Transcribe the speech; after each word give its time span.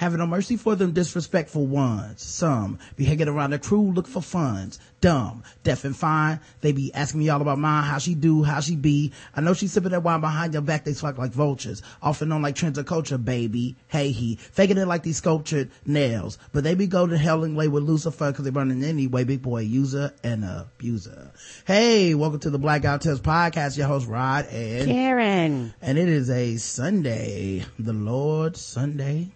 Having 0.00 0.20
no 0.20 0.26
mercy 0.26 0.56
for 0.56 0.76
them 0.76 0.92
disrespectful 0.92 1.66
ones. 1.66 2.22
Some 2.22 2.78
be 2.96 3.04
hanging 3.04 3.28
around 3.28 3.50
the 3.50 3.58
crew 3.58 3.92
looking 3.92 4.10
for 4.10 4.22
funds. 4.22 4.78
Dumb, 5.02 5.42
deaf 5.62 5.84
and 5.84 5.94
fine. 5.94 6.40
They 6.62 6.72
be 6.72 6.90
asking 6.94 7.20
me 7.20 7.28
all 7.28 7.42
about 7.42 7.58
mine, 7.58 7.84
how 7.84 7.98
she 7.98 8.14
do, 8.14 8.42
how 8.42 8.60
she 8.60 8.76
be. 8.76 9.12
I 9.36 9.42
know 9.42 9.52
she's 9.52 9.72
sipping 9.72 9.90
that 9.90 10.02
wine 10.02 10.22
behind 10.22 10.54
your 10.54 10.62
back. 10.62 10.84
They 10.84 10.94
fuck 10.94 11.18
like 11.18 11.32
vultures. 11.32 11.82
Often 12.00 12.30
known 12.30 12.40
like 12.40 12.54
trends 12.54 12.78
of 12.78 12.86
culture, 12.86 13.18
baby. 13.18 13.76
Hey 13.88 14.10
he. 14.10 14.36
Faking 14.36 14.78
it 14.78 14.86
like 14.86 15.02
these 15.02 15.18
sculptured 15.18 15.70
nails. 15.84 16.38
But 16.54 16.64
they 16.64 16.74
be 16.74 16.86
go 16.86 17.06
to 17.06 17.18
hell 17.18 17.44
and 17.44 17.54
lay 17.54 17.68
with 17.68 17.82
Lucifer 17.82 18.32
cause 18.32 18.46
they 18.46 18.50
running 18.50 18.82
anyway. 18.82 19.24
Big 19.24 19.42
boy 19.42 19.60
user 19.60 20.14
and 20.24 20.46
abuser. 20.46 21.30
Hey, 21.66 22.14
welcome 22.14 22.40
to 22.40 22.48
the 22.48 22.58
Black 22.58 22.80
Guy 22.80 22.92
Who 22.92 23.00
Tips 23.00 23.20
podcast. 23.20 23.76
Your 23.76 23.88
host 23.88 24.08
Rod 24.08 24.46
and 24.46 24.88
Karen. 24.88 25.74
And 25.82 25.98
it 25.98 26.08
is 26.08 26.30
a 26.30 26.56
Sunday. 26.56 27.66
The 27.78 27.92
Lord 27.92 28.56
Sunday 28.56 29.32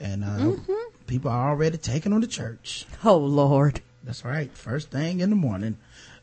and 0.00 0.24
uh, 0.24 0.28
mm-hmm. 0.28 1.06
people 1.06 1.30
are 1.30 1.50
already 1.50 1.78
taking 1.78 2.12
on 2.12 2.20
the 2.20 2.26
church. 2.26 2.86
Oh 3.04 3.16
Lord, 3.16 3.80
that's 4.04 4.24
right. 4.24 4.50
First 4.52 4.90
thing 4.90 5.20
in 5.20 5.30
the 5.30 5.36
morning. 5.36 5.76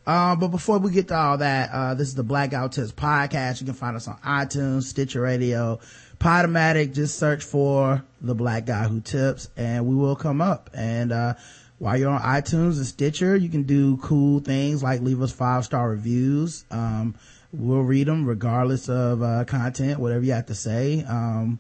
Uh, 0.08 0.36
but 0.36 0.50
before 0.50 0.78
we 0.78 0.92
get 0.92 1.08
to 1.08 1.16
all 1.16 1.38
that, 1.40 1.72
uh, 1.72 1.96
this 1.96 2.08
is 2.08 2.16
the 2.16 2.24
Black 2.24 2.52
Guy 2.52 2.62
Who 2.62 2.70
Tips 2.70 2.92
podcast. 2.92 3.60
You 3.60 3.66
can 3.66 3.74
find 3.74 3.96
us 3.96 4.08
on 4.08 4.18
iTunes, 4.18 4.84
Stitcher 4.84 5.22
Radio, 5.22 5.80
Podomatic. 6.20 6.94
Just 6.94 7.18
search 7.18 7.44
for 7.44 8.04
the 8.22 8.36
Black 8.36 8.68
Guy 8.68 8.84
Who 8.84 9.02
Tips, 9.02 9.50
and 9.58 9.88
we 9.88 9.96
will 9.96 10.16
come 10.16 10.42
up. 10.42 10.70
And 10.76 11.12
uh, 11.12 11.34
while 11.80 11.98
you're 11.98 12.12
on 12.12 12.22
iTunes 12.22 12.78
and 12.78 12.86
Stitcher, 12.86 13.36
you 13.36 13.50
can 13.50 13.64
do 13.64 13.98
cool 13.98 14.42
things 14.42 14.84
like 14.84 15.02
leave 15.02 15.22
us 15.22 15.32
five 15.32 15.66
star 15.66 15.90
reviews. 15.90 16.66
Um, 16.70 17.16
we'll 17.52 17.82
read 17.82 18.08
them 18.08 18.28
regardless 18.28 18.90
of 18.90 19.24
uh, 19.24 19.44
content, 19.46 20.00
whatever 20.00 20.24
you 20.24 20.34
have 20.34 20.46
to 20.48 20.56
say. 20.56 21.04
Um, 21.04 21.60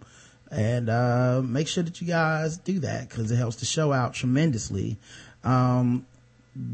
and 0.51 0.89
uh, 0.89 1.41
make 1.43 1.67
sure 1.67 1.83
that 1.83 2.01
you 2.01 2.07
guys 2.07 2.57
do 2.57 2.79
that 2.79 3.09
because 3.09 3.31
it 3.31 3.35
helps 3.35 3.57
the 3.57 3.65
show 3.65 3.91
out 3.91 4.13
tremendously. 4.13 4.97
Um, 5.43 6.05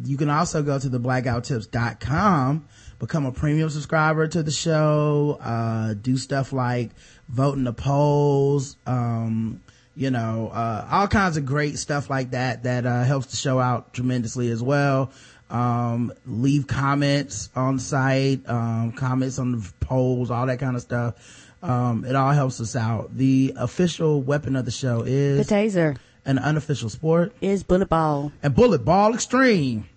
you 0.06 0.18
can 0.18 0.30
also 0.30 0.62
go 0.62 0.78
to 0.78 0.90
the 0.90 1.00
blackguywhotips.com 1.00 2.68
become 3.00 3.26
a 3.26 3.32
premium 3.32 3.68
subscriber 3.68 4.28
to 4.28 4.44
the 4.44 4.52
show 4.52 5.40
uh, 5.42 5.96
do 5.96 6.18
stuff 6.18 6.54
like 6.54 6.92
vote 7.30 7.58
in 7.58 7.64
the 7.64 7.74
polls 7.74 8.78
um, 8.86 9.60
you 9.96 10.10
know 10.10 10.50
uh, 10.54 10.88
all 10.90 11.08
kinds 11.08 11.38
of 11.38 11.46
great 11.46 11.78
stuff 11.78 12.10
like 12.10 12.32
that 12.32 12.64
that 12.64 12.86
uh, 12.86 13.04
helps 13.04 13.28
the 13.28 13.38
show 13.38 13.60
out 13.60 13.94
tremendously 13.94 14.50
as 14.50 14.64
well. 14.64 15.12
Um, 15.50 16.14
leave 16.26 16.66
comments 16.66 17.50
on 17.56 17.78
site 17.78 18.48
um, 18.48 18.94
comments 18.94 19.38
on 19.38 19.52
the 19.52 19.74
polls 19.82 20.32
all 20.32 20.46
that 20.46 20.60
kind 20.60 20.78
of 20.78 20.82
stuff 20.82 21.51
um, 21.62 22.06
it 22.06 22.16
all 22.16 22.32
helps 22.32 22.60
us 22.60 22.76
out. 22.76 23.16
The 23.16 23.54
official 23.56 24.22
weapon 24.22 24.56
of 24.56 24.66
the 24.66 24.72
show 24.72 25.04
is 25.06 25.48
the 25.48 25.56
taser. 25.56 25.98
An 26.26 26.38
unofficial 26.38 26.90
sport 26.90 27.34
is 27.42 27.64
bullet 27.64 27.90
ball. 27.90 28.32
And 28.44 28.54
bullet 28.54 28.86
ball 28.86 29.14
extreme. 29.14 29.88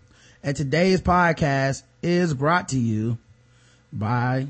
And 0.42 0.56
today's 0.56 1.00
podcast 1.00 1.82
is 2.02 2.34
brought 2.34 2.68
to 2.70 2.78
you 2.78 3.18
by 3.92 4.46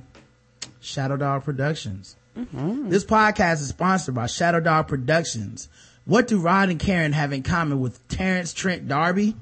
Shadow 0.81 1.17
Dog 1.17 1.45
Productions. 1.45 2.17
Mm-hmm. 2.37 2.89
This 2.89 3.05
podcast 3.05 3.55
is 3.55 3.69
sponsored 3.69 4.15
by 4.15 4.27
Shadow 4.27 4.61
Dog 4.61 4.89
Productions. 4.89 5.69
What 6.05 6.27
do 6.27 6.39
Rod 6.39 6.69
and 6.69 6.79
Karen 6.79 7.13
have 7.13 7.33
in 7.33 7.43
common 7.43 7.81
with 7.81 8.07
Terence 8.09 8.53
Trent 8.53 8.89
D'Arby? 8.89 9.35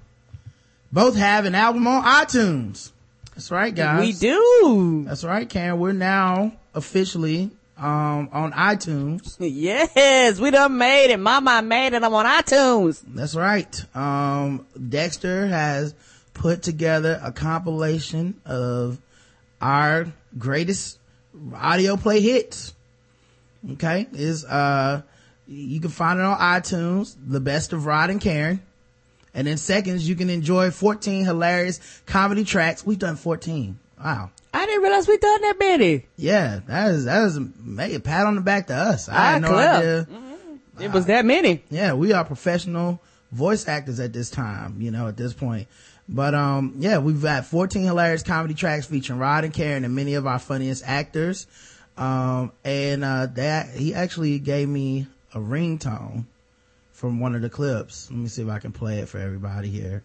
Both 0.92 1.16
have 1.16 1.46
an 1.46 1.54
album 1.54 1.86
on 1.86 2.04
iTunes. 2.04 2.92
That's 3.34 3.50
right, 3.50 3.74
guys. 3.74 4.00
We 4.00 4.12
do. 4.12 5.04
That's 5.06 5.24
right, 5.24 5.48
Karen. 5.48 5.80
We're 5.80 5.92
now 5.92 6.52
officially 6.74 7.50
um, 7.82 8.28
on 8.32 8.52
iTunes. 8.52 9.36
yes, 9.40 10.38
we 10.38 10.50
done 10.50 10.78
made 10.78 11.12
it. 11.12 11.18
Mama 11.18 11.62
made 11.62 11.94
it. 11.94 12.02
I'm 12.02 12.14
on 12.14 12.24
iTunes. 12.24 13.02
That's 13.06 13.34
right. 13.34 13.84
Um, 13.96 14.66
Dexter 14.88 15.48
has 15.48 15.94
put 16.32 16.62
together 16.62 17.20
a 17.22 17.32
compilation 17.32 18.40
of 18.46 18.98
our 19.60 20.06
greatest 20.38 20.98
audio 21.54 21.96
play 21.96 22.20
hits. 22.20 22.72
Okay. 23.72 24.06
Is, 24.12 24.44
uh, 24.44 25.02
you 25.48 25.80
can 25.80 25.90
find 25.90 26.20
it 26.20 26.24
on 26.24 26.38
iTunes, 26.38 27.16
the 27.26 27.40
best 27.40 27.72
of 27.72 27.84
Rod 27.84 28.10
and 28.10 28.20
Karen. 28.20 28.62
And 29.34 29.48
in 29.48 29.56
seconds, 29.56 30.08
you 30.08 30.14
can 30.14 30.30
enjoy 30.30 30.70
14 30.70 31.24
hilarious 31.24 31.80
comedy 32.06 32.44
tracks. 32.44 32.86
We've 32.86 32.98
done 32.98 33.16
14. 33.16 33.78
Wow. 33.98 34.30
I 34.54 34.66
didn't 34.66 34.82
realize 34.82 35.08
we 35.08 35.16
done 35.18 35.40
that 35.42 35.58
many. 35.58 36.06
Yeah, 36.16 36.60
that 36.66 36.90
is 36.90 37.04
that 37.06 37.22
is 37.24 37.36
a 37.36 38.00
pat 38.00 38.26
on 38.26 38.34
the 38.34 38.40
back 38.40 38.66
to 38.66 38.74
us. 38.74 39.08
I, 39.08 39.16
I 39.16 39.32
had 39.32 39.42
no 39.42 39.54
idea. 39.54 40.06
Mm-hmm. 40.10 40.82
It 40.82 40.88
uh, 40.88 40.92
was 40.92 41.06
that 41.06 41.24
many. 41.24 41.62
Yeah, 41.70 41.94
we 41.94 42.12
are 42.12 42.24
professional 42.24 43.00
voice 43.30 43.66
actors 43.66 43.98
at 43.98 44.12
this 44.12 44.30
time, 44.30 44.80
you 44.80 44.90
know, 44.90 45.08
at 45.08 45.16
this 45.16 45.32
point. 45.32 45.68
But 46.08 46.34
um, 46.34 46.74
yeah, 46.78 46.98
we've 46.98 47.22
got 47.22 47.46
14 47.46 47.84
hilarious 47.84 48.22
comedy 48.22 48.54
tracks 48.54 48.86
featuring 48.86 49.18
Rod 49.18 49.44
and 49.44 49.54
Karen 49.54 49.84
and 49.84 49.94
many 49.94 50.14
of 50.14 50.26
our 50.26 50.38
funniest 50.38 50.84
actors. 50.86 51.46
Um, 51.96 52.52
and 52.64 53.04
uh, 53.04 53.26
that 53.34 53.70
he 53.70 53.94
actually 53.94 54.38
gave 54.38 54.68
me 54.68 55.06
a 55.34 55.38
ringtone 55.38 56.24
from 56.92 57.20
one 57.20 57.34
of 57.34 57.42
the 57.42 57.50
clips. 57.50 58.10
Let 58.10 58.18
me 58.18 58.28
see 58.28 58.42
if 58.42 58.48
I 58.48 58.58
can 58.58 58.72
play 58.72 58.98
it 59.00 59.08
for 59.08 59.18
everybody 59.18 59.68
here. 59.68 60.02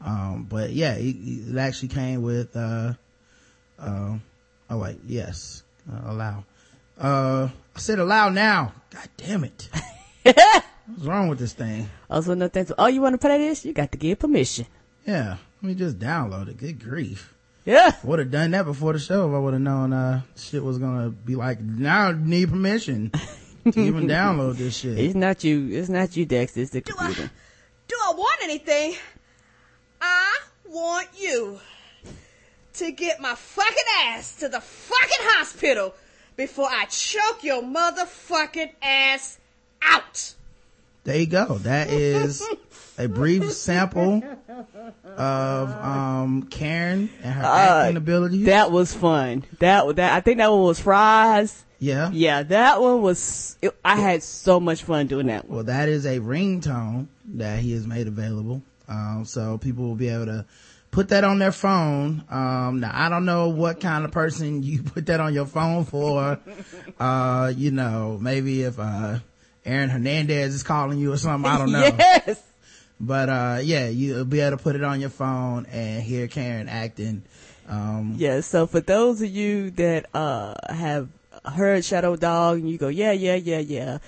Um, 0.00 0.46
but 0.48 0.70
yeah, 0.70 0.94
it 0.96 1.56
actually 1.56 1.88
came 1.88 2.22
with 2.22 2.56
uh, 2.56 2.94
uh, 3.78 4.16
oh 4.70 4.78
wait, 4.78 4.98
yes, 5.06 5.62
uh, 5.90 6.10
allow. 6.12 6.44
Uh, 6.98 7.48
I 7.74 7.78
said 7.78 7.98
allow 7.98 8.28
now. 8.28 8.72
God 8.90 9.08
damn 9.16 9.44
it. 9.44 9.68
What's 10.22 11.04
wrong 11.04 11.28
with 11.28 11.38
this 11.38 11.52
thing? 11.52 11.88
Also, 12.10 12.34
nothing. 12.34 12.66
Oh, 12.78 12.86
you 12.86 13.00
want 13.00 13.14
to 13.14 13.18
play 13.18 13.38
this? 13.38 13.64
You 13.64 13.72
got 13.72 13.92
to 13.92 13.98
give 13.98 14.18
permission. 14.18 14.66
Yeah, 15.06 15.36
let 15.62 15.68
me 15.68 15.74
just 15.74 15.98
download 15.98 16.48
it. 16.48 16.56
Good 16.56 16.82
grief. 16.82 17.34
Yeah. 17.64 17.92
Would 18.02 18.18
have 18.18 18.30
done 18.30 18.52
that 18.52 18.64
before 18.64 18.94
the 18.94 18.98
show 18.98 19.28
if 19.28 19.34
I 19.34 19.38
would 19.38 19.52
have 19.52 19.62
known, 19.62 19.92
uh, 19.92 20.22
shit 20.36 20.64
was 20.64 20.78
gonna 20.78 21.10
be 21.10 21.36
like, 21.36 21.60
now 21.60 22.08
I 22.08 22.12
need 22.12 22.48
permission 22.48 23.10
to 23.70 23.80
even 23.80 24.06
download 24.08 24.56
this 24.56 24.78
shit. 24.78 24.98
It's 24.98 25.14
not 25.14 25.44
you. 25.44 25.68
It's 25.70 25.90
not 25.90 26.16
you, 26.16 26.24
Dex. 26.24 26.56
It's 26.56 26.70
the 26.70 26.80
computer. 26.80 27.24
I, 27.24 27.30
do 27.86 27.96
I 28.02 28.12
want 28.16 28.40
anything? 28.42 28.94
I 30.00 30.38
want 30.66 31.08
you 31.18 31.60
to 32.78 32.92
get 32.92 33.20
my 33.20 33.34
fucking 33.34 33.84
ass 34.06 34.36
to 34.36 34.48
the 34.48 34.60
fucking 34.60 35.26
hospital 35.30 35.94
before 36.36 36.68
I 36.70 36.84
choke 36.86 37.42
your 37.42 37.62
motherfucking 37.62 38.70
ass 38.82 39.38
out. 39.82 40.34
There 41.04 41.18
you 41.18 41.26
go. 41.26 41.58
That 41.58 41.90
is 41.90 42.46
a 42.98 43.08
brief 43.08 43.50
sample 43.52 44.22
of 45.16 45.70
um, 45.70 46.44
Karen 46.50 47.10
and 47.22 47.34
her 47.34 47.44
uh, 47.44 47.82
acting 47.82 47.96
abilities. 47.96 48.46
That 48.46 48.70
was 48.70 48.94
fun. 48.94 49.44
That 49.58 49.96
that 49.96 50.12
I 50.12 50.20
think 50.20 50.38
that 50.38 50.50
one 50.50 50.62
was 50.62 50.80
fries. 50.80 51.64
Yeah. 51.80 52.10
Yeah, 52.12 52.42
that 52.42 52.80
one 52.80 53.02
was. 53.02 53.56
It, 53.62 53.74
I 53.84 53.96
had 53.96 54.22
so 54.22 54.60
much 54.60 54.82
fun 54.82 55.06
doing 55.06 55.28
that 55.28 55.48
one. 55.48 55.56
Well, 55.56 55.64
that 55.64 55.88
is 55.88 56.06
a 56.06 56.18
ringtone 56.18 57.06
that 57.34 57.60
he 57.60 57.72
has 57.72 57.86
made 57.86 58.06
available, 58.06 58.62
um, 58.88 59.24
so 59.24 59.58
people 59.58 59.84
will 59.84 59.94
be 59.94 60.08
able 60.08 60.26
to 60.26 60.44
put 60.90 61.08
that 61.10 61.24
on 61.24 61.38
their 61.38 61.52
phone. 61.52 62.24
Um, 62.30 62.80
now 62.80 62.90
I 62.92 63.08
don't 63.08 63.24
know 63.24 63.48
what 63.50 63.80
kind 63.80 64.04
of 64.04 64.10
person 64.10 64.62
you 64.64 64.82
put 64.82 65.06
that 65.06 65.20
on 65.20 65.34
your 65.34 65.46
phone 65.46 65.84
for. 65.84 66.38
uh, 66.98 67.52
you 67.56 67.70
know, 67.70 68.18
maybe 68.20 68.62
if, 68.62 68.78
uh, 68.78 69.18
Aaron 69.64 69.90
Hernandez 69.90 70.54
is 70.54 70.62
calling 70.62 70.98
you 70.98 71.12
or 71.12 71.16
something, 71.18 71.50
I 71.50 71.58
don't 71.58 71.72
know. 71.72 71.80
yes. 71.98 72.42
But, 73.00 73.28
uh, 73.28 73.58
yeah, 73.62 73.88
you'll 73.88 74.24
be 74.24 74.40
able 74.40 74.56
to 74.56 74.62
put 74.62 74.74
it 74.74 74.82
on 74.82 75.00
your 75.00 75.10
phone 75.10 75.66
and 75.66 76.02
hear 76.02 76.26
Karen 76.26 76.68
acting. 76.68 77.22
Um, 77.68 78.14
yeah, 78.16 78.40
so 78.40 78.66
for 78.66 78.80
those 78.80 79.20
of 79.20 79.28
you 79.28 79.70
that, 79.72 80.06
uh, 80.14 80.54
have 80.72 81.08
heard 81.44 81.84
Shadow 81.84 82.16
Dog 82.16 82.58
and 82.58 82.68
you 82.70 82.78
go, 82.78 82.88
yeah, 82.88 83.12
yeah, 83.12 83.34
yeah, 83.34 83.58
yeah, 83.58 83.98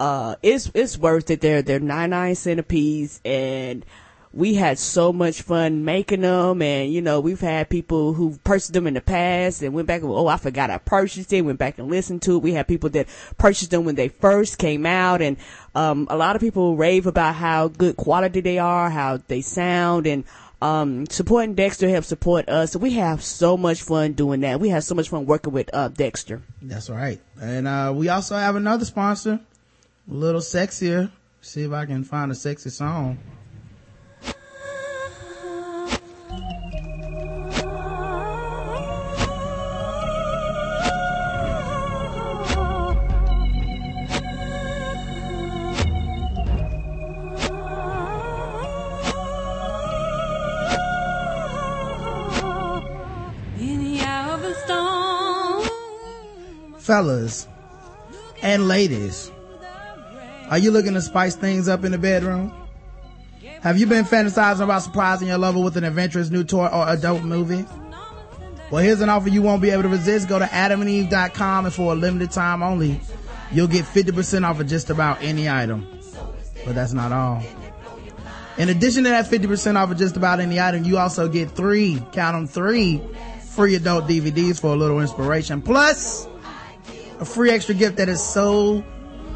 uh, 0.00 0.36
it's, 0.42 0.70
it's 0.74 0.96
worth 0.96 1.30
it. 1.30 1.42
They're, 1.42 1.60
they're 1.62 1.78
99 1.80 2.34
centipedes 2.34 3.20
and, 3.24 3.84
we 4.32 4.54
had 4.54 4.78
so 4.78 5.12
much 5.12 5.42
fun 5.42 5.84
making 5.84 6.20
them 6.20 6.62
and 6.62 6.92
you 6.92 7.02
know 7.02 7.18
we've 7.18 7.40
had 7.40 7.68
people 7.68 8.12
who 8.12 8.38
purchased 8.44 8.72
them 8.72 8.86
in 8.86 8.94
the 8.94 9.00
past 9.00 9.60
and 9.60 9.74
went 9.74 9.88
back 9.88 10.02
and 10.02 10.10
oh 10.10 10.28
i 10.28 10.36
forgot 10.36 10.70
i 10.70 10.78
purchased 10.78 11.32
it 11.32 11.42
went 11.42 11.58
back 11.58 11.78
and 11.78 11.90
listened 11.90 12.22
to 12.22 12.36
it 12.36 12.42
we 12.42 12.52
had 12.52 12.68
people 12.68 12.88
that 12.88 13.08
purchased 13.38 13.72
them 13.72 13.84
when 13.84 13.96
they 13.96 14.08
first 14.08 14.58
came 14.58 14.86
out 14.86 15.20
and 15.20 15.36
um, 15.74 16.06
a 16.10 16.16
lot 16.16 16.36
of 16.36 16.40
people 16.40 16.76
rave 16.76 17.06
about 17.06 17.34
how 17.34 17.68
good 17.68 17.96
quality 17.96 18.40
they 18.40 18.58
are 18.58 18.88
how 18.88 19.18
they 19.28 19.40
sound 19.40 20.06
and 20.06 20.24
um, 20.62 21.06
supporting 21.06 21.54
Dexter 21.54 21.88
helps 21.88 22.08
support 22.08 22.50
us. 22.50 22.76
We 22.76 22.90
have 22.94 23.22
so 23.22 23.56
much 23.56 23.82
fun 23.82 24.12
doing 24.12 24.42
that. 24.42 24.60
We 24.60 24.68
have 24.68 24.84
so 24.84 24.94
much 24.94 25.08
fun 25.08 25.24
working 25.24 25.54
with 25.54 25.70
uh, 25.72 25.88
Dexter. 25.88 26.42
That's 26.60 26.90
right. 26.90 27.18
And 27.40 27.66
uh, 27.66 27.94
we 27.96 28.10
also 28.10 28.36
have 28.36 28.56
another 28.56 28.84
sponsor, 28.84 29.40
a 30.10 30.14
little 30.14 30.42
sexier. 30.42 31.10
See 31.40 31.62
if 31.62 31.72
I 31.72 31.86
can 31.86 32.04
find 32.04 32.30
a 32.30 32.34
sexy 32.34 32.68
song. 32.68 33.18
Fellas 56.90 57.46
and 58.42 58.66
ladies, 58.66 59.30
are 60.48 60.58
you 60.58 60.72
looking 60.72 60.94
to 60.94 61.00
spice 61.00 61.36
things 61.36 61.68
up 61.68 61.84
in 61.84 61.92
the 61.92 61.98
bedroom? 61.98 62.52
Have 63.62 63.78
you 63.78 63.86
been 63.86 64.04
fantasizing 64.04 64.64
about 64.64 64.82
surprising 64.82 65.28
your 65.28 65.38
lover 65.38 65.60
with 65.60 65.76
an 65.76 65.84
adventurous 65.84 66.30
new 66.30 66.42
toy 66.42 66.66
or 66.66 66.88
adult 66.88 67.22
movie? 67.22 67.64
Well, 68.72 68.82
here's 68.82 69.00
an 69.02 69.08
offer 69.08 69.28
you 69.28 69.40
won't 69.40 69.62
be 69.62 69.70
able 69.70 69.84
to 69.84 69.88
resist. 69.88 70.28
Go 70.28 70.40
to 70.40 70.46
adamandeve.com 70.46 71.66
and 71.66 71.72
for 71.72 71.92
a 71.92 71.94
limited 71.94 72.32
time 72.32 72.60
only, 72.60 73.00
you'll 73.52 73.68
get 73.68 73.84
50% 73.84 74.44
off 74.44 74.58
of 74.58 74.66
just 74.66 74.90
about 74.90 75.22
any 75.22 75.48
item. 75.48 75.86
But 76.64 76.74
that's 76.74 76.92
not 76.92 77.12
all. 77.12 77.40
In 78.58 78.68
addition 78.68 79.04
to 79.04 79.10
that 79.10 79.26
50% 79.26 79.76
off 79.76 79.92
of 79.92 79.96
just 79.96 80.16
about 80.16 80.40
any 80.40 80.58
item, 80.58 80.82
you 80.82 80.98
also 80.98 81.28
get 81.28 81.52
three, 81.52 82.02
count 82.10 82.34
them 82.34 82.48
three, 82.48 83.00
free 83.50 83.76
adult 83.76 84.08
DVDs 84.08 84.60
for 84.60 84.72
a 84.72 84.76
little 84.76 84.98
inspiration. 85.00 85.62
Plus, 85.62 86.26
a 87.20 87.24
free 87.24 87.50
extra 87.50 87.74
gift 87.74 87.98
that 87.98 88.08
is 88.08 88.22
so 88.22 88.82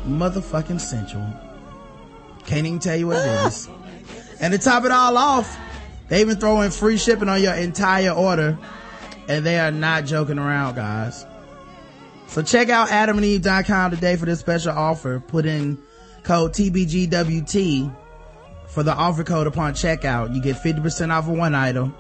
motherfucking 0.07 0.81
sensual. 0.81 1.27
Can't 2.47 2.67
even 2.67 2.79
tell 2.79 2.97
you 2.97 3.07
what 3.07 3.19
it 3.19 3.47
is. 3.47 3.69
And 4.41 4.53
to 4.53 4.59
top 4.59 4.85
it 4.85 4.91
all 4.91 5.17
off, 5.17 5.57
they 6.09 6.21
even 6.21 6.37
throw 6.37 6.63
in 6.63 6.71
free 6.71 6.97
shipping 6.97 7.29
on 7.29 7.43
your 7.43 7.55
entire 7.55 8.11
order. 8.11 8.59
And 9.29 9.45
they 9.45 9.59
are 9.59 9.71
not 9.71 10.05
joking 10.05 10.39
around, 10.39 10.75
guys. 10.75 11.25
So 12.27 12.43
check 12.43 12.69
out 12.69 12.89
adamandeve.com 12.89 13.93
today 13.93 14.17
for 14.17 14.27
this 14.27 14.41
special 14.41 14.73
offer. 14.73 15.21
Put 15.21 15.47
in 15.47 15.79
code 16.25 16.53
TBGWT 16.53 17.95
for 18.69 18.83
the 18.83 18.93
offer 18.93 19.25
code 19.25 19.47
upon 19.47 19.75
checkout. 19.75 20.35
You 20.35 20.43
get 20.43 20.57
50% 20.57 21.11
off 21.11 21.29
of 21.29 21.37
one 21.37 21.55
item. 21.55 21.95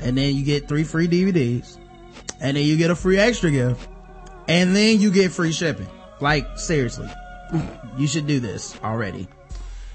And 0.00 0.18
then 0.18 0.34
you 0.34 0.44
get 0.44 0.68
three 0.68 0.84
free 0.84 1.06
DVDs. 1.06 1.76
And 2.40 2.56
then 2.56 2.64
you 2.64 2.76
get 2.76 2.90
a 2.90 2.96
free 2.96 3.18
extra 3.18 3.50
gift. 3.50 3.88
And 4.48 4.74
then 4.76 5.00
you 5.00 5.10
get 5.10 5.32
free 5.32 5.52
shipping. 5.52 5.88
Like, 6.20 6.58
seriously. 6.58 7.08
you 7.96 8.06
should 8.06 8.26
do 8.26 8.40
this 8.40 8.76
already. 8.82 9.28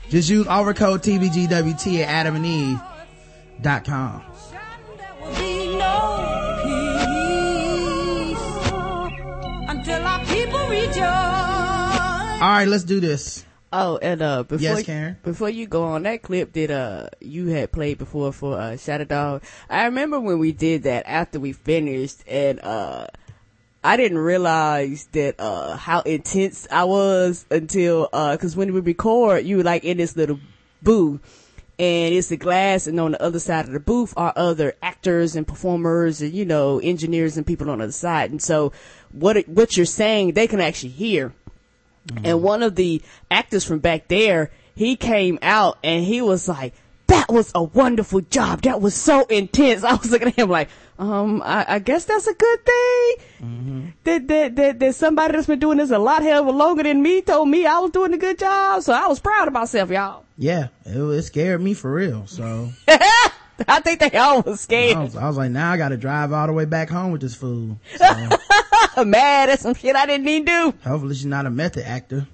Just 0.09 0.29
use 0.29 0.47
offer 0.47 0.73
code 0.73 1.01
TBGWT 1.03 1.99
at 2.03 2.25
adamandeve.com. 2.25 4.23
There 4.97 5.13
will 5.21 5.35
be 5.35 5.77
no 5.77 6.59
peace 6.63 8.39
until 9.69 10.03
our 10.03 10.25
people 10.25 10.67
rejoice. 10.67 10.99
All 12.41 12.47
right, 12.47 12.67
let's 12.67 12.83
do 12.85 12.99
this. 12.99 13.45
Oh, 13.71 13.97
and 14.01 14.21
uh, 14.23 14.41
before 14.43 14.63
Yes, 14.63 14.83
Karen? 14.83 15.17
before 15.23 15.49
you 15.49 15.67
go 15.67 15.83
on 15.83 16.01
that 16.03 16.23
clip 16.23 16.53
that 16.53 16.71
uh 16.71 17.09
you 17.19 17.47
had 17.49 17.71
played 17.71 17.99
before 17.99 18.33
for 18.33 18.57
uh 18.59 18.77
Shadow 18.77 19.03
Dog, 19.03 19.43
I 19.69 19.85
remember 19.85 20.19
when 20.19 20.39
we 20.39 20.51
did 20.53 20.83
that 20.83 21.03
after 21.05 21.39
we 21.39 21.51
finished, 21.53 22.23
and 22.27 22.59
uh 22.61 23.05
I 23.83 23.97
didn't 23.97 24.17
realize 24.17 25.07
that 25.13 25.39
uh 25.39 25.77
how 25.77 26.01
intense 26.01 26.67
I 26.71 26.83
was 26.83 27.45
until 27.49 28.09
uh 28.11 28.35
because 28.35 28.55
when 28.55 28.73
we 28.73 28.81
record, 28.81 29.45
you 29.45 29.57
were 29.57 29.63
like 29.63 29.83
in 29.83 29.97
this 29.97 30.15
little 30.15 30.39
booth. 30.81 31.45
And 31.77 32.13
it's 32.13 32.27
the 32.27 32.35
glass, 32.35 32.87
and 32.87 32.99
on 32.99 33.11
the 33.13 33.23
other 33.23 33.39
side 33.39 33.65
of 33.65 33.71
the 33.71 33.79
booth 33.79 34.13
are 34.17 34.33
other 34.35 34.73
actors 34.83 35.37
and 35.37 35.47
performers, 35.47 36.21
and 36.21 36.33
you 36.33 36.43
know, 36.43 36.79
engineers 36.79 37.37
and 37.37 37.47
people 37.47 37.69
on 37.69 37.77
the 37.77 37.85
other 37.85 37.93
side. 37.93 38.31
And 38.31 38.41
so, 38.41 38.73
what 39.13 39.37
it, 39.37 39.47
what 39.47 39.77
you're 39.77 39.85
saying, 39.85 40.33
they 40.33 40.45
can 40.45 40.59
actually 40.59 40.89
hear. 40.89 41.33
And 42.23 42.41
one 42.41 42.63
of 42.63 42.75
the 42.75 43.01
actors 43.29 43.63
from 43.63 43.79
back 43.79 44.07
there, 44.07 44.51
he 44.75 44.95
came 44.95 45.39
out 45.41 45.77
and 45.83 46.03
he 46.03 46.21
was 46.21 46.47
like, 46.47 46.73
that 47.09 47.27
was 47.29 47.51
a 47.55 47.63
wonderful 47.63 48.21
job. 48.21 48.61
That 48.63 48.81
was 48.81 48.95
so 48.95 49.25
intense. 49.25 49.83
I 49.83 49.93
was 49.95 50.09
looking 50.11 50.29
at 50.29 50.35
him 50.35 50.49
like, 50.49 50.69
um, 50.97 51.41
I, 51.43 51.65
I 51.67 51.79
guess 51.79 52.05
that's 52.05 52.27
a 52.27 52.33
good 52.33 52.59
thing. 52.65 53.93
That, 54.03 54.27
that, 54.27 54.55
that, 54.55 54.79
that 54.79 54.95
somebody 54.95 55.33
that's 55.33 55.47
been 55.47 55.59
doing 55.59 55.77
this 55.77 55.91
a 55.91 55.99
lot 55.99 56.23
hell 56.23 56.43
longer 56.51 56.83
than 56.83 57.01
me 57.01 57.21
told 57.21 57.47
me 57.49 57.65
I 57.65 57.79
was 57.79 57.91
doing 57.91 58.13
a 58.13 58.17
good 58.17 58.37
job. 58.39 58.83
So 58.83 58.93
I 58.93 59.07
was 59.07 59.19
proud 59.19 59.47
of 59.47 59.53
myself, 59.53 59.89
y'all. 59.89 60.25
Yeah, 60.37 60.67
it, 60.85 60.97
it 60.97 61.21
scared 61.23 61.61
me 61.61 61.73
for 61.73 61.91
real. 61.93 62.25
So 62.27 62.71
I 62.87 63.79
think 63.81 63.99
they 63.99 64.11
all 64.17 64.41
was 64.41 64.53
I 64.59 64.63
scared. 64.63 64.97
was, 64.99 65.15
I 65.15 65.27
was 65.27 65.37
like, 65.37 65.51
now 65.51 65.71
I 65.71 65.77
got 65.77 65.89
to 65.89 65.97
drive 65.97 66.31
all 66.33 66.47
the 66.47 66.53
way 66.53 66.65
back 66.65 66.89
home 66.89 67.11
with 67.11 67.21
this 67.21 67.35
fool. 67.35 67.79
So 67.97 68.29
Mad 69.05 69.49
at 69.49 69.59
some 69.59 69.73
shit 69.73 69.95
I 69.95 70.05
didn't 70.05 70.27
even 70.27 70.45
do. 70.45 70.73
hopefully 70.83 71.15
she's 71.15 71.25
not 71.25 71.45
a 71.45 71.49
method 71.49 71.85
actor. 71.85 72.27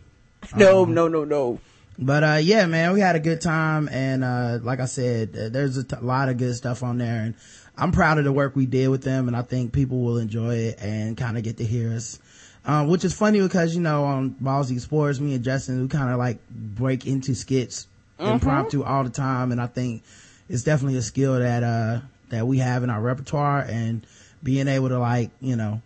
No, 0.55 0.85
no, 0.85 1.07
no, 1.07 1.23
no. 1.23 1.59
But, 1.97 2.23
uh, 2.23 2.39
yeah, 2.41 2.65
man, 2.65 2.93
we 2.93 2.99
had 2.99 3.15
a 3.15 3.19
good 3.19 3.41
time. 3.41 3.87
And, 3.89 4.23
uh, 4.23 4.59
like 4.61 4.79
I 4.79 4.85
said, 4.85 5.35
uh, 5.37 5.49
there's 5.49 5.77
a 5.77 5.83
t- 5.83 5.95
lot 6.01 6.29
of 6.29 6.37
good 6.37 6.55
stuff 6.55 6.83
on 6.83 6.97
there. 6.97 7.23
And 7.23 7.35
I'm 7.77 7.91
proud 7.91 8.17
of 8.17 8.25
the 8.25 8.31
work 8.33 8.55
we 8.55 8.65
did 8.65 8.89
with 8.89 9.03
them. 9.03 9.27
And 9.27 9.35
I 9.35 9.41
think 9.41 9.71
people 9.71 10.01
will 10.01 10.17
enjoy 10.17 10.55
it 10.55 10.79
and 10.81 11.15
kind 11.15 11.37
of 11.37 11.43
get 11.43 11.57
to 11.57 11.63
hear 11.65 11.93
us. 11.93 12.19
Um, 12.65 12.87
which 12.87 13.05
is 13.05 13.13
funny 13.13 13.39
because, 13.41 13.75
you 13.75 13.81
know, 13.81 14.05
on 14.05 14.31
Ballsy 14.41 14.79
Sports, 14.81 15.19
me 15.19 15.35
and 15.35 15.43
Justin, 15.43 15.83
we 15.83 15.87
kind 15.87 16.11
of 16.11 16.17
like 16.17 16.39
break 16.49 17.05
into 17.05 17.35
skits 17.35 17.87
impromptu 18.33 18.83
all 18.83 19.03
the 19.03 19.09
time. 19.11 19.51
And 19.51 19.61
I 19.61 19.67
think 19.67 20.03
it's 20.49 20.63
definitely 20.63 20.97
a 20.97 21.03
skill 21.03 21.37
that, 21.39 21.63
uh, 21.63 21.99
that 22.29 22.47
we 22.47 22.57
have 22.57 22.83
in 22.83 22.89
our 22.89 22.99
repertoire 22.99 23.61
and 23.61 24.05
being 24.41 24.67
able 24.67 24.89
to 24.89 24.97
like, 24.99 25.29
you 25.41 25.55
know, 25.55 25.81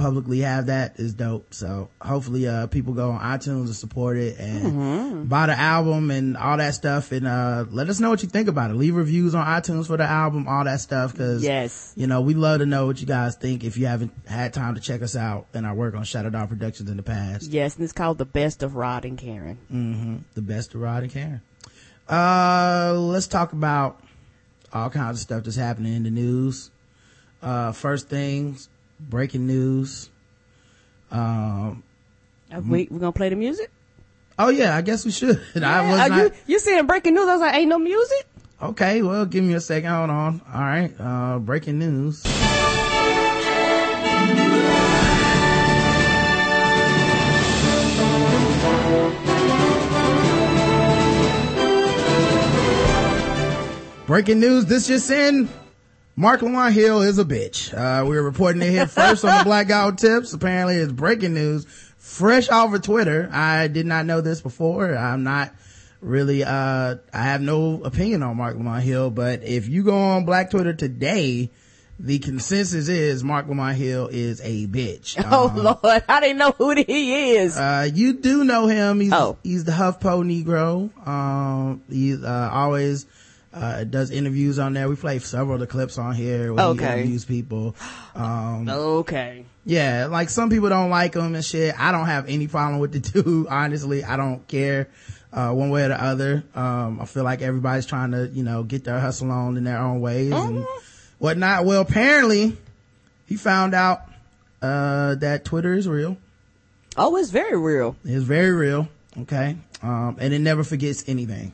publicly 0.00 0.40
have 0.40 0.66
that 0.66 0.98
is 0.98 1.12
dope. 1.14 1.52
So 1.52 1.88
hopefully, 2.00 2.48
uh, 2.48 2.66
people 2.68 2.94
go 2.94 3.10
on 3.10 3.20
iTunes 3.20 3.66
and 3.66 3.74
support 3.76 4.16
it 4.16 4.38
and 4.38 5.28
buy 5.28 5.46
the 5.46 5.58
album 5.58 6.10
and 6.10 6.36
all 6.36 6.56
that 6.56 6.74
stuff. 6.74 7.12
And, 7.12 7.26
uh, 7.26 7.66
let 7.70 7.88
us 7.88 8.00
know 8.00 8.08
what 8.10 8.22
you 8.22 8.28
think 8.28 8.48
about 8.48 8.70
it. 8.70 8.74
Leave 8.74 8.94
reviews 8.96 9.34
on 9.34 9.46
iTunes 9.46 9.86
for 9.86 9.96
the 9.96 10.04
album, 10.04 10.48
all 10.48 10.64
that 10.64 10.80
stuff. 10.80 11.16
Cause, 11.16 11.42
Yes. 11.42 11.92
you 11.96 12.06
know, 12.06 12.20
we 12.22 12.34
love 12.34 12.60
to 12.60 12.66
know 12.66 12.86
what 12.86 13.00
you 13.00 13.06
guys 13.06 13.36
think 13.36 13.62
if 13.62 13.76
you 13.76 13.86
haven't 13.86 14.12
had 14.26 14.52
time 14.54 14.74
to 14.74 14.80
check 14.80 15.02
us 15.02 15.14
out 15.14 15.46
and 15.54 15.66
our 15.66 15.74
work 15.74 15.94
on 15.94 16.04
Shadow 16.04 16.30
Dog 16.30 16.48
Productions 16.48 16.88
in 16.90 16.96
the 16.96 17.02
past. 17.02 17.50
Yes, 17.50 17.74
and 17.76 17.84
it's 17.84 17.92
called 17.92 18.18
The 18.18 18.24
Best 18.24 18.62
of 18.62 18.74
Rod 18.76 19.04
and 19.04 19.18
Karen. 19.18 19.58
hmm 19.68 20.16
The 20.34 20.42
best 20.42 20.74
of 20.74 20.80
Rod 20.80 21.02
and 21.02 21.12
Karen. 21.12 21.40
Uh, 22.08 22.94
let's 22.96 23.26
talk 23.28 23.52
about 23.52 24.02
all 24.72 24.90
kinds 24.90 25.18
of 25.18 25.22
stuff 25.22 25.44
that's 25.44 25.56
happening 25.56 25.94
in 25.94 26.02
the 26.02 26.10
news. 26.10 26.70
Uh, 27.42 27.72
first 27.72 28.08
things, 28.08 28.68
breaking 29.08 29.46
news. 29.46 30.10
Um, 31.10 31.82
Uh, 32.52 32.60
We, 32.60 32.88
we 32.90 32.98
gonna 32.98 33.12
play 33.12 33.28
the 33.28 33.36
music? 33.36 33.70
oh 34.38 34.48
yeah, 34.48 34.76
I 34.76 34.80
guess 34.82 35.04
we 35.04 35.10
should. 35.10 35.40
I 35.62 35.90
was 35.90 36.08
not, 36.08 36.18
you, 36.18 36.30
you 36.46 36.58
saying 36.58 36.86
breaking 36.86 37.14
news? 37.14 37.28
I 37.28 37.32
was 37.32 37.40
like, 37.40 37.54
ain't 37.54 37.68
no 37.68 37.78
music? 37.78 38.26
okay, 38.62 39.02
well, 39.02 39.24
give 39.26 39.42
me 39.44 39.54
a 39.54 39.60
second. 39.60 39.90
Hold 39.90 40.10
on. 40.10 40.40
All 40.52 40.60
right. 40.60 40.92
Uh, 41.00 41.38
breaking 41.38 41.78
news. 41.78 42.22
Breaking 54.06 54.40
news. 54.40 54.66
This 54.66 54.88
just 54.88 55.08
in. 55.10 55.48
Marc 56.20 56.42
Lamont 56.42 56.74
Hill 56.74 57.00
is 57.00 57.18
a 57.18 57.24
bitch. 57.24 57.72
Uh, 57.72 58.04
we 58.04 58.14
were 58.14 58.22
reporting 58.22 58.60
it 58.60 58.68
here 58.68 58.86
first 58.86 59.24
on 59.24 59.38
the 59.38 59.44
Black 59.44 59.68
Guy 59.68 59.86
Who 59.88 59.96
Tips. 59.96 60.34
Apparently 60.34 60.76
it's 60.76 60.92
breaking 60.92 61.32
news. 61.32 61.64
Fresh 61.96 62.50
off 62.50 62.74
of 62.74 62.82
Twitter. 62.82 63.30
I 63.32 63.68
did 63.68 63.86
not 63.86 64.04
know 64.04 64.20
this 64.20 64.42
before. 64.42 64.94
I'm 64.94 65.22
not 65.22 65.54
really, 66.02 66.44
uh, 66.44 66.96
I 67.14 67.22
have 67.22 67.40
no 67.40 67.82
opinion 67.84 68.22
on 68.22 68.36
Marc 68.36 68.54
Lamont 68.54 68.82
Hill, 68.82 69.10
but 69.10 69.42
if 69.44 69.66
you 69.70 69.82
go 69.82 69.96
on 69.96 70.26
Black 70.26 70.50
Twitter 70.50 70.74
today, 70.74 71.50
the 71.98 72.18
consensus 72.18 72.88
is 72.88 73.24
Marc 73.24 73.48
Lamont 73.48 73.76
Hill 73.78 74.08
is 74.08 74.42
a 74.42 74.66
bitch. 74.66 75.16
Oh 75.30 75.48
Um, 75.48 75.56
Lord, 75.56 76.04
I 76.06 76.20
didn't 76.20 76.36
know 76.36 76.52
who 76.58 76.74
he 76.74 77.36
is. 77.36 77.56
uh, 77.56 77.88
you 77.94 78.12
do 78.12 78.44
know 78.44 78.66
him. 78.66 79.00
He's, 79.00 79.12
Oh. 79.14 79.38
he's 79.42 79.64
the 79.64 79.72
HuffPo 79.72 80.22
Negro. 80.44 80.90
Um, 81.08 81.82
he, 81.88 82.14
uh, 82.22 82.50
always, 82.50 83.06
uh, 83.52 83.78
it 83.80 83.90
does 83.90 84.10
interviews 84.10 84.58
on 84.58 84.74
there. 84.74 84.88
We 84.88 84.96
play 84.96 85.18
several 85.18 85.54
of 85.54 85.60
the 85.60 85.66
clips 85.66 85.98
on 85.98 86.14
here 86.14 86.52
where 86.54 86.66
Okay. 86.66 86.84
he 86.86 86.92
interviews 87.00 87.24
people. 87.24 87.74
Um, 88.14 88.68
okay. 88.68 89.44
yeah, 89.64 90.06
like 90.06 90.28
some 90.30 90.50
people 90.50 90.68
don't 90.68 90.90
like 90.90 91.14
him 91.14 91.34
and 91.34 91.44
shit. 91.44 91.74
I 91.78 91.90
don't 91.92 92.06
have 92.06 92.28
any 92.28 92.46
problem 92.46 92.78
with 92.80 92.92
the 92.92 93.00
dude. 93.22 93.46
Honestly, 93.48 94.04
I 94.04 94.16
don't 94.16 94.46
care, 94.46 94.88
uh, 95.32 95.50
one 95.52 95.70
way 95.70 95.84
or 95.84 95.88
the 95.88 96.02
other. 96.02 96.44
Um, 96.54 97.00
I 97.00 97.04
feel 97.06 97.24
like 97.24 97.42
everybody's 97.42 97.86
trying 97.86 98.12
to, 98.12 98.28
you 98.28 98.42
know, 98.44 98.62
get 98.62 98.84
their 98.84 99.00
hustle 99.00 99.30
on 99.30 99.56
in 99.56 99.64
their 99.64 99.78
own 99.78 100.00
ways 100.00 100.32
and 100.32 100.64
whatnot. 101.18 101.64
Well, 101.64 101.80
apparently 101.80 102.56
he 103.26 103.36
found 103.36 103.74
out, 103.74 104.02
uh, 104.62 105.14
that 105.16 105.44
Twitter 105.44 105.74
is 105.74 105.88
real. 105.88 106.16
Oh, 106.96 107.16
it's 107.16 107.30
very 107.30 107.56
real. 107.58 107.96
It's 108.04 108.24
very 108.24 108.50
real. 108.50 108.88
Okay. 109.22 109.56
Um, 109.82 110.16
and 110.20 110.34
it 110.34 110.40
never 110.40 110.62
forgets 110.64 111.04
anything. 111.08 111.52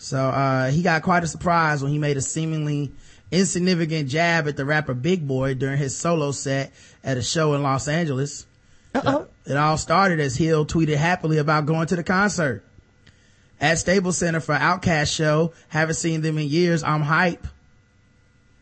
So, 0.00 0.18
uh, 0.18 0.70
he 0.70 0.82
got 0.82 1.02
quite 1.02 1.24
a 1.24 1.26
surprise 1.26 1.82
when 1.82 1.92
he 1.92 1.98
made 1.98 2.16
a 2.16 2.22
seemingly 2.22 2.90
insignificant 3.30 4.08
jab 4.08 4.48
at 4.48 4.56
the 4.56 4.64
rapper 4.64 4.94
Big 4.94 5.28
Boi 5.28 5.54
during 5.54 5.76
his 5.76 5.96
solo 5.96 6.32
set 6.32 6.72
at 7.04 7.18
a 7.18 7.22
show 7.22 7.54
in 7.54 7.62
Los 7.62 7.86
Angeles. 7.86 8.46
Uh-oh. 8.94 9.28
It 9.44 9.56
all 9.56 9.76
started 9.76 10.18
as 10.18 10.36
Hill 10.36 10.64
tweeted 10.64 10.96
happily 10.96 11.36
about 11.36 11.66
going 11.66 11.86
to 11.88 11.96
the 11.96 12.02
concert. 12.02 12.64
At 13.60 13.78
Staples 13.78 14.16
Center 14.16 14.40
for 14.40 14.54
OutKast 14.54 15.14
show, 15.14 15.52
haven't 15.68 15.96
seen 15.96 16.22
them 16.22 16.38
in 16.38 16.48
years, 16.48 16.82
I'm 16.82 17.02
hype. 17.02 17.46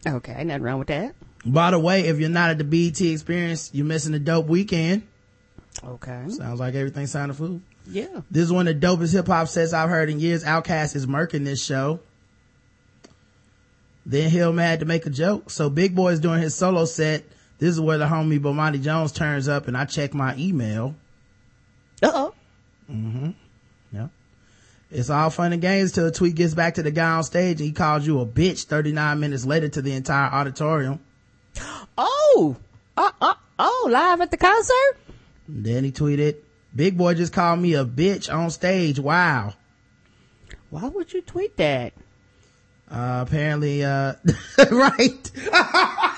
Okay, 0.05 0.43
nothing 0.43 0.63
wrong 0.63 0.81
with 0.81 0.89
that. 0.89 1.15
By 1.47 1.71
the 1.71 1.79
way, 1.79 2.07
if 2.07 2.19
you're 2.19 2.29
not 2.29 2.51
at 2.51 2.59
the 2.59 2.65
BET 2.65 3.01
experience, 3.01 3.71
you're 3.73 3.87
missing 3.87 4.13
a 4.15 4.19
dope 4.19 4.49
weekend. 4.49 5.07
Okay. 5.85 6.25
Sounds 6.29 6.61
like 6.61 6.75
everything 6.75 7.07
sounded 7.07 7.35
food. 7.35 7.63
Yeah. 7.87 8.23
This 8.31 8.45
is 8.45 8.53
one 8.53 8.69
of 8.69 8.81
the 8.81 8.87
dopest 8.87 9.13
hip 9.13 9.27
hop 9.27 9.49
sets 9.49 9.73
I've 9.73 9.89
heard 9.89 10.11
in 10.11 10.21
years. 10.21 10.45
OutKast 10.45 10.97
is 10.97 11.07
murking 11.07 11.45
this 11.45 11.65
show. 11.65 12.01
Then 14.05 14.31
Hill 14.31 14.53
mad 14.53 14.81
to 14.81 14.87
make 14.87 15.07
a 15.07 15.11
joke. 15.11 15.51
So 15.51 15.69
Big 15.69 15.95
Boi 15.95 16.13
is 16.13 16.21
doing 16.21 16.41
his 16.41 16.55
solo 16.55 16.85
set. 16.85 17.25
This 17.59 17.71
is 17.71 17.81
where 17.81 17.99
the 17.99 18.07
homie 18.07 18.41
Bomani 18.41 18.83
Jones 18.83 19.13
turns 19.13 19.49
up 19.49 19.69
and 19.69 19.77
I 19.77 19.85
check 19.85 20.15
my 20.15 20.35
email. 20.37 20.95
Uh 22.03 22.11
oh. 22.15 22.35
Mm-hmm. 22.91 23.31
Yeah. 23.93 24.09
It's 24.91 25.11
all 25.11 25.29
fun 25.31 25.53
and 25.53 25.61
games 25.61 25.93
till 25.93 26.05
the 26.05 26.11
tweet 26.11 26.35
gets 26.35 26.55
back 26.55 26.75
to 26.75 26.83
the 26.83 26.91
guy 26.91 27.11
on 27.11 27.25
stage 27.25 27.61
and 27.61 27.67
he 27.67 27.73
calls 27.73 28.07
you 28.07 28.21
a 28.21 28.27
bitch 28.27 28.65
39 28.65 29.21
minutes 29.21 29.45
later 29.45 29.69
to 29.69 29.83
the 29.83 29.93
entire 29.93 30.31
auditorium. 30.31 31.01
Oh. 32.01 32.57
Uh, 32.97 33.11
uh, 33.21 33.35
oh, 33.59 33.89
live 33.91 34.21
at 34.21 34.31
the 34.31 34.37
concert? 34.37 34.97
Then 35.49 35.85
he 35.85 35.91
tweeted, 35.91 36.37
Big 36.77 36.99
Boi 36.99 37.15
just 37.15 37.33
called 37.33 37.61
me 37.61 37.75
a 37.75 37.85
bitch 37.85 38.33
on 38.33 38.51
stage. 38.51 39.01
Wow. 39.01 39.55
Why 40.71 40.87
would 40.87 41.13
you 41.13 41.23
tweet 41.23 41.57
that? 41.57 41.95
Uh, 42.91 43.25
apparently, 43.27 43.85
uh, 43.85 44.15
right. 44.71 45.31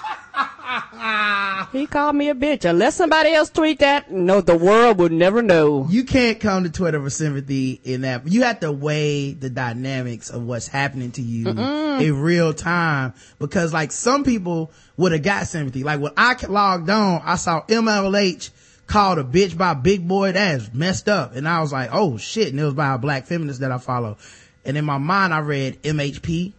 He 1.73 1.87
called 1.87 2.17
me 2.17 2.29
a 2.29 2.35
bitch. 2.35 2.65
Unless 2.65 2.97
somebody 2.97 3.33
else 3.33 3.49
tweet 3.51 3.79
that, 3.79 4.11
no, 4.11 4.41
the 4.41 4.57
world 4.57 4.99
would 4.99 5.13
never 5.13 5.41
know. 5.41 5.87
You 5.89 6.05
can't 6.05 6.41
come 6.41 6.65
to 6.65 6.71
Twitter 6.71 7.01
for 7.01 7.11
sympathy 7.11 7.81
in 7.85 8.01
that. 8.01 8.27
You 8.27 8.43
have 8.43 8.61
to 8.61 8.73
weigh 8.73 9.33
the 9.33 9.51
dynamics 9.51 10.31
of 10.31 10.43
what's 10.43 10.67
happening 10.67 11.13
to 11.13 11.23
you 11.23 11.49
in 11.49 12.21
real 12.21 12.53
time 12.53 13.15
because 13.39 13.73
like 13.73 13.93
some 13.93 14.25
people 14.25 14.73
would 14.97 15.13
have 15.13 15.23
got 15.23 15.47
sympathy. 15.47 15.85
Like 15.85 16.01
when 16.01 16.13
I 16.17 16.37
logged 16.49 16.91
on, 16.91 17.23
I 17.25 17.37
saw 17.37 17.63
MLH 17.67 18.51
called 18.90 19.18
a 19.18 19.25
bitch 19.25 19.56
by 19.56 19.73
Big 19.73 20.06
Boi. 20.06 20.32
That's 20.32 20.75
messed 20.75 21.09
up. 21.09 21.35
And 21.35 21.49
I 21.49 21.61
was 21.61 21.73
like, 21.73 21.90
oh 21.92 22.18
shit. 22.18 22.49
And 22.49 22.61
it 22.61 22.64
was 22.64 22.75
by 22.75 22.94
a 22.94 22.99
black 22.99 23.26
feminist 23.26 23.61
that 23.61 23.70
I 23.70 23.78
follow. 23.78 24.18
And 24.64 24.76
in 24.76 24.85
my 24.85 24.99
mind, 24.99 25.32
I 25.32 25.38
read 25.38 25.82
MHP. 25.82 26.52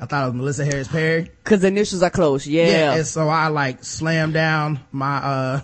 I 0.00 0.06
thought 0.06 0.22
it 0.22 0.26
was 0.26 0.34
Melissa 0.34 0.64
Harris 0.64 0.88
Perry. 0.88 1.30
Cause 1.44 1.60
the 1.60 1.68
initials 1.68 2.02
are 2.02 2.10
close. 2.10 2.46
Yeah. 2.46 2.66
yeah 2.66 2.94
And 2.94 3.06
so 3.06 3.28
I 3.28 3.48
like 3.48 3.84
slammed 3.84 4.32
down 4.32 4.80
my, 4.90 5.16
uh, 5.16 5.60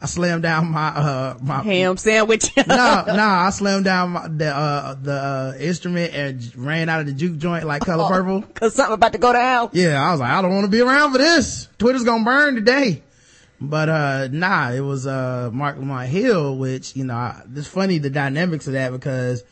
I 0.00 0.06
slammed 0.06 0.42
down 0.42 0.70
my, 0.70 0.88
uh, 0.88 1.38
my, 1.42 1.62
Ham 1.62 1.96
sandwich. 1.96 2.54
no, 2.56 2.64
no, 2.66 3.22
I 3.22 3.50
slammed 3.50 3.84
down 3.84 4.10
my, 4.10 4.28
the, 4.28 4.54
uh, 4.54 4.94
the, 5.00 5.12
uh, 5.12 5.54
instrument 5.58 6.14
and 6.14 6.56
ran 6.56 6.88
out 6.88 7.00
of 7.00 7.06
the 7.06 7.12
juke 7.12 7.38
joint 7.38 7.64
like 7.64 7.82
color 7.82 8.08
purple. 8.08 8.42
Cause 8.54 8.74
something 8.74 8.94
about 8.94 9.12
to 9.12 9.18
go 9.18 9.32
down. 9.32 9.70
Yeah, 9.72 10.02
I 10.02 10.10
was 10.10 10.20
like, 10.20 10.30
I 10.30 10.42
don't 10.42 10.52
want 10.52 10.64
to 10.64 10.70
be 10.70 10.80
around 10.80 11.12
for 11.12 11.18
this. 11.18 11.68
Twitter's 11.78 12.04
gonna 12.04 12.24
burn 12.24 12.56
today. 12.56 13.02
But, 13.68 13.88
uh, 13.88 14.28
nah, 14.30 14.70
it 14.70 14.80
was, 14.80 15.06
uh, 15.06 15.50
Marc 15.52 15.76
Lamont 15.76 16.08
Hill, 16.08 16.56
which, 16.56 16.96
you 16.96 17.04
know, 17.04 17.14
I, 17.14 17.42
it's 17.54 17.68
funny 17.68 17.98
the 17.98 18.10
dynamics 18.10 18.66
of 18.66 18.72
that 18.72 18.92
because 18.92 19.44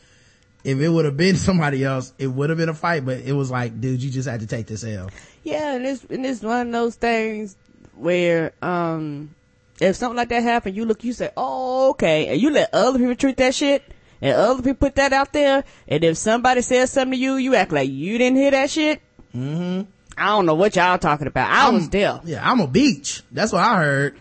if 0.63 0.79
it 0.79 0.89
would 0.89 1.05
have 1.05 1.17
been 1.17 1.35
somebody 1.37 1.83
else, 1.83 2.13
it 2.17 2.27
would 2.27 2.49
have 2.49 2.57
been 2.57 2.69
a 2.69 2.73
fight, 2.73 3.05
but 3.05 3.19
it 3.19 3.33
was 3.33 3.51
like, 3.51 3.79
dude, 3.79 4.01
you 4.01 4.11
just 4.11 4.27
had 4.27 4.41
to 4.41 4.47
take 4.47 4.67
this 4.67 4.83
L. 4.83 5.09
Yeah, 5.43 5.75
and 5.75 5.85
it's 5.85 6.03
and 6.05 6.25
it's 6.25 6.41
one 6.41 6.67
of 6.67 6.73
those 6.73 6.95
things 6.95 7.55
where 7.95 8.53
um 8.61 9.33
if 9.79 9.95
something 9.95 10.17
like 10.17 10.29
that 10.29 10.43
happened, 10.43 10.75
you 10.75 10.85
look, 10.85 11.03
you 11.03 11.13
say, 11.13 11.31
"Oh, 11.35 11.89
okay," 11.91 12.27
and 12.27 12.39
you 12.39 12.51
let 12.51 12.71
other 12.73 12.99
people 12.99 13.15
treat 13.15 13.37
that 13.37 13.55
shit, 13.55 13.83
and 14.21 14.35
other 14.35 14.61
people 14.61 14.87
put 14.87 14.95
that 14.95 15.11
out 15.11 15.33
there, 15.33 15.63
and 15.87 16.03
if 16.03 16.17
somebody 16.17 16.61
says 16.61 16.91
something 16.91 17.17
to 17.17 17.17
you, 17.17 17.35
you 17.35 17.55
act 17.55 17.71
like 17.71 17.89
you 17.89 18.19
didn't 18.19 18.37
hear 18.37 18.51
that 18.51 18.69
shit. 18.69 19.01
Mm-hmm. 19.35 19.89
I 20.21 20.27
don't 20.27 20.45
know 20.45 20.55
what 20.55 20.75
y'all 20.75 20.97
talking 20.97 21.27
about. 21.27 21.49
I 21.49 21.69
was 21.69 21.89
there. 21.89 22.19
Yeah, 22.23 22.49
I'm 22.49 22.59
a 22.59 22.67
beach. 22.67 23.23
That's 23.31 23.51
what 23.51 23.63
I 23.63 23.77
heard. 23.77 24.19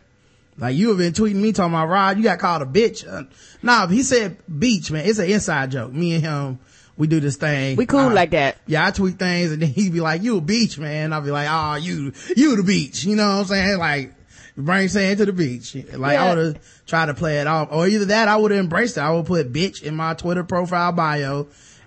Like 0.57 0.77
you 0.77 0.89
have 0.91 0.99
been 0.99 1.13
tweeting 1.13 1.37
me 1.37 1.53
talking 1.53 1.73
about 1.73 1.89
Rod, 1.89 2.17
you 2.19 2.23
got 2.23 2.39
called 2.39 2.63
a 2.63 2.67
bitch. 2.67 3.07
Uh, 3.11 3.25
nah, 3.63 3.87
he 3.87 4.03
said 4.03 4.37
beach, 4.59 4.91
man. 4.91 5.07
It's 5.07 5.19
an 5.19 5.31
inside 5.31 5.71
joke. 5.71 5.93
Me 5.93 6.15
and 6.15 6.23
him, 6.23 6.59
we 6.99 7.07
do 7.07 7.19
this 7.19 7.37
thing. 7.37 7.77
We 7.77 7.87
cool 7.87 8.01
Uh, 8.01 8.13
like 8.15 8.31
that. 8.33 8.59
Yeah, 8.67 8.87
I 8.87 8.91
tweet 8.91 9.19
things 9.19 9.53
and 9.53 9.63
then 9.63 9.69
he'd 9.75 9.93
be 9.93 10.01
like, 10.01 10.23
you 10.23 10.37
a 10.37 10.41
beach, 10.41 10.79
man. 10.79 11.13
I'd 11.13 11.25
be 11.25 11.31
like, 11.31 11.49
oh, 11.51 11.77
you, 11.77 12.13
you 12.37 12.57
the 12.57 12.63
beach. 12.63 13.05
You 13.05 13.17
know 13.17 13.29
what 13.29 13.41
I'm 13.41 13.45
saying? 13.47 13.79
Like, 13.79 14.13
bring 14.57 14.89
sand 14.89 15.19
to 15.19 15.27
the 15.27 15.33
beach. 15.33 15.75
Like 15.75 16.13
Yeah. 16.15 16.25
I 16.25 16.35
would 16.35 16.45
have 16.45 16.87
tried 16.87 17.07
to 17.07 17.15
play 17.15 17.41
it 17.41 17.47
off. 17.47 17.69
Or 17.73 17.87
either 17.87 18.07
that, 18.07 18.29
I 18.29 18.37
would 18.37 18.51
have 18.51 18.61
embraced 18.61 18.99
it. 18.99 19.01
I 19.01 19.11
would 19.13 19.25
put 19.27 19.53
bitch 19.53 19.83
in 19.83 19.97
my 19.97 20.13
Twitter 20.13 20.45
profile 20.45 20.93
bio 20.93 21.47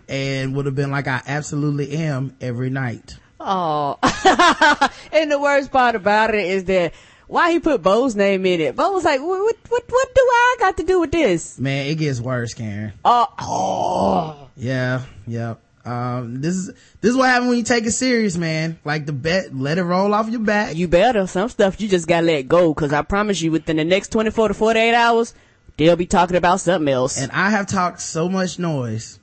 and 0.09 0.55
would 0.55 0.65
have 0.65 0.75
been 0.75 0.89
like, 0.91 1.07
I 1.07 1.21
absolutely 1.27 1.91
am 1.91 2.35
every 2.41 2.71
night. 2.71 3.17
Oh, 3.45 3.97
and 5.11 5.29
the 5.29 5.39
worst 5.39 5.71
part 5.71 5.95
about 5.95 6.33
it 6.33 6.45
is 6.45 6.63
that 6.65 6.93
why 7.27 7.51
he 7.51 7.59
put 7.59 7.81
Bo's 7.81 8.15
name 8.15 8.45
in 8.45 8.61
it. 8.61 8.75
Bo 8.75 8.91
was 8.91 9.03
like, 9.03 9.19
what, 9.19 9.57
what, 9.69 9.83
what, 9.89 10.15
do 10.15 10.21
I 10.21 10.55
got 10.59 10.77
to 10.77 10.83
do 10.83 11.01
with 11.01 11.11
this? 11.11 11.59
Man, 11.59 11.87
it 11.87 11.95
gets 11.95 12.21
worse, 12.21 12.53
Karen. 12.53 12.93
Oh, 13.03 13.27
oh. 13.39 14.49
Yeah, 14.55 15.01
yeah. 15.27 15.55
Um, 15.83 16.41
this 16.41 16.55
is, 16.55 16.67
this 17.01 17.11
is 17.11 17.17
what 17.17 17.27
happens 17.27 17.49
when 17.49 17.57
you 17.57 17.63
take 17.63 17.85
it 17.85 17.91
serious, 17.91 18.37
man. 18.37 18.79
Like 18.85 19.05
the 19.05 19.11
bet, 19.11 19.53
let 19.53 19.77
it 19.77 19.83
roll 19.83 20.13
off 20.13 20.29
your 20.29 20.39
back. 20.39 20.75
You 20.75 20.87
better. 20.87 21.27
Some 21.27 21.49
stuff 21.49 21.81
you 21.81 21.89
just 21.89 22.07
gotta 22.07 22.25
let 22.25 22.47
go. 22.47 22.73
Cause 22.73 22.93
I 22.93 23.01
promise 23.01 23.41
you 23.41 23.51
within 23.51 23.75
the 23.75 23.83
next 23.83 24.09
24 24.13 24.49
to 24.49 24.53
48 24.53 24.93
hours, 24.93 25.33
they'll 25.75 25.97
be 25.97 26.05
talking 26.05 26.37
about 26.37 26.61
something 26.61 26.91
else. 26.93 27.17
And 27.17 27.31
I 27.33 27.49
have 27.49 27.67
talked 27.67 27.99
so 27.99 28.29
much 28.29 28.59
noise 28.59 29.19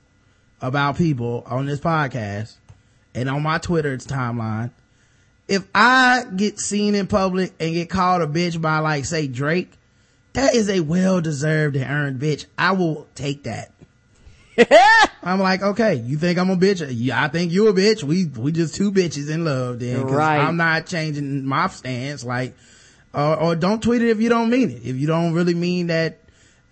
about 0.61 0.97
people 0.97 1.43
on 1.47 1.65
this 1.65 1.79
podcast 1.79 2.57
and 3.15 3.29
on 3.29 3.43
my 3.43 3.57
Twitter 3.57 3.97
timeline. 3.97 4.71
If 5.47 5.67
I 5.75 6.25
get 6.35 6.59
seen 6.59 6.95
in 6.95 7.07
public 7.07 7.53
and 7.59 7.73
get 7.73 7.89
called 7.89 8.21
a 8.21 8.27
bitch 8.27 8.61
by 8.61 8.79
like 8.79 9.05
say 9.05 9.27
Drake, 9.27 9.71
that 10.33 10.55
is 10.55 10.69
a 10.69 10.79
well 10.79 11.19
deserved 11.19 11.75
and 11.75 11.89
earned 11.91 12.21
bitch. 12.21 12.45
I 12.57 12.71
will 12.71 13.07
take 13.15 13.43
that. 13.43 13.71
I'm 15.23 15.39
like, 15.39 15.61
okay, 15.61 15.95
you 15.95 16.17
think 16.17 16.37
I'm 16.39 16.49
a 16.49 16.55
bitch? 16.57 16.85
Yeah, 16.91 17.23
I 17.23 17.27
think 17.27 17.51
you 17.51 17.67
a 17.67 17.73
bitch. 17.73 18.03
We, 18.03 18.25
we 18.25 18.51
just 18.51 18.75
two 18.75 18.91
bitches 18.91 19.29
in 19.29 19.45
love 19.45 19.79
then. 19.79 20.03
'cause 20.03 20.13
Right. 20.13 20.39
I'm 20.39 20.57
not 20.57 20.85
changing 20.87 21.45
my 21.45 21.67
stance. 21.67 22.23
Like, 22.23 22.55
or, 23.13 23.35
or 23.39 23.55
don't 23.55 23.81
tweet 23.83 24.01
it 24.01 24.09
if 24.09 24.19
you 24.21 24.29
don't 24.29 24.49
mean 24.49 24.69
it. 24.71 24.81
If 24.83 24.95
you 24.97 25.07
don't 25.07 25.33
really 25.33 25.53
mean 25.53 25.87
that, 25.87 26.19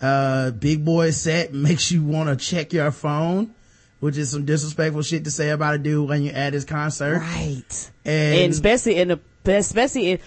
uh, 0.01 0.51
Big 0.51 0.85
Boi 0.85 1.11
set 1.11 1.53
makes 1.53 1.91
you 1.91 2.03
want 2.03 2.29
to 2.29 2.45
check 2.45 2.71
your 2.73 2.91
phone, 2.91 3.53
which 3.99 4.17
is 4.17 4.31
some 4.31 4.45
disrespectful 4.45 5.01
shit 5.01 5.25
to 5.25 5.31
say 5.31 5.49
about 5.49 5.75
a 5.75 5.77
dude 5.77 6.07
when 6.07 6.23
you're 6.23 6.35
at 6.35 6.53
his 6.53 6.65
concert. 6.65 7.19
right. 7.19 7.91
And, 8.05 8.39
And 8.39 8.53
especially 8.53 8.95
in 8.95 9.09
the, 9.09 9.19
especially 9.45 10.11
in, 10.11 10.19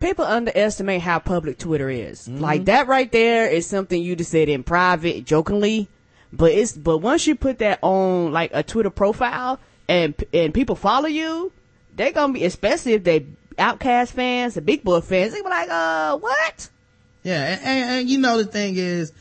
people 0.00 0.24
underestimate 0.24 1.02
how 1.02 1.18
public 1.18 1.58
Twitter 1.58 1.90
is. 1.90 2.28
Like 2.28 2.64
that 2.64 2.88
right 2.88 3.10
there 3.12 3.48
is 3.48 3.66
something 3.66 4.02
you 4.02 4.16
just 4.16 4.30
said 4.30 4.48
in 4.48 4.62
private, 4.62 5.24
jokingly. 5.26 5.88
But 6.32 6.52
it's, 6.52 6.72
but 6.72 6.98
once 6.98 7.26
you 7.26 7.34
put 7.34 7.58
that 7.58 7.80
on 7.82 8.32
like 8.32 8.52
a 8.54 8.62
Twitter 8.62 8.90
profile 8.90 9.58
and, 9.88 10.14
and 10.32 10.54
people 10.54 10.76
follow 10.76 11.08
you, 11.08 11.52
they're 11.96 12.12
gonna 12.12 12.32
be, 12.32 12.44
especially 12.44 12.92
if 12.94 13.04
they 13.04 13.26
OutKast 13.58 14.12
fans, 14.12 14.54
the 14.54 14.62
Big 14.62 14.82
Boi 14.82 15.00
fans, 15.00 15.34
they 15.34 15.42
be 15.42 15.48
like, 15.48 15.68
uh, 15.68 16.16
what? 16.16 16.70
Yeah, 17.22 17.52
and, 17.52 17.60
and, 17.62 17.90
and 17.90 18.08
you 18.08 18.18
know 18.18 18.38
the 18.38 18.46
thing 18.46 18.76
is, 18.76 19.12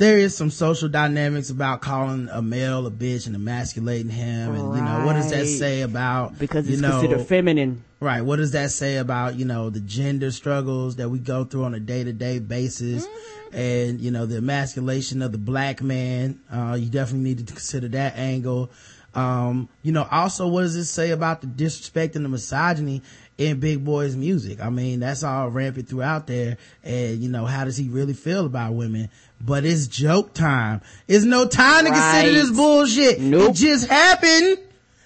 there 0.00 0.16
is 0.16 0.34
some 0.34 0.50
social 0.50 0.88
dynamics 0.88 1.50
about 1.50 1.82
calling 1.82 2.30
a 2.32 2.40
male 2.40 2.86
a 2.86 2.90
bitch 2.90 3.26
and 3.26 3.36
emasculating 3.36 4.10
him, 4.10 4.54
and 4.54 4.76
you 4.76 4.82
know 4.82 5.04
what 5.04 5.12
does 5.12 5.30
that 5.30 5.46
say 5.46 5.82
about 5.82 6.38
Because 6.38 6.66
you 6.66 6.72
it's 6.72 6.82
know, 6.82 7.00
considered 7.00 7.26
feminine. 7.26 7.84
Right. 8.00 8.22
What 8.22 8.36
does 8.36 8.52
that 8.52 8.70
say 8.70 8.96
about, 8.96 9.34
you 9.34 9.44
know, 9.44 9.68
the 9.68 9.80
gender 9.80 10.30
struggles 10.30 10.96
that 10.96 11.10
we 11.10 11.18
go 11.18 11.44
through 11.44 11.64
on 11.64 11.74
a 11.74 11.80
day 11.80 12.02
to 12.02 12.14
day 12.14 12.38
basis 12.38 13.06
and, 13.52 14.00
you 14.00 14.10
know, 14.10 14.24
the 14.24 14.38
emasculation 14.38 15.20
of 15.20 15.32
the 15.32 15.38
black 15.38 15.82
man? 15.82 16.40
Uh, 16.50 16.78
you 16.80 16.88
definitely 16.88 17.28
need 17.28 17.46
to 17.46 17.52
consider 17.52 17.88
that 17.88 18.16
angle. 18.16 18.70
Um, 19.14 19.68
you 19.82 19.92
know, 19.92 20.08
also 20.10 20.48
what 20.48 20.62
does 20.62 20.76
it 20.76 20.86
say 20.86 21.10
about 21.10 21.42
the 21.42 21.46
disrespect 21.46 22.16
and 22.16 22.24
the 22.24 22.30
misogyny 22.30 23.02
in 23.36 23.60
Big 23.60 23.84
Boi's 23.84 24.16
music? 24.16 24.60
I 24.62 24.70
mean, 24.70 25.00
that's 25.00 25.22
all 25.22 25.50
rampant 25.50 25.90
throughout 25.90 26.26
there. 26.26 26.56
And, 26.82 27.18
you 27.18 27.28
know, 27.28 27.44
how 27.44 27.66
does 27.66 27.76
he 27.76 27.90
really 27.90 28.14
feel 28.14 28.46
about 28.46 28.72
women? 28.72 29.10
But 29.40 29.64
it's 29.64 29.86
joke 29.86 30.34
time. 30.34 30.82
It's 31.08 31.24
no 31.24 31.46
time 31.46 31.84
to 31.86 31.90
consider 31.90 32.28
Right. 32.28 32.32
this 32.32 32.50
bullshit. 32.50 33.20
Nope. 33.20 33.50
It 33.50 33.54
just 33.54 33.86
happened. 33.88 34.58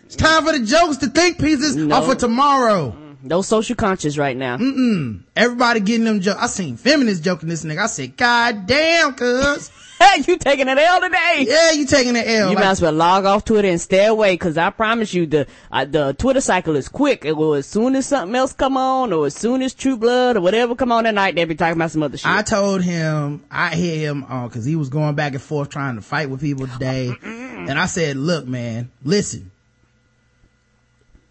It's 0.04 0.16
time 0.16 0.44
for 0.44 0.52
the 0.58 0.64
jokes 0.64 0.96
to 0.98 1.06
think 1.08 1.38
pieces 1.38 1.76
No. 1.76 1.94
off 1.96 2.06
for 2.06 2.14
tomorrow. 2.14 2.96
No 3.22 3.40
social 3.42 3.74
conscious 3.76 4.18
right 4.18 4.36
now. 4.36 4.58
Mm-mm. 4.58 5.20
Everybody 5.34 5.80
getting 5.80 6.04
them 6.04 6.20
jokes. 6.20 6.40
I 6.42 6.46
seen 6.48 6.76
feminists 6.76 7.24
joking 7.24 7.48
this 7.48 7.64
nigga. 7.64 7.78
I 7.84 7.86
said, 7.86 8.16
God 8.18 8.66
damn, 8.66 9.14
cuz. 9.14 9.70
Hey, 9.98 10.22
you 10.28 10.36
taking 10.38 10.68
an 10.68 10.78
L 10.78 11.00
today? 11.00 11.44
Yeah, 11.48 11.72
you 11.72 11.86
taking 11.86 12.14
the 12.14 12.28
L. 12.28 12.50
You 12.50 12.56
Like, 12.56 12.64
might 12.64 12.70
as 12.72 12.82
well 12.82 12.92
log 12.92 13.24
off 13.24 13.44
Twitter 13.44 13.68
and 13.68 13.80
stay 13.80 14.06
away, 14.06 14.36
cause 14.36 14.56
I 14.56 14.70
promise 14.70 15.14
you 15.14 15.26
the 15.26 15.46
uh, 15.70 15.84
the 15.84 16.14
Twitter 16.14 16.40
cycle 16.40 16.76
is 16.76 16.88
quick. 16.88 17.24
It 17.24 17.36
will 17.36 17.54
as 17.54 17.66
soon 17.66 17.94
as 17.96 18.06
something 18.06 18.34
else 18.34 18.52
come 18.52 18.76
on, 18.76 19.12
or 19.12 19.26
as 19.26 19.34
soon 19.34 19.62
as 19.62 19.74
True 19.74 19.96
Blood 19.96 20.36
or 20.36 20.40
whatever 20.40 20.74
come 20.74 20.92
on 20.92 21.04
that 21.04 21.14
night, 21.14 21.34
they'll 21.34 21.46
be 21.46 21.54
talking 21.54 21.76
about 21.76 21.90
some 21.90 22.02
other 22.02 22.16
shit. 22.16 22.30
I 22.30 22.42
told 22.42 22.82
him, 22.82 23.44
I 23.50 23.74
hit 23.74 23.98
him 23.98 24.24
on, 24.24 24.50
cause 24.50 24.64
he 24.64 24.76
was 24.76 24.88
going 24.88 25.14
back 25.14 25.32
and 25.32 25.42
forth 25.42 25.70
trying 25.70 25.96
to 25.96 26.02
fight 26.02 26.30
with 26.30 26.40
people 26.40 26.66
today. 26.66 27.12
and 27.22 27.78
I 27.78 27.86
said, 27.86 28.16
look, 28.16 28.46
man, 28.46 28.90
listen. 29.02 29.50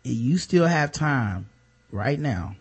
You 0.03 0.37
still 0.37 0.65
have 0.67 0.91
time 0.91 1.47
right 1.91 2.19
now 2.19 2.55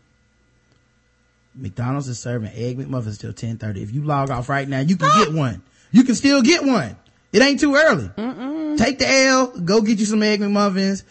McDonald's 1.54 2.08
is 2.08 2.18
serving 2.18 2.50
egg 2.54 2.78
McMuffins 2.78 3.20
till 3.20 3.30
1030. 3.30 3.82
If 3.82 3.92
you 3.92 4.02
log 4.02 4.30
off 4.30 4.48
right 4.48 4.68
now, 4.68 4.80
you 4.80 4.96
can 4.96 5.10
get 5.24 5.34
one. 5.36 5.62
You 5.92 6.04
can 6.04 6.14
still 6.14 6.42
get 6.42 6.64
one. 6.64 6.96
It 7.32 7.42
ain't 7.42 7.60
too 7.60 7.74
early. 7.76 8.10
Take 8.76 8.98
the 8.98 9.08
L, 9.08 9.46
go 9.60 9.80
get 9.80 9.98
you 9.98 10.06
some 10.06 10.22
egg 10.22 10.40
McMuffins. 10.40 11.04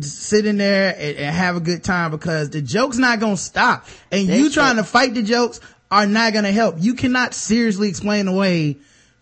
Sit 0.00 0.46
in 0.46 0.56
there 0.56 0.94
and, 0.96 1.16
and 1.18 1.36
have 1.36 1.56
a 1.56 1.60
good 1.60 1.82
time 1.82 2.12
because 2.12 2.50
the 2.50 2.62
joke's 2.62 2.96
not 2.96 3.18
gonna 3.18 3.36
stop. 3.36 3.86
And 4.10 4.28
you 4.28 4.48
trying 4.50 4.76
right. 4.76 4.82
to 4.82 4.88
fight 4.88 5.14
the 5.14 5.22
jokes 5.22 5.60
are 5.90 6.06
not 6.06 6.32
gonna 6.32 6.52
help. 6.52 6.76
You 6.78 6.94
cannot 6.94 7.34
seriously 7.34 7.88
explain 7.88 8.28
away 8.28 8.78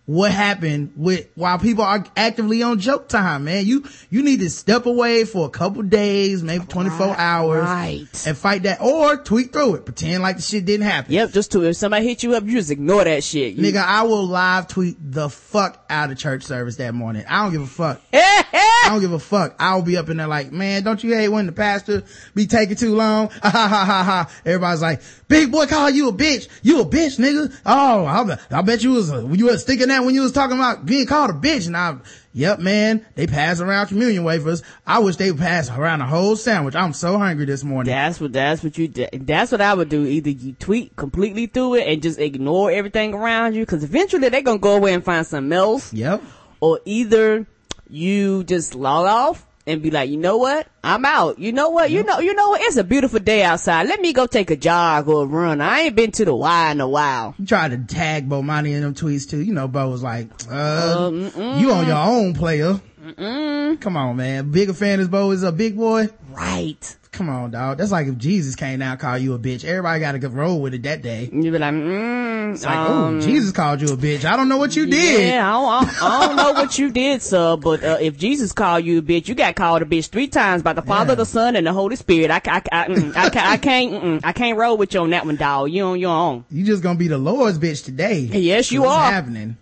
what 0.08 0.32
happened 0.32 0.90
with 0.96 1.28
while 1.34 1.58
people 1.58 1.84
are 1.84 2.02
actively 2.16 2.62
on 2.62 2.78
joke 2.78 3.08
time, 3.08 3.44
man. 3.44 3.66
You 3.66 3.84
you 4.08 4.22
need 4.22 4.40
to 4.40 4.48
step 4.48 4.86
away 4.86 5.24
for 5.24 5.44
a 5.46 5.50
couple 5.50 5.82
days, 5.82 6.42
maybe 6.42 6.64
24 6.64 7.14
hours 7.14 7.64
right. 7.64 8.26
and 8.26 8.34
fight 8.34 8.62
that 8.62 8.80
or 8.80 9.18
tweet 9.18 9.52
through 9.52 9.74
it. 9.74 9.84
Pretend 9.84 10.22
like 10.22 10.36
the 10.36 10.42
shit 10.42 10.64
didn't 10.64 10.86
happen. 10.86 11.12
Yep, 11.12 11.32
just 11.32 11.52
to 11.52 11.62
if 11.62 11.76
somebody 11.76 12.06
hit 12.06 12.22
you 12.22 12.34
up, 12.34 12.44
you 12.44 12.52
just 12.52 12.70
ignore 12.70 13.04
that 13.04 13.22
shit. 13.22 13.52
You- 13.54 13.62
Nigga, 13.62 13.84
I 13.84 14.04
will 14.04 14.26
live 14.26 14.68
tweet 14.68 14.96
the 14.98 15.28
fuck 15.28 15.84
out 15.90 16.10
of 16.10 16.16
church 16.16 16.42
service 16.44 16.76
that 16.76 16.94
morning. 16.94 17.26
I 17.28 17.42
don't 17.42 17.52
give 17.52 17.62
a 17.62 17.66
fuck. 17.66 18.00
I 18.14 18.84
don't 18.86 19.00
give 19.00 19.12
a 19.12 19.18
fuck. 19.18 19.56
I'll 19.58 19.82
be 19.82 19.98
up 19.98 20.08
in 20.08 20.16
there 20.16 20.26
like, 20.26 20.52
man, 20.52 20.84
don't 20.84 21.04
you 21.04 21.14
hate 21.14 21.28
when 21.28 21.44
the 21.44 21.52
pastor 21.52 22.04
be 22.34 22.46
taking 22.46 22.76
too 22.76 22.94
long? 22.94 23.28
Ha 23.48 23.50
ha 23.50 23.68
ha 23.68 23.84
ha 23.84 24.02
ha. 24.04 24.30
Everybody's 24.44 24.82
like, 24.82 25.00
Big 25.26 25.50
Boi 25.50 25.66
call 25.66 25.90
you 25.90 26.08
a 26.08 26.12
bitch. 26.12 26.48
You 26.62 26.80
a 26.80 26.84
bitch, 26.84 27.18
nigga. 27.18 27.54
Oh, 27.64 28.04
I 28.04 28.24
bet, 28.24 28.40
I 28.50 28.62
bet 28.62 28.82
you 28.82 28.92
was, 28.92 29.10
a, 29.10 29.26
you 29.32 29.46
was 29.46 29.64
thinking 29.64 29.88
that 29.88 29.97
when 30.04 30.14
you 30.14 30.22
was 30.22 30.32
talking 30.32 30.56
about 30.56 30.84
being 30.86 31.06
called 31.06 31.30
a 31.30 31.34
bitch. 31.34 31.66
And 31.66 31.76
I, 31.76 31.96
yep, 32.32 32.58
man, 32.58 33.04
they 33.14 33.26
pass 33.26 33.60
around 33.60 33.88
communion 33.88 34.24
wafers. 34.24 34.62
I 34.86 34.98
wish 35.00 35.16
they 35.16 35.30
would 35.30 35.40
pass 35.40 35.70
around 35.70 36.00
a 36.00 36.06
whole 36.06 36.36
sandwich. 36.36 36.74
I'm 36.74 36.92
so 36.92 37.18
hungry 37.18 37.44
this 37.46 37.64
morning. 37.64 37.92
That's 37.92 38.20
what 38.20 38.32
that's 38.32 38.62
what 38.62 38.78
you 38.78 38.88
that's 38.88 39.50
what 39.52 39.60
I 39.60 39.74
would 39.74 39.88
do. 39.88 40.04
Either 40.04 40.30
you 40.30 40.52
tweet 40.52 40.94
completely 40.96 41.46
through 41.46 41.74
it 41.76 41.86
and 41.88 42.02
just 42.02 42.18
ignore 42.18 42.70
everything 42.70 43.14
around 43.14 43.54
you, 43.54 43.62
because 43.64 43.82
eventually 43.84 44.28
they're 44.28 44.42
gonna 44.42 44.58
go 44.58 44.76
away 44.76 44.94
and 44.94 45.04
find 45.04 45.26
something 45.26 45.52
else, 45.52 45.92
Yep. 45.92 46.22
or 46.60 46.80
either 46.84 47.46
you 47.90 48.44
just 48.44 48.74
log 48.74 49.06
off 49.06 49.46
and 49.68 49.82
be 49.82 49.90
like, 49.90 50.08
you 50.08 50.16
know 50.16 50.38
what, 50.38 50.66
I'm 50.82 51.04
out. 51.04 51.38
You 51.38 51.52
know 51.52 51.68
what, 51.68 51.90
you 51.90 52.02
know, 52.02 52.18
you 52.20 52.34
know 52.34 52.48
what, 52.48 52.62
it's 52.62 52.76
a 52.76 52.84
beautiful 52.84 53.20
day 53.20 53.42
outside. 53.44 53.87
Let 53.87 54.00
me 54.00 54.12
go 54.12 54.26
take 54.26 54.50
a 54.50 54.56
jog 54.56 55.08
or 55.08 55.25
a 55.25 55.26
run. 55.26 55.60
I 55.60 55.80
ain't 55.80 55.94
been 55.94 56.10
to 56.12 56.25
the 56.25 56.34
Y 56.34 56.70
in 56.70 56.80
a 56.80 56.88
while. 56.88 57.34
You 57.38 57.46
tried 57.46 57.72
to 57.72 57.94
tag 57.94 58.28
Bomani 58.28 58.72
in 58.72 58.80
them 58.80 58.94
tweets 58.94 59.28
too. 59.28 59.40
You 59.42 59.52
know, 59.52 59.68
Bo 59.68 59.90
was 59.90 60.02
like, 60.02 60.28
uh, 60.50 61.10
you 61.12 61.70
on 61.72 61.87
your 61.87 61.96
own 61.96 62.32
player. 62.34 62.80
Come 63.16 63.96
on, 63.96 64.16
man. 64.16 64.50
Bigger 64.50 64.72
fan 64.72 65.00
as 65.00 65.08
Bo 65.08 65.30
is 65.30 65.42
a 65.42 65.52
Big 65.52 65.76
Boi. 65.76 66.08
Right. 66.30 66.96
Come 67.18 67.30
on, 67.30 67.50
dog. 67.50 67.78
That's 67.78 67.90
like 67.90 68.06
if 68.06 68.16
Jesus 68.16 68.54
came 68.54 68.78
down 68.78 68.92
and 68.92 69.00
called 69.00 69.20
you 69.20 69.34
a 69.34 69.40
bitch. 69.40 69.64
Everybody 69.64 69.98
got 69.98 70.12
to 70.12 70.28
roll 70.28 70.60
with 70.60 70.72
it 70.72 70.84
that 70.84 71.02
day. 71.02 71.28
You 71.32 71.50
be 71.50 71.58
like, 71.58 71.75
mm, 71.75 72.54
It's 72.54 72.64
like, 72.64 72.78
um, 72.78 73.18
oh, 73.18 73.20
Jesus 73.20 73.50
called 73.50 73.80
you 73.80 73.88
a 73.92 73.96
bitch. 73.96 74.25
I 74.25 74.37
don't 74.37 74.48
know 74.48 74.56
what 74.56 74.76
you 74.76 74.87
did. 74.87 75.30
Yeah, 75.34 75.48
I 75.58 75.82
don't, 75.84 76.02
I 76.04 76.26
don't 76.28 76.37
know 76.37 76.52
what 76.52 76.78
you 76.78 76.92
did, 76.92 77.20
sir, 77.20 77.56
but 77.56 77.82
uh, 77.82 77.98
if 78.00 78.16
Jesus 78.16 78.52
called 78.52 78.84
you 78.84 78.98
a 78.98 79.02
bitch, 79.02 79.26
you 79.26 79.34
got 79.34 79.56
called 79.56 79.82
a 79.82 79.84
bitch 79.84 80.10
three 80.10 80.28
times 80.28 80.62
by 80.62 80.75
the 80.75 80.82
Father, 80.82 81.10
Yeah. 81.10 81.16
the 81.16 81.26
Son, 81.26 81.56
and 81.56 81.66
the 81.66 81.72
Holy 81.72 81.96
Spirit. 81.96 82.30
I, 82.30 82.37
I, 82.37 82.62
I, 82.70 82.87
mm, 82.87 83.16
I, 83.16 83.54
I 83.54 83.56
can't, 83.56 83.92
mm, 83.94 84.20
I 84.22 84.32
can't 84.32 84.56
roll 84.56 84.76
with 84.76 84.94
you 84.94 85.00
on 85.00 85.10
that 85.10 85.26
one, 85.26 85.34
dog. 85.34 85.72
You 85.72 85.82
on 85.87 85.98
your 85.98 86.14
own. 86.14 86.44
You 86.52 86.64
just 86.64 86.84
gonna 86.84 87.00
be 87.00 87.08
the 87.08 87.18
Lord's 87.18 87.58
bitch 87.58 87.84
today. 87.84 88.20
Yes, 88.20 88.70
you 88.70 88.82
What's 88.82 88.94
are. 88.94 89.10
happening. 89.10 89.56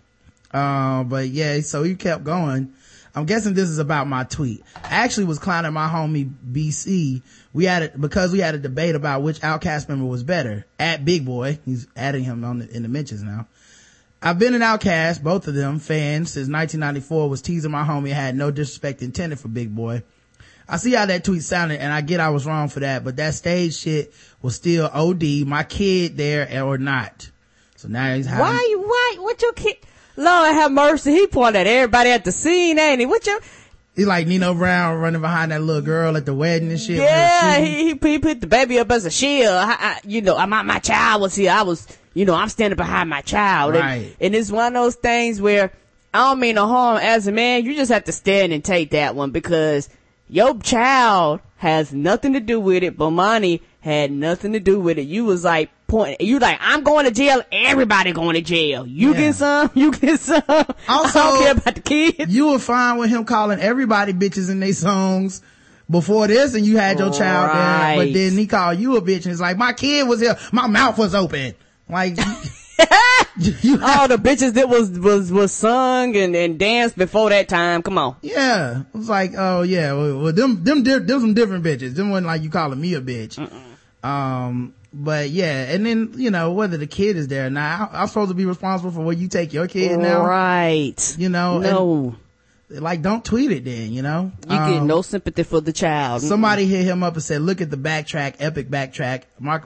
Uh, 0.53 1.03
but 1.05 1.29
yeah, 1.29 1.59
so 1.61 1.81
you 1.81 1.95
kept 1.95 2.23
going. 2.23 2.71
I'm 3.15 3.25
guessing 3.25 3.53
this 3.53 3.69
is 3.69 3.79
about 3.79 4.07
my 4.07 4.23
tweet. 4.23 4.63
I 4.83 4.97
actually 5.03 5.25
was 5.25 5.39
clowning 5.39 5.73
my 5.73 5.87
homie 5.87 6.31
BC. 6.51 7.21
We 7.53 7.65
had 7.65 7.83
it 7.83 7.99
because 7.99 8.31
we 8.31 8.39
had 8.39 8.55
a 8.55 8.59
debate 8.59 8.95
about 8.95 9.23
which 9.23 9.39
OutKast 9.39 9.89
member 9.89 10.05
was 10.05 10.23
better. 10.23 10.65
At 10.79 11.05
Big 11.05 11.25
Boi, 11.25 11.59
he's 11.65 11.87
adding 11.95 12.23
him 12.23 12.43
on 12.43 12.59
the, 12.59 12.69
in 12.69 12.83
the 12.83 12.89
mentions 12.89 13.23
now. 13.23 13.47
I've 14.21 14.39
been 14.39 14.55
an 14.55 14.61
OutKast, 14.61 15.21
both 15.21 15.47
of 15.47 15.53
them 15.53 15.79
fans 15.79 16.31
since 16.31 16.49
1994. 16.49 17.29
Was 17.29 17.41
teasing 17.41 17.71
my 17.71 17.83
homie. 17.83 18.11
Had 18.11 18.35
no 18.35 18.51
disrespect 18.51 19.01
intended 19.01 19.39
for 19.39 19.47
Big 19.47 19.75
Boi. 19.75 20.03
I 20.69 20.77
see 20.77 20.93
how 20.93 21.05
that 21.05 21.23
tweet 21.23 21.43
sounded, 21.43 21.79
and 21.79 21.93
I 21.93 22.01
get 22.01 22.19
I 22.19 22.29
was 22.29 22.45
wrong 22.45 22.67
for 22.67 22.81
that, 22.81 23.03
but 23.03 23.15
that 23.17 23.35
stage 23.35 23.77
shit 23.77 24.13
was 24.41 24.55
still 24.55 24.89
OD. 24.91 25.23
My 25.45 25.63
kid 25.63 26.17
there 26.17 26.63
or 26.63 26.77
not. 26.77 27.29
So 27.77 27.87
now 27.87 28.15
he's 28.15 28.25
having. 28.25 28.45
Why, 28.45 28.75
why, 28.77 29.15
what 29.19 29.41
your 29.41 29.53
kid? 29.53 29.77
Lord 30.17 30.53
have 30.53 30.71
mercy. 30.71 31.11
He 31.13 31.27
pointed 31.27 31.59
at 31.61 31.67
everybody 31.67 32.09
at 32.09 32.25
the 32.25 32.31
scene, 32.31 32.77
ain't 32.79 32.99
he? 32.99 33.05
What 33.05 33.25
you? 33.25 33.39
He's 33.95 34.05
like 34.05 34.27
Nino 34.27 34.53
Brown 34.53 34.97
running 34.99 35.21
behind 35.21 35.51
that 35.51 35.61
little 35.61 35.81
girl 35.81 36.17
at 36.17 36.25
the 36.25 36.33
wedding 36.33 36.69
and 36.69 36.79
shit. 36.79 36.97
when 36.97 36.97
they 36.97 37.03
were 37.03 37.07
Yeah, 37.09 37.59
he, 37.59 37.75
he 37.93 38.09
he 38.11 38.19
put 38.19 38.41
the 38.41 38.47
baby 38.47 38.77
up 38.79 38.91
as 38.91 39.05
a 39.05 39.09
shield. 39.11 39.53
I, 39.53 39.71
I, 39.73 39.99
you 40.03 40.21
know, 40.21 40.35
my 40.45 40.61
my 40.63 40.79
child 40.79 41.21
was 41.21 41.33
here. 41.35 41.51
I 41.51 41.63
was, 41.63 41.87
you 42.13 42.25
know, 42.25 42.35
I'm 42.35 42.49
standing 42.49 42.77
behind 42.77 43.09
my 43.09 43.21
child. 43.21 43.75
And- 43.75 43.83
Right. 43.83 44.15
And, 44.19 44.35
it's 44.35 44.51
one 44.51 44.67
of 44.67 44.73
those 44.83 44.95
things 44.95 45.41
where 45.41 45.71
I 46.13 46.29
don't 46.29 46.39
mean 46.39 46.55
no 46.55 46.67
harm 46.67 46.97
as 46.97 47.25
a 47.27 47.31
man. 47.31 47.65
You 47.65 47.75
just 47.75 47.91
have 47.91 48.03
to 48.05 48.11
stand 48.11 48.53
and 48.53 48.63
take 48.63 48.91
that 48.91 49.15
one 49.15 49.31
because 49.31 49.89
your 50.29 50.57
child 50.59 51.41
has 51.57 51.91
nothing 51.93 52.33
to 52.33 52.39
do 52.39 52.59
with 52.59 52.83
it. 52.83 52.97
Bomani 52.97 53.61
had 53.81 54.11
nothing 54.11 54.53
to 54.53 54.59
do 54.59 54.79
with 54.79 54.97
it. 54.97 55.03
You 55.07 55.25
was 55.25 55.43
like 55.43 55.69
point. 55.87 56.19
You 56.21 56.39
like 56.39 56.57
I'm 56.61 56.83
going 56.83 57.05
to 57.05 57.11
jail. 57.11 57.41
Everybody 57.51 58.11
going 58.11 58.35
to 58.35 58.41
jail. 58.41 58.85
You 58.85 59.13
Yeah. 59.13 59.17
get 59.17 59.35
some. 59.35 59.71
You 59.75 59.91
get 59.91 60.19
some. 60.19 60.43
I 60.47 60.65
Also- 60.87 61.19
don't 61.19 61.43
care 61.43 61.51
about 61.53 61.75
the 61.75 61.81
kids. 61.81 62.33
you 62.33 62.47
were 62.51 62.59
fine 62.59 62.97
with 62.97 63.09
him 63.09 63.25
calling 63.25 63.59
everybody 63.59 64.13
bitches 64.13 64.49
in 64.49 64.59
their 64.59 64.73
songs 64.73 65.41
before 65.89 66.27
this 66.27 66.53
and 66.53 66.65
you 66.65 66.77
had 66.77 66.99
your 66.99 67.13
child 67.13 67.49
there, 67.55 67.95
but 68.05 68.13
then 68.13 68.33
he 68.33 68.45
called 68.45 68.77
you 68.77 68.97
a 68.97 69.01
bitch 69.01 69.23
and 69.23 69.27
it's 69.31 69.39
like, 69.39 69.57
my 69.57 69.71
kid 69.71 70.05
was 70.07 70.19
here, 70.19 70.37
my 70.51 70.67
mouth 70.67 70.97
was 70.97 71.15
open. 71.15 71.55
Like, 71.89 72.17
All 73.83 74.07
the 74.07 74.17
bitches 74.17 74.53
that 74.53 74.67
was 74.69 74.89
was 74.97 75.31
was 75.31 75.51
sung 75.51 76.15
and 76.15 76.35
and 76.35 76.57
danced 76.57 76.97
before 76.97 77.29
that 77.29 77.47
time. 77.47 77.83
Come 77.83 77.97
on. 77.97 78.15
Yeah, 78.21 78.81
it 78.81 78.97
was 78.97 79.09
like, 79.09 79.33
oh 79.37 79.61
yeah, 79.61 79.93
well, 79.93 80.19
well 80.19 80.33
them, 80.33 80.63
them, 80.63 80.83
di- 80.83 80.99
them 80.99 81.19
some 81.21 81.33
different 81.33 81.63
bitches. 81.63 81.93
Them 81.95 82.09
wasn't 82.09 82.27
like 82.27 82.41
you 82.41 82.49
calling 82.49 82.79
me 82.81 82.93
a 82.95 83.01
bitch. 83.01 83.37
Um, 84.03 84.73
but 84.93 85.29
yeah, 85.29 85.65
and 85.65 85.85
then, 85.85 86.13
you 86.15 86.31
know, 86.31 86.53
whether 86.53 86.77
the 86.77 86.87
kid 86.87 87.17
is 87.17 87.27
there 87.27 87.47
or 87.47 87.49
not, 87.49 87.93
I- 87.93 88.01
I'm 88.01 88.07
supposed 88.07 88.29
to 88.29 88.35
be 88.35 88.45
responsible 88.45 88.91
for 88.91 89.01
where 89.01 89.15
you 89.15 89.27
take 89.27 89.53
your 89.53 89.67
kid 89.67 89.99
now. 89.99 90.25
Right. 90.25 91.15
You 91.19 91.29
know, 91.29 91.59
No. 91.59 92.15
like 92.69 93.01
don't 93.01 93.23
tweet 93.23 93.51
it 93.51 93.65
then, 93.65 93.91
you 93.91 94.01
know? 94.01 94.31
You 94.43 94.49
get 94.49 94.59
Um, 94.81 94.87
no 94.87 95.01
sympathy 95.01 95.43
for 95.43 95.61
the 95.61 95.73
child. 95.73 96.21
Somebody 96.21 96.65
hit 96.65 96.85
him 96.85 97.03
up 97.03 97.13
and 97.15 97.23
said, 97.23 97.41
look 97.41 97.61
at 97.61 97.69
the 97.69 97.77
backtrack, 97.77 98.35
epic 98.39 98.69
backtrack. 98.69 99.23
Mark 99.39 99.65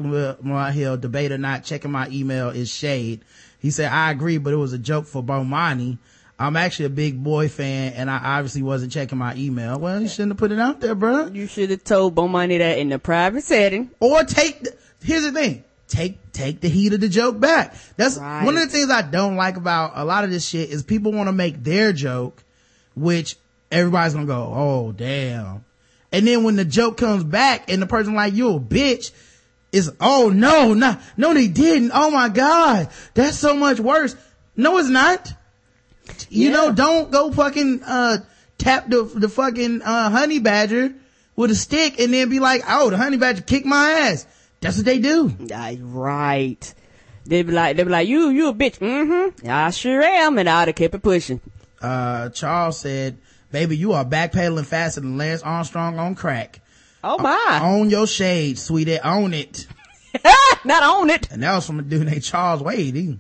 Hill, 0.74 0.98
debate 0.98 1.32
or 1.32 1.38
not, 1.38 1.64
checking 1.64 1.92
my 1.92 2.08
email 2.10 2.50
is 2.50 2.70
shade. 2.70 3.22
He 3.62 3.72
said, 3.72 3.92
I 3.92 4.12
agree, 4.12 4.38
but 4.40 4.52
it 4.54 4.58
was 4.58 4.74
a 4.74 4.78
joke 4.78 5.06
for 5.06 5.24
Bomani. 5.24 5.98
I'm 6.40 6.56
actually 6.58 6.86
a 6.86 6.90
Big 6.90 7.24
Boi 7.24 7.48
fan 7.48 7.94
and 7.94 8.10
I 8.10 8.18
obviously 8.38 8.64
wasn't 8.64 8.92
checking 8.92 9.20
my 9.20 9.36
email. 9.36 9.80
Well, 9.80 10.02
you 10.02 10.08
shouldn't 10.08 10.32
have 10.32 10.38
put 10.40 10.52
it 10.52 10.58
out 10.60 10.82
there, 10.82 10.96
bro. 10.96 11.28
You 11.28 11.46
should 11.46 11.70
have 11.70 11.84
told 11.84 12.16
Bomani 12.16 12.58
that 12.58 12.80
in 12.80 12.90
the 12.90 12.98
private 12.98 13.44
setting. 13.44 13.92
Or 14.00 14.24
take, 14.24 14.62
the, 14.64 14.76
here's 15.04 15.22
the 15.22 15.32
thing. 15.32 15.64
Take, 15.88 16.32
take 16.32 16.60
the 16.62 16.70
heat 16.70 16.94
of 16.94 17.00
the 17.02 17.10
joke 17.10 17.40
back. 17.40 17.76
That's 17.98 18.18
Right. 18.18 18.44
one 18.44 18.58
of 18.58 18.64
the 18.64 18.70
things 18.70 18.90
I 18.90 19.04
don't 19.04 19.36
like 19.36 19.58
about 19.58 19.92
a 19.94 20.04
lot 20.04 20.24
of 20.24 20.32
this 20.32 20.48
shit 20.48 20.72
is 20.72 20.82
people 20.82 21.12
want 21.12 21.28
to 21.28 21.34
make 21.34 21.64
their 21.64 21.94
joke, 21.94 22.44
which 22.96 23.36
everybody's 23.72 24.14
gonna 24.16 24.26
go, 24.26 24.52
oh 24.56 24.92
damn. 24.94 25.64
And 26.12 26.26
then 26.26 26.44
when 26.44 26.56
the 26.56 26.66
joke 26.66 26.98
comes 26.98 27.24
back 27.24 27.70
and 27.72 27.80
the 27.82 27.86
person 27.88 28.16
like 28.16 28.34
you 28.34 28.56
a 28.56 28.60
bitch, 28.60 29.12
is 29.72 29.92
oh 30.00 30.30
no, 30.34 30.74
no, 30.74 30.98
no 31.18 31.34
they 31.34 31.48
didn't. 31.48 31.92
Oh 31.94 32.12
my 32.12 32.30
god, 32.30 32.90
that's 33.14 33.38
so 33.38 33.56
much 33.56 33.80
worse. 33.80 34.16
No, 34.56 34.78
it's 34.78 34.90
not. 34.90 35.34
You 36.30 36.48
Yeah. 36.50 36.52
know, 36.54 36.72
don't 36.74 37.12
go 37.12 37.32
fucking 37.32 37.82
uh 37.84 38.18
tap 38.58 38.90
the 38.90 39.04
the 39.04 39.30
fucking 39.30 39.82
uh 39.82 40.10
honey 40.10 40.40
badger 40.40 40.94
with 41.36 41.52
a 41.52 41.56
stick 41.56 42.00
and 42.00 42.14
then 42.14 42.30
be 42.30 42.40
like, 42.40 42.64
oh, 42.68 42.90
the 42.90 42.98
honey 42.98 43.18
badger 43.18 43.42
kicked 43.42 43.66
my 43.66 43.92
ass. 43.92 44.26
That's 44.60 44.78
what 44.78 44.86
they 44.86 45.00
do. 45.00 45.34
Right. 45.82 46.74
They 47.26 47.44
be 47.44 47.52
like, 47.52 47.78
they 47.78 47.84
be 47.84 47.90
like, 47.90 48.08
you, 48.08 48.30
you 48.30 48.50
a 48.50 48.54
bitch. 48.54 48.80
Mm-hmm. 48.80 49.50
I 49.50 49.70
sure 49.72 50.02
am. 50.02 50.38
And 50.38 50.50
I'd 50.50 50.68
have 50.68 50.76
kept 50.76 50.96
it 50.96 51.02
pushing. 51.04 51.40
Uh 51.82 52.30
Charles 52.30 52.78
said, 52.80 53.18
baby, 53.52 53.78
you 53.78 53.94
are 53.94 54.06
backpedaling 54.06 54.66
faster 54.66 55.02
than 55.02 55.18
Lance 55.18 55.42
Armstrong 55.42 55.98
on 55.98 56.16
crack. 56.16 56.61
Oh 57.04 57.18
my. 57.18 57.60
Own 57.64 57.90
your 57.90 58.08
shade, 58.08 58.58
sweetie. 58.60 59.00
Own 59.00 59.34
it. 59.34 59.68
Not 60.66 60.84
on 60.84 61.10
it. 61.10 61.32
And 61.32 61.42
that 61.44 61.56
was 61.56 61.66
from 61.66 61.80
a 61.80 61.82
dude 61.82 62.06
named 62.06 62.24
Charles 62.24 62.62
Wade. 62.62 62.96
He, 62.96 63.18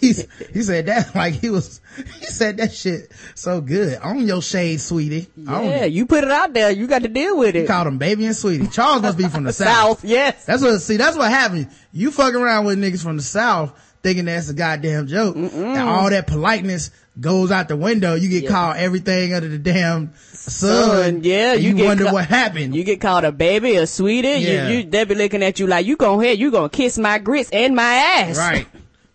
he, 0.00 0.14
he 0.52 0.62
said 0.62 0.86
that 0.86 1.14
like 1.14 1.34
he 1.34 1.48
was, 1.50 1.80
he 2.18 2.26
said 2.26 2.56
that 2.58 2.72
shit 2.72 3.10
so 3.34 3.60
good. 3.60 3.98
Own 4.02 4.26
your 4.26 4.42
shade, 4.42 4.80
sweetie. 4.80 5.28
Own 5.48 5.64
Yeah, 5.66 5.84
it. 5.84 5.92
you 5.92 6.06
put 6.06 6.24
it 6.24 6.30
out 6.30 6.52
there. 6.52 6.70
You 6.70 6.86
got 6.86 7.02
to 7.02 7.08
deal 7.08 7.38
with 7.38 7.54
it. 7.56 7.60
He 7.62 7.66
called 7.66 7.86
him 7.86 7.98
baby 7.98 8.26
and 8.26 8.36
sweetie. 8.36 8.66
Charles 8.68 9.02
must 9.02 9.16
be 9.18 9.28
from 9.28 9.44
the 9.44 9.52
South. 9.52 10.00
South, 10.00 10.04
yes. 10.04 10.44
That's 10.44 10.62
what, 10.62 10.78
see, 10.80 10.96
that's 10.96 11.16
what 11.16 11.30
happened. 11.30 11.68
You 11.92 12.10
fuck 12.10 12.34
around 12.34 12.66
with 12.66 12.78
niggas 12.78 13.02
from 13.02 13.16
the 13.16 13.22
South, 13.22 13.72
thinking 14.02 14.24
that's 14.26 14.48
a 14.48 14.54
goddamn 14.54 15.06
joke. 15.06 15.36
And 15.36 15.78
all 15.78 16.10
that 16.10 16.26
politeness 16.26 16.90
goes 17.20 17.50
out 17.52 17.68
the 17.68 17.76
window. 17.76 18.14
You 18.14 18.28
get 18.28 18.48
called 18.50 18.76
everything 18.76 19.34
under 19.34 19.48
the 19.48 19.58
damn. 19.58 20.12
Son, 20.50 21.22
yeah, 21.22 21.52
you 21.54 21.68
you, 21.70 21.74
get 21.76 21.84
wonder 21.86 22.04
ca- 22.06 22.12
what 22.12 22.26
happened. 22.26 22.74
You 22.74 22.82
get 22.84 23.00
called 23.00 23.24
a 23.24 23.30
baby, 23.32 23.76
a 23.76 23.86
sweetie. 23.86 24.28
Yeah. 24.40 24.68
You, 24.68 24.78
you, 24.78 24.82
they 24.84 25.04
be 25.04 25.14
looking 25.14 25.42
at 25.42 25.60
you 25.60 25.66
like 25.68 25.86
you 25.86 25.96
go 25.96 26.20
ahead, 26.20 26.38
you 26.38 26.50
gonna 26.50 26.68
kiss 26.68 26.98
my 26.98 27.18
grits 27.18 27.50
and 27.52 27.74
my 27.76 27.82
ass. 27.94 28.36
right. 28.38 28.66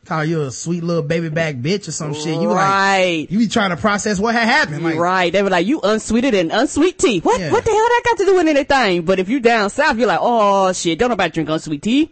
Call 0.06 0.24
you 0.24 0.44
a 0.44 0.52
sweet 0.52 0.86
little 0.86 1.04
baby 1.04 1.28
back 1.28 1.56
bitch 1.56 1.90
or 1.90 1.92
some 1.92 2.14
shit. 2.14 2.40
You 2.40 2.50
Right. 2.54 3.24
like, 3.24 3.32
you 3.32 3.40
be 3.40 3.48
trying 3.50 3.72
to 3.72 3.76
process 3.76 4.18
what 4.22 4.36
had 4.36 4.46
happened. 4.46 4.82
Like, 4.82 4.96
right. 4.96 5.34
They 5.34 5.44
were 5.44 5.50
like, 5.50 5.68
you 5.68 5.82
unsweeted 5.82 6.34
and 6.34 6.50
unsweet 6.50 6.98
tea. 6.98 7.20
What? 7.20 7.42
Yeah. 7.42 7.52
What 7.52 7.66
the 7.66 7.72
hell 7.72 7.80
that 7.80 8.02
got 8.06 8.18
to 8.20 8.26
do 8.26 8.36
with 8.36 8.48
anything? 8.48 9.02
But 9.02 9.20
if 9.20 9.28
you 9.28 9.42
down 9.42 9.70
south, 9.70 9.98
you're 9.98 10.08
like, 10.08 10.20
oh 10.22 10.72
shit, 10.72 10.98
don't 10.98 11.10
nobody 11.10 11.34
drink 11.34 11.50
unsweet 11.50 11.82
tea. 11.82 12.10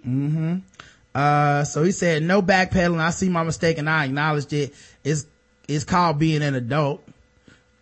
Uh, 1.13 1.63
so 1.63 1.83
he 1.83 1.93
said, 1.93 2.23
no 2.23 2.41
backpedaling. 2.41 2.99
I 2.99 3.11
see 3.11 3.29
my 3.29 3.43
mistake 3.43 3.77
and 3.77 3.89
I 3.89 4.03
acknowledged 4.05 4.51
it. 4.51 4.73
It's, 5.05 5.25
it's 5.69 5.85
called 5.85 6.19
being 6.19 6.41
an 6.41 6.53
adult. 6.55 7.04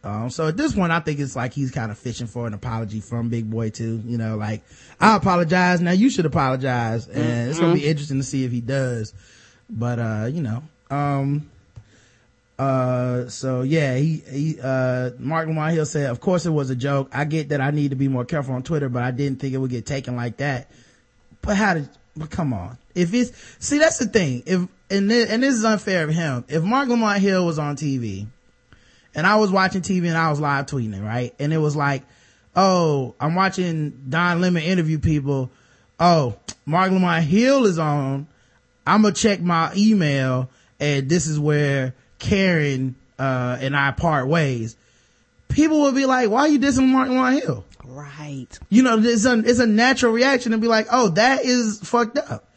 Um, 0.03 0.29
so 0.29 0.47
at 0.47 0.57
this 0.57 0.73
point, 0.73 0.91
I 0.91 0.99
think 0.99 1.19
it's 1.19 1.35
like 1.35 1.53
he's 1.53 1.71
kind 1.71 1.89
of 1.89 1.97
fishing 1.97 2.27
for 2.27 2.45
an 2.45 2.53
apology 2.53 2.99
from 2.99 3.29
Big 3.29 3.49
Boi 3.49 3.69
too. 3.69 4.01
You 4.05 4.17
know, 4.17 4.35
like, 4.35 4.63
I 4.99 5.15
apologize. 5.15 5.79
Now 5.79 5.91
you 5.91 6.09
should 6.09 6.25
apologize. 6.25 7.07
And 7.07 7.49
it's 7.49 7.59
going 7.59 7.73
to 7.73 7.79
be 7.79 7.87
interesting 7.87 8.17
to 8.17 8.23
see 8.23 8.43
if 8.43 8.51
he 8.51 8.59
does. 8.59 9.13
But, 9.69 9.99
uh, 9.99 10.29
you 10.29 10.41
know, 10.41 10.63
um, 10.91 11.49
uh, 12.59 13.29
so 13.29 13.61
yeah, 13.61 13.95
he, 13.95 14.17
he, 14.29 14.59
uh, 14.61 15.11
Mark 15.19 15.47
Lamar 15.47 15.69
Hill 15.69 15.85
said, 15.85 16.09
of 16.09 16.19
course 16.19 16.45
it 16.45 16.51
was 16.51 16.69
a 16.69 16.75
joke. 16.75 17.09
I 17.13 17.23
get 17.23 17.49
that 17.49 17.61
I 17.61 17.71
need 17.71 17.91
to 17.91 17.95
be 17.95 18.09
more 18.09 18.25
careful 18.25 18.55
on 18.55 18.63
Twitter, 18.63 18.89
but 18.89 19.03
I 19.03 19.11
didn't 19.11 19.39
think 19.39 19.53
it 19.53 19.57
would 19.57 19.71
get 19.71 19.85
taken 19.85 20.15
like 20.17 20.37
that. 20.37 20.69
But 21.41 21.55
how 21.55 21.75
did, 21.75 21.89
but 22.15 22.29
come 22.29 22.53
on. 22.53 22.77
If 22.93 23.13
it's, 23.13 23.31
see, 23.59 23.79
that's 23.79 23.97
the 23.97 24.05
thing. 24.05 24.43
If, 24.45 24.67
and 24.89 25.09
this, 25.09 25.29
and 25.29 25.41
this 25.41 25.55
is 25.55 25.65
unfair 25.65 26.03
of 26.03 26.13
him. 26.13 26.43
If 26.47 26.61
Mark 26.61 26.89
Lamar 26.89 27.17
Hill 27.17 27.45
was 27.45 27.57
on 27.57 27.75
TV 27.75 28.27
and 29.15 29.27
I 29.27 29.35
was 29.35 29.51
watching 29.51 29.81
TV 29.81 30.07
and 30.07 30.17
I 30.17 30.29
was 30.29 30.39
live 30.39 30.65
tweeting 30.65 30.97
it, 30.97 31.01
right? 31.01 31.33
And 31.39 31.53
it 31.53 31.57
was 31.57 31.75
like, 31.75 32.03
oh, 32.55 33.15
I'm 33.19 33.35
watching 33.35 34.05
Don 34.09 34.41
Lemon 34.41 34.63
interview 34.63 34.99
people. 34.99 35.51
Oh, 35.99 36.35
Mark 36.65 36.91
Lamar 36.91 37.21
Hill 37.21 37.65
is 37.65 37.79
on. 37.79 38.27
I'm 38.85 39.01
gonna 39.03 39.13
check 39.13 39.41
my 39.41 39.71
email 39.75 40.49
and 40.79 41.07
this 41.07 41.27
is 41.27 41.39
where 41.39 41.93
Karen, 42.19 42.95
uh, 43.17 43.57
and 43.59 43.75
I 43.75 43.91
part 43.91 44.27
ways. 44.27 44.75
People 45.49 45.81
will 45.81 45.91
be 45.91 46.05
like, 46.05 46.29
why 46.29 46.41
are 46.41 46.47
you 46.47 46.59
dissing 46.59 46.87
Mark 46.87 47.09
Lamar 47.09 47.31
Hill? 47.31 47.63
Right. 47.85 48.47
you 48.69 48.81
know, 48.81 48.97
it's 48.97 49.25
a, 49.25 49.39
it's 49.39 49.59
a 49.59 49.67
natural 49.67 50.13
reaction 50.13 50.51
to 50.53 50.57
be 50.57 50.67
like, 50.67 50.87
oh, 50.91 51.09
that 51.09 51.45
is 51.45 51.79
fucked 51.83 52.17
up. 52.17 52.49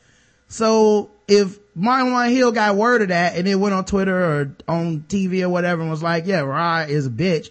So 0.49 1.11
if 1.29 1.59
Martin 1.79 2.07
Lamar 2.07 2.25
Hill 2.27 2.53
got 2.53 2.75
word 2.75 3.03
of 3.03 3.09
that 3.09 3.37
and 3.37 3.47
it 3.47 3.55
went 3.55 3.75
on 3.75 3.85
Twitter 3.85 4.17
or 4.19 4.57
on 4.67 5.01
TV 5.09 5.43
or 5.43 5.51
whatever 5.51 5.83
and 5.83 5.91
was 5.91 6.03
like, 6.03 6.27
yeah, 6.27 6.41
Rod 6.41 6.89
is 6.89 7.07
a 7.07 7.11
bitch, 7.11 7.51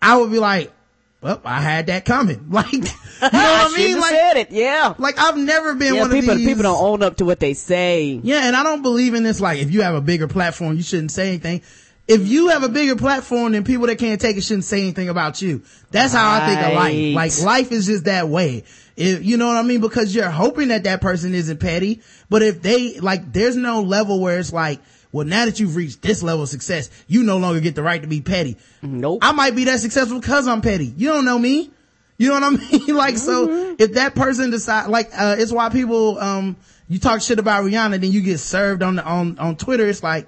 I 0.00 0.16
would 0.16 0.30
be 0.30 0.38
like, 0.38 0.72
well, 1.20 1.40
I 1.44 1.60
had 1.60 1.86
that 1.88 2.04
coming. 2.04 2.46
Like, 2.50 2.72
you 2.72 2.78
know 2.80 2.88
what 3.18 3.32
I 3.34 3.74
mean? 3.76 3.98
Like, 3.98 4.10
said 4.10 4.36
it. 4.36 4.50
Yeah. 4.52 4.94
like 4.98 5.18
I've 5.18 5.36
never 5.36 5.74
been 5.74 5.94
Yeah, 5.94 6.02
one 6.02 6.10
people, 6.10 6.30
of 6.30 6.38
these. 6.38 6.46
people 6.46 6.62
don't 6.62 6.80
own 6.80 7.02
up 7.02 7.16
to 7.16 7.24
what 7.24 7.40
they 7.40 7.54
say. 7.54 8.20
Yeah, 8.22 8.46
and 8.46 8.54
I 8.54 8.62
don't 8.62 8.82
believe 8.82 9.14
in 9.14 9.22
this, 9.24 9.40
like, 9.40 9.58
if 9.58 9.72
you 9.72 9.82
have 9.82 9.94
a 9.96 10.00
bigger 10.00 10.28
platform, 10.28 10.76
you 10.76 10.82
shouldn't 10.82 11.10
say 11.10 11.28
anything. 11.28 11.62
If 12.06 12.28
you 12.28 12.48
have 12.48 12.62
a 12.62 12.68
bigger 12.68 12.94
platform, 12.94 13.50
than 13.52 13.64
people 13.64 13.88
that 13.88 13.98
can't 13.98 14.20
take 14.20 14.36
it 14.36 14.42
shouldn't 14.42 14.64
say 14.64 14.80
anything 14.82 15.08
about 15.08 15.42
you. 15.42 15.62
That's 15.90 16.12
how 16.12 16.40
I 16.40 16.46
think 16.46 16.60
of 16.60 16.72
life. 16.74 17.14
Like, 17.14 17.42
life 17.44 17.72
is 17.72 17.86
just 17.86 18.04
that 18.04 18.28
way. 18.28 18.62
If, 18.96 19.24
you 19.24 19.36
know 19.36 19.46
what 19.48 19.56
I 19.56 19.62
mean? 19.62 19.80
Because 19.80 20.14
you're 20.14 20.30
hoping 20.30 20.68
that 20.68 20.84
that 20.84 21.00
person 21.00 21.34
isn't 21.34 21.58
petty. 21.58 22.00
But 22.30 22.42
if 22.42 22.62
they, 22.62 22.98
like, 22.98 23.32
there's 23.32 23.56
no 23.56 23.82
level 23.82 24.20
where 24.20 24.38
it's 24.38 24.52
like, 24.52 24.80
well, 25.12 25.26
now 25.26 25.44
that 25.44 25.60
you've 25.60 25.76
reached 25.76 26.02
this 26.02 26.22
level 26.22 26.42
of 26.42 26.48
success, 26.48 26.90
you 27.06 27.22
no 27.22 27.36
longer 27.36 27.60
get 27.60 27.74
the 27.74 27.82
right 27.82 28.00
to 28.00 28.08
be 28.08 28.20
petty. 28.20 28.56
Nope. 28.82 29.20
I 29.22 29.32
might 29.32 29.54
be 29.54 29.64
that 29.64 29.80
successful 29.80 30.18
because 30.20 30.48
I'm 30.48 30.62
petty. 30.62 30.86
You 30.96 31.08
don't 31.08 31.24
know 31.24 31.38
me. 31.38 31.70
You 32.18 32.28
know 32.28 32.34
what 32.40 32.42
I 32.44 32.50
mean? 32.72 32.96
like, 32.96 33.18
so 33.18 33.76
if 33.78 33.94
that 33.94 34.14
person 34.14 34.50
decide, 34.50 34.88
like, 34.88 35.10
uh, 35.16 35.36
it's 35.38 35.52
why 35.52 35.68
people, 35.68 36.18
um, 36.18 36.56
you 36.88 36.98
talk 36.98 37.20
shit 37.20 37.38
about 37.38 37.64
Rihanna, 37.64 38.00
then 38.00 38.12
you 38.12 38.22
get 38.22 38.38
served 38.38 38.82
on 38.82 38.96
the, 38.96 39.04
on, 39.04 39.38
on 39.38 39.56
Twitter. 39.56 39.86
It's 39.86 40.02
like, 40.02 40.26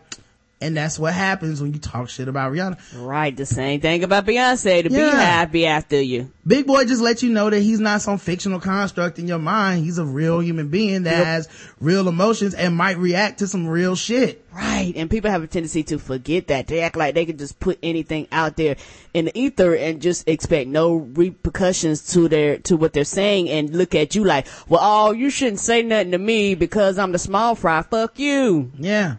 and 0.60 0.76
that's 0.76 0.98
what 0.98 1.14
happens 1.14 1.60
when 1.62 1.72
you 1.72 1.78
talk 1.78 2.08
shit 2.08 2.26
about 2.28 2.52
Rihanna. 2.52 2.78
Right. 2.96 3.36
The 3.36 3.46
same 3.46 3.80
thing 3.80 4.02
about 4.02 4.26
Beyonce. 4.26 4.88
The 4.88 4.90
Yeah. 4.94 5.44
be 5.44 5.66
after 5.66 6.00
you. 6.00 6.30
Big 6.46 6.66
Boi 6.66 6.84
just 6.84 7.02
let 7.02 7.22
you 7.22 7.30
know 7.30 7.50
that 7.50 7.60
he's 7.60 7.78
not 7.78 8.02
some 8.02 8.18
fictional 8.18 8.58
construct 8.58 9.18
in 9.18 9.28
your 9.28 9.38
mind. 9.38 9.84
He's 9.84 9.98
a 9.98 10.04
real 10.04 10.40
human 10.40 10.68
being 10.68 11.02
that 11.04 11.16
Yep. 11.18 11.26
has 11.26 11.48
real 11.80 12.08
emotions 12.08 12.54
and 12.54 12.74
might 12.74 12.98
react 12.98 13.38
to 13.40 13.46
some 13.46 13.66
real 13.68 13.94
shit. 13.94 14.44
Right. 14.54 14.92
And 14.96 15.08
people 15.08 15.30
have 15.30 15.42
a 15.42 15.46
tendency 15.46 15.82
to 15.84 15.98
forget 15.98 16.48
that. 16.48 16.66
They 16.66 16.80
act 16.80 16.96
like 16.96 17.14
they 17.14 17.26
can 17.26 17.36
just 17.36 17.60
put 17.60 17.78
anything 17.82 18.26
out 18.32 18.56
there 18.56 18.76
in 19.14 19.26
the 19.26 19.38
ether 19.38 19.74
and 19.76 20.00
just 20.02 20.28
expect 20.28 20.68
no 20.68 20.94
repercussions 20.94 22.12
to 22.14 22.28
their, 22.28 22.58
to 22.60 22.76
what 22.76 22.92
they're 22.92 23.04
saying 23.04 23.48
and 23.48 23.76
look 23.76 23.94
at 23.94 24.14
you 24.14 24.24
like, 24.24 24.46
well, 24.68 24.80
oh, 24.82 25.12
you 25.12 25.30
shouldn't 25.30 25.60
say 25.60 25.82
nothing 25.82 26.10
to 26.12 26.18
me 26.18 26.54
because 26.54 26.98
I'm 26.98 27.12
the 27.12 27.18
small 27.18 27.54
fry. 27.54 27.82
Fuck 27.82 28.18
you. 28.18 28.72
Yeah. 28.78 29.16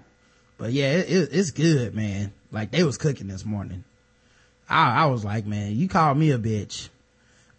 But 0.59 0.73
yeah, 0.73 0.91
it, 0.91 1.09
it, 1.09 1.29
it's 1.31 1.51
good, 1.51 1.95
man. 1.95 2.33
Like 2.51 2.69
they 2.69 2.83
was 2.83 2.97
cooking 2.97 3.27
this 3.27 3.45
morning. 3.45 3.85
I, 4.69 5.03
I 5.03 5.05
was 5.07 5.25
like, 5.25 5.47
man, 5.47 5.75
you 5.75 5.87
called 5.87 6.17
me 6.17 6.31
a 6.31 6.37
bitch 6.37 6.89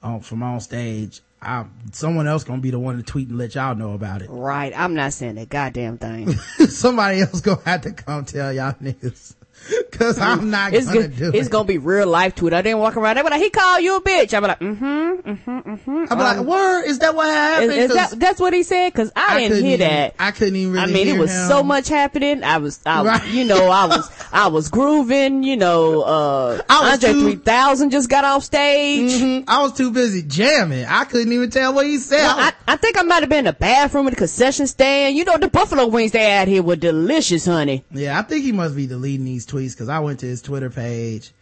on, 0.03 0.21
from 0.21 0.43
on 0.45 0.61
stage. 0.61 1.23
I, 1.43 1.65
someone 1.93 2.29
else 2.29 2.45
gonna 2.45 2.61
be 2.61 2.71
the 2.71 2.79
one 2.79 2.99
to 2.99 3.03
tweet 3.03 3.29
and 3.29 3.39
let 3.39 3.55
y'all 3.55 3.75
know 3.75 3.95
about 3.95 4.21
it. 4.21 4.29
Right. 4.29 4.73
I'm 4.77 4.95
not 4.95 5.15
saying 5.15 5.37
that 5.37 5.49
goddamn 5.49 5.97
thing. 5.97 6.33
Somebody 6.69 7.23
else 7.23 7.41
gonna 7.41 7.63
have 7.65 7.81
to 7.81 7.93
come 7.93 8.27
tell 8.27 8.53
y'all 8.53 8.75
niggas. 8.75 9.35
Cause 9.93 10.19
I'm 10.19 10.51
not 10.51 10.73
it's 10.73 10.87
gonna 10.87 11.03
gonna, 11.09 11.09
do 11.15 11.29
it's 11.35 11.49
it. 11.49 11.51
gonna 11.51 11.65
be 11.67 11.79
real 11.79 12.07
life 12.07 12.35
to 12.37 12.47
it. 12.47 12.53
I 12.53 12.63
didn't 12.63 12.79
walk 12.79 12.97
around. 12.97 13.17
Were 13.19 13.25
like, 13.31 13.41
he 13.43 13.51
called 13.51 13.83
you 13.83 13.97
a 13.97 14.01
bitch. 14.01 14.33
I'm 14.35 14.43
like, 14.43 14.59
mm-hmm. 14.59 14.85
Mm-hmm. 14.85 15.51
mm-hmm. 15.51 16.05
I'm 16.11 16.19
be 16.19 16.25
like, 16.25 16.41
word, 16.41 16.85
is 16.87 16.99
that 17.01 17.15
what 17.15 17.29
happened? 17.29 17.73
Is, 17.73 17.91
is 17.91 17.97
that, 17.97 18.19
that's 18.19 18.41
what 18.41 18.53
he 18.53 18.63
said? 18.63 18.95
Cause 18.95 19.13
I, 19.15 19.39
didn't 19.41 19.59
hear 19.65 19.75
even- 19.75 19.81
that. 19.89 20.15
I 20.19 20.31
couldn't 20.31 20.57
even 20.57 20.73
really 20.73 20.91
I 20.91 20.93
mean, 20.93 21.09
it 21.09 21.19
was 21.19 21.31
him. 21.31 21.49
so 21.49 21.63
much 21.63 21.89
happening. 21.89 22.43
I 22.43 22.59
was, 22.59 22.81
I, 22.87 23.05
Right. 23.05 23.27
you 23.29 23.45
know, 23.45 23.69
I 23.71 23.87
was, 23.87 24.27
I 24.33 24.49
was 24.49 24.69
grooving. 24.71 25.43
You 25.43 25.57
know, 25.57 26.03
uh, 26.03 26.63
I 26.69 26.81
was 26.91 27.05
Andre 27.05 27.13
too- 27.13 27.31
3000 27.33 27.91
just 27.91 28.09
got 28.09 28.25
off 28.25 28.43
stage. 28.45 29.13
Mhm. 29.21 29.45
I 29.47 29.63
was 29.63 29.73
too 29.75 29.91
busy 29.91 30.23
jamming. 30.23 30.87
I 30.87 31.05
couldn't 31.05 31.33
even 31.33 31.51
tell 31.51 31.75
what 31.75 31.87
he 31.87 31.99
said. 31.99 32.23
Well, 32.23 32.39
I, 32.39 32.53
I 32.67 32.77
think 32.77 32.99
I 32.99 33.03
might 33.03 33.21
have 33.21 33.29
been 33.29 33.41
in 33.41 33.45
the 33.47 33.53
bathroom 33.53 34.07
at 34.07 34.11
the 34.11 34.17
concession 34.17 34.67
stand. 34.67 35.17
You 35.17 35.25
know, 35.25 35.37
the 35.37 35.49
buffalo 35.49 35.87
wings 35.87 36.13
they 36.13 36.25
had 36.25 36.49
here 36.49 36.63
were 36.63 36.77
delicious, 36.77 37.45
honey. 37.47 37.85
Yeah, 37.93 38.19
I 38.19 38.23
think 38.23 38.45
he 38.45 38.53
must 38.53 38.75
be 38.75 38.87
deleting 38.87 39.25
these 39.27 39.45
tweets 39.51 39.73
because 39.73 39.89
I 39.89 39.99
went 40.01 40.21
to 40.21 40.27
his 40.27 40.43
Twitter 40.43 40.71
page 40.71 41.33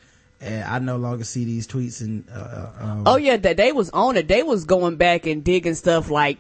and 0.41 0.65
I 0.65 0.79
no 0.79 0.97
longer 0.97 1.25
see 1.25 1.45
these 1.45 1.67
tweets 1.67 2.01
and, 2.01 2.25
uh, 2.33 2.67
um, 2.81 3.03
Oh 3.07 3.17
yeah, 3.17 3.37
that 3.37 3.57
they 3.57 3.73
was 3.73 3.91
on 3.91 4.17
it. 4.17 4.29
They 4.29 4.43
was 4.43 4.65
going 4.65 4.97
back 4.97 5.27
and 5.27 5.43
digging 5.45 5.75
stuff 5.75 6.11
like 6.11 6.39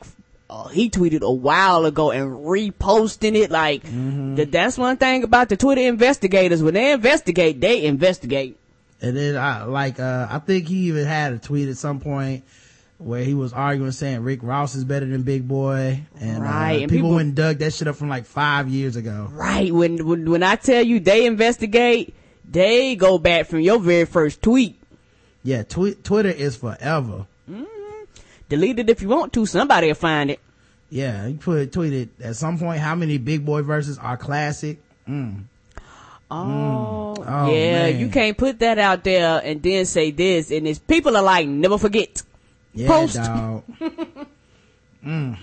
uh, 0.50 0.68
he 0.68 0.88
tweeted 0.88 1.20
a 1.22 1.30
while 1.32 1.84
ago 1.84 2.10
and 2.10 2.30
reposting 2.46 3.34
it. 3.34 3.50
Like 3.50 3.82
Mm-hmm. 3.84 4.36
that. 4.36 4.52
That's 4.52 4.78
one 4.78 4.96
thing 4.96 5.24
about 5.24 5.48
the 5.48 5.56
Twitter 5.56 5.82
investigators. 5.82 6.62
When 6.62 6.74
they 6.74 6.92
investigate, 6.92 7.60
they 7.60 7.84
investigate. 7.84 8.56
and 9.02 9.16
then 9.16 9.36
I, 9.36 9.64
like, 9.64 10.00
uh, 10.00 10.26
I 10.30 10.38
think 10.38 10.68
he 10.68 10.88
even 10.88 11.06
had 11.06 11.32
a 11.32 11.38
tweet 11.38 11.68
at 11.68 11.76
some 11.76 12.00
point 12.00 12.44
where 12.98 13.22
he 13.24 13.32
was 13.34 13.52
arguing 13.52 13.92
saying 13.92 14.22
Rick 14.22 14.40
Ross 14.42 14.74
is 14.74 14.84
better 14.84 15.06
than 15.06 15.22
Big 15.22 15.46
Boi. 15.48 16.02
And, 16.20 16.42
Right, 16.42 16.78
uh, 16.78 16.82
and 16.82 16.90
people, 16.90 17.08
people- 17.08 17.14
went 17.14 17.34
dug 17.34 17.58
that 17.58 17.72
shit 17.72 17.88
up 17.88 17.96
from 17.96 18.08
like 18.08 18.26
five 18.26 18.68
years 18.68 18.96
ago. 18.96 19.28
Right. 19.32 19.72
When 19.72 20.04
when 20.06 20.30
when 20.30 20.42
I 20.42 20.56
tell 20.56 20.82
you 20.82 20.98
they 21.00 21.24
investigate, 21.26 22.14
they 22.50 22.96
go 22.96 23.18
back 23.18 23.46
from 23.46 23.60
your 23.60 23.78
very 23.78 24.04
first 24.04 24.42
tweet. 24.42 24.76
Yeah, 25.44 25.62
tweet, 25.62 26.02
Twitter 26.04 26.28
is 26.30 26.56
forever. 26.56 27.26
Delete 28.48 28.78
it 28.78 28.90
if 28.90 29.02
you 29.02 29.08
want 29.08 29.32
to. 29.34 29.44
Somebody 29.46 29.88
will 29.88 29.94
find 29.94 30.30
it. 30.30 30.40
Yeah, 30.90 31.28
he 31.28 31.34
put 31.34 31.70
tweeted 31.70 32.08
at 32.22 32.34
some 32.36 32.58
point 32.58 32.80
how 32.80 32.94
many 32.94 33.18
Big 33.18 33.44
Boi 33.44 33.60
verses 33.62 33.98
are 33.98 34.16
classic. 34.16 34.78
Mm. 35.06 35.42
Oh, 36.30 37.14
Oh, 37.18 37.52
yeah. 37.52 37.90
man. 37.90 38.00
You 38.00 38.08
can't 38.08 38.36
put 38.36 38.58
that 38.60 38.78
out 38.78 39.04
there 39.04 39.40
and 39.44 39.62
then 39.62 39.84
say 39.86 40.10
this. 40.10 40.50
And 40.50 40.66
it's 40.66 40.78
people 40.78 41.16
are 41.16 41.22
like, 41.22 41.46
never 41.46 41.78
forget. 41.78 42.22
Yeah, 42.74 42.88
Post. 42.88 43.14
dog. 43.16 43.64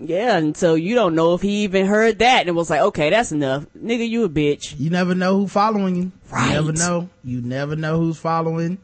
Yeah, 0.00 0.36
and 0.38 0.56
so 0.56 0.74
you 0.74 0.94
don't 0.94 1.14
know 1.16 1.34
if 1.34 1.42
he 1.42 1.64
even 1.64 1.86
heard 1.86 2.20
that 2.20 2.46
and 2.46 2.54
was 2.56 2.70
like, 2.70 2.80
okay, 2.80 3.10
that's 3.10 3.32
enough. 3.32 3.66
Nigga, 3.76 4.08
you 4.08 4.24
a 4.24 4.28
bitch. 4.28 4.78
You 4.78 4.90
never 4.90 5.14
know 5.14 5.36
who 5.38 5.48
following 5.48 5.96
you. 5.96 6.12
Right. 6.30 6.46
You 6.46 6.52
never 6.54 6.72
know. 6.72 7.08
You 7.24 7.40
never 7.40 7.74
know 7.74 7.98
who's 7.98 8.18
following. 8.18 8.78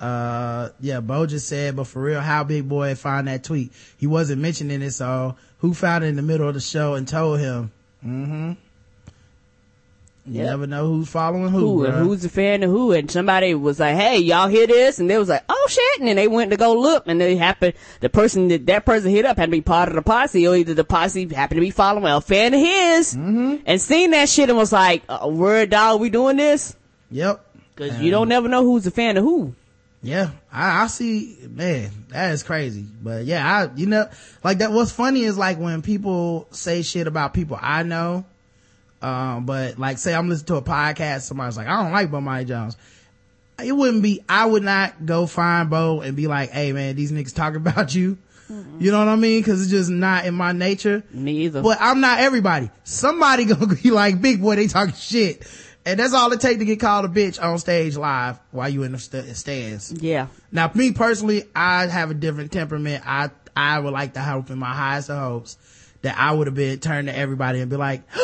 Uh, 0.00 0.68
yeah, 0.80 1.00
Bo 1.00 1.26
just 1.26 1.48
said, 1.48 1.74
but 1.74 1.86
for 1.86 2.02
real, 2.02 2.20
how 2.20 2.44
Big 2.44 2.68
Boi 2.68 2.94
find 2.94 3.26
that 3.28 3.42
tweet? 3.42 3.72
He 3.96 4.06
wasn't 4.06 4.42
mentioning 4.42 4.82
it, 4.82 4.90
so 4.92 5.36
who 5.58 5.74
found 5.74 6.04
it 6.04 6.08
in 6.08 6.16
the 6.16 6.22
middle 6.22 6.46
of 6.46 6.54
the 6.54 6.60
show 6.60 6.94
and 6.94 7.08
told 7.08 7.40
him? 7.40 7.72
Mm-hmm. 8.04 8.52
You 10.28 10.40
Yep. 10.40 10.46
never 10.50 10.66
know 10.66 10.86
who's 10.88 11.08
following 11.08 11.48
who. 11.50 11.58
who 11.58 11.84
and 11.84 12.04
who's 12.04 12.24
a 12.24 12.28
fan 12.28 12.62
of 12.64 12.70
who 12.70 12.90
and 12.92 13.08
somebody 13.10 13.54
was 13.54 13.78
like 13.78 13.94
hey 13.94 14.18
y'all 14.18 14.48
hear 14.48 14.66
this 14.66 14.98
and 14.98 15.08
they 15.08 15.18
was 15.18 15.28
like 15.28 15.44
oh 15.48 15.66
shit 15.70 16.00
and 16.00 16.08
then 16.08 16.16
they 16.16 16.26
went 16.26 16.50
to 16.50 16.56
go 16.56 16.74
look 16.74 17.04
and 17.06 17.20
they 17.20 17.36
happened 17.36 17.74
the 18.00 18.08
person 18.08 18.48
that 18.48 18.66
that 18.66 18.84
person 18.84 19.10
hit 19.10 19.24
up 19.24 19.36
had 19.36 19.46
to 19.46 19.50
be 19.52 19.60
part 19.60 19.88
of 19.88 19.94
the 19.94 20.02
posse 20.02 20.46
or 20.48 20.56
either 20.56 20.74
the 20.74 20.82
posse 20.84 21.28
happened 21.32 21.58
to 21.58 21.60
be 21.60 21.70
following 21.70 22.12
a 22.12 22.20
fan 22.20 22.52
of 22.54 22.60
his 22.60 23.14
Mm-hmm. 23.14 23.56
and 23.66 23.80
seen 23.80 24.10
that 24.10 24.28
shit 24.28 24.48
and 24.48 24.58
was 24.58 24.72
like 24.72 25.04
uh, 25.08 25.28
word 25.30 25.70
dog 25.70 26.00
we 26.00 26.10
doing 26.10 26.36
this 26.38 26.74
Yep. 27.12 27.44
because 27.76 28.00
you 28.00 28.10
don't 28.10 28.28
never 28.28 28.48
know 28.48 28.64
who's 28.64 28.84
a 28.86 28.90
fan 28.90 29.16
of 29.16 29.22
who 29.22 29.54
Yeah, 30.02 30.30
I, 30.52 30.82
I 30.82 30.86
see, 30.88 31.36
man, 31.48 31.90
that 32.08 32.32
is 32.32 32.42
crazy. 32.42 32.84
But 33.02 33.24
yeah, 33.26 33.44
I, 33.46 33.74
you 33.76 33.86
know, 33.86 34.08
like 34.44 34.58
that, 34.58 34.70
what's 34.72 34.92
funny 34.92 35.22
is 35.22 35.36
like 35.38 35.58
when 35.58 35.82
people 35.82 36.46
say 36.50 36.82
shit 36.82 37.06
about 37.06 37.32
people 37.34 37.58
I 37.60 37.82
know, 37.82 38.24
um, 39.02 39.46
but 39.46 39.78
like 39.78 39.98
say 39.98 40.14
I'm 40.14 40.28
listening 40.28 40.46
to 40.46 40.56
a 40.56 40.62
podcast, 40.62 41.22
somebody's 41.22 41.56
like, 41.56 41.66
I 41.68 41.82
don't 41.82 41.92
like 41.92 42.10
Bomani 42.10 42.46
Jones. 42.46 42.76
It 43.62 43.72
wouldn't 43.72 44.02
be, 44.02 44.22
I 44.28 44.44
would 44.46 44.62
not 44.62 45.06
go 45.06 45.26
find 45.26 45.70
Bo 45.70 46.00
and 46.02 46.14
be 46.16 46.26
like, 46.26 46.50
hey 46.50 46.72
man, 46.72 46.96
these 46.96 47.12
niggas 47.12 47.34
talking 47.34 47.56
about 47.66 47.94
you. 47.94 48.18
You 48.78 48.92
know 48.92 49.00
what 49.00 49.08
I 49.08 49.16
mean? 49.16 49.42
Cause 49.42 49.60
it's 49.60 49.70
just 49.70 49.90
not 49.90 50.24
in 50.24 50.34
my 50.34 50.52
nature. 50.52 51.02
me 51.10 51.32
either 51.46 51.62
But 51.62 51.78
I'm 51.80 52.00
not 52.00 52.20
everybody. 52.20 52.70
Somebody 52.84 53.44
gonna 53.46 53.74
be 53.74 53.90
like, 53.90 54.20
Big 54.20 54.40
Boi, 54.40 54.54
they 54.54 54.68
talking 54.68 54.94
shit. 54.94 55.44
And 55.84 55.98
that's 56.00 56.12
all 56.14 56.32
it 56.32 56.40
take 56.40 56.58
to 56.58 56.64
get 56.64 56.78
called 56.80 57.04
a 57.04 57.08
bitch 57.08 57.42
on 57.42 57.58
stage 57.58 57.96
live 57.96 58.38
while 58.52 58.68
you 58.68 58.82
in 58.84 58.92
the 58.92 58.98
st- 58.98 59.36
stands. 59.36 59.92
yeah 59.92 60.26
Now, 60.52 60.70
me 60.74 60.92
personally, 60.92 61.44
I 61.54 61.86
have 61.86 62.10
a 62.10 62.14
different 62.14 62.52
temperament. 62.52 63.04
I, 63.06 63.30
I 63.56 63.78
would 63.80 63.92
like 63.92 64.14
to 64.14 64.20
hope 64.20 64.50
in 64.50 64.58
my 64.58 64.72
highest 64.72 65.10
of 65.10 65.18
hopes 65.18 65.56
that 66.02 66.16
I 66.18 66.32
would 66.32 66.46
have 66.46 66.54
been 66.54 66.78
turned 66.78 67.08
to 67.08 67.16
everybody 67.16 67.60
and 67.60 67.70
be 67.70 67.76
like, 67.76 68.02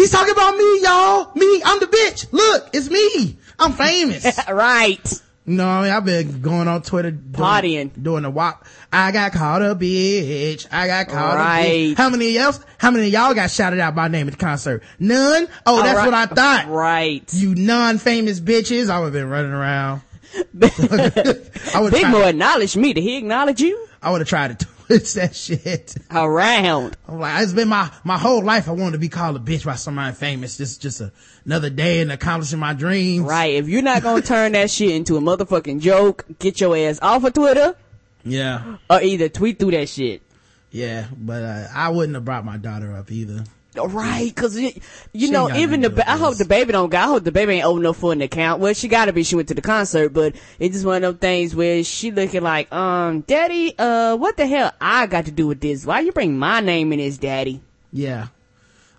he's 0.00 0.10
talking 0.10 0.32
about 0.32 0.56
me, 0.56 0.82
y'all. 0.82 1.30
Me, 1.34 1.62
I'm 1.64 1.78
the 1.80 1.86
bitch. 1.86 2.32
Look, 2.32 2.70
it's 2.72 2.88
me. 2.88 3.38
I'm 3.58 3.72
famous. 3.72 4.38
right 4.48 5.22
No, 5.46 5.68
I 5.68 5.82
mean? 5.82 5.90
I've 5.92 6.04
been 6.04 6.40
going 6.40 6.68
on 6.68 6.82
Twitter 6.82 7.10
doing, 7.10 7.32
Partying. 7.32 8.02
doing 8.02 8.22
the 8.22 8.30
wop. 8.30 8.64
I 8.92 9.12
got 9.12 9.32
called 9.32 9.62
a 9.62 9.74
bitch. 9.74 10.66
I 10.72 10.86
got 10.86 11.08
called 11.08 11.38
a 11.38 11.42
bitch. 11.42 11.96
How 11.96 12.08
many 12.08 12.38
else? 12.38 12.60
How 12.78 12.90
many 12.90 13.06
of 13.08 13.12
y'all 13.12 13.34
got 13.34 13.50
shouted 13.50 13.78
out 13.80 13.94
by 13.94 14.08
name 14.08 14.26
at 14.28 14.32
the 14.32 14.38
concert? 14.38 14.82
None? 14.98 15.48
Oh, 15.66 15.82
that's 15.82 15.98
All 15.98 16.06
what 16.06 16.14
I 16.14 16.26
thought. 16.26 16.68
right 16.68 17.22
You 17.34 17.54
non-famous 17.54 18.40
bitches. 18.40 18.88
I 18.88 18.98
would 18.98 19.06
have 19.06 19.12
been 19.12 19.28
running 19.28 19.52
around. 19.52 20.02
I 20.62 21.80
would 21.80 21.92
Big 21.92 22.10
Boi 22.10 22.28
acknowledged 22.28 22.76
me 22.76 22.92
did 22.92 23.02
he 23.02 23.16
acknowledge 23.16 23.60
you 23.60 23.88
I 24.00 24.12
would 24.12 24.20
have 24.20 24.28
tried 24.28 24.58
to 24.60 24.66
twist 24.90 25.14
that 25.14 25.34
shit. 25.34 25.94
around 26.10 26.96
I'm 27.08 27.18
like, 27.18 27.42
it's 27.42 27.52
been 27.52 27.68
my, 27.68 27.90
my 28.04 28.18
whole 28.18 28.42
life. 28.42 28.68
I 28.68 28.72
wanted 28.72 28.92
to 28.92 28.98
be 28.98 29.08
called 29.08 29.36
a 29.36 29.38
bitch 29.38 29.64
by 29.64 29.76
somebody 29.76 30.14
famous. 30.14 30.56
This 30.56 30.72
is 30.72 30.78
just 30.78 31.00
a, 31.00 31.12
another 31.44 31.70
day 31.70 32.00
in 32.00 32.10
accomplishing 32.10 32.58
my 32.58 32.74
dreams. 32.74 33.24
Right. 33.26 33.54
If 33.54 33.68
you're 33.68 33.82
not 33.82 34.02
gonna 34.02 34.22
turn 34.22 34.52
that 34.52 34.70
shit 34.70 34.90
into 34.90 35.16
a 35.16 35.20
motherfucking 35.20 35.80
joke, 35.80 36.24
get 36.38 36.60
your 36.60 36.76
ass 36.76 36.98
off 37.00 37.24
of 37.24 37.32
Twitter 37.34 37.76
Yeah. 38.24 38.76
or 38.88 39.00
either 39.02 39.28
tweet 39.28 39.58
through 39.58 39.72
that 39.72 39.88
shit. 39.88 40.22
Yeah. 40.70 41.06
But, 41.16 41.42
uh, 41.42 41.68
I 41.74 41.88
wouldn't 41.90 42.14
have 42.14 42.24
brought 42.24 42.44
my 42.44 42.56
daughter 42.56 42.94
up 42.94 43.10
either. 43.10 43.44
Right, 43.76 44.34
cause 44.34 44.58
you, 44.58 44.72
you 45.12 45.28
She 45.28 45.30
know, 45.30 45.48
even 45.54 45.80
the, 45.80 45.80
nothing 45.80 45.82
to 45.82 45.88
do 45.90 45.94
ba- 45.96 46.10
I 46.10 46.16
hope 46.16 46.36
the 46.36 46.44
baby 46.44 46.72
don't, 46.72 46.90
got, 46.90 47.04
I 47.04 47.06
hope 47.06 47.22
the 47.22 47.30
baby 47.30 47.52
ain't 47.54 47.64
old 47.64 47.78
enough 47.78 47.98
for 47.98 48.12
an 48.12 48.20
account. 48.20 48.60
Well, 48.60 48.74
she 48.74 48.88
gotta 48.88 49.12
be, 49.12 49.22
she 49.22 49.36
went 49.36 49.46
to 49.48 49.54
the 49.54 49.62
concert, 49.62 50.08
but 50.08 50.34
it's 50.58 50.74
just 50.74 50.84
one 50.84 50.96
of 50.96 51.02
them 51.02 51.18
things 51.18 51.54
where 51.54 51.84
she 51.84 52.10
looking 52.10 52.42
like, 52.42 52.72
um, 52.72 53.20
daddy, 53.20 53.72
uh, 53.78 54.16
what 54.16 54.36
the 54.36 54.46
hell 54.48 54.72
I 54.80 55.06
got 55.06 55.26
to 55.26 55.30
do 55.30 55.46
with 55.46 55.60
this? 55.60 55.86
Why 55.86 56.00
you 56.00 56.10
bring 56.10 56.36
my 56.36 56.58
name 56.60 56.92
in 56.92 56.98
this, 56.98 57.16
daddy? 57.16 57.60
Yeah. 57.92 58.26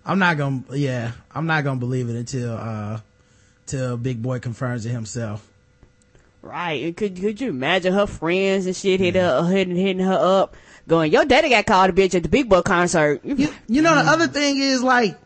I'm 0.06 0.18
not 0.18 0.38
gonna, 0.38 0.62
yeah, 0.72 1.12
I'm 1.34 1.46
not 1.46 1.64
gonna 1.64 1.78
believe 1.78 2.08
it 2.08 2.16
until, 2.16 2.56
uh, 2.56 3.00
till 3.66 3.98
Big 3.98 4.22
Boi 4.22 4.38
confirms 4.38 4.86
it 4.86 4.90
himself. 4.90 5.46
Right. 6.40 6.96
Could, 6.96 7.20
could 7.20 7.40
you 7.40 7.50
imagine 7.50 7.92
her 7.92 8.06
friends 8.06 8.66
and 8.66 8.74
shit 8.74 9.00
hit 9.00 9.14
her, 9.14 9.46
hitting, 9.46 9.76
hitting 9.76 10.04
her 10.04 10.18
up, 10.18 10.56
going, 10.88 11.12
your 11.12 11.24
daddy 11.24 11.48
got 11.50 11.66
called 11.66 11.90
a 11.90 11.92
bitch 11.92 12.14
at 12.14 12.22
the 12.22 12.28
Big 12.28 12.48
Boi 12.48 12.62
concert. 12.62 13.20
You, 13.24 13.48
you 13.68 13.82
know, 13.82 13.94
the 13.94 14.10
other 14.10 14.26
thing 14.26 14.58
is 14.58 14.82
like, 14.82 15.18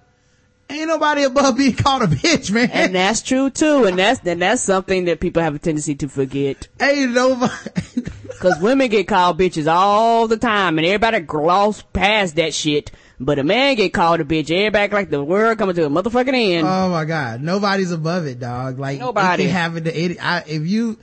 ain't 0.68 0.88
nobody 0.88 1.22
above 1.22 1.56
being 1.56 1.74
called 1.74 2.02
a 2.02 2.06
bitch, 2.06 2.50
man. 2.50 2.70
And 2.72 2.94
that's 2.94 3.22
true 3.22 3.50
too, 3.50 3.84
and 3.84 3.98
that's 3.98 4.20
and 4.26 4.42
that's 4.42 4.62
something 4.62 5.04
that 5.06 5.20
people 5.20 5.42
have 5.42 5.54
a 5.54 5.58
tendency 5.58 5.94
to 5.96 6.08
forget. 6.08 6.68
ain't 6.80 7.12
nobody. 7.12 7.52
Cause 8.40 8.60
women 8.60 8.90
get 8.90 9.08
called 9.08 9.38
bitches 9.38 9.66
all 9.72 10.28
the 10.28 10.36
time, 10.36 10.78
and 10.78 10.86
everybody 10.86 11.20
gloss 11.20 11.82
past 11.92 12.36
that 12.36 12.52
shit. 12.52 12.90
But 13.18 13.38
a 13.38 13.44
man 13.44 13.76
get 13.76 13.94
called 13.94 14.20
a 14.20 14.24
bitch, 14.24 14.50
everybody 14.50 14.92
like 14.92 15.08
the 15.08 15.24
world 15.24 15.56
coming 15.56 15.74
to 15.76 15.86
a 15.86 15.88
motherfucking 15.88 16.34
end. 16.34 16.66
oh 16.68 16.90
my 16.90 17.06
god, 17.06 17.40
nobody's 17.40 17.92
above 17.92 18.26
it, 18.26 18.38
dog. 18.38 18.78
Like 18.78 18.98
Nobody. 19.00 19.44
it 19.44 19.46
can 19.46 19.54
happen 19.54 19.84
to 19.84 19.96
any. 19.96 20.18
I, 20.20 20.40
if 20.40 20.66
you 20.66 20.98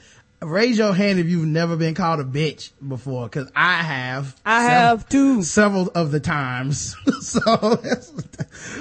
raise 0.46 0.78
your 0.78 0.94
hand 0.94 1.20
if 1.20 1.28
you've 1.28 1.48
never 1.48 1.76
been 1.76 1.94
called 1.94 2.20
a 2.20 2.24
bitch 2.24 2.72
before, 2.88 3.24
because 3.26 3.52
I 3.56 3.78
have. 3.84 4.36
I 4.46 4.62
several- 4.68 4.80
have 4.88 5.10
too. 5.10 5.44
several 5.44 5.88
of 5.96 6.12
the 6.12 6.20
times. 6.20 6.96
so, 7.22 7.40
that's, 7.76 8.12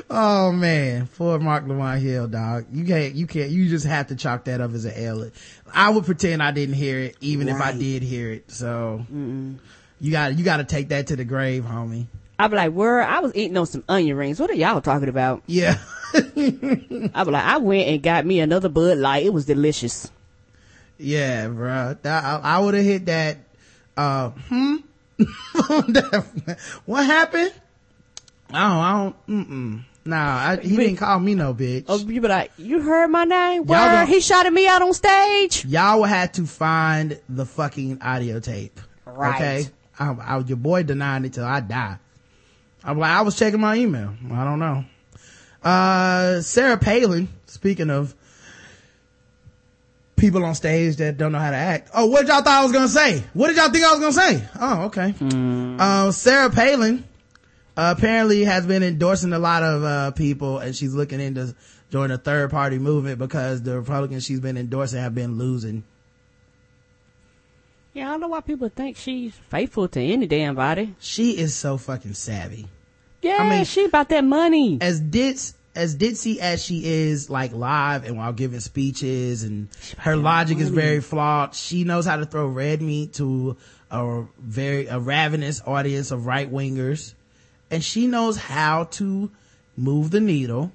oh 0.11 0.53
man, 0.53 1.09
poor 1.17 1.39
Marc 1.39 1.67
Lamont 1.67 2.01
Hill, 2.03 2.29
dog. 2.29 2.67
You 2.73 2.85
can't, 2.85 3.15
you 3.15 3.27
can't, 3.27 3.51
you 3.51 3.69
just 3.69 3.87
have 3.87 4.09
to 4.09 4.17
chalk 4.17 4.45
that 4.45 4.61
up 4.61 4.73
as 4.73 4.85
an 4.85 4.95
L. 4.95 5.31
I 5.73 5.91
would 5.91 6.05
pretend 6.05 6.43
I 6.43 6.51
didn't 6.51 6.75
hear 6.75 6.99
it, 6.99 7.17
even 7.21 7.49
if 7.49 7.61
I 7.61 7.73
did 7.73 8.03
hear 8.03 8.31
it. 8.31 8.51
So, 8.51 9.05
you 10.01 10.11
got, 10.11 10.37
you 10.39 10.45
got 10.45 10.59
to 10.59 10.65
take 10.65 10.89
that 10.91 11.09
to 11.09 11.17
the 11.17 11.25
grave, 11.25 11.65
homie. 11.65 12.07
I'd 12.39 12.49
be 12.51 12.57
like, 12.57 12.73
where? 12.73 13.03
I 13.03 13.21
was 13.21 13.35
eating 13.37 13.57
on 13.57 13.67
some 13.67 13.85
onion 13.89 14.17
rings. 14.17 14.41
What 14.41 14.51
are 14.51 14.55
y'all 14.55 14.81
talking 14.81 15.09
about? 15.09 15.43
Yeah. 15.47 15.79
I'd 16.15 16.35
be 16.35 17.11
like, 17.13 17.45
I 17.45 17.59
went 17.59 17.89
and 17.89 18.03
got 18.03 18.27
me 18.27 18.41
another 18.41 18.69
Bud 18.69 18.99
Light. 18.99 19.25
It 19.25 19.33
was 19.33 19.47
delicious. 19.47 20.11
Yeah, 20.99 21.49
bro. 21.49 21.97
I, 22.05 22.41
I 22.43 22.59
would 22.59 22.75
have 22.75 22.85
hit 22.85 23.07
that. 23.07 23.39
Uh, 23.97 24.31
hmm. 24.31 24.77
what 26.87 27.07
happened? 27.07 27.53
I 28.53 28.69
don't. 28.69 28.79
I 28.79 28.93
don't. 28.93 29.27
Mm-mm. 29.27 29.85
Nah, 30.05 30.17
I, 30.51 30.57
he 30.57 30.77
didn't 30.77 30.97
call 30.97 31.21
me 31.21 31.35
no 31.35 31.55
bitch. 31.55 31.85
Oh, 31.89 31.97
you 31.99 32.21
be 32.21 32.27
like, 32.27 32.51
you 32.57 32.81
heard 32.81 33.09
my 33.09 33.25
name? 33.25 33.65
Don't- 33.65 34.09
he 34.09 34.21
shouted 34.21 34.53
me 34.53 34.67
out 34.67 34.83
on 34.83 34.93
stage? 34.95 35.65
Y'all 35.65 36.03
have 36.03 36.33
to 36.33 36.45
find 36.47 37.21
the 37.29 37.47
fucking 37.47 38.03
audio 38.03 38.41
tape. 38.41 38.81
Right. 39.05 39.35
Okay. 39.37 39.67
I, 39.99 40.11
I, 40.13 40.39
your 40.41 40.57
boy 40.57 40.83
denying 40.83 41.25
it 41.25 41.35
till 41.35 41.45
I 41.45 41.61
die. 41.61 41.99
I'm 42.83 42.99
like, 42.99 43.13
I 43.13 43.21
was 43.21 43.37
checking 43.37 43.61
my 43.61 43.77
email. 43.77 44.13
I 44.33 44.43
don't 44.45 44.59
know. 44.59 44.85
Uh, 45.63 46.41
Sarah 46.41 46.79
Palin, 46.79 47.29
speaking 47.47 47.91
of 47.91 48.17
people 50.23 50.45
on 50.45 50.55
stage 50.55 50.97
that 50.99 51.19
don't 51.19 51.33
know 51.33 51.39
how 51.41 51.51
to 51.51 51.57
act. 51.57 51.91
Oh, 51.93 52.07
what 52.07 52.29
y'all 52.29 52.43
thought 52.43 52.61
I 52.61 52.63
was 52.63 52.71
gonna 52.71 52.87
say? 52.89 53.25
What 53.35 53.49
did 53.49 53.57
y'all 53.57 53.71
think 53.71 53.85
I 53.85 53.91
was 53.91 54.01
gonna 54.01 54.13
say? 54.13 54.49
Oh, 54.61 54.83
okay. 54.85 55.15
Uh, 55.81 56.13
Sarah 56.13 56.49
Palin, 56.49 57.03
uh, 57.77 57.93
apparently 57.97 58.45
has 58.45 58.65
been 58.65 58.85
endorsing 58.85 59.33
a 59.33 59.41
lot 59.41 59.65
of, 59.65 59.83
uh, 59.83 60.11
people 60.13 60.59
and 60.59 60.77
she's 60.77 60.95
looking 60.95 61.21
into 61.21 61.57
joining 61.91 62.15
a 62.15 62.19
third 62.19 62.53
party 62.53 62.79
movement 62.79 63.19
because 63.19 63.63
the 63.63 63.81
Republicans 63.81 64.25
she's 64.25 64.39
been 64.39 64.57
endorsing 64.57 65.01
have 65.01 65.13
been 65.15 65.39
losing. 65.39 65.83
Yeah, 67.93 68.07
I 68.09 68.13
don't 68.13 68.21
know 68.21 68.29
why 68.29 68.43
people 68.43 68.69
think 68.69 68.97
she's 68.97 69.35
faithful 69.51 69.89
to 69.89 70.01
any 70.01 70.27
damn 70.29 70.55
body. 70.55 70.95
She 71.01 71.33
is 71.37 71.53
so 71.55 71.77
fucking 71.79 72.15
savvy. 72.15 72.69
Yeah, 73.23 73.39
I 73.41 73.51
mean- 73.51 73.65
she 73.65 73.85
about 73.87 74.09
that 74.11 74.25
money. 74.25 74.79
as 74.81 75.01
ditz 75.01 75.55
as 75.75 75.97
ditzy 75.97 76.39
as 76.39 76.63
she 76.63 76.85
is 76.85 77.31
like 77.31 77.53
live 77.53 78.05
and 78.05 78.17
while 78.17 78.33
giving 78.33 78.61
speeches 78.61 79.43
and 79.43 79.69
her 79.99 80.17
logic 80.17 80.59
is 80.59 80.69
very 80.69 81.01
flawed 81.01 81.55
she 81.55 81.85
knows 81.85 82.05
how 82.07 82.17
to 82.17 82.27
throw 82.27 82.47
red 82.47 82.83
meat 82.83 83.15
to 83.15 83.57
a 83.91 84.23
very 84.39 84.87
a 84.87 84.99
ravenous 84.99 85.63
audience 85.67 86.11
of 86.11 86.27
right 86.27 86.53
wingers 86.53 87.15
and 87.71 87.83
she 87.83 88.07
knows 88.07 88.37
how 88.37 88.85
to 88.85 89.31
move 89.77 90.11
the 90.11 90.21
needle 90.21 90.71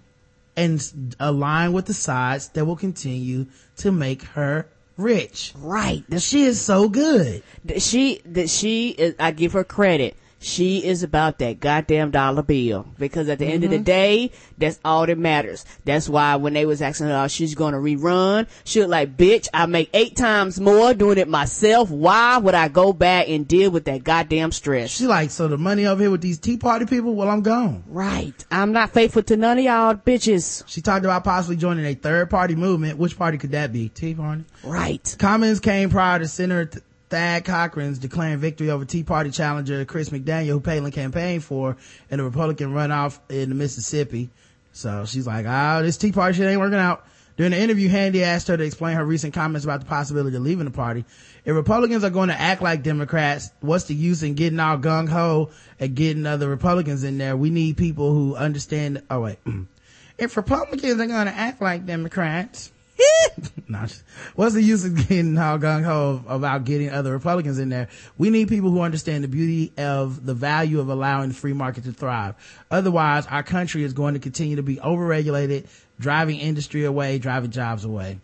and 0.55 1.15
align 1.19 1.73
with 1.73 1.85
the 1.85 1.93
sides 1.93 2.49
that 2.49 2.65
will 2.65 2.75
continue 2.75 3.45
to 3.75 3.91
make 3.91 4.23
her 4.23 4.67
rich 4.97 5.53
Right. 5.57 6.03
She 6.17 6.43
is 6.43 6.59
so 6.59 6.89
good 6.89 7.43
that 7.65 7.83
she 7.83 8.21
that 8.25 8.49
she 8.49 8.89
is 8.89 9.13
I 9.19 9.29
give 9.29 9.53
her 9.53 9.63
credit. 9.63 10.15
She 10.39 10.85
is 10.85 11.01
about 11.01 11.39
that 11.39 11.59
goddamn 11.59 12.11
dollar 12.11 12.43
bill 12.43 12.85
because 12.99 13.27
at 13.27 13.39
the 13.39 13.45
end 13.45 13.63
of 13.63 13.71
Mm-hmm. 13.71 13.79
the 13.79 13.83
day, 13.83 14.31
that's 14.57 14.79
all 14.85 15.05
that 15.07 15.17
matters. 15.17 15.65
That's 15.83 16.07
why 16.07 16.35
when 16.35 16.53
they 16.53 16.65
was 16.65 16.81
asking 16.81 17.07
her 17.07 17.13
how 17.13 17.27
she's 17.27 17.55
gonna 17.55 17.77
rerun, 17.77 18.47
she 18.63 18.79
was 18.79 18.87
like, 18.87 19.17
"Bitch, 19.17 19.47
I 19.53 19.65
make 19.65 19.89
eight 19.93 20.15
times 20.15 20.59
more 20.59 20.93
doing 20.93 21.17
it 21.17 21.27
myself. 21.27 21.89
Why 21.89 22.37
would 22.37 22.53
I 22.53 22.67
go 22.67 22.93
back 22.93 23.27
and 23.29 23.47
deal 23.47 23.71
with 23.71 23.85
that 23.85 24.03
goddamn 24.03 24.51
stress?" 24.51 24.91
she 24.91 25.07
like 25.07 25.31
so 25.31 25.47
the 25.47 25.57
money 25.57 25.85
over 25.87 26.03
here 26.03 26.11
with 26.11 26.21
these 26.21 26.37
tea 26.39 26.57
party 26.57 26.85
people 26.85 27.15
well 27.15 27.29
i'm 27.29 27.41
gone 27.41 27.83
Right. 27.87 28.45
I'm 28.51 28.71
not 28.71 28.91
faithful 28.91 29.23
to 29.23 29.37
none 29.37 29.57
of 29.57 29.63
y'all 29.63 29.95
bitches. 29.95 30.63
She 30.67 30.81
talked 30.81 31.03
about 31.05 31.23
possibly 31.23 31.55
joining 31.55 31.85
a 31.85 31.93
third 31.95 32.29
party 32.29 32.55
movement. 32.55 32.97
Which 32.99 33.17
party 33.17 33.37
could 33.37 33.51
that 33.51 33.73
be? 33.73 33.89
Tea 33.89 34.13
Party? 34.13 34.43
Right. 34.63 35.15
Comments 35.19 35.59
came 35.59 35.89
prior 35.89 36.19
to 36.19 36.27
Senator 36.27 36.81
Thad 37.09 37.45
Cochran's 37.45 37.99
declaring 37.99 38.37
victory 38.39 38.69
over 38.69 38.85
Tea 38.85 39.03
Party 39.03 39.31
challenger 39.31 39.83
Chris 39.85 40.09
McDaniel, 40.09 40.47
who 40.47 40.59
Palin 40.59 40.91
campaigned 40.91 41.43
for 41.43 41.77
in 42.09 42.17
the 42.17 42.23
Republican 42.23 42.73
runoff 42.73 43.19
in 43.29 43.57
Mississippi. 43.57 44.29
So 44.73 45.05
she's 45.05 45.25
like, 45.25 45.45
oh, 45.47 45.81
this 45.83 45.97
Tea 45.97 46.11
Party 46.11 46.37
shit 46.37 46.47
ain't 46.47 46.59
working 46.59 46.77
out. 46.77 47.05
During 47.37 47.51
the 47.51 47.61
interview, 47.61 47.87
Hannity 47.87 48.23
asked 48.23 48.47
her 48.47 48.57
to 48.57 48.63
explain 48.63 48.97
her 48.97 49.05
recent 49.05 49.33
comments 49.35 49.63
about 49.63 49.79
the 49.79 49.85
possibility 49.85 50.35
of 50.35 50.41
leaving 50.41 50.65
the 50.65 50.71
party. 50.71 51.05
If 51.45 51.55
Republicans 51.55 52.03
are 52.03 52.09
going 52.09 52.29
to 52.29 52.39
act 52.39 52.63
like 52.63 52.81
Democrats, 52.81 53.51
what's 53.61 53.85
the 53.85 53.93
use 53.93 54.23
in 54.23 54.33
getting 54.33 54.59
all 54.59 54.77
gung 54.77 55.07
ho 55.07 55.51
and 55.79 55.95
getting 55.95 56.25
other 56.25 56.49
Republicans 56.49 57.03
in 57.03 57.19
there? 57.19 57.37
We 57.37 57.51
need 57.51 57.77
people 57.77 58.11
who 58.11 58.35
understand. 58.35 59.03
Oh 59.11 59.21
wait, 59.21 59.37
if 60.17 60.35
Republicans 60.35 60.99
are 60.99 61.05
going 61.05 61.27
to 61.27 61.33
act 61.33 61.61
like 61.61 61.85
Democrats, 61.85 62.71
what's 64.35 64.53
the 64.53 64.61
use 64.61 64.85
of 64.85 64.95
getting 64.95 65.37
all 65.37 65.57
gung 65.57 65.83
ho 65.83 66.23
about 66.27 66.63
getting 66.63 66.89
other 66.89 67.11
Republicans 67.11 67.59
in 67.59 67.69
there? 67.69 67.87
We 68.17 68.29
need 68.29 68.47
people 68.49 68.71
who 68.71 68.81
understand 68.81 69.23
the 69.23 69.27
beauty 69.27 69.73
of 69.77 70.25
the 70.25 70.33
value 70.33 70.79
of 70.79 70.89
allowing 70.89 71.29
the 71.29 71.35
free 71.35 71.53
market 71.53 71.83
to 71.85 71.91
thrive. 71.91 72.35
Otherwise, 72.71 73.27
our 73.27 73.43
country 73.43 73.83
is 73.83 73.93
going 73.93 74.13
to 74.13 74.19
continue 74.19 74.55
to 74.55 74.63
be 74.63 74.77
overregulated, 74.77 75.67
driving 75.99 76.39
industry 76.39 76.85
away, 76.85 77.19
driving 77.19 77.51
jobs 77.51 77.85
away. 77.85 78.19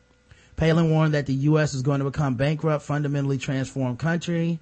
Palin 0.55 0.91
warned 0.91 1.13
that 1.13 1.25
the 1.25 1.33
U.S. 1.33 1.73
is 1.73 1.81
going 1.81 1.99
to 1.99 2.05
become 2.05 2.36
bankrupt, 2.36 2.83
fundamentally 2.83 3.38
transformed 3.38 3.99
country. 3.99 4.59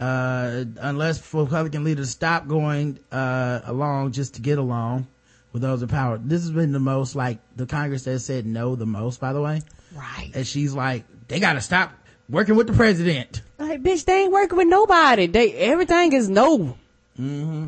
Uh, 0.00 0.64
unless 0.80 1.34
Republican 1.34 1.82
leaders 1.82 2.10
stop 2.10 2.46
going, 2.46 2.98
uh, 3.10 3.60
along 3.64 4.12
just 4.12 4.34
to 4.34 4.40
get 4.40 4.58
along 4.58 5.06
with 5.52 5.62
those 5.62 5.82
in 5.82 5.88
power. 5.88 6.18
This 6.18 6.42
has 6.42 6.50
been 6.50 6.72
the 6.72 6.78
most, 6.78 7.16
like, 7.16 7.38
the 7.56 7.66
Congress 7.66 8.04
that 8.04 8.20
said 8.20 8.46
no 8.46 8.76
the 8.76 8.86
most, 8.86 9.20
by 9.20 9.32
the 9.32 9.40
way. 9.40 9.62
Right. 9.94 10.30
And 10.34 10.46
she's 10.46 10.74
like, 10.74 11.04
they 11.28 11.40
gotta 11.40 11.60
stop 11.60 11.92
working 12.28 12.56
with 12.56 12.66
the 12.66 12.72
president. 12.72 13.42
Like, 13.58 13.82
bitch, 13.82 14.04
they 14.04 14.22
ain't 14.22 14.32
working 14.32 14.58
with 14.58 14.68
nobody. 14.68 15.26
They 15.26 15.52
everything 15.54 16.12
is 16.12 16.28
no. 16.28 16.76
Mm-hmm. 17.18 17.66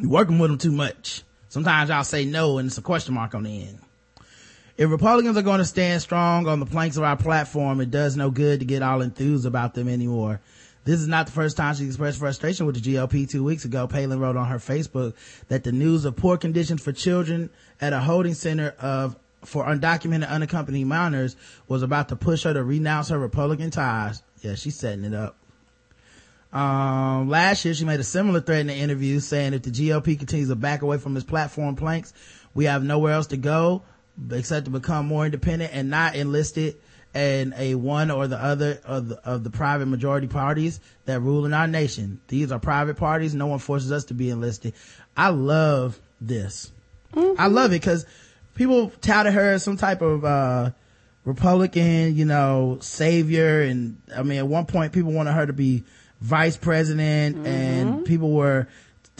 You're 0.00 0.10
working 0.10 0.38
with 0.38 0.50
them 0.50 0.58
too 0.58 0.72
much. 0.72 1.22
Sometimes 1.48 1.90
I'll 1.90 2.04
say 2.04 2.24
no 2.24 2.58
and 2.58 2.68
it's 2.68 2.78
a 2.78 2.82
question 2.82 3.14
mark 3.14 3.34
on 3.34 3.42
the 3.42 3.62
end. 3.62 3.78
If 4.76 4.90
Republicans 4.90 5.36
are 5.36 5.42
going 5.42 5.58
to 5.58 5.64
stand 5.66 6.00
strong 6.00 6.48
on 6.48 6.58
the 6.58 6.64
planks 6.64 6.96
of 6.96 7.02
our 7.02 7.16
platform, 7.16 7.82
it 7.82 7.90
does 7.90 8.16
no 8.16 8.30
good 8.30 8.60
to 8.60 8.66
get 8.66 8.82
all 8.82 9.02
enthused 9.02 9.44
about 9.44 9.74
them 9.74 9.88
anymore. 9.88 10.40
This 10.84 11.00
is 11.00 11.08
not 11.08 11.26
the 11.26 11.32
first 11.32 11.56
time 11.56 11.74
she 11.74 11.84
expressed 11.84 12.18
frustration 12.18 12.66
with 12.66 12.82
the 12.82 12.94
GOP 12.94 13.28
two 13.28 13.44
weeks 13.44 13.64
ago. 13.64 13.86
Palin 13.86 14.18
wrote 14.18 14.36
on 14.36 14.46
her 14.46 14.58
Facebook 14.58 15.14
that 15.48 15.62
the 15.62 15.72
news 15.72 16.04
of 16.04 16.16
poor 16.16 16.38
conditions 16.38 16.82
for 16.82 16.92
children 16.92 17.50
at 17.80 17.92
a 17.92 18.00
holding 18.00 18.34
center 18.34 18.74
of 18.80 19.16
for 19.44 19.64
undocumented 19.64 20.28
unaccompanied 20.28 20.86
minors 20.86 21.36
was 21.66 21.82
about 21.82 22.08
to 22.10 22.16
push 22.16 22.44
her 22.44 22.52
to 22.52 22.62
renounce 22.62 23.08
her 23.08 23.18
Republican 23.18 23.70
ties. 23.70 24.22
Yeah, 24.40 24.54
she's 24.54 24.76
setting 24.76 25.04
it 25.04 25.14
up. 25.14 25.36
Um, 26.52 27.28
last 27.28 27.64
year 27.64 27.74
she 27.74 27.84
made 27.84 28.00
a 28.00 28.04
similar 28.04 28.40
threat 28.40 28.60
in 28.60 28.70
an 28.70 28.76
interview 28.76 29.20
saying 29.20 29.54
if 29.54 29.62
the 29.62 29.70
GOP 29.70 30.18
continues 30.18 30.48
to 30.48 30.56
back 30.56 30.82
away 30.82 30.98
from 30.98 31.16
its 31.16 31.24
platform 31.24 31.76
planks, 31.76 32.12
we 32.54 32.64
have 32.64 32.82
nowhere 32.82 33.12
else 33.12 33.28
to 33.28 33.36
go 33.36 33.82
except 34.30 34.64
to 34.64 34.70
become 34.70 35.06
more 35.06 35.24
independent 35.24 35.72
and 35.72 35.88
not 35.90 36.16
enlisted 36.16 36.76
in 37.14 37.54
a 37.56 37.74
one 37.74 38.10
or 38.10 38.28
the 38.28 38.36
other 38.38 38.80
of 38.84 39.08
the, 39.08 39.16
of 39.28 39.44
the 39.44 39.50
private 39.50 39.86
majority 39.86 40.26
parties 40.28 40.80
that 41.06 41.20
rule 41.20 41.44
in 41.44 41.52
our 41.52 41.66
nation. 41.66 42.20
These 42.28 42.52
are 42.52 42.58
private 42.58 42.96
parties. 42.96 43.34
No 43.34 43.46
one 43.46 43.58
forces 43.58 43.90
us 43.90 44.04
to 44.06 44.14
be 44.14 44.30
enlisted. 44.30 44.74
I 45.16 45.30
love 45.30 46.00
this. 46.20 46.70
I 47.16 47.48
love 47.48 47.72
it 47.72 47.80
because 47.80 48.06
people 48.54 48.90
touted 49.00 49.32
her 49.32 49.54
as 49.54 49.64
some 49.64 49.76
type 49.76 50.00
of, 50.02 50.24
uh, 50.24 50.70
Republican, 51.24 52.16
you 52.16 52.24
know, 52.24 52.78
savior. 52.80 53.62
And 53.62 54.00
I 54.16 54.22
mean, 54.22 54.38
at 54.38 54.46
one 54.46 54.66
point 54.66 54.92
people 54.92 55.12
wanted 55.12 55.32
her 55.32 55.46
to 55.46 55.52
be 55.52 55.84
vice 56.20 56.56
president 56.56 57.46
and 57.46 58.04
people 58.04 58.32
were 58.32 58.68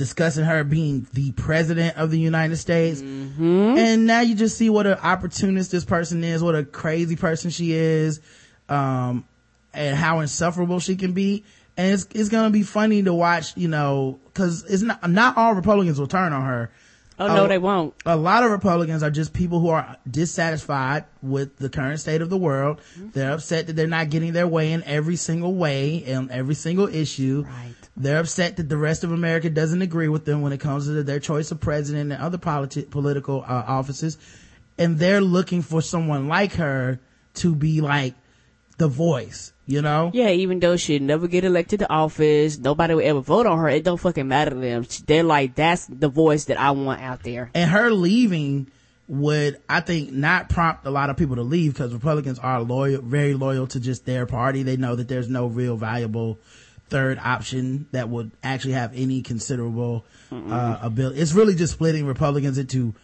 discussing 0.00 0.44
her 0.46 0.64
being 0.64 1.06
the 1.12 1.30
president 1.32 1.94
of 1.98 2.10
the 2.10 2.18
United 2.18 2.56
States. 2.56 3.02
And 3.02 4.06
now 4.06 4.22
you 4.22 4.34
just 4.34 4.56
see 4.56 4.70
what 4.70 4.86
an 4.86 4.96
opportunist 5.02 5.70
this 5.70 5.84
person 5.84 6.24
is, 6.24 6.42
what 6.42 6.54
a 6.54 6.64
crazy 6.64 7.16
person 7.16 7.50
she 7.50 7.72
is, 7.72 8.18
um, 8.70 9.24
and 9.74 9.94
how 9.94 10.20
insufferable 10.20 10.80
she 10.80 10.96
can 10.96 11.12
be. 11.12 11.44
And 11.76 11.92
it's, 11.92 12.08
it's 12.14 12.30
gonna 12.30 12.48
be 12.48 12.62
funny 12.62 13.02
to 13.02 13.12
watch, 13.12 13.54
you 13.58 13.68
know, 13.68 14.18
cause 14.32 14.64
it's 14.66 14.82
not, 14.82 15.08
not 15.10 15.36
all 15.36 15.54
Republicans 15.54 16.00
will 16.00 16.06
turn 16.06 16.32
on 16.32 16.42
her 16.46 16.70
Oh 17.18 17.26
no, 17.26 17.44
Oh. 17.44 17.48
they 17.48 17.58
won't. 17.58 17.92
a 18.06 18.16
lot 18.16 18.42
of 18.44 18.50
Republicans 18.50 19.02
are 19.02 19.10
just 19.10 19.34
people 19.34 19.60
who 19.60 19.68
are 19.68 19.98
dissatisfied 20.10 21.04
with 21.20 21.58
the 21.58 21.68
current 21.68 22.00
state 22.00 22.22
of 22.22 22.30
the 22.30 22.38
world. 22.38 22.80
They're 22.96 23.32
upset 23.32 23.66
that 23.66 23.76
they're 23.76 23.86
not 23.86 24.08
getting 24.08 24.32
their 24.32 24.48
way 24.48 24.72
in 24.72 24.82
every 24.84 25.16
single 25.16 25.54
way 25.54 26.02
and 26.06 26.30
every 26.30 26.54
single 26.54 26.88
issue. 26.88 27.44
Right. 27.46 27.74
They're 28.02 28.18
upset 28.20 28.56
that 28.56 28.68
the 28.68 28.76
rest 28.76 29.04
of 29.04 29.12
America 29.12 29.50
doesn't 29.50 29.82
agree 29.82 30.08
with 30.08 30.24
them 30.24 30.40
when 30.42 30.52
it 30.52 30.58
comes 30.60 30.86
to 30.86 31.02
their 31.02 31.20
choice 31.20 31.50
of 31.50 31.60
president 31.60 32.12
and 32.12 32.20
other 32.22 32.38
politi- 32.38 32.88
political 32.90 33.42
uh, 33.42 33.64
offices. 33.66 34.18
And 34.78 34.98
they're 34.98 35.20
looking 35.20 35.62
for 35.62 35.82
someone 35.82 36.28
like 36.28 36.54
her 36.54 36.98
to 37.34 37.54
be 37.54 37.80
like 37.82 38.14
the 38.78 38.88
voice, 38.88 39.52
you 39.66 39.82
know? 39.82 40.10
Yeah, 40.14 40.30
even 40.30 40.58
though 40.60 40.76
she'd 40.76 41.02
never 41.02 41.28
get 41.28 41.44
elected 41.44 41.80
to 41.80 41.90
office, 41.92 42.58
nobody 42.58 42.94
would 42.94 43.04
ever 43.04 43.20
vote 43.20 43.44
on 43.46 43.58
her. 43.58 43.68
It 43.68 43.84
don't 43.84 44.00
fucking 44.00 44.26
matter 44.26 44.52
to 44.52 44.56
them. 44.56 44.86
They're 45.06 45.22
like, 45.22 45.54
that's 45.54 45.84
the 45.86 46.08
voice 46.08 46.46
that 46.46 46.58
I 46.58 46.70
want 46.70 47.02
out 47.02 47.22
there. 47.22 47.50
and 47.54 47.70
her 47.70 47.90
leaving 47.90 48.70
would 49.08 49.60
i 49.68 49.80
think 49.80 50.12
not 50.12 50.48
prompt 50.48 50.86
a 50.86 50.90
lot 50.90 51.10
of 51.10 51.16
people 51.16 51.34
to 51.34 51.42
leave 51.42 51.72
because 51.72 51.92
republicans 51.92 52.38
are 52.38 52.60
loyal 52.62 53.02
very 53.02 53.34
loyal 53.34 53.66
to 53.66 53.80
just 53.80 54.06
their 54.06 54.24
party 54.24 54.62
they 54.62 54.76
know 54.76 54.94
that 54.94 55.08
there's 55.08 55.28
no 55.28 55.48
real 55.48 55.76
valuable 55.76 56.38
third 56.90 57.18
option 57.18 57.86
that 57.92 58.08
would 58.08 58.30
actually 58.42 58.74
have 58.74 58.92
any 58.94 59.22
considerable 59.22 60.04
uh 60.32 60.78
ability 60.82 61.20
it's 61.20 61.32
really 61.32 61.54
just 61.54 61.72
splitting 61.72 62.04
republicans 62.06 62.58
into 62.58 62.94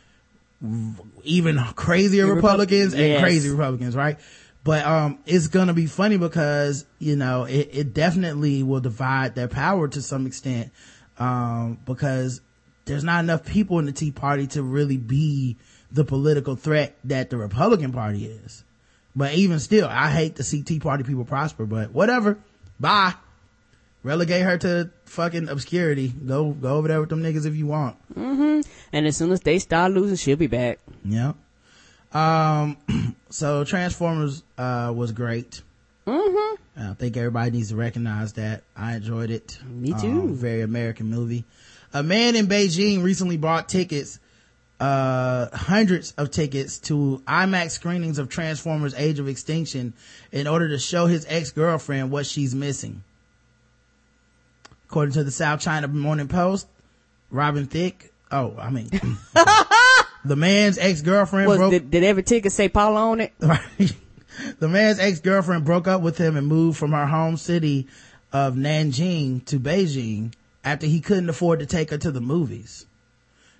even 1.25 1.59
crazier 1.75 2.27
republicans 2.27 2.93
and 2.95 3.03
Yes. 3.03 3.21
crazy 3.21 3.51
republicans 3.51 3.95
right? 3.97 4.19
But 4.65 4.85
um 4.85 5.19
it's 5.27 5.47
gonna 5.49 5.75
be 5.75 5.87
funny 5.87 6.17
because 6.19 6.87
you 6.99 7.17
know 7.17 7.45
it, 7.45 7.69
it 7.73 7.95
definitely 7.95 8.63
will 8.63 8.81
divide 8.81 9.35
their 9.35 9.49
power 9.49 9.87
to 9.89 10.03
some 10.03 10.27
extent 10.27 10.73
um 11.19 11.79
because 11.85 12.41
there's 12.87 13.05
not 13.05 13.23
enough 13.25 13.45
people 13.45 13.79
in 13.79 13.85
the 13.87 13.93
tea 13.93 14.11
party 14.13 14.47
to 14.49 14.63
really 14.63 14.97
be 14.97 15.57
the 15.93 16.05
political 16.05 16.57
threat 16.57 16.97
that 17.05 17.31
the 17.31 17.37
republican 17.37 17.93
party 17.93 18.25
is. 18.27 18.65
But 19.15 19.35
even 19.35 19.61
still 19.61 19.89
i 19.89 20.11
hate 20.11 20.37
to 20.37 20.43
see 20.43 20.63
tea 20.63 20.81
party 20.81 21.05
people 21.05 21.25
prosper 21.25 21.65
but 21.67 21.93
whatever. 21.93 22.39
Bye 22.81 23.15
relegate 24.07 24.43
her 24.43 24.57
to 24.57 24.91
fucking 25.05 25.49
obscurity 25.49 26.09
go 26.27 26.53
go 26.53 26.77
over 26.77 26.89
there 26.89 27.01
with 27.01 27.09
them 27.11 27.23
niggas 27.23 27.45
if 27.47 27.55
you 27.57 27.67
want 27.67 27.97
Mhm. 28.15 28.65
And 28.93 29.07
as 29.07 29.17
soon 29.17 29.33
as 29.33 29.41
they 29.41 29.59
start 29.59 29.93
losing, 29.93 30.17
she'll 30.17 30.37
be 30.37 30.47
back. 30.47 30.79
yeah. 31.05 31.33
Um, 32.13 32.77
so 33.31 33.65
Transformers, 33.65 34.43
uh, 34.57 34.93
was 34.95 35.13
great. 35.13 35.61
Mm-hmm. 36.07 36.55
I 36.91 36.95
think 36.95 37.17
everybody 37.17 37.51
needs 37.51 37.71
to 37.71 37.77
recognize 37.77 38.35
that. 38.35 38.63
I 38.77 38.95
enjoyed 38.97 39.31
it. 39.31 39.59
Me 39.69 39.93
Um, 39.93 40.01
too. 40.01 40.35
very 40.35 40.63
American 40.63 41.11
movie. 41.11 41.45
A 41.93 42.03
man 42.03 42.37
in 42.37 42.47
Beijing 42.47 43.03
recently 43.03 43.37
bought 43.37 43.69
tickets, 43.69 44.19
uh, 44.79 45.49
hundreds 45.57 46.13
of 46.13 46.31
tickets 46.31 46.79
to 46.81 47.23
IMAX 47.27 47.73
screenings 47.73 48.19
of 48.19 48.29
Transformers 48.29 48.95
Age 48.97 49.19
of 49.19 49.27
Extinction 49.29 49.95
in 50.33 50.47
order 50.47 50.69
to 50.69 50.79
show 50.79 51.07
his 51.07 51.27
ex-girlfriend 51.29 52.11
what 52.11 52.25
she's 52.27 52.55
missing. 52.55 53.03
According 54.89 55.15
to 55.15 55.25
the 55.25 55.31
South 55.31 55.61
China 55.61 55.89
Morning 55.89 56.29
Post, 56.29 56.69
Robin 57.31 57.67
Thicke, 57.67 58.13
oh, 58.31 58.55
I 58.59 58.71
mean, 58.71 58.89
the 60.25 60.37
man's 60.37 60.79
ex-girlfriend 60.79 61.49
Was 61.49 61.59
broke, 61.59 61.73
did, 61.73 61.91
did 61.91 62.05
every 62.05 62.23
ticket 62.23 62.53
say 62.53 62.69
Paula 62.69 63.11
on 63.11 63.21
it? 63.21 63.33
Right. 63.41 63.95
The 64.59 64.69
man's 64.69 64.99
ex-girlfriend 64.99 65.65
broke 65.65 65.89
up 65.89 66.03
with 66.03 66.19
him 66.19 66.37
and 66.37 66.47
moved 66.47 66.79
from 66.79 66.93
her 66.93 67.07
home 67.07 67.39
city 67.39 67.89
of 68.33 68.55
Nanjing 68.55 69.45
to 69.47 69.59
Beijing 69.59 70.35
after 70.63 70.87
he 70.87 71.01
couldn't 71.01 71.31
afford 71.31 71.61
to 71.61 71.67
take 71.67 71.91
her 71.91 71.97
to 71.97 72.11
the 72.11 72.21
movies. 72.21 72.85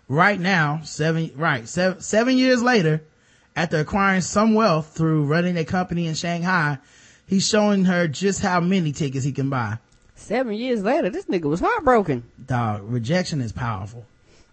Right 0.07 0.39
now, 0.39 0.81
seven, 0.85 1.31
right, 1.35 1.67
seven, 1.67 2.01
seven 2.03 2.37
years 2.37 2.63
later, 2.63 3.03
after 3.57 3.79
acquiring 3.79 4.21
some 4.21 4.55
wealth 4.55 4.95
through 4.95 5.25
running 5.25 5.57
a 5.57 5.65
company 5.65 6.07
in 6.07 6.15
Shanghai, 6.15 6.79
he's 7.27 7.49
showing 7.49 7.87
her 7.87 8.07
just 8.07 8.43
how 8.43 8.61
many 8.61 8.93
tickets 8.93 9.25
he 9.25 9.33
can 9.33 9.49
buy. 9.49 9.79
Seven 10.17 10.55
years 10.55 10.83
later, 10.83 11.11
this 11.11 11.27
nigga 11.27 11.45
was 11.45 11.61
heartbroken. 11.61 12.25
Dog, 12.45 12.83
rejection 12.85 13.41
is 13.41 13.53
powerful. 13.53 14.05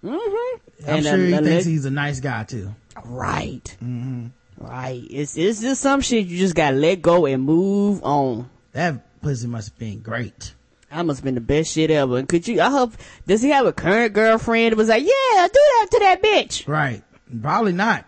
Mm-hmm. 0.04 0.90
I'm 0.90 0.96
And, 0.98 1.06
sure 1.06 1.18
he 1.18 1.32
thinks 1.32 1.48
let- 1.50 1.66
he's 1.66 1.86
a 1.86 1.90
nice 1.92 2.20
guy 2.20 2.44
too. 2.44 2.76
Right. 3.06 3.76
Mhm. 3.84 4.32
Right. 4.58 5.02
It's 5.10 5.36
it's 5.38 5.62
just 5.62 5.82
some 5.82 6.02
shit 6.02 6.28
you 6.28 6.38
just 6.38 6.54
gotta 6.56 6.76
let 6.76 7.02
go 7.02 7.26
and 7.26 7.44
move 7.44 8.04
on. 8.04 8.50
That 8.74 9.22
pussy 9.22 9.48
must 9.48 9.70
have 9.70 9.80
been 9.80 10.00
great. 10.02 10.54
That 10.92 11.06
must 11.06 11.20
have 11.20 11.26
been 11.26 11.36
the 11.36 11.42
best 11.42 11.72
shit 11.72 11.90
ever. 11.90 12.18
And 12.18 12.28
could 12.30 12.48
you? 12.48 12.62
I 12.62 12.70
hope. 12.70 12.94
Does 13.26 13.42
he 13.42 13.50
have 13.50 13.66
a 13.66 13.74
current 13.74 14.14
girlfriend 14.14 14.74
that 14.74 14.78
was 14.78 14.90
like, 14.90 15.02
yeah, 15.04 15.48
do 15.48 15.54
that 15.54 15.88
to 15.92 16.00
that 16.00 16.22
bitch? 16.22 16.68
Right. 16.68 17.02
Probably 17.42 17.72
not. 17.74 18.06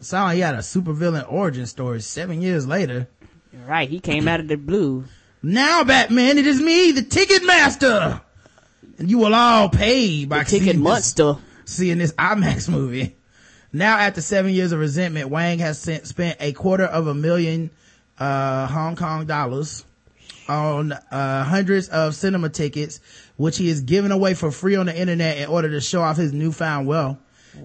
Sound 0.00 0.28
like 0.28 0.34
he 0.36 0.40
had 0.40 0.54
a 0.54 0.58
supervillain 0.58 1.30
origin 1.30 1.66
story 1.66 2.00
seven 2.00 2.40
years 2.40 2.66
later. 2.66 3.08
Right. 3.66 3.88
He 3.90 4.00
came 4.00 4.28
out 4.28 4.40
of 4.40 4.48
the 4.48 4.56
blue. 4.56 5.04
Now, 5.48 5.84
Batman, 5.84 6.38
it 6.38 6.46
is 6.48 6.60
me, 6.60 6.90
the 6.90 7.02
Ticket 7.02 7.46
Master. 7.46 8.20
And 8.98 9.08
you 9.08 9.18
will 9.18 9.32
all 9.32 9.68
pay 9.68 10.24
by 10.24 10.40
The 10.40 10.44
ticket 10.46 10.62
seeing 10.64 10.76
this- 10.78 10.82
monster. 10.82 11.34
seeing 11.64 11.98
this 11.98 12.10
IMAX 12.14 12.68
movie. 12.68 13.14
Now, 13.72 13.96
after 13.96 14.20
seven 14.20 14.50
years 14.52 14.72
of 14.72 14.80
resentment, 14.80 15.28
Wang 15.30 15.60
has 15.60 15.78
sent, 15.78 16.08
spent 16.08 16.38
a 16.40 16.50
quarter 16.50 16.82
of 16.82 17.06
a 17.06 17.14
million, 17.14 17.70
uh, 18.18 18.66
Hong 18.66 18.96
Kong 18.96 19.26
dollars 19.26 19.84
on, 20.48 20.90
uh, 20.90 21.44
hundreds 21.44 21.86
of 21.90 22.16
cinema 22.16 22.48
tickets, 22.48 22.98
which 23.36 23.56
he 23.58 23.68
is 23.68 23.82
giving 23.82 24.10
away 24.10 24.34
for 24.34 24.50
free 24.50 24.74
on 24.74 24.86
the 24.86 24.98
internet 24.98 25.36
in 25.38 25.46
order 25.46 25.70
to 25.70 25.80
show 25.80 26.02
off 26.02 26.16
his 26.16 26.32
newfound 26.32 26.88
wealth. 26.88 27.18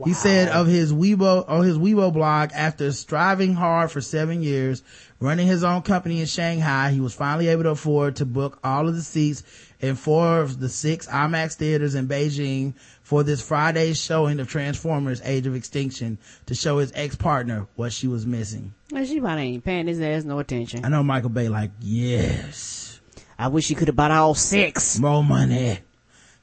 He 0.05 0.13
said 0.13 0.47
of 0.49 0.67
his 0.67 0.93
Weibo, 0.93 1.43
on 1.49 1.65
his 1.65 1.77
Weibo 1.77 2.13
blog, 2.13 2.51
after 2.53 2.91
striving 2.91 3.55
hard 3.55 3.91
for 3.91 3.99
seven 4.01 4.41
years, 4.43 4.83
running 5.21 5.47
his 5.47 5.63
own 5.63 5.83
company 5.83 6.19
in 6.19 6.25
Shanghai, 6.25 6.91
he 6.91 6.99
was 6.99 7.13
finally 7.13 7.47
able 7.47 7.63
to 7.63 7.69
afford 7.69 8.17
to 8.17 8.25
book 8.25 8.59
all 8.63 8.89
of 8.89 8.95
the 8.95 9.01
seats 9.01 9.43
in 9.79 9.95
four 9.95 10.41
of 10.41 10.59
the 10.59 10.67
six 10.67 11.07
IMAX 11.07 11.53
theaters 11.55 11.95
in 11.95 12.07
Beijing 12.07 12.73
for 13.03 13.23
this 13.23 13.41
Friday's 13.41 14.01
showing 14.01 14.39
of 14.39 14.49
Transformers 14.49 15.21
Age 15.23 15.47
of 15.47 15.55
Extinction 15.55 16.17
to 16.47 16.55
show 16.55 16.79
his 16.79 16.91
ex-partner 16.95 17.67
what 17.75 17.93
she 17.93 18.07
was 18.07 18.25
missing. 18.25 18.73
Well, 18.91 19.05
she 19.05 19.19
probably 19.19 19.43
ain't 19.43 19.63
paying 19.63 19.87
his 19.87 20.01
ass 20.01 20.23
no 20.23 20.39
attention. 20.39 20.83
I 20.83 20.89
know 20.89 21.03
Michael 21.03 21.29
Bay 21.29 21.47
like, 21.47 21.71
yes, 21.79 22.99
I 23.37 23.47
wish 23.47 23.67
he 23.67 23.75
could 23.75 23.87
have 23.87 23.95
bought 23.95 24.11
all 24.11 24.35
six. 24.35 24.99
more 24.99 25.23
money. 25.23 25.79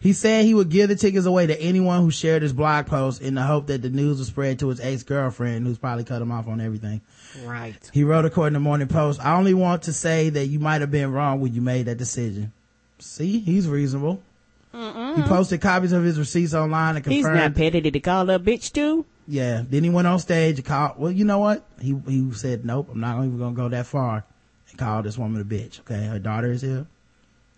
He 0.01 0.13
said 0.13 0.45
he 0.45 0.55
would 0.55 0.69
give 0.69 0.89
the 0.89 0.95
tickets 0.95 1.27
away 1.27 1.49
to 1.49 1.61
anyone 1.61 2.03
who 2.03 2.13
shared 2.13 2.43
his 2.43 2.53
blog 2.53 2.87
post 2.87 3.21
in 3.21 3.35
the 3.35 3.43
hope 3.43 3.67
that 3.67 3.83
the 3.83 3.91
news 3.91 4.19
would 4.19 4.29
spread 4.29 4.61
to 4.61 4.69
his 4.69 4.79
ex-girlfriend 4.79 5.67
who's 5.67 5.79
probably 5.79 6.05
cut 6.05 6.23
him 6.23 6.31
off 6.31 6.47
on 6.47 6.61
everything. 6.61 7.01
Right. 7.45 7.77
He 7.93 8.05
wrote 8.05 8.25
according 8.25 8.55
to 8.55 8.59
the 8.59 8.65
Morning 8.65 8.89
Post, 8.89 9.21
I 9.25 9.37
only 9.37 9.55
want 9.55 9.83
to 9.85 9.93
say 9.93 10.31
that 10.31 10.47
you 10.47 10.59
might 10.59 10.81
have 10.81 10.91
been 10.91 11.13
wrong 11.13 11.41
when 11.41 11.55
you 11.55 11.61
made 11.61 11.87
that 11.87 11.97
decision. 11.99 12.53
See, 12.99 13.39
he's 13.41 13.69
reasonable. 13.69 14.23
He 14.73 15.23
posted 15.23 15.61
copies 15.61 15.93
of 15.93 16.05
his 16.05 16.19
receipts 16.19 16.55
online 16.55 16.97
and 16.97 17.07
He's 17.07 17.27
not 17.27 17.55
petty. 17.55 17.81
Did 17.81 17.95
he 17.95 18.01
call 18.01 18.29
a 18.31 18.39
bitch 18.39 18.73
too? 18.73 19.05
yeah. 19.27 19.63
Then 19.69 19.83
he 19.85 19.91
went 19.91 20.07
on 20.07 20.19
stage 20.21 20.57
and 20.59 20.65
called, 20.65 20.99
well, 20.99 21.11
you 21.11 21.25
know 21.25 21.39
what? 21.39 21.65
He, 21.81 21.97
he 22.07 22.33
said, 22.33 22.65
nope, 22.65 22.89
I'm 22.93 23.01
not 23.01 23.17
even 23.19 23.39
going 23.39 23.55
to 23.55 23.61
go 23.61 23.69
that 23.69 23.87
far 23.87 24.25
and 24.71 24.79
call 24.79 25.03
this 25.03 25.19
woman 25.19 25.41
a 25.41 25.45
bitch. 25.45 25.81
Okay. 25.81 26.05
Her 26.05 26.19
daughter 26.19 26.53
is 26.53 26.63
here. 26.63 26.87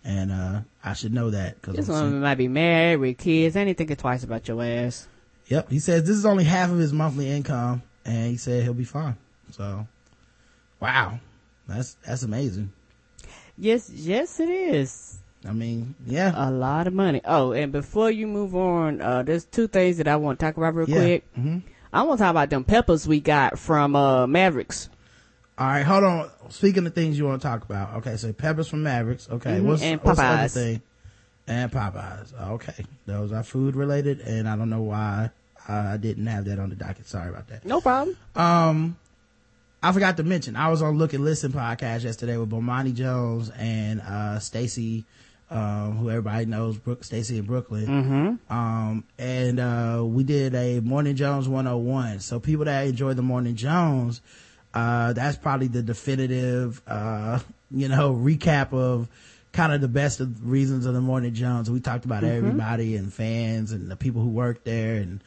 And, 0.03 0.31
uh, 0.31 0.61
I 0.83 0.93
should 0.93 1.13
know 1.13 1.29
that 1.29 1.61
because 1.61 1.75
This 1.75 1.87
woman 1.87 2.21
might 2.21 2.35
be 2.35 2.47
married 2.47 2.97
with 2.97 3.17
kids. 3.19 3.55
Ain't 3.55 3.77
thinking 3.77 3.95
twice 3.97 4.23
about 4.23 4.47
your 4.47 4.63
ass. 4.63 5.07
Yep. 5.47 5.69
He 5.69 5.79
says 5.79 6.03
this 6.03 6.17
is 6.17 6.25
only 6.25 6.43
half 6.43 6.71
of 6.71 6.77
his 6.79 6.91
monthly 6.93 7.29
income 7.29 7.83
and 8.05 8.31
he 8.31 8.37
said 8.37 8.63
he'll 8.63 8.73
be 8.73 8.83
fine. 8.85 9.15
So, 9.51 9.87
wow. 10.79 11.19
That's, 11.67 11.95
that's 12.05 12.23
amazing. 12.23 12.71
Yes, 13.57 13.89
yes, 13.93 14.39
it 14.39 14.49
is. 14.49 15.19
I 15.47 15.51
mean, 15.53 15.95
yeah. 16.05 16.33
A 16.35 16.51
lot 16.51 16.87
of 16.87 16.93
money. 16.93 17.21
Oh, 17.25 17.51
and 17.51 17.71
before 17.71 18.11
you 18.11 18.27
move 18.27 18.55
on, 18.55 19.01
uh, 19.01 19.23
there's 19.23 19.45
two 19.45 19.67
things 19.67 19.97
that 19.97 20.07
I 20.07 20.15
want 20.15 20.39
to 20.39 20.45
talk 20.45 20.57
about 20.57 20.75
real 20.75 20.89
Yeah. 20.89 20.95
quick. 20.97 21.25
hmm 21.35 21.57
I 21.93 22.03
want 22.03 22.19
to 22.19 22.23
talk 22.23 22.31
about 22.31 22.49
them 22.49 22.63
peppers 22.63 23.05
we 23.05 23.19
got 23.19 23.59
from, 23.59 23.95
uh, 23.97 24.25
Mavericks. 24.25 24.87
All 25.57 25.67
right, 25.67 25.83
hold 25.83 26.03
on. 26.05 26.29
Speaking 26.49 26.87
of 26.87 26.95
things 26.95 27.17
you 27.19 27.25
want 27.25 27.41
to 27.41 27.47
talk 27.47 27.63
about, 27.65 27.95
okay, 27.97 28.15
so 28.17 28.31
peppers 28.31 28.67
from 28.69 28.83
Mavericks. 28.83 29.27
Okay, 29.29 29.59
Mhm, 29.59 29.63
what's, 29.63 29.81
and 29.83 30.01
what's 30.01 30.17
the 30.19 30.25
other 30.25 30.47
thing? 30.47 30.81
And 31.47 31.71
Popeyes. 31.71 32.33
Okay, 32.51 32.85
those 33.05 33.33
are 33.33 33.43
food 33.43 33.75
related, 33.75 34.21
and 34.21 34.47
I 34.47 34.55
don't 34.55 34.69
know 34.69 34.81
why 34.83 35.31
I 35.67 35.97
didn't 35.97 36.25
have 36.27 36.45
that 36.45 36.59
on 36.59 36.69
the 36.69 36.75
docket. 36.75 37.07
Sorry 37.07 37.29
about 37.29 37.47
that. 37.49 37.65
No 37.65 37.81
problem. 37.81 38.15
Um, 38.35 38.95
I 39.83 39.91
forgot 39.91 40.17
to 40.17 40.23
mention 40.23 40.55
I 40.55 40.69
was 40.69 40.81
on 40.81 40.97
Look 40.97 41.13
and 41.13 41.23
Listen 41.25 41.51
podcast 41.51 42.03
yesterday 42.03 42.37
with 42.37 42.49
Bomani 42.51 42.93
Jones 42.93 43.49
and 43.57 43.99
uh 44.01 44.37
Stacy, 44.37 45.05
um, 45.49 45.97
who 45.97 46.09
everybody 46.09 46.45
knows, 46.45 46.77
Brook, 46.77 47.03
Stacy 47.03 47.39
in 47.39 47.45
Brooklyn. 47.45 47.87
Mm-hmm. 47.87 48.53
Um, 48.53 49.03
and, 49.17 49.59
uh, 49.59 50.03
we 50.05 50.23
did 50.23 50.53
a 50.55 50.79
Morning 50.81 51.15
Jones 51.15 51.47
101. 51.49 52.19
So 52.19 52.39
people 52.39 52.65
that 52.65 52.85
enjoy 52.87 53.15
the 53.15 53.23
Morning 53.23 53.55
Jones, 53.55 54.21
uh, 54.73 55.13
that's 55.13 55.37
probably 55.37 55.67
the 55.67 55.81
definitive, 55.81 56.81
uh, 56.87 57.39
you 57.71 57.87
know, 57.89 58.13
recap 58.13 58.73
of 58.73 59.09
kind 59.51 59.73
of 59.73 59.81
the 59.81 59.87
best 59.87 60.19
of 60.19 60.49
reasons 60.49 60.85
of 60.85 60.93
the 60.93 61.01
Morning 61.01 61.33
Jones. 61.33 61.69
We 61.69 61.79
talked 61.79 62.05
about 62.05 62.23
everybody 62.23 62.95
and 62.95 63.11
fans 63.11 63.71
and 63.71 63.89
the 63.89 63.95
people 63.95 64.21
who 64.21 64.29
work 64.29 64.63
there 64.63 64.95
and 64.95 65.23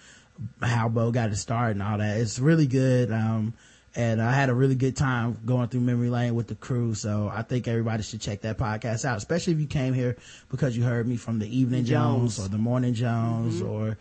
how 0.63 0.89
Bo 0.89 1.11
got 1.11 1.31
to 1.31 1.37
start 1.37 1.73
and 1.73 1.83
all 1.83 1.99
that. 1.99 2.19
It's 2.19 2.39
really 2.39 2.67
good. 2.67 3.13
Um, 3.13 3.53
and 3.97 4.21
I 4.21 4.33
had 4.33 4.49
a 4.51 4.55
really 4.55 4.75
good 4.75 4.97
time 4.97 5.39
going 5.47 5.69
through 5.69 5.81
memory 5.81 6.11
lane 6.11 6.35
with 6.35 6.49
the 6.49 6.55
crew. 6.55 6.95
So 6.95 7.31
I 7.33 7.43
think 7.43 7.69
everybody 7.69 8.03
should 8.03 8.21
check 8.21 8.41
that 8.43 8.59
podcast 8.59 9.05
out, 9.05 9.17
especially 9.19 9.53
if 9.55 9.61
you 9.61 9.67
came 9.67 9.95
here 9.95 10.17
because 10.51 10.77
you 10.77 10.83
heard 10.83 11.07
me 11.07 11.17
from 11.17 11.39
the 11.39 11.47
evening 11.59 11.85
Jones, 11.85 12.37
Jones. 12.37 12.47
or 12.47 12.51
the 12.51 12.59
morning 12.59 12.95
Jones 12.95 13.63
or 13.63 13.97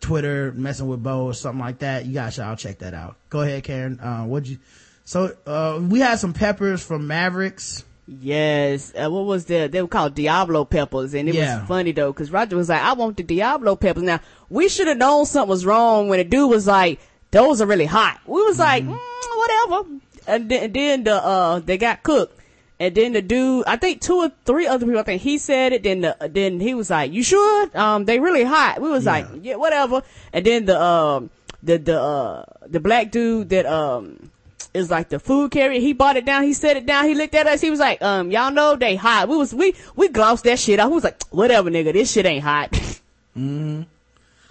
Twitter 0.00 0.52
messing 0.52 0.88
with 0.88 1.02
Bo 1.02 1.24
or 1.26 1.34
something 1.34 1.60
like 1.60 1.78
that. 1.80 2.06
You 2.06 2.14
guys 2.14 2.34
should 2.34 2.44
all 2.44 2.56
check 2.56 2.78
that 2.78 2.94
out. 2.94 3.16
Go 3.30 3.40
ahead, 3.42 3.64
Karen. 3.64 3.98
Uh, 4.00 4.24
what'd 4.24 4.48
you, 4.48 4.58
so, 5.04 5.34
uh, 5.46 5.80
we 5.82 6.00
had 6.00 6.18
some 6.20 6.32
peppers 6.32 6.82
from 6.84 7.06
Mavericks. 7.06 7.84
Yes. 8.06 8.92
Uh, 8.96 9.10
what 9.10 9.24
was 9.26 9.44
the, 9.46 9.68
they 9.68 9.80
were 9.82 9.88
called 9.88 10.14
Diablo 10.14 10.64
peppers. 10.64 11.14
And 11.14 11.28
it 11.28 11.34
Yeah. 11.34 11.60
was 11.60 11.68
funny 11.68 11.92
though, 11.92 12.12
cause 12.12 12.30
Roger 12.30 12.56
was 12.56 12.68
like, 12.68 12.82
I 12.82 12.92
want 12.94 13.16
the 13.16 13.22
Diablo 13.22 13.76
peppers. 13.76 14.02
Now, 14.02 14.20
we 14.50 14.68
should 14.68 14.86
have 14.88 14.96
known 14.98 15.24
something 15.26 15.48
was 15.48 15.64
wrong 15.66 16.08
when 16.08 16.18
the 16.18 16.24
dude 16.24 16.50
was 16.50 16.66
like, 16.66 17.00
those 17.30 17.60
are 17.60 17.66
really 17.66 17.86
hot. 17.86 18.20
We 18.26 18.42
was 18.42 18.58
like, 18.58 18.84
Mm-hmm. 18.84 18.92
mm, 18.92 19.11
whatever. 19.42 19.88
And 20.26 20.50
then, 20.50 20.62
and 20.64 20.74
then 20.74 21.04
the, 21.04 21.14
uh, 21.14 21.58
they 21.60 21.78
got 21.78 22.02
cooked. 22.02 22.38
And 22.78 22.94
then 22.94 23.12
the 23.12 23.22
dude, 23.22 23.64
I 23.66 23.76
think 23.76 24.00
two 24.00 24.16
or 24.16 24.32
three 24.44 24.66
other 24.66 24.84
people, 24.86 25.00
I 25.00 25.04
think 25.04 25.22
he 25.22 25.38
said 25.38 25.72
it. 25.72 25.82
Then 25.84 26.00
the, 26.00 26.16
then 26.30 26.58
he 26.58 26.74
was 26.74 26.90
like, 26.90 27.12
you 27.12 27.22
sure? 27.22 27.70
Um, 27.76 28.04
they 28.06 28.18
really 28.18 28.42
hot. 28.42 28.80
We 28.80 28.90
was 28.90 29.06
like, 29.06 29.26
yeah, 29.42 29.56
whatever. 29.56 30.02
And 30.32 30.44
then 30.44 30.64
the, 30.64 30.80
um, 30.80 31.30
the, 31.62 31.78
the, 31.78 32.00
uh, 32.00 32.44
the 32.66 32.80
black 32.80 33.10
dude 33.12 33.50
that, 33.50 33.66
um, 33.66 34.30
is 34.74 34.90
like 34.90 35.10
the 35.10 35.18
food 35.20 35.50
carrier. 35.50 35.80
He 35.80 35.92
bought 35.92 36.16
it 36.16 36.24
down. 36.24 36.42
He 36.44 36.54
set 36.54 36.76
it 36.76 36.86
down. 36.86 37.04
He 37.04 37.14
looked 37.14 37.34
at 37.34 37.46
us. 37.46 37.60
He 37.60 37.70
was 37.70 37.78
like, 37.78 38.02
um, 38.02 38.30
y'all 38.30 38.50
know 38.50 38.74
they 38.74 38.96
hot. 38.96 39.28
We 39.28 39.36
was, 39.36 39.54
we, 39.54 39.74
we 39.94 40.08
glossed 40.08 40.44
that 40.44 40.58
shit 40.58 40.80
off. 40.80 40.88
We 40.88 40.94
was 40.94 41.04
like, 41.04 41.22
whatever, 41.28 41.70
nigga. 41.70 41.92
This 41.92 42.10
shit 42.10 42.26
ain't 42.26 42.42
hot. 42.42 42.72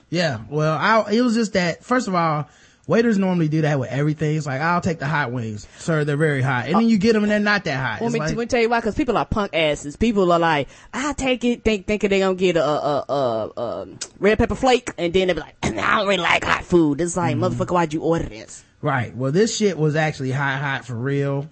Yeah. 0.10 0.42
Well, 0.50 0.78
I, 0.78 1.12
it 1.12 1.22
was 1.22 1.34
just 1.36 1.54
that, 1.54 1.84
first 1.84 2.08
of 2.08 2.16
all, 2.16 2.48
waiters 2.92 3.18
normally 3.18 3.48
do 3.48 3.62
that 3.62 3.80
with 3.80 3.90
everything. 3.90 4.36
It's 4.36 4.46
like, 4.46 4.62
I'll 4.62 4.82
take 4.82 5.00
the 5.00 5.08
hot 5.08 5.32
wings. 5.32 5.66
Sir, 5.78 6.04
they're 6.04 6.18
very 6.18 6.42
hot. 6.42 6.66
And 6.66 6.76
then 6.76 6.90
you 6.90 6.98
get 6.98 7.14
them 7.14 7.24
and 7.24 7.32
they're 7.32 7.40
not 7.40 7.64
that 7.64 7.78
hot. 7.78 8.02
Let 8.02 8.12
me, 8.12 8.20
like- 8.20 8.30
let 8.30 8.38
me 8.38 8.46
tell 8.46 8.62
you 8.62 8.70
why, 8.70 8.82
cause 8.82 8.96
people 8.96 9.18
are 9.18 9.26
punk 9.26 9.56
asses. 9.56 9.96
People 9.96 10.32
are 10.32 10.40
like, 10.40 10.68
I 10.94 11.14
take 11.14 11.44
it, 11.46 11.64
think, 11.64 11.88
thinking 11.88 12.10
they 12.10 12.20
gonna 12.20 12.36
get 12.36 12.58
a, 12.58 12.64
a, 12.64 13.06
a, 13.10 13.62
a, 13.62 13.88
red 14.20 14.38
pepper 14.38 14.56
flake, 14.56 14.92
and 14.98 15.14
then 15.14 15.30
they 15.30 15.34
be 15.34 15.40
like, 15.40 15.56
I 15.64 15.70
don't 15.70 16.08
really 16.08 16.18
like 16.18 16.44
hot 16.44 16.66
food. 16.66 17.00
It's 17.00 17.16
like, 17.16 17.38
mm-hmm. 17.38 17.46
motherfucker, 17.46 17.72
why'd 17.72 17.94
you 17.94 18.02
order 18.02 18.26
this? 18.26 18.64
Right. 18.82 19.16
Well, 19.16 19.32
this 19.32 19.56
shit 19.56 19.78
was 19.78 19.96
actually 19.96 20.32
hot, 20.32 20.60
hot 20.60 20.86
for 20.86 20.96
real. 20.96 21.50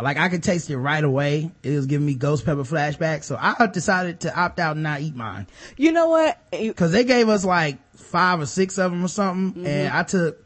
Like 0.00 0.16
I 0.16 0.28
could 0.28 0.42
taste 0.42 0.70
it 0.70 0.76
right 0.78 1.02
away. 1.02 1.50
It 1.62 1.70
was 1.70 1.86
giving 1.86 2.06
me 2.06 2.14
ghost 2.14 2.44
pepper 2.44 2.62
flashbacks. 2.62 3.24
So 3.24 3.36
I 3.40 3.66
decided 3.66 4.20
to 4.20 4.38
opt 4.38 4.60
out 4.60 4.76
and 4.76 4.84
not 4.84 5.00
eat 5.00 5.16
mine. 5.16 5.48
You 5.76 5.90
know 5.90 6.08
what? 6.08 6.38
Cause 6.76 6.92
they 6.92 7.02
gave 7.02 7.28
us 7.28 7.44
like 7.44 7.78
five 7.96 8.40
or 8.40 8.46
six 8.46 8.78
of 8.78 8.92
them 8.92 9.04
or 9.04 9.08
something. 9.08 9.62
Mm-hmm. 9.62 9.66
And 9.66 9.92
I 9.92 10.04
took, 10.04 10.44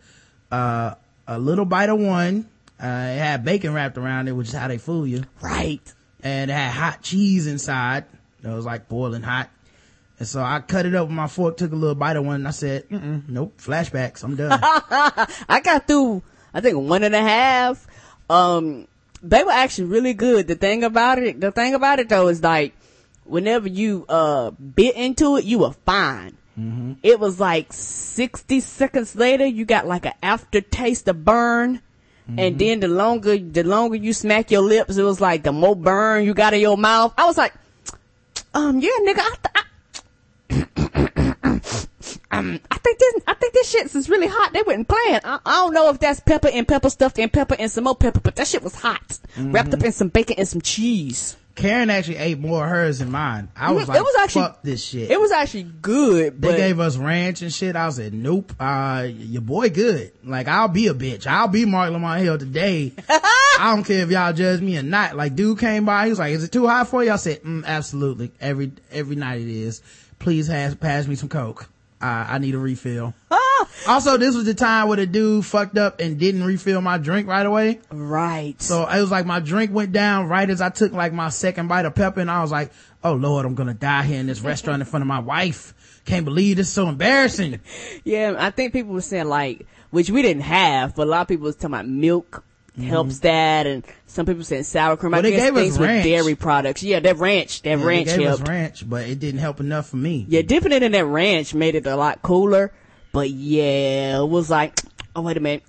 uh, 0.53 0.94
a 1.26 1.38
little 1.38 1.64
bite 1.64 1.88
of 1.88 1.98
one. 1.98 2.48
Uh, 2.80 2.86
it 2.86 3.18
had 3.18 3.44
bacon 3.44 3.72
wrapped 3.72 3.96
around 3.96 4.28
it, 4.28 4.32
which 4.32 4.48
is 4.48 4.55
how 4.55 4.68
they 4.68 4.78
fool 4.78 5.07
you. 5.07 5.24
Right. 5.40 5.80
And 6.22 6.50
it 6.50 6.55
had 6.55 6.70
hot 6.70 7.03
cheese 7.03 7.46
inside. 7.46 8.05
It 8.44 8.48
was 8.48 8.66
like 8.66 8.88
boiling 8.88 9.22
hot. 9.22 9.50
And 10.18 10.28
so 10.28 10.40
I 10.40 10.61
cut 10.61 10.86
it 10.86 10.94
up 10.94 11.09
with 11.09 11.16
my 11.16 11.26
fork, 11.26 11.57
took 11.57 11.72
a 11.72 11.76
little 11.76 11.94
bite 11.94 12.16
of 12.16 12.24
one, 12.24 12.36
and 12.36 12.48
I 12.48 12.53
said, 12.53 12.84
nope, 12.90 13.55
flashbacks, 13.59 14.22
I'm 14.22 14.36
done. 14.36 14.61
I 14.62 15.61
got 15.64 15.86
through, 15.86 16.22
I 16.53 16.61
think 16.61 16.76
one 16.76 17.03
and 17.03 17.14
a 17.14 17.20
half. 17.20 17.86
Um, 18.30 18.86
they 19.22 19.42
were 19.42 19.53
actually 19.53 19.88
really 19.88 20.14
good. 20.14 20.46
The 20.46 20.55
thing 20.55 20.84
about 20.84 21.18
it, 21.18 21.40
the 21.40 21.50
thing 21.50 21.74
about 21.74 21.98
it 21.98 22.09
though 22.09 22.28
is 22.28 22.42
like, 22.42 22.74
whenever 23.24 23.68
you, 23.68 24.05
uh, 24.09 24.50
bit 24.50 24.96
into 24.96 25.36
it, 25.38 25.44
you 25.44 25.61
were 25.61 25.72
fine. 25.72 26.36
It 27.03 27.18
was 27.18 27.40
like 27.40 27.72
60 27.72 28.61
seconds 28.61 29.16
later, 29.16 29.46
you 29.46 29.64
got 29.64 29.86
like 29.86 30.05
an 30.07 30.12
aftertaste 30.22 31.09
of 31.09 31.24
burn. 31.24 31.80
And 32.38 32.59
then 32.59 32.80
the 32.80 32.88
longer, 32.88 33.36
the 33.36 33.62
longer 33.64 33.96
you 33.96 34.12
smack 34.12 34.50
your 34.50 34.62
lips, 34.62 34.96
it 34.96 35.03
was 35.03 35.20
like 35.20 35.42
the 35.42 35.53
more 35.53 35.74
burn 35.76 36.24
you 36.24 36.34
got 36.34 36.55
in 36.55 36.61
your 36.61 36.78
mouth. 36.78 37.12
I 37.18 37.26
was 37.26 37.36
like, 37.36 37.53
um, 38.55 38.80
yeah, 38.80 38.90
nigga, 39.03 39.18
I, 39.18 39.34
th- 39.42 39.55
I 39.55 39.62
um, 42.30 42.61
I 42.70 42.78
think 42.78 42.98
this, 42.98 43.22
I 43.26 43.34
think 43.34 43.53
this 43.55 43.70
shit 43.70 43.94
is 43.94 44.09
really 44.09 44.28
hot. 44.28 44.53
They 44.53 44.62
wasn't 44.62 44.88
playing. 44.88 45.20
I, 45.24 45.40
I 45.44 45.53
don't 45.62 45.74
know 45.74 45.90
if 45.90 45.98
that's 45.98 46.20
pepper 46.20 46.48
and 46.53 46.66
pepper 46.66 46.90
stuffed 46.90 47.18
in 47.18 47.28
pepper 47.28 47.57
and 47.59 47.70
some 47.70 47.84
more 47.84 47.96
pepper, 47.96 48.20
but 48.20 48.36
that 48.36 48.46
shit 48.46 48.62
was 48.62 48.74
hot, 48.74 49.18
wrapped 49.36 49.74
up 49.74 49.82
in 49.82 49.92
some 49.92 50.09
bacon 50.09 50.36
and 50.38 50.48
some 50.48 50.61
cheese. 50.61 51.36
Karen 51.55 51.90
actually 51.90 52.16
ate 52.16 52.38
more 52.38 52.64
of 52.64 52.70
hers 52.70 52.98
than 53.00 53.11
mine. 53.11 53.48
I 53.55 53.72
was 53.72 53.84
Mhm. 53.84 53.88
like, 53.88 53.98
It 53.98 54.03
was 54.03 54.14
actually- 54.20 54.42
fuck 54.42 54.62
this 54.62 54.82
shit. 54.84 55.11
It 55.11 55.20
was 55.20 55.30
actually 55.32 55.64
good, 55.82 56.40
they 56.40 56.57
gave 56.57 56.80
us 56.80 56.96
ranch 56.96 57.42
and 57.42 57.53
shit. 57.53 57.76
I 57.76 57.86
was 57.86 57.98
like, 57.98 58.12
nope, 58.12 58.53
uh, 58.59 59.07
your 59.09 59.42
boy 59.42 59.68
good. 59.70 60.12
Like, 60.24 60.48
I'll 60.48 60.68
be 60.68 60.86
a 60.88 60.94
bitch. 60.94 61.26
I'll 61.26 61.48
be 61.48 61.64
Marc 61.66 61.90
Lamont 61.92 62.22
Hill 62.22 62.38
today. 62.38 62.92
I 63.59 63.74
don't 63.74 63.84
care 63.84 64.03
if 64.03 64.11
y'all 64.11 64.32
judge 64.32 64.61
me 64.62 64.78
or 64.78 64.82
not. 64.82 65.14
Like, 65.16 65.36
dude 65.36 65.59
came 65.59 65.84
by, 65.84 66.05
he 66.05 66.11
was 66.11 66.18
like, 66.18 66.32
is 66.32 66.42
it 66.44 66.53
too 66.53 66.66
hot 66.66 66.88
for 66.88 67.05
you? 67.05 67.12
I 67.12 67.16
said, 67.16 67.42
mm, 67.42 67.64
absolutely. 67.66 68.32
Every, 68.40 68.72
every 68.90 69.16
night 69.16 69.40
it 69.42 69.48
is. 69.48 69.82
Please 70.18 70.46
has, 70.46 70.74
pass 70.74 71.07
me 71.07 71.16
some 71.16 71.28
coke. 71.28 71.68
I, 72.00 72.26
I 72.34 72.38
need 72.38 72.55
a 72.55 72.59
refill. 72.59 73.12
Also, 73.88 74.16
this 74.16 74.36
was 74.36 74.44
the 74.44 74.54
time 74.54 74.86
where 74.86 74.96
the 74.96 75.06
dude 75.06 75.44
fucked 75.44 75.76
up 75.76 76.00
and 76.00 76.16
didn't 76.18 76.44
refill 76.44 76.80
my 76.80 76.98
drink 76.98 77.26
right 77.26 77.44
away. 77.44 77.80
Right. 77.90 78.54
So 78.62 78.86
it 78.86 79.00
was 79.00 79.10
like 79.10 79.26
my 79.26 79.40
drink 79.40 79.72
went 79.72 79.90
down 79.92 80.28
right 80.28 80.48
as 80.48 80.60
I 80.60 80.68
took 80.70 80.92
like 80.92 81.12
my 81.12 81.30
second 81.30 81.66
bite 81.66 81.84
of 81.84 81.94
pepper 81.94 82.20
and 82.20 82.30
I 82.30 82.42
was 82.42 82.52
like, 82.52 82.70
oh 83.02 83.14
lord, 83.14 83.44
I'm 83.44 83.56
gonna 83.56 83.74
die 83.74 84.04
here 84.04 84.20
in 84.20 84.28
this 84.28 84.40
restaurant 84.40 84.80
in 84.82 84.86
front 84.86 85.02
of 85.02 85.08
my 85.08 85.18
wife. 85.18 85.74
Can't 86.04 86.24
believe 86.24 86.56
this 86.58 86.68
is 86.68 86.72
so 86.72 86.88
embarrassing. 86.88 87.60
Yeah, 88.04 88.34
I 88.38 88.50
think 88.50 88.72
people 88.72 88.92
were 88.94 89.00
saying 89.00 89.26
like, 89.28 89.66
which 89.90 90.10
we 90.10 90.22
didn't 90.22 90.42
have, 90.42 90.94
but 90.94 91.06
a 91.08 91.10
lot 91.10 91.22
of 91.22 91.28
people 91.28 91.44
was 91.44 91.56
talking 91.56 91.74
about 91.74 91.88
milk 91.88 92.44
helps 92.80 93.18
that, 93.18 93.66
and 93.66 93.84
some 94.06 94.24
people 94.24 94.42
saying 94.44 94.62
sour 94.62 94.96
cream. 94.96 95.12
Mm-hmm. 95.12 95.12
Well, 95.12 95.18
I 95.18 95.22
they 95.22 95.30
guess 95.32 95.40
gave 95.50 95.56
us 95.56 95.62
things 95.62 95.78
with 95.78 96.04
dairy 96.04 96.34
products. 96.34 96.82
Yeah, 96.82 97.00
that 97.00 97.18
ranch, 97.18 97.62
that 97.62 97.70
Yeah, 97.70 97.76
they 97.76 97.84
ranch 97.84 98.06
gave 98.06 98.20
us 98.20 98.38
helped. 98.38 98.48
ranch, 98.48 98.88
but 98.88 99.06
it 99.08 99.18
didn't 99.18 99.40
help 99.40 99.60
enough 99.60 99.90
for 99.90 99.96
me. 99.96 100.24
Yeah, 100.28 100.42
dipping 100.42 100.72
it 100.72 100.82
in 100.82 100.92
that 100.92 101.04
ranch 101.04 101.52
made 101.54 101.74
it 101.74 101.86
a 101.86 101.96
lot 101.96 102.22
cooler. 102.22 102.72
But 103.12 103.30
yeah, 103.30 104.20
it 104.22 104.28
was 104.28 104.50
like, 104.50 104.80
oh 105.16 105.22
wait 105.22 105.36
a 105.36 105.40
minute. 105.40 105.62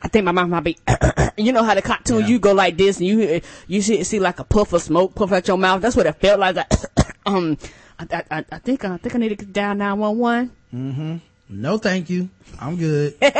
I 0.00 0.08
think 0.08 0.24
my 0.24 0.32
mouth 0.32 0.48
might 0.48 0.60
be, 0.64 0.78
you 1.36 1.52
know 1.52 1.64
how 1.64 1.74
the 1.74 1.82
cartoon, 1.82 2.20
Yeah. 2.20 2.26
you 2.28 2.38
go 2.38 2.52
like 2.52 2.76
this 2.76 2.98
and 2.98 3.06
you, 3.08 3.40
you 3.66 3.82
see, 3.82 4.04
see 4.04 4.20
like 4.20 4.38
a 4.38 4.44
puff 4.44 4.72
of 4.72 4.80
smoke 4.82 5.14
puff 5.16 5.32
out 5.32 5.48
your 5.48 5.58
mouth. 5.58 5.82
That's 5.82 5.96
what 5.96 6.06
it 6.06 6.12
felt 6.20 6.38
like. 6.38 6.54
like 6.54 6.72
um, 7.26 7.58
I, 7.98 8.22
I, 8.30 8.44
I 8.52 8.58
think, 8.58 8.84
I 8.84 8.96
think 8.96 9.14
I 9.16 9.18
need 9.18 9.30
to 9.30 9.34
get 9.36 9.52
down 9.52 9.78
911. 9.78 10.50
Mhm. 10.72 11.20
No, 11.48 11.78
thank 11.78 12.10
you. 12.10 12.28
I'm 12.60 12.76
good. 12.76 13.14
uh, 13.22 13.30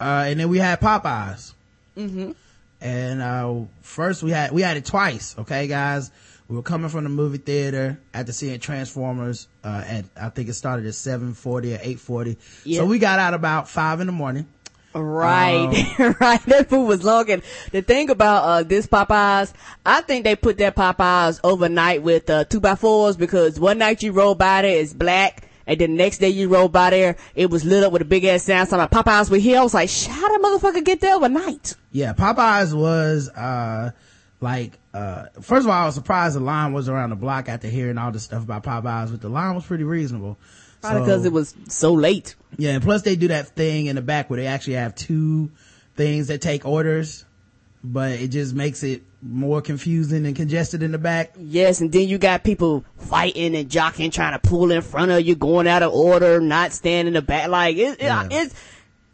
and 0.00 0.40
then 0.40 0.48
we 0.50 0.58
had 0.58 0.78
Popeyes. 0.80 1.54
Mm-hmm. 1.96 2.32
And, 2.80 3.22
uh, 3.22 3.54
first 3.80 4.22
we 4.22 4.30
had, 4.32 4.52
we 4.52 4.60
had 4.62 4.76
it 4.76 4.84
twice. 4.84 5.36
Okay, 5.38 5.68
guys. 5.68 6.10
We 6.48 6.56
were 6.56 6.62
coming 6.62 6.88
from 6.88 7.04
the 7.04 7.10
movie 7.10 7.36
theater 7.38 8.00
after 8.14 8.32
seeing 8.32 8.58
Transformers, 8.58 9.48
uh, 9.62 9.84
at, 9.86 10.04
I 10.16 10.30
think 10.30 10.48
it 10.48 10.54
started 10.54 10.86
at 10.86 10.94
740 10.94 11.72
or 11.72 11.74
840. 11.74 12.38
Yeah. 12.64 12.78
So 12.80 12.86
we 12.86 12.98
got 12.98 13.18
out 13.18 13.34
about 13.34 13.68
five 13.68 14.00
in 14.00 14.06
the 14.06 14.14
morning. 14.14 14.46
Right, 14.94 15.68
Oh. 15.98 16.14
right. 16.20 16.42
That 16.46 16.70
food 16.70 16.86
was 16.86 17.04
long. 17.04 17.30
And 17.30 17.42
the 17.70 17.82
thing 17.82 18.08
about 18.08 18.42
uh, 18.44 18.62
this 18.62 18.86
Popeyes, 18.86 19.52
I 19.84 20.00
think 20.00 20.24
they 20.24 20.34
put 20.36 20.56
that 20.58 20.74
Popeyes 20.74 21.38
overnight 21.44 22.02
with 22.02 22.30
uh, 22.30 22.44
two 22.44 22.60
by 22.60 22.74
fours 22.76 23.16
because 23.18 23.60
one 23.60 23.76
night 23.78 24.02
you 24.02 24.12
roll 24.12 24.34
by 24.34 24.62
there, 24.62 24.80
it's 24.80 24.94
black. 24.94 25.44
And 25.66 25.78
then 25.78 25.90
the 25.90 25.96
next 25.98 26.16
day 26.18 26.30
you 26.30 26.48
roll 26.48 26.68
by 26.70 26.88
there, 26.88 27.16
it 27.34 27.50
was 27.50 27.66
lit 27.66 27.84
up 27.84 27.92
with 27.92 28.00
a 28.00 28.06
big 28.06 28.24
ass 28.24 28.44
sound. 28.44 28.70
So 28.70 28.78
like 28.78 28.90
Popeyes 28.90 29.30
were 29.30 29.36
here. 29.36 29.58
I 29.58 29.62
was 29.62 29.74
like, 29.74 29.90
how 29.90 30.28
that 30.28 30.40
motherfucker 30.42 30.82
get 30.82 31.02
there 31.02 31.14
overnight? 31.14 31.74
Yeah, 31.92 32.14
Popeyes 32.14 32.72
was, 32.74 33.28
uh, 33.28 33.90
like, 34.40 34.78
uh, 34.94 35.26
first 35.40 35.64
of 35.66 35.70
all, 35.70 35.82
I 35.82 35.86
was 35.86 35.94
surprised 35.94 36.36
the 36.36 36.40
line 36.40 36.72
was 36.72 36.88
around 36.88 37.10
the 37.10 37.16
block 37.16 37.48
after 37.48 37.68
hearing 37.68 37.98
all 37.98 38.12
this 38.12 38.22
stuff 38.24 38.42
about 38.44 38.62
Popeyes, 38.62 39.10
but 39.10 39.20
the 39.20 39.28
line 39.28 39.54
was 39.54 39.64
pretty 39.66 39.84
reasonable. 39.84 40.36
Probably 40.80 41.00
So- 41.00 41.04
because 41.06 41.24
it 41.24 41.32
was 41.32 41.54
so 41.68 41.92
late. 41.92 42.36
Yeah, 42.56 42.70
and 42.72 42.82
plus 42.82 43.02
they 43.02 43.16
do 43.16 43.28
that 43.28 43.48
thing 43.56 43.86
in 43.86 43.96
the 43.96 44.02
back 44.02 44.30
where 44.30 44.38
they 44.38 44.46
actually 44.46 44.74
have 44.74 44.94
two 44.94 45.50
things 45.96 46.28
that 46.28 46.40
take 46.40 46.64
orders, 46.64 47.24
but 47.82 48.12
it 48.12 48.28
just 48.28 48.54
makes 48.54 48.82
it 48.84 49.02
more 49.20 49.60
confusing 49.60 50.24
and 50.24 50.36
congested 50.36 50.80
in 50.84 50.92
the 50.92 50.98
back. 50.98 51.32
Yes, 51.36 51.80
and 51.80 51.90
then 51.90 52.06
you 52.08 52.18
got 52.18 52.44
people 52.44 52.84
fighting 52.98 53.56
and 53.56 53.68
jockeying, 53.68 54.12
trying 54.12 54.32
to 54.34 54.38
pull 54.38 54.70
in 54.70 54.80
front 54.82 55.10
of 55.10 55.26
you, 55.26 55.34
going 55.34 55.66
out 55.66 55.82
of 55.82 55.92
order, 55.92 56.40
not 56.40 56.72
standing 56.72 57.08
in 57.08 57.14
the 57.14 57.22
back. 57.22 57.48
Like 57.48 57.76
it, 57.76 58.00
Yeah. 58.00 58.24
it, 58.26 58.32
it's 58.32 58.54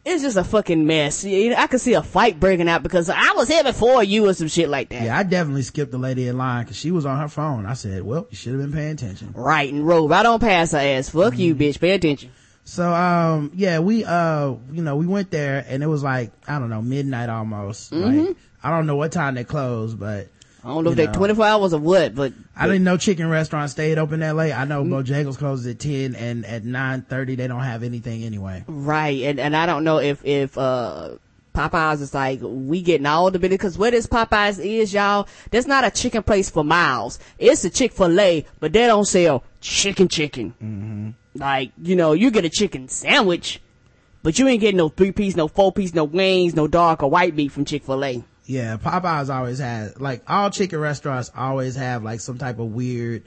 it's 0.05 0.23
just 0.23 0.37
a 0.37 0.45
fucking 0.45 0.87
mess. 0.87 1.25
I 1.25 1.67
could 1.67 1.81
see 1.81 1.95
a 1.95 2.03
fight 2.03 2.39
breaking 2.39 2.69
out 2.69 2.83
because 2.83 3.09
I 3.09 3.33
was 3.33 3.49
here 3.49 3.65
before 3.65 4.05
you 4.05 4.29
or 4.29 4.35
some 4.35 4.49
shit 4.49 4.69
like 4.69 4.91
that. 4.91 5.03
Yeah, 5.03 5.19
I 5.19 5.23
definitely 5.23 5.63
skipped 5.63 5.93
the 5.93 5.99
lady 5.99 6.29
in 6.29 6.37
line 6.37 6.65
because 6.65 6.77
she 6.77 6.91
was 6.91 7.07
on 7.07 7.19
her 7.19 7.29
phone. 7.29 7.65
I 7.67 7.75
said, 7.75 8.03
well, 8.03 8.27
you 8.31 8.37
should 8.37 8.53
have 8.53 8.61
been 8.63 8.73
paying 8.73 8.93
attention. 8.93 9.33
Right 9.35 9.73
and 9.73 9.87
roll 9.87 10.09
right 10.09 10.27
on 10.27 10.41
past 10.41 10.73
her 10.73 10.79
ass. 10.79 11.09
Fuck 11.09 11.39
you, 11.39 11.55
bitch. 11.55 11.81
Pay 11.81 11.93
attention. 11.93 12.31
So, 12.65 12.93
um, 12.93 13.51
yeah, 13.55 13.79
we, 13.79 14.05
uh, 14.05 14.55
you 14.73 14.83
know, 14.83 14.97
we 14.97 15.07
went 15.07 15.31
there 15.31 15.65
and 15.69 15.83
it 15.83 15.87
was 15.87 16.03
like, 16.03 16.33
I 16.49 16.59
don't 16.59 16.71
know, 16.71 16.81
midnight 16.83 17.29
almost. 17.29 17.93
Like, 17.93 18.37
I 18.63 18.71
don't 18.71 18.87
know 18.87 18.97
what 18.97 19.13
time 19.13 19.35
they 19.35 19.45
closed, 19.45 19.99
but 19.99 20.29
I 20.65 20.69
don't 20.69 20.85
know 20.85 20.91
if 20.91 20.97
they 20.97 21.07
know. 21.07 21.13
24 21.13 21.45
hours 21.45 21.75
or 21.75 21.81
what, 21.81 22.15
but 22.15 22.33
I 22.57 22.67
didn't 22.67 22.85
know 22.85 22.97
chicken 22.97 23.29
restaurants 23.29 23.73
stayed 23.73 23.99
open 23.99 24.21
that 24.21 24.35
late. 24.35 24.53
I 24.53 24.65
know 24.65 24.83
Bojangles 24.83 25.37
closes 25.37 25.67
at 25.67 25.79
10 25.79 26.15
and 26.15 26.47
at 26.47 26.65
9.30 26.65 27.37
they 27.37 27.47
don't 27.47 27.61
have 27.61 27.83
anything 27.83 28.25
anyway. 28.25 28.65
right. 28.67 29.23
And 29.25 29.39
and 29.39 29.55
I 29.55 29.67
don't 29.67 29.85
know 29.85 29.99
if 29.99 30.25
if 30.25 30.57
uh 30.57 31.17
Popeyes 31.55 32.01
is 32.01 32.15
like 32.15 32.41
we 32.43 32.83
getting 32.83 33.07
all 33.07 33.31
the 33.31 33.39
business 33.39 33.59
because 33.59 33.79
where 33.79 33.91
this 33.91 34.07
Popeyes 34.07 34.59
is, 34.65 34.93
y'all, 34.93 35.29
that's 35.51 35.67
not 35.69 35.85
a 35.85 35.91
chicken 35.91 36.23
place 36.23 36.51
for 36.51 36.65
miles. 36.65 37.21
It's 37.39 37.65
a 37.65 37.71
Chick 37.71 37.93
Fil 37.93 38.19
A, 38.19 38.45
but 38.59 38.73
they 38.73 38.87
don't 38.87 39.05
sell 39.05 39.45
chicken 39.61 40.09
chicken. 40.09 40.55
Mm-hmm. 40.63 41.11
Like 41.41 41.73
you 41.81 41.95
know, 41.95 42.13
you 42.13 42.31
get 42.31 42.45
a 42.45 42.51
chicken 42.51 42.89
sandwich, 42.89 43.61
but 44.23 44.39
you 44.39 44.49
ain't 44.49 44.63
getting 44.63 44.79
no 44.79 44.89
three 44.89 45.13
piece, 45.13 45.37
no 45.37 45.47
four 45.47 45.71
piece, 45.73 45.95
no 45.95 46.05
wings, 46.05 46.57
no 46.57 46.67
dark 46.67 47.03
or 47.03 47.11
white 47.11 47.37
meat 47.37 47.53
from 47.53 47.65
Chick 47.65 47.85
Fil 47.85 48.05
A. 48.05 48.25
Yeah, 48.47 48.77
Popeyes 48.77 49.35
always 49.35 49.59
has, 49.59 49.99
like, 50.01 50.23
all 50.29 50.51
chicken 50.51 50.79
restaurants 50.79 51.31
always 51.37 51.77
have, 51.77 52.03
like, 52.03 52.21
some 52.21 52.37
type 52.39 52.59
of 52.59 52.67
weird 52.75 53.23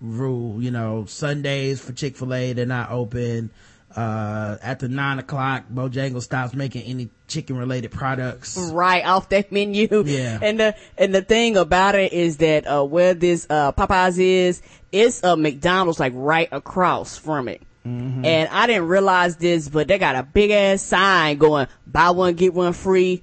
rule, 0.00 0.62
you 0.62 0.70
know, 0.70 1.04
Sundays 1.06 1.80
for 1.80 1.92
Chick-fil-A, 1.92 2.52
they're 2.52 2.66
not 2.66 2.90
open. 2.90 3.50
Uh, 3.94 4.58
after 4.62 4.88
nine 4.88 5.18
o'clock, 5.18 5.64
Bojangles 5.72 6.22
stops 6.22 6.52
making 6.54 6.82
any 6.82 7.08
chicken-related 7.28 7.90
products. 7.90 8.56
right 8.72 9.04
off 9.06 9.30
that 9.30 9.50
menu. 9.52 9.88
Yeah. 10.04 10.38
And 10.42 10.60
the 10.60 10.76
and 10.98 11.14
the 11.14 11.22
thing 11.22 11.56
about 11.56 11.94
it 11.94 12.12
is 12.12 12.36
that 12.38 12.66
uh 12.66 12.84
where 12.84 13.14
this 13.14 13.46
uh 13.48 13.72
Popeyes 13.72 14.18
is, 14.18 14.60
it's 14.92 15.22
a 15.24 15.34
McDonald's 15.34 15.98
like 15.98 16.12
right 16.14 16.48
across 16.52 17.16
from 17.16 17.48
it. 17.48 17.62
And 17.84 18.48
I 18.48 18.66
didn't 18.66 18.88
realize 18.88 19.36
this, 19.36 19.68
but 19.68 19.86
they 19.86 19.96
got 19.96 20.16
a 20.16 20.24
big 20.24 20.50
ass 20.50 20.82
sign 20.82 21.38
going 21.38 21.68
buy 21.86 22.10
one 22.10 22.34
get 22.34 22.52
one 22.52 22.72
free 22.72 23.22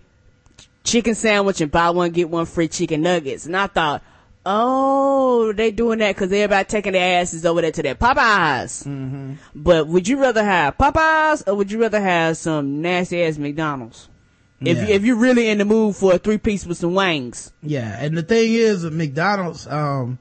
chicken 0.84 1.16
sandwich 1.16 1.62
and 1.62 1.72
buy 1.72 1.90
one 1.90 2.12
get 2.12 2.30
one 2.30 2.46
free 2.46 2.68
chicken 2.68 3.02
nuggets. 3.02 3.46
And 3.46 3.56
I 3.56 3.68
thought, 3.68 4.04
oh, 4.46 5.54
they 5.54 5.72
doing 5.72 6.00
that 6.00 6.16
because 6.16 6.32
everybody 6.32 6.66
taking 6.66 6.94
their 6.94 7.22
asses 7.22 7.46
over 7.46 7.62
there 7.62 7.72
to 7.72 7.82
their 7.84 7.96
Popeyes. 7.96 8.86
Mm-hmm. 8.86 9.34
But 9.56 9.88
would 9.88 10.08
you 10.08 10.20
rather 10.20 10.44
have 10.44 10.78
Popeyes 10.78 11.48
or 11.48 11.56
would 11.56 11.72
you 11.72 11.82
rather 11.82 12.02
have 12.02 12.38
some 12.38 12.82
nasty 12.82 13.24
ass 13.24 13.38
McDonald's? 13.38 14.10
If 14.62 14.78
Yeah. 14.78 14.88
you, 14.88 14.94
if 14.94 15.04
you're 15.04 15.16
really 15.18 15.50
in 15.50 15.58
the 15.58 15.66
mood 15.66 15.96
for 15.96 16.14
a 16.14 16.18
three 16.18 16.38
piece 16.38 16.66
with 16.66 16.78
some 16.78 16.94
wings. 16.94 17.52
Yeah, 17.62 17.98
and 18.00 18.18
the 18.18 18.24
thing 18.24 18.54
is, 18.54 18.84
with 18.84 18.94
McDonald's, 18.94 19.68
um, 19.68 20.20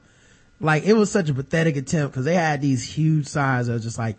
like 0.61 0.85
it 0.85 0.95
was 0.95 1.11
such 1.11 1.29
a 1.29 1.35
pathetic 1.35 1.77
attempt 1.77 2.13
because 2.13 2.25
they 2.25 2.35
had 2.35 2.61
these 2.61 2.83
huge 2.85 3.27
signs 3.27 3.67
that 3.69 3.75
was 3.75 3.83
just 3.85 3.99
like, 3.99 4.17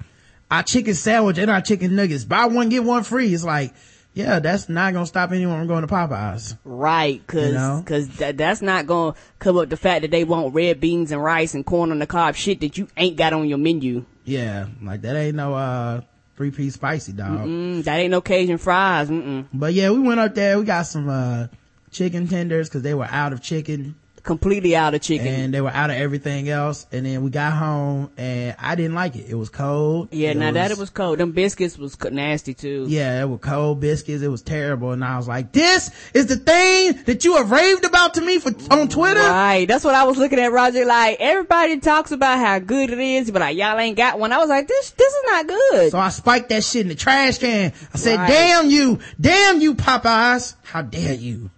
our 0.52 0.64
chicken 0.64 0.94
sandwich 0.94 1.38
and 1.38 1.50
our 1.50 1.62
chicken 1.62 1.96
nuggets, 1.96 2.24
buy 2.26 2.46
one 2.46 2.70
get 2.70 2.84
one 2.84 3.04
free. 3.04 3.34
It's 3.34 3.44
like, 3.44 3.74
yeah, 4.14 4.40
that's 4.40 4.70
not 4.70 4.94
gonna 4.94 5.06
stop 5.06 5.32
anyone 5.32 5.60
from 5.60 5.68
going 5.68 5.82
to 5.82 5.94
Popeyes. 5.94 6.58
Right, 6.64 7.26
cause, 7.26 7.48
You 7.48 7.54
know? 7.54 7.84
cause 7.86 8.08
that, 8.18 8.38
that's 8.38 8.62
not 8.62 8.86
gonna 8.86 9.16
cover 9.40 9.64
up 9.64 9.70
the 9.70 9.78
fact 9.78 10.04
that 10.04 10.12
they 10.12 10.24
want 10.24 10.54
red 10.54 10.80
beans 10.80 11.12
and 11.12 11.24
rice 11.24 11.54
and 11.54 11.66
corn 11.66 11.92
on 11.92 12.00
the 12.00 12.08
cob 12.08 12.36
shit 12.36 12.60
that 12.62 12.78
you 12.78 12.88
ain't 12.98 13.18
got 13.18 13.34
on 13.34 13.48
your 13.48 13.58
menu. 13.58 14.06
Yeah, 14.24 14.68
like 14.82 15.02
that 15.02 15.16
ain't 15.16 15.36
no 15.36 15.54
uh 15.54 16.02
three 16.38 16.52
piece 16.52 16.76
spicy 16.76 17.14
dog. 17.14 17.40
Mm, 17.40 17.84
that 17.84 18.00
ain't 18.00 18.12
no 18.12 18.22
Cajun 18.22 18.58
fries. 18.58 19.10
Mm-mm. 19.10 19.48
But 19.54 19.74
yeah, 19.74 19.90
we 19.90 20.00
went 20.00 20.20
up 20.20 20.36
there. 20.36 20.60
We 20.60 20.66
got 20.66 20.84
some 20.84 21.10
uh 21.10 21.48
chicken 21.92 22.28
tenders 22.28 22.70
because 22.70 22.82
they 22.84 22.94
were 22.94 23.08
out 23.10 23.34
of 23.34 23.42
chicken 23.42 23.96
Completely 24.24 24.74
out 24.74 24.94
of 24.94 25.02
chicken. 25.02 25.28
and 25.28 25.54
they 25.54 25.60
were 25.60 25.70
out 25.70 25.90
of 25.90 25.98
everything 25.98 26.48
else. 26.48 26.88
And 26.94 27.06
then 27.06 27.24
we 27.24 27.30
got 27.30 27.52
home 27.52 28.10
and 28.16 28.56
I 28.58 28.76
didn't 28.76 28.94
like 28.96 29.18
it. 29.18 29.26
It 29.28 29.36
was 29.36 29.50
cold. 29.50 30.08
yeah, 30.14 30.30
It 30.30 30.38
now 30.38 30.52
that 30.52 30.72
it 30.72 30.78
was 30.78 30.90
cold. 30.90 31.18
Them 31.18 31.34
biscuits 31.34 31.78
was 31.78 32.00
nasty 32.10 32.54
too. 32.54 32.86
Yeah, 32.88 33.22
it 33.22 33.26
was 33.28 33.42
cold 33.42 33.82
biscuits. 33.82 34.24
It 34.24 34.30
was 34.30 34.42
terrible. 34.42 34.92
And 34.94 35.04
I 35.04 35.18
was 35.18 35.28
like, 35.28 35.52
this 35.52 35.92
is 36.14 36.28
the 36.28 36.38
thing 36.38 37.04
that 37.04 37.26
you 37.26 37.36
have 37.36 37.52
raved 37.52 37.84
about 37.84 38.14
to 38.14 38.22
me 38.22 38.40
for 38.40 38.52
on 38.74 38.88
Twitter. 38.88 39.20
Right, 39.20 39.66
that's 39.68 39.84
what 39.84 39.94
I 39.94 40.06
was 40.06 40.18
looking 40.18 40.40
at, 40.40 40.54
Roger. 40.54 40.86
Like 40.86 41.18
everybody 41.20 41.82
talks 41.82 42.14
about 42.14 42.38
how 42.38 42.60
good 42.60 42.92
it 42.92 43.00
is, 43.00 43.30
but 43.30 43.42
like 43.42 43.58
y'all 43.58 43.78
ain't 43.78 43.98
got 43.98 44.20
one. 44.20 44.32
I 44.32 44.38
was 44.38 44.48
like, 44.48 44.70
this, 44.70 44.92
this 44.92 45.14
is 45.14 45.24
not 45.26 45.48
good. 45.48 45.92
So 45.92 46.00
I 46.00 46.08
spiked 46.08 46.48
that 46.48 46.64
shit 46.64 46.84
in 46.84 46.88
the 46.88 46.96
trash 46.96 47.40
can. 47.40 47.74
I 47.94 47.98
said, 47.98 48.20
Right. 48.20 48.28
damn 48.30 48.70
you, 48.70 49.00
damn 49.20 49.60
you 49.60 49.76
Popeyes. 49.76 50.56
How 50.64 50.82
dare 50.82 51.14
you 51.14 51.50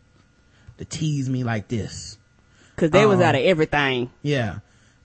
to 0.80 0.86
tease 0.86 1.30
me 1.30 1.44
like 1.44 1.68
this? 1.68 2.18
Cause 2.76 2.92
they 2.92 3.06
was 3.06 3.18
Um, 3.18 3.24
out 3.24 3.36
of 3.36 3.42
everything. 3.42 4.10
Yeah. 4.22 4.60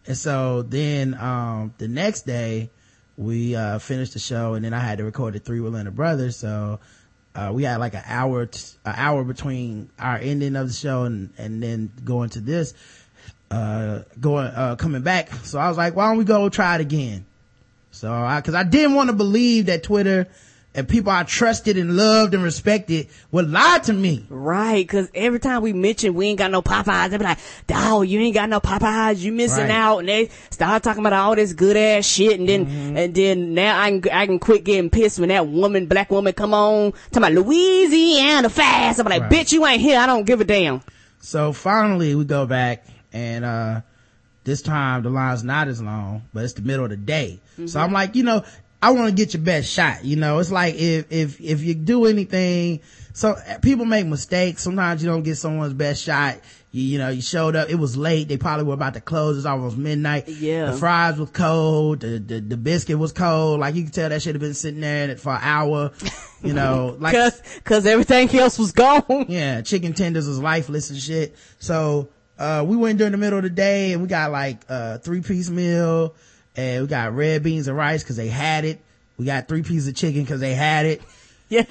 And 0.07 0.17
so 0.17 0.63
then, 0.63 1.15
um, 1.15 1.73
the 1.79 1.89
next 1.89 2.27
day 2.27 2.71
we, 3.17 3.55
uh, 3.55 3.79
finished 3.79 4.15
the 4.15 4.19
show 4.19 4.55
and 4.55 4.65
then 4.65 4.73
I 4.75 4.81
had 4.81 4.99
to 4.99 5.05
record 5.05 5.35
the 5.35 5.39
three 5.39 5.61
Will 5.61 5.75
and 5.77 5.87
the 5.87 5.91
Brothers. 5.91 6.37
So, 6.37 6.81
uh, 7.35 7.51
we 7.53 7.63
had 7.63 7.77
like 7.79 7.95
an 7.95 8.03
hour, 8.07 8.47
t- 8.47 8.61
an 8.85 8.95
hour 8.97 9.23
between 9.25 9.91
our 9.99 10.17
ending 10.17 10.57
of 10.57 10.69
the 10.69 10.75
show 10.75 11.05
and, 11.05 11.31
and 11.39 11.63
then 11.63 11.93
going 12.05 12.31
to 12.31 12.41
this, 12.41 12.75
uh, 13.51 14.01
going, 14.21 14.47
uh, 14.47 14.77
coming 14.77 15.03
back. 15.03 15.31
So 15.45 15.59
I 15.59 15.69
was 15.69 15.77
like, 15.77 15.95
why 15.95 16.09
don't 16.09 16.19
we 16.19 16.25
go 16.25 16.49
try 16.49 16.77
it 16.77 16.81
again? 16.81 17.25
So 17.93 18.13
I, 18.13 18.41
cause 18.41 18.55
I 18.55 18.63
didn't 18.65 18.95
want 18.95 19.11
to 19.11 19.17
believe 19.17 19.67
that 19.67 19.83
Twitter 19.83 20.27
and 20.73 20.89
people 20.89 21.11
I 21.11 21.25
trusted 21.25 21.77
and 21.77 21.97
loved 21.97 22.33
and 22.33 22.45
respected 22.45 23.09
would 23.33 23.51
lie 23.51 23.81
to 23.85 23.93
me. 23.93 24.25
Right, 24.29 24.89
cause 24.89 25.09
every 25.15 25.41
time 25.41 25.63
we 25.63 25.73
mention 25.73 26.15
we 26.15 26.27
ain't 26.29 26.39
got 26.39 26.53
no 26.53 26.63
Popeyes, 26.63 27.11
they 27.11 27.19
be 27.19 27.25
like, 27.25 27.39
dawg, 27.67 28.07
you 28.07 28.21
ain't 28.21 28.35
got 28.35 28.49
no 28.49 28.61
Popeyes, 28.61 29.19
you 29.19 29.33
missing 29.33 29.65
Right. 29.65 29.71
out. 29.73 29.99
And 29.99 30.09
they 30.09 30.29
start 30.51 30.85
talking 30.85 31.01
about 31.05 31.13
all 31.13 31.35
this 31.35 31.53
good 31.55 31.77
ass 31.77 32.05
shit. 32.07 32.39
And 32.39 32.49
then, 32.49 32.67
Mm-hmm. 32.67 32.97
and 32.97 33.15
then 33.15 33.55
now 33.55 33.81
I 33.81 33.99
can, 33.99 34.13
I 34.13 34.27
can 34.27 34.39
quit 34.39 34.63
getting 34.63 34.91
pissed 34.91 35.19
when 35.19 35.31
that 35.31 35.49
woman, 35.49 35.87
black 35.87 36.09
woman 36.11 36.33
come 36.35 36.55
on, 36.55 36.93
talking 37.11 37.17
about 37.19 37.33
Louisiana 37.33 38.49
fast. 38.49 39.01
I'm 39.01 39.07
like, 39.07 39.23
Right. 39.23 39.31
bitch, 39.33 39.53
you 39.53 39.67
ain't 39.67 39.81
here. 39.81 39.99
I 39.99 40.07
don't 40.07 40.25
give 40.25 40.41
a 40.41 40.45
damn. 40.45 40.83
So 41.21 41.53
finally 41.53 42.15
we 42.15 42.25
go 42.25 42.47
back 42.47 42.87
and, 43.13 43.45
uh, 43.45 43.81
this 44.45 44.63
time 44.63 45.03
the 45.03 45.11
line's 45.11 45.45
not 45.45 45.69
as 45.69 45.83
long, 45.83 46.23
but 46.33 46.45
it's 46.45 46.55
the 46.55 46.63
middle 46.63 46.85
of 46.85 46.91
the 46.91 46.97
day. 46.97 47.41
So 47.67 47.79
I'm 47.79 47.93
like, 47.93 48.17
you 48.17 48.23
know, 48.23 48.43
I 48.83 48.93
want 48.93 49.09
to 49.09 49.15
get 49.15 49.35
your 49.35 49.43
best 49.43 49.71
shot. 49.71 50.05
You 50.05 50.17
know, 50.17 50.39
it's 50.39 50.51
like 50.51 50.75
if, 50.77 51.11
if, 51.11 51.41
if 51.41 51.63
you 51.63 51.75
do 51.75 52.07
anything, 52.07 52.81
so 53.13 53.37
people 53.61 53.85
make 53.85 54.07
mistakes. 54.07 54.63
Sometimes 54.63 55.03
you 55.03 55.11
don't 55.11 55.23
get 55.23 55.37
someone's 55.37 55.75
best 55.75 56.03
shot. 56.03 56.41
You, 56.71 56.83
you 56.83 56.99
know, 56.99 57.09
you 57.11 57.21
showed 57.21 57.57
up. 57.57 57.69
It 57.69 57.75
was 57.75 57.97
late. 57.97 58.29
They 58.29 58.39
probably 58.39 58.65
were 58.65 58.75
about 58.75 58.95
to 58.95 59.01
close. 59.01 59.37
It's 59.37 59.45
almost 59.47 59.77
midnight. 59.77 60.29
Yeah. 60.29 60.71
The 60.71 60.79
fries 60.79 61.19
was 61.19 61.31
cold. 61.31 62.01
The, 62.01 62.19
the, 62.19 62.41
the 62.41 62.57
biscuit 62.57 62.99
was 62.99 63.13
cold. 63.13 63.61
Like 63.61 63.75
you 63.75 63.85
could 63.85 63.93
tell 63.93 64.09
that 64.09 64.23
should 64.23 64.35
have 64.35 64.41
been 64.41 64.55
sitting 64.55 64.81
there 64.81 65.15
for 65.17 65.33
an 65.33 65.41
hour. 65.43 65.91
You 66.43 66.55
know, 66.55 66.97
like 67.01 67.15
Cause, 67.15 67.43
cause 67.65 67.87
everything 67.87 68.31
else 68.39 68.59
was 68.59 68.73
gone. 68.73 69.27
yeah, 69.29 69.61
chicken 69.61 69.93
tenders 69.93 70.27
was 70.27 70.39
lifeless 70.39 70.89
and 70.89 70.99
shit. 70.99 71.37
So, 71.59 72.09
uh, 72.39 72.65
we 72.67 72.77
went 72.77 72.97
during 72.97 73.13
the 73.13 73.19
middle 73.19 73.39
of 73.39 73.43
the 73.43 73.51
day 73.51 73.93
and 73.93 74.01
we 74.01 74.09
got 74.09 74.31
like 74.31 74.63
a 74.71 74.99
three 74.99 75.21
piece 75.21 75.51
meal 75.51 76.15
and 76.61 76.83
we 76.83 76.89
got 76.89 77.15
red 77.15 77.43
beans 77.43 77.69
and 77.69 77.77
rice 77.77 78.05
cause 78.05 78.17
they 78.17 78.29
had 78.29 78.65
it. 78.65 78.81
We 79.17 79.25
got 79.25 79.49
three 79.49 79.63
pieces 79.63 79.89
of 79.89 79.95
chicken 79.95 80.27
cause 80.27 80.41
they 80.41 80.55
had 80.55 80.87
it. 80.87 81.03
Yes. 81.49 81.69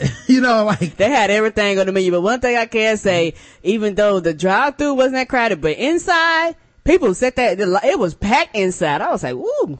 Had- 0.00 0.12
you 0.28 0.40
know, 0.40 0.64
like, 0.64 0.96
They 0.96 1.08
had 1.08 1.30
everything 1.30 1.78
on 1.78 1.86
the 1.86 1.92
menu, 1.92 2.10
but 2.10 2.20
one 2.20 2.40
thing 2.40 2.56
I 2.56 2.66
can 2.66 2.96
say, 2.96 3.34
even 3.62 3.94
though 3.94 4.20
the 4.20 4.34
drive-through 4.34 4.94
wasn't 4.94 5.14
that 5.14 5.28
crowded, 5.28 5.60
but 5.60 5.76
inside, 5.78 6.56
people 6.84 7.14
said 7.14 7.36
that 7.36 7.58
it 7.60 7.98
was 7.98 8.14
packed 8.14 8.56
inside. 8.56 9.00
I 9.00 9.10
was 9.10 9.22
like, 9.22 9.34
ooh. 9.34 9.78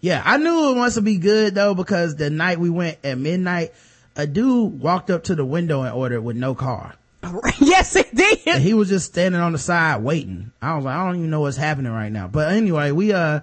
yeah, 0.00 0.22
I 0.24 0.36
knew 0.36 0.70
it 0.70 0.76
wants 0.76 0.96
to 0.96 1.02
be 1.02 1.18
good 1.18 1.54
though 1.54 1.74
because 1.74 2.16
the 2.16 2.30
night 2.30 2.58
we 2.58 2.68
went 2.70 2.98
at 3.04 3.16
midnight, 3.16 3.72
a 4.16 4.26
dude 4.26 4.80
walked 4.80 5.10
up 5.10 5.24
to 5.24 5.34
the 5.34 5.44
window 5.44 5.82
and 5.82 5.94
ordered 5.94 6.22
with 6.22 6.36
no 6.36 6.54
car. 6.54 6.94
yes, 7.60 7.96
it 7.96 8.14
did. 8.14 8.40
and 8.46 8.62
he 8.62 8.74
was 8.74 8.88
just 8.88 9.06
standing 9.06 9.40
on 9.40 9.52
the 9.52 9.58
side 9.58 10.02
waiting. 10.02 10.52
I 10.60 10.74
was 10.76 10.84
like, 10.84 10.96
I 10.96 11.06
don't 11.06 11.16
even 11.16 11.30
know 11.30 11.40
what's 11.40 11.56
happening 11.56 11.92
right 11.92 12.10
now. 12.10 12.28
But 12.28 12.52
anyway, 12.52 12.92
we, 12.92 13.12
uh, 13.12 13.40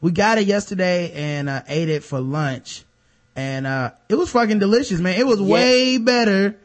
we 0.00 0.10
got 0.10 0.38
it 0.38 0.46
yesterday 0.46 1.12
and, 1.12 1.48
uh, 1.48 1.62
ate 1.68 1.88
it 1.88 2.04
for 2.04 2.20
lunch 2.20 2.84
and, 3.34 3.66
uh, 3.66 3.90
it 4.08 4.14
was 4.14 4.30
fucking 4.30 4.58
delicious, 4.58 5.00
man. 5.00 5.18
It 5.18 5.26
was 5.26 5.40
Yeah. 5.40 5.52
way 5.52 5.98
better, 5.98 6.56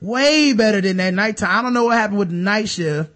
way 0.00 0.52
better 0.52 0.80
than 0.80 0.98
that 0.98 1.14
nighttime. 1.14 1.50
I 1.50 1.62
don't 1.62 1.72
know 1.74 1.84
what 1.84 1.96
happened 1.96 2.18
with 2.18 2.28
the 2.30 2.34
night 2.36 2.68
shift, 2.68 3.10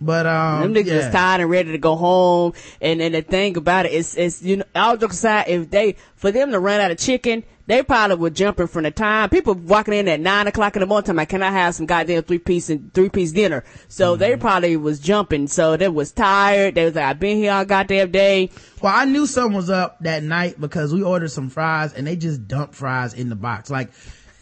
but, 0.00 0.26
um, 0.26 0.62
Them 0.62 0.74
niggas 0.74 0.86
yeah. 0.86 0.96
was 0.96 1.12
tired 1.12 1.40
and 1.40 1.50
ready 1.50 1.72
to 1.72 1.78
go 1.78 1.96
home. 1.96 2.52
And 2.80 3.00
and 3.00 3.14
the 3.14 3.22
thing 3.22 3.56
about 3.56 3.86
it 3.86 3.92
is, 3.92 4.14
is 4.14 4.42
you 4.42 4.58
know, 4.58 4.64
all 4.74 4.96
jokes 4.96 5.16
aside, 5.16 5.46
if 5.48 5.70
they 5.70 5.96
for 6.16 6.30
them 6.30 6.50
to 6.52 6.58
run 6.58 6.80
out 6.80 6.90
of 6.90 6.98
chicken, 6.98 7.42
they 7.70 7.82
probably 7.84 8.16
were 8.16 8.30
jumping 8.30 8.66
from 8.66 8.82
the 8.82 8.90
time 8.90 9.28
people 9.30 9.54
walking 9.54 9.94
in 9.94 10.08
at 10.08 10.18
nine 10.20 10.46
o'clock 10.48 10.74
in 10.74 10.80
the 10.80 10.86
morning. 10.86 11.06
Time, 11.06 11.16
like, 11.16 11.28
can 11.28 11.42
I 11.42 11.50
have 11.52 11.74
some 11.74 11.86
goddamn 11.86 12.24
three 12.24 12.38
piece 12.38 12.68
and 12.68 12.92
three 12.92 13.08
piece 13.08 13.30
dinner? 13.32 13.62
So 13.88 14.16
they 14.16 14.32
Mm-hmm. 14.32 14.40
probably 14.40 14.76
was 14.76 14.98
jumping. 14.98 15.46
So 15.46 15.76
they 15.76 15.88
was 15.88 16.10
tired. 16.10 16.74
They 16.74 16.84
was 16.84 16.94
like, 16.96 17.04
I've 17.04 17.20
been 17.20 17.36
here 17.36 17.52
all 17.52 17.64
goddamn 17.64 18.10
day. 18.10 18.50
Well, 18.82 18.92
I 18.94 19.04
knew 19.04 19.24
something 19.26 19.56
was 19.56 19.70
up 19.70 19.98
that 20.00 20.22
night 20.24 20.60
because 20.60 20.92
we 20.92 21.02
ordered 21.02 21.30
some 21.30 21.48
fries 21.48 21.92
and 21.94 22.06
they 22.06 22.16
just 22.16 22.48
dumped 22.48 22.74
fries 22.74 23.14
in 23.14 23.28
the 23.28 23.36
box. 23.36 23.70
Like, 23.70 23.90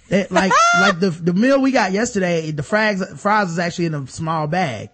they, 0.09 0.27
like, 0.31 0.53
like 0.81 0.99
the, 0.99 1.11
the 1.11 1.35
meal 1.35 1.61
we 1.61 1.71
got 1.71 1.93
yesterday, 1.93 2.51
the 2.51 2.63
fries, 2.63 3.03
fries 3.21 3.49
was 3.49 3.59
actually 3.59 3.87
in 3.87 3.95
a 3.95 4.07
small 4.07 4.47
bag. 4.47 4.89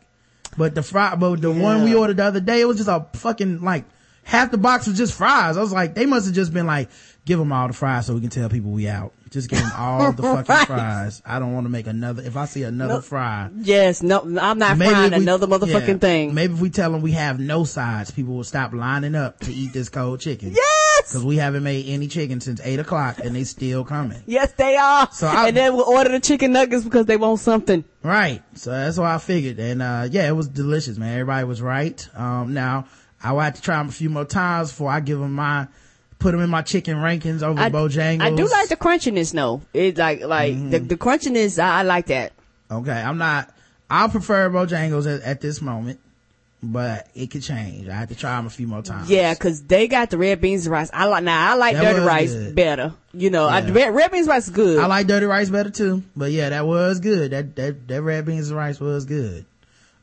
But 0.58 0.74
the 0.74 0.82
fry, 0.82 1.14
but 1.14 1.40
the 1.40 1.50
one 1.52 1.84
we 1.84 1.94
ordered 1.94 2.16
the 2.16 2.24
other 2.24 2.40
day, 2.40 2.60
it 2.60 2.64
was 2.64 2.78
just 2.78 2.88
a 2.88 3.06
fucking, 3.16 3.60
like, 3.62 3.84
half 4.22 4.50
the 4.50 4.58
box 4.58 4.86
was 4.86 4.96
just 4.96 5.12
fries. 5.14 5.56
I 5.56 5.60
was 5.60 5.72
like, 5.72 5.94
they 5.94 6.06
must 6.06 6.26
have 6.26 6.34
just 6.34 6.52
been 6.52 6.66
like, 6.66 6.88
give 7.24 7.38
them 7.38 7.52
all 7.52 7.68
the 7.68 7.74
fries 7.74 8.06
so 8.06 8.14
we 8.14 8.20
can 8.20 8.30
tell 8.30 8.48
people 8.48 8.70
we 8.70 8.88
out. 8.88 9.12
Just 9.30 9.48
give 9.50 9.58
them 9.58 9.72
all 9.76 10.12
the 10.12 10.22
fucking 10.22 10.44
Right. 10.54 10.66
fries. 10.66 11.20
I 11.26 11.38
don't 11.40 11.52
want 11.54 11.64
to 11.64 11.68
make 11.70 11.86
another, 11.88 12.22
if 12.22 12.36
I 12.36 12.44
see 12.44 12.62
another 12.62 13.00
fry. 13.00 13.50
Yes, 13.62 14.00
no, 14.02 14.20
I'm 14.40 14.58
not 14.58 14.76
frying 14.76 15.10
we- 15.10 15.16
another 15.16 15.46
motherfucking 15.48 15.88
yeah, 15.88 15.96
thing. 15.98 16.34
Maybe 16.34 16.52
if 16.54 16.60
we 16.60 16.70
tell 16.70 16.92
them 16.92 17.02
we 17.02 17.12
have 17.12 17.40
no 17.40 17.64
sides, 17.64 18.10
people 18.12 18.34
will 18.34 18.44
stop 18.44 18.72
lining 18.72 19.14
up 19.16 19.40
to 19.40 19.52
eat 19.52 19.72
this 19.72 19.88
cold 19.88 20.20
chicken. 20.20 20.52
Yes, 20.54 21.12
Cause 21.12 21.24
we 21.24 21.36
haven't 21.36 21.64
made 21.64 21.86
any 21.88 22.06
chicken 22.06 22.40
since 22.40 22.60
eight 22.62 22.78
o'clock 22.78 23.18
and 23.18 23.34
they 23.34 23.42
still 23.44 23.84
coming. 23.84 24.22
yes, 24.26 24.52
they 24.52 24.76
are. 24.76 25.08
So 25.10 25.26
I- 25.26 25.48
and 25.48 25.56
then 25.56 25.74
we'll 25.74 25.84
order 25.88 26.10
the 26.10 26.20
chicken 26.20 26.52
nuggets 26.52 26.84
because 26.84 27.06
they 27.06 27.16
want 27.16 27.40
something. 27.40 27.82
Right. 28.04 28.42
So 28.54 28.70
that's 28.70 28.98
what 28.98 29.08
I 29.08 29.18
figured. 29.18 29.58
And, 29.58 29.82
uh, 29.82 30.06
yeah, 30.10 30.28
it 30.28 30.32
was 30.36 30.46
delicious, 30.46 30.96
man. 30.96 31.12
Everybody 31.12 31.44
was 31.44 31.60
right. 31.60 32.06
Um, 32.14 32.54
now 32.54 32.86
I 33.20 33.32
will 33.32 33.40
have 33.40 33.54
to 33.54 33.62
try 33.62 33.78
them 33.78 33.88
a 33.88 33.92
few 33.92 34.10
more 34.10 34.26
times 34.26 34.70
before 34.70 34.90
I 34.90 35.00
give 35.00 35.18
them 35.18 35.32
my, 35.32 35.66
put 36.18 36.32
them 36.32 36.40
in 36.40 36.50
my 36.50 36.62
chicken 36.62 36.96
rankings 36.96 37.42
over 37.42 37.60
I, 37.60 37.70
Bojangles. 37.70 38.22
I 38.22 38.30
do 38.34 38.48
like 38.48 38.68
the 38.68 38.76
crunchiness 38.76 39.32
though. 39.32 39.60
It 39.72 39.98
like 39.98 40.22
like 40.22 40.54
Mm-hmm. 40.54 40.70
the, 40.70 40.78
the 40.80 40.96
crunchiness. 40.96 41.62
I, 41.62 41.80
I 41.80 41.82
like 41.82 42.06
that. 42.06 42.32
Okay. 42.70 42.92
I'm 42.92 43.18
not, 43.18 43.52
I 43.90 44.08
prefer 44.08 44.48
Bojangles 44.50 45.12
at, 45.12 45.22
at 45.22 45.40
this 45.42 45.60
moment, 45.60 46.00
but 46.62 47.08
it 47.14 47.30
could 47.30 47.42
change. 47.42 47.88
I 47.88 47.92
have 47.94 48.08
to 48.08 48.14
try 48.14 48.36
them 48.36 48.46
a 48.46 48.50
few 48.50 48.66
more 48.66 48.80
times. 48.80 49.10
Yeah, 49.10 49.34
cause 49.34 49.62
they 49.62 49.86
got 49.86 50.08
the 50.10 50.16
red 50.16 50.40
beans 50.40 50.64
and 50.66 50.72
rice. 50.72 50.90
I 50.94 51.04
like 51.06 51.22
now. 51.24 51.52
I 51.52 51.54
like 51.56 51.76
That 51.76 51.92
dirty 51.92 52.06
rice 52.06 52.32
good. 52.32 52.54
better. 52.54 52.94
You 53.12 53.28
know, 53.30 53.44
I, 53.46 53.60
Yeah. 53.60 53.72
red, 53.72 53.94
red 53.94 54.10
beans 54.10 54.26
and 54.26 54.30
rice 54.34 54.44
is 54.48 54.54
good. 54.54 54.78
I 54.78 54.86
like 54.86 55.06
dirty 55.06 55.26
rice 55.26 55.50
better 55.50 55.68
too. 55.70 56.02
But 56.16 56.32
yeah, 56.32 56.48
that 56.48 56.66
was 56.66 57.00
good. 57.00 57.32
That, 57.32 57.54
that, 57.56 57.86
that 57.88 58.02
red 58.02 58.24
beans 58.24 58.48
and 58.48 58.56
rice 58.56 58.80
was 58.80 59.04
good. 59.04 59.44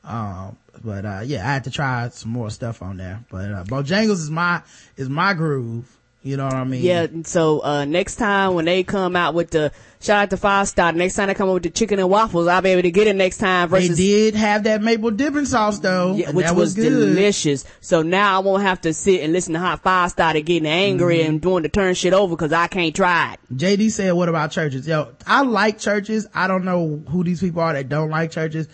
Um, 0.03 0.57
but, 0.83 1.05
uh, 1.05 1.21
yeah, 1.25 1.39
I 1.47 1.53
had 1.53 1.63
to 1.65 1.71
try 1.71 2.09
some 2.09 2.31
more 2.31 2.49
stuff 2.49 2.81
on 2.81 2.97
there. 2.97 3.23
But, 3.29 3.51
uh, 3.51 3.63
Bojangles 3.65 4.11
is 4.13 4.29
my, 4.31 4.61
is 4.97 5.09
my 5.09 5.33
groove. 5.33 5.85
You 6.23 6.37
know 6.37 6.45
what 6.45 6.53
I 6.53 6.63
mean? 6.65 6.83
Yeah, 6.83 7.07
so 7.23 7.61
uh 7.63 7.83
next 7.85 8.17
time 8.17 8.53
when 8.53 8.65
they 8.65 8.83
come 8.83 9.15
out 9.15 9.33
with 9.33 9.49
the 9.49 9.71
shout 9.99 10.21
out 10.23 10.29
to 10.29 10.37
Five 10.37 10.67
Star, 10.67 10.91
next 10.91 11.15
time 11.15 11.29
they 11.29 11.33
come 11.33 11.49
up 11.49 11.55
with 11.55 11.63
the 11.63 11.71
chicken 11.71 11.97
and 11.97 12.11
waffles, 12.11 12.45
I'll 12.47 12.61
be 12.61 12.69
able 12.69 12.83
to 12.83 12.91
get 12.91 13.07
it 13.07 13.15
next 13.15 13.37
time 13.37 13.71
They 13.71 13.79
versus 13.79 13.97
did 13.97 14.35
have 14.35 14.65
that 14.65 14.83
maple 14.83 15.09
dipping 15.09 15.45
sauce 15.45 15.79
though, 15.79 16.13
Yeah, 16.13 16.29
which 16.29 16.45
that 16.45 16.55
was, 16.55 16.75
was, 16.77 16.85
delicious. 16.85 17.65
So 17.79 18.03
now 18.03 18.35
I 18.35 18.39
won't 18.43 18.61
have 18.61 18.81
to 18.81 18.93
sit 18.93 19.21
and 19.21 19.33
listen 19.33 19.53
to 19.53 19.59
Hot 19.59 19.81
Five 19.81 20.11
Star 20.11 20.33
getting 20.33 20.67
angry 20.67 21.17
Mm-hmm. 21.19 21.29
and 21.29 21.41
doing 21.41 21.63
to 21.63 21.69
turn 21.69 21.95
shit 21.95 22.13
over 22.13 22.35
because 22.35 22.53
I 22.53 22.67
can't 22.67 22.95
try 22.95 23.33
it. 23.33 23.39
JD 23.57 23.89
said, 23.89 24.11
"What 24.13 24.29
about 24.29 24.51
Church's?" 24.51 24.87
Yo, 24.87 25.13
I 25.25 25.41
like 25.41 25.79
Church's. 25.79 26.27
I 26.35 26.47
don't 26.47 26.65
know 26.65 27.03
who 27.09 27.23
these 27.23 27.39
people 27.41 27.61
are 27.61 27.73
that 27.73 27.89
don't 27.89 28.11
like 28.11 28.29
Church's, 28.29 28.67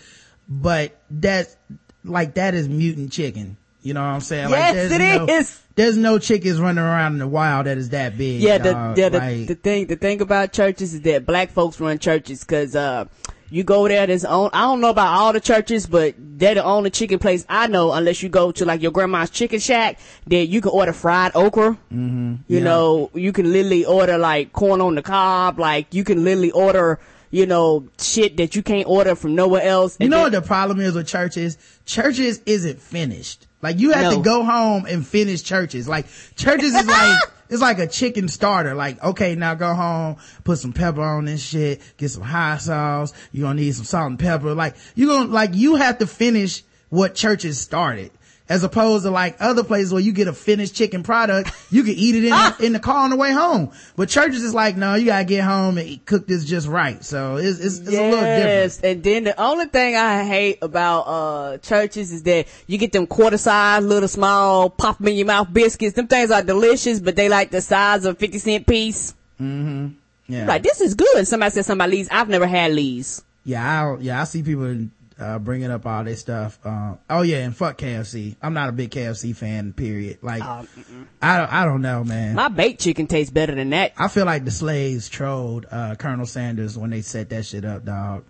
but 0.48 1.00
that's 1.10 1.56
like, 2.04 2.34
that 2.34 2.52
is 2.54 2.68
mutant 2.68 3.10
chicken. 3.10 3.56
You 3.88 3.94
know 3.94 4.00
what 4.02 4.06
I'm 4.08 4.20
saying? 4.20 4.50
Yes, 4.50 4.90
like, 4.90 5.00
it 5.00 5.18
no, 5.26 5.34
is. 5.34 5.62
There's 5.74 5.96
no 5.96 6.18
chickens 6.18 6.60
running 6.60 6.84
around 6.84 7.14
in 7.14 7.18
the 7.20 7.26
wild 7.26 7.66
that 7.66 7.78
is 7.78 7.88
that 7.88 8.18
big. 8.18 8.42
Yeah, 8.42 8.58
the, 8.58 8.72
dog. 8.72 8.98
yeah, 8.98 9.08
the, 9.08 9.18
Like, 9.18 9.46
the 9.46 9.54
thing, 9.54 9.86
the 9.86 9.96
thing 9.96 10.20
about 10.20 10.52
Church's 10.52 10.92
is 10.92 11.00
that 11.02 11.24
black 11.24 11.50
folks 11.50 11.80
run 11.80 11.98
Church's 11.98 12.40
because, 12.44 12.76
uh, 12.76 13.06
you 13.50 13.64
go 13.64 13.88
there, 13.88 14.06
there's 14.06 14.26
on, 14.26 14.50
I 14.52 14.62
don't 14.62 14.82
know 14.82 14.90
about 14.90 15.06
all 15.18 15.32
the 15.32 15.40
Church's, 15.40 15.86
but 15.86 16.14
they're 16.18 16.56
the 16.56 16.64
only 16.64 16.90
chicken 16.90 17.18
place 17.18 17.46
I 17.48 17.66
know 17.66 17.92
unless 17.92 18.22
you 18.22 18.28
go 18.28 18.52
to 18.52 18.66
like 18.66 18.82
your 18.82 18.92
grandma's 18.92 19.30
chicken 19.30 19.58
shack 19.58 19.98
that 20.26 20.46
you 20.48 20.60
can 20.60 20.70
order 20.72 20.92
fried 20.92 21.32
okra. 21.34 21.70
Mm-hmm. 21.70 22.34
You 22.46 22.58
Yeah. 22.58 22.64
know, 22.64 23.10
you 23.14 23.32
can 23.32 23.50
literally 23.50 23.86
order 23.86 24.18
like 24.18 24.52
corn 24.52 24.82
on 24.82 24.96
the 24.96 25.02
cob, 25.02 25.58
like 25.58 25.94
you 25.94 26.04
can 26.04 26.24
literally 26.24 26.50
order, 26.50 26.98
you 27.30 27.46
know, 27.46 27.88
shit 27.98 28.36
that 28.36 28.54
you 28.54 28.62
can't 28.62 28.86
order 28.86 29.14
from 29.14 29.34
nowhere 29.34 29.62
else. 29.62 29.96
You 29.98 30.10
know 30.10 30.16
then- 30.16 30.24
what 30.24 30.32
the 30.32 30.42
problem 30.46 30.78
is 30.80 30.94
with 30.94 31.06
Church's? 31.06 31.56
Church's 31.86 32.40
isn't 32.44 32.82
finished. 32.82 33.46
Like 33.62 33.78
you 33.80 33.90
have 33.92 34.12
No. 34.12 34.16
to 34.18 34.22
go 34.22 34.44
home 34.44 34.86
and 34.86 35.06
finish 35.06 35.42
Church's. 35.42 35.88
Like 35.88 36.06
Church's 36.36 36.74
is 36.74 36.86
like, 36.86 37.20
it's 37.50 37.60
like 37.60 37.78
a 37.78 37.86
chicken 37.86 38.28
starter. 38.28 38.74
Like, 38.74 39.02
okay, 39.02 39.34
now 39.34 39.54
go 39.54 39.74
home, 39.74 40.16
put 40.44 40.58
some 40.58 40.72
pepper 40.72 41.02
on 41.02 41.24
this 41.24 41.42
shit, 41.42 41.80
get 41.96 42.10
some 42.10 42.22
hot 42.22 42.60
sauce. 42.60 43.12
You're 43.32 43.48
gonna 43.48 43.60
need 43.60 43.74
some 43.74 43.84
salt 43.84 44.10
and 44.10 44.18
pepper. 44.18 44.54
Like, 44.54 44.76
you 44.94 45.08
gonna, 45.08 45.30
like, 45.30 45.54
you 45.54 45.76
have 45.76 45.98
to 45.98 46.06
finish 46.06 46.62
what 46.88 47.14
Church's 47.14 47.58
started. 47.60 48.10
As 48.48 48.64
opposed 48.64 49.04
to 49.04 49.10
like 49.10 49.36
other 49.40 49.62
places 49.62 49.92
where 49.92 50.00
you 50.00 50.12
get 50.12 50.26
a 50.26 50.32
finished 50.32 50.74
chicken 50.74 51.02
product, 51.02 51.50
you 51.70 51.82
can 51.82 51.92
eat 51.94 52.14
it 52.14 52.24
in, 52.24 52.30
the, 52.30 52.56
in 52.60 52.72
the 52.72 52.80
car 52.80 53.04
on 53.04 53.10
the 53.10 53.16
way 53.16 53.30
home. 53.30 53.72
But 53.94 54.08
Church's 54.08 54.42
is 54.42 54.54
like, 54.54 54.74
no, 54.76 54.94
you 54.94 55.06
gotta 55.06 55.26
get 55.26 55.44
home 55.44 55.76
and 55.76 56.04
cook 56.06 56.26
this 56.26 56.44
just 56.46 56.66
right. 56.66 57.04
So 57.04 57.36
it's, 57.36 57.58
it's, 57.58 57.78
it's 57.78 57.88
a 57.88 57.90
little 57.90 58.10
different. 58.10 58.38
Yes, 58.38 58.80
and 58.80 59.02
then 59.02 59.24
the 59.24 59.38
only 59.38 59.66
thing 59.66 59.96
I 59.96 60.24
hate 60.24 60.58
about 60.62 61.00
uh 61.02 61.58
Church's 61.58 62.10
is 62.10 62.22
that 62.22 62.46
you 62.66 62.78
get 62.78 62.92
them 62.92 63.06
quarter 63.06 63.36
size, 63.38 63.84
little 63.84 64.08
small, 64.08 64.70
pop 64.70 64.98
'em 65.00 65.08
in 65.08 65.16
your 65.16 65.26
mouth 65.26 65.52
biscuits. 65.52 65.94
Them 65.94 66.06
things 66.06 66.30
are 66.30 66.42
delicious, 66.42 67.00
but 67.00 67.16
they 67.16 67.28
like 67.28 67.50
the 67.50 67.60
size 67.60 68.06
of 68.06 68.16
fifty 68.16 68.38
cent 68.38 68.66
piece. 68.66 69.12
Mm-hmm. 69.38 69.88
Yeah. 70.28 70.46
Like 70.46 70.62
this 70.62 70.80
is 70.80 70.94
good. 70.94 71.26
Somebody 71.26 71.50
said 71.52 71.64
somebody 71.64 71.92
Lee's. 71.98 72.08
I've 72.10 72.28
never 72.28 72.46
had 72.46 72.72
Lee's. 72.72 73.22
Yeah, 73.44 73.92
I 73.94 73.98
yeah, 74.00 74.20
I 74.20 74.24
see 74.24 74.42
people 74.42 74.86
uh, 75.18 75.38
bringing 75.38 75.70
up 75.70 75.84
all 75.86 76.04
this 76.04 76.20
stuff. 76.20 76.58
Uh, 76.64 76.94
oh 77.10 77.22
yeah, 77.22 77.38
and 77.38 77.56
fuck 77.56 77.78
KFC. 77.78 78.36
I'm 78.40 78.54
not 78.54 78.68
a 78.68 78.72
big 78.72 78.90
KFC 78.90 79.34
fan. 79.34 79.72
Period. 79.72 80.18
Like, 80.22 80.42
I 80.42 81.38
don't, 81.38 81.52
I 81.52 81.64
don't 81.64 81.82
know, 81.82 82.04
man. 82.04 82.34
My 82.34 82.48
baked 82.48 82.80
chicken 82.80 83.06
tastes 83.06 83.32
better 83.32 83.54
than 83.54 83.70
that. 83.70 83.92
I 83.96 84.08
feel 84.08 84.26
like 84.26 84.44
the 84.44 84.50
slaves 84.50 85.08
trolled 85.08 85.66
uh, 85.70 85.96
Colonel 85.96 86.26
Sanders 86.26 86.78
when 86.78 86.90
they 86.90 87.02
set 87.02 87.30
that 87.30 87.46
shit 87.46 87.64
up, 87.64 87.84
dog. 87.84 88.24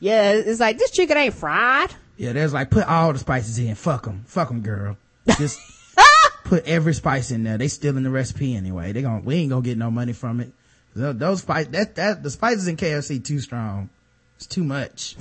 Yeah, 0.00 0.32
it's 0.32 0.60
like 0.60 0.78
this 0.78 0.90
chicken 0.90 1.16
ain't 1.16 1.34
fried. 1.34 1.94
Yeah, 2.16 2.32
there's 2.32 2.52
like 2.52 2.70
put 2.70 2.86
all 2.86 3.12
the 3.12 3.18
spices 3.18 3.58
in. 3.58 3.74
Fuck 3.74 4.04
them, 4.04 4.24
fuck 4.26 4.48
them, 4.48 4.60
girl. 4.60 4.96
Just 5.38 5.58
put 6.44 6.66
every 6.66 6.94
spice 6.94 7.30
in 7.30 7.42
there. 7.42 7.58
They 7.58 7.68
stealing 7.68 8.02
the 8.02 8.10
recipe 8.10 8.54
anyway. 8.54 8.92
They 8.92 9.02
gon' 9.02 9.24
we 9.24 9.36
ain't 9.36 9.50
gonna 9.50 9.62
get 9.62 9.78
no 9.78 9.90
money 9.90 10.12
from 10.12 10.40
it. 10.40 10.52
Those 10.94 11.40
spice 11.40 11.68
that 11.68 11.94
that 11.96 12.22
the 12.22 12.30
spices 12.30 12.68
in 12.68 12.76
KFC 12.76 13.24
too 13.24 13.40
strong. 13.40 13.90
It's 14.36 14.46
too 14.46 14.64
much. 14.64 15.16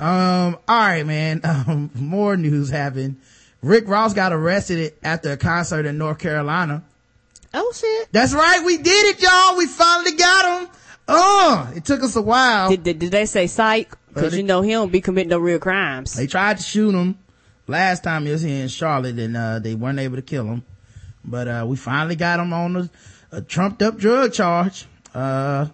Um. 0.00 0.56
All 0.68 0.78
right, 0.78 1.06
man. 1.06 1.40
Um. 1.44 1.90
More 1.94 2.36
news 2.36 2.70
happened. 2.70 3.16
Rick 3.62 3.88
Ross 3.88 4.14
got 4.14 4.32
arrested 4.32 4.94
after 5.02 5.32
a 5.32 5.36
concert 5.36 5.86
in 5.86 5.98
North 5.98 6.18
Carolina. 6.18 6.82
Oh 7.52 7.72
shit! 7.74 8.08
That's 8.12 8.32
right. 8.34 8.62
We 8.64 8.76
did 8.76 9.16
it, 9.16 9.22
y'all. 9.22 9.56
We 9.56 9.66
finally 9.66 10.12
got 10.12 10.62
him. 10.62 10.68
Oh, 11.08 11.72
it 11.74 11.84
took 11.84 12.02
us 12.02 12.14
a 12.16 12.22
while. 12.22 12.68
Did, 12.68 12.82
did, 12.84 12.98
did 12.98 13.10
they 13.10 13.24
say 13.26 13.46
psych? 13.46 13.96
Because 14.12 14.34
Uh, 14.34 14.36
you 14.36 14.42
know 14.42 14.60
he 14.60 14.72
don't 14.72 14.92
be 14.92 15.00
committing 15.00 15.30
no 15.30 15.38
real 15.38 15.58
crimes. 15.58 16.12
They 16.14 16.26
tried 16.26 16.58
to 16.58 16.62
shoot 16.62 16.94
him 16.94 17.18
last 17.66 18.04
time 18.04 18.26
he 18.26 18.32
was 18.32 18.42
here 18.42 18.62
in 18.62 18.68
Charlotte 18.68 19.18
and, 19.18 19.34
uh, 19.36 19.58
they 19.58 19.74
weren't 19.74 19.98
able 19.98 20.16
to 20.16 20.22
kill 20.22 20.44
him. 20.44 20.64
But, 21.24 21.48
uh, 21.48 21.64
we 21.66 21.76
finally 21.76 22.14
got 22.16 22.40
him 22.40 22.52
on 22.52 22.76
a, 22.76 22.90
a 23.32 23.40
trumped 23.40 23.80
up 23.82 23.96
drug 23.96 24.34
charge. 24.34 24.84
Uh, 25.14 25.66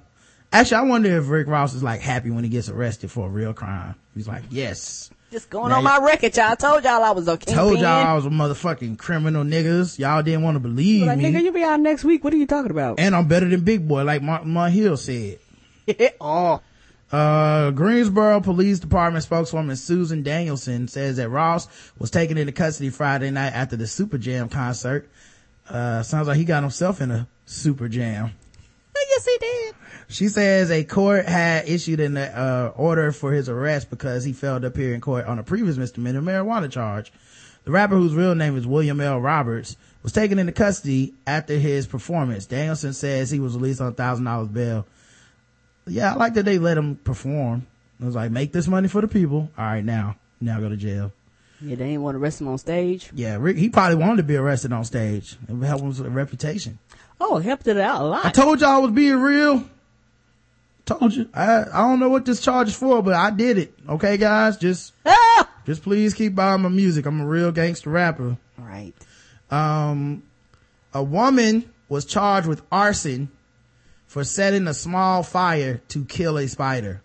actually, 0.54 0.76
I 0.78 0.82
wonder 0.82 1.18
if 1.18 1.28
Rick 1.28 1.46
Ross 1.48 1.74
is 1.74 1.82
like 1.82 2.00
happy 2.00 2.30
when 2.30 2.44
he 2.44 2.50
gets 2.50 2.68
arrested 2.68 3.10
for 3.10 3.26
a 3.26 3.30
real 3.30 3.52
crime. 3.52 3.94
He's 4.14 4.26
like, 4.28 4.44
yes. 4.50 5.10
Just 5.30 5.50
going 5.50 5.70
Now 5.70 5.78
on 5.78 5.84
my 5.84 5.98
record, 5.98 6.36
y'all. 6.36 6.52
I 6.52 6.54
told 6.54 6.84
y'all 6.84 7.02
I 7.02 7.10
was 7.10 7.26
a 7.26 7.36
kingpin. 7.36 7.54
Told 7.56 7.78
y'all 7.80 8.06
I 8.06 8.14
was 8.14 8.24
a 8.24 8.30
motherfucking 8.30 8.98
criminal 8.98 9.42
niggas. 9.42 9.98
Y'all 9.98 10.22
didn't 10.22 10.42
want 10.42 10.54
to 10.54 10.60
believe 10.60 11.06
Like, 11.08 11.18
me. 11.18 11.24
nigga, 11.24 11.42
you 11.42 11.52
be 11.52 11.64
out 11.64 11.80
next 11.80 12.04
week. 12.04 12.22
What 12.22 12.32
are 12.32 12.36
you 12.36 12.46
talking 12.46 12.70
about? 12.70 13.00
and 13.00 13.16
I'm 13.16 13.26
better 13.26 13.48
than 13.48 13.62
Big 13.62 13.86
Boi, 13.88 14.04
like 14.04 14.22
Marc, 14.22 14.44
Marc 14.44 14.72
Hill 14.72 14.96
said. 14.96 15.38
oh. 16.20 16.60
Uh, 17.10 17.70
Greensboro 17.72 18.40
Police 18.40 18.78
Department 18.78 19.22
spokeswoman 19.24 19.76
Susan 19.76 20.22
Danielson 20.22 20.88
says 20.88 21.16
that 21.18 21.28
Ross 21.28 21.68
was 21.98 22.10
taken 22.10 22.38
into 22.38 22.52
custody 22.52 22.90
Friday 22.90 23.30
night 23.30 23.52
after 23.54 23.76
the 23.76 23.86
Super 23.86 24.18
Jam 24.18 24.48
concert. 24.48 25.08
Uh, 25.68 26.02
sounds 26.02 26.28
like 26.28 26.36
he 26.36 26.44
got 26.44 26.62
himself 26.62 27.00
in 27.00 27.10
a 27.10 27.26
Super 27.46 27.88
Jam. 27.88 28.30
yes, 28.94 29.26
he 29.26 29.38
did. 29.38 29.74
She 30.08 30.28
says 30.28 30.70
a 30.70 30.84
court 30.84 31.26
had 31.26 31.68
issued 31.68 32.00
an 32.00 32.16
uh, 32.16 32.72
order 32.76 33.10
for 33.12 33.32
his 33.32 33.48
arrest 33.48 33.90
because 33.90 34.24
he 34.24 34.32
failed 34.32 34.62
to 34.62 34.68
appear 34.68 34.94
in 34.94 35.00
court 35.00 35.26
on 35.26 35.38
a 35.38 35.42
previous 35.42 35.76
misdemeanor 35.76 36.20
marijuana 36.20 36.70
charge. 36.70 37.12
The 37.64 37.70
rapper, 37.70 37.96
whose 37.96 38.14
real 38.14 38.34
name 38.34 38.56
is 38.56 38.66
William 38.66 39.00
L. 39.00 39.20
Roberts, 39.20 39.76
was 40.02 40.12
taken 40.12 40.38
into 40.38 40.52
custody 40.52 41.14
after 41.26 41.58
his 41.58 41.86
performance. 41.86 42.44
Danielson 42.44 42.92
says 42.92 43.30
he 43.30 43.40
was 43.40 43.54
released 43.54 43.80
on 43.80 43.88
a 43.88 43.92
thousand 43.92 44.26
dollars 44.26 44.48
bail. 44.48 44.86
Yeah, 45.86 46.12
I 46.12 46.16
like 46.16 46.34
that 46.34 46.44
they 46.44 46.58
let 46.58 46.76
him 46.76 46.96
perform. 46.96 47.66
It 48.00 48.04
was 48.04 48.14
like, 48.14 48.30
make 48.30 48.52
this 48.52 48.68
money 48.68 48.88
for 48.88 49.00
the 49.00 49.08
people. 49.08 49.50
All 49.56 49.64
right, 49.64 49.84
now, 49.84 50.16
now 50.40 50.60
go 50.60 50.68
to 50.68 50.76
jail. 50.76 51.12
Yeah, 51.60 51.76
they 51.76 51.86
didn't 51.86 52.02
want 52.02 52.16
to 52.16 52.18
arrest 52.20 52.40
him 52.40 52.48
on 52.48 52.58
stage. 52.58 53.10
Yeah, 53.14 53.38
he 53.52 53.70
probably 53.70 53.96
wanted 53.96 54.18
to 54.18 54.22
be 54.24 54.36
arrested 54.36 54.72
on 54.72 54.84
stage. 54.84 55.38
It 55.48 55.52
would 55.52 55.66
help 55.66 55.80
him 55.80 55.88
with 55.88 55.98
his 55.98 56.06
reputation. 56.06 56.78
Oh, 57.20 57.38
it 57.38 57.44
helped 57.44 57.66
it 57.66 57.78
out 57.78 58.02
a 58.02 58.04
lot. 58.04 58.26
I 58.26 58.30
told 58.30 58.60
y'all 58.60 58.70
I 58.70 58.78
was 58.78 58.90
being 58.90 59.18
real. 59.20 59.64
Told 60.86 61.14
you. 61.14 61.28
I 61.32 61.62
I 61.62 61.78
don't 61.88 62.00
know 62.00 62.10
what 62.10 62.26
this 62.26 62.40
charge 62.40 62.68
is 62.68 62.76
for, 62.76 63.02
but 63.02 63.14
I 63.14 63.30
did 63.30 63.58
it. 63.58 63.74
Okay, 63.88 64.16
guys, 64.18 64.58
just 64.58 64.92
ah! 65.06 65.48
just 65.64 65.82
please 65.82 66.12
keep 66.12 66.34
buying 66.34 66.62
my 66.62 66.68
music. 66.68 67.06
I'm 67.06 67.20
a 67.20 67.26
real 67.26 67.52
gangster 67.52 67.90
rapper. 67.90 68.36
Right. 68.58 68.92
Um, 69.50 70.22
a 70.92 71.02
woman 71.02 71.70
was 71.88 72.04
charged 72.04 72.46
with 72.46 72.62
arson 72.70 73.30
for 74.06 74.24
setting 74.24 74.68
a 74.68 74.74
small 74.74 75.22
fire 75.22 75.80
to 75.88 76.04
kill 76.04 76.38
a 76.38 76.46
spider. 76.48 77.02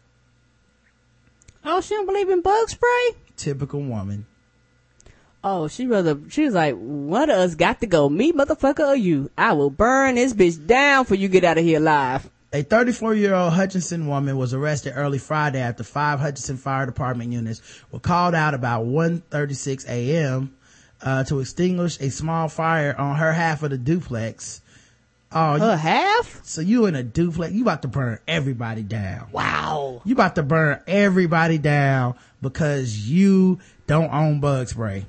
Oh, 1.64 1.82
she 1.82 1.96
don't 1.96 2.06
believe 2.06 2.30
in 2.30 2.42
bug 2.42 2.70
spray? 2.70 3.16
Typical 3.38 3.82
woman. 3.82 4.26
Oh, 5.44 5.68
she 5.68 5.88
rather, 5.88 6.20
she 6.30 6.44
was 6.44 6.54
like, 6.54 6.76
one 6.76 7.30
of 7.30 7.38
us 7.38 7.56
got 7.56 7.80
to 7.80 7.88
go. 7.88 8.10
Me, 8.10 8.34
motherfucker, 8.34 8.90
or 8.90 8.96
you. 8.96 9.32
I 9.38 9.54
will 9.54 9.70
burn 9.70 10.16
this 10.16 10.34
bitch 10.34 10.66
down 10.68 11.06
for 11.06 11.16
you 11.16 11.30
get 11.30 11.46
out 11.46 11.58
of 11.58 11.64
here 11.64 11.80
alive. 11.80 12.30
A 12.52 12.64
34 12.64 13.14
year 13.14 13.36
old 13.36 13.54
Hutchinson 13.54 14.08
woman 14.08 14.36
was 14.38 14.54
arrested 14.56 14.94
early 14.96 15.20
Friday 15.20 15.60
after 15.60 15.84
five 15.84 16.20
Hutchinson 16.20 16.58
Fire 16.58 16.86
Department 16.88 17.32
units 17.32 17.62
were 17.92 18.00
called 18.00 18.34
out 18.34 18.54
about 18.56 18.86
1.36 18.88 19.88
a.m. 19.88 20.56
Uh, 21.02 21.24
to 21.26 21.40
extinguish 21.40 22.00
a 22.02 22.10
small 22.10 22.50
fire 22.50 22.96
on 22.98 23.18
her 23.18 23.32
half 23.32 23.62
of 23.64 23.70
the 23.70 23.78
duplex. 23.78 24.62
Oh, 25.32 25.56
you- 25.56 25.62
Her 25.62 25.78
half? 25.78 26.44
so 26.44 26.62
you 26.62 26.88
in 26.88 26.96
a 26.96 27.04
duplex, 27.04 27.54
you 27.54 27.62
about 27.62 27.84
to 27.84 27.88
burn 27.88 28.18
everybody 28.28 28.82
down. 28.82 29.28
Wow. 29.32 30.02
You 30.04 30.14
about 30.16 30.34
to 30.36 30.44
burn 30.44 30.82
everybody 30.88 31.60
down 31.60 32.16
because 32.42 33.08
you 33.08 33.60
don't 33.86 34.12
own 34.12 34.40
bug 34.40 34.70
spray. 34.70 35.06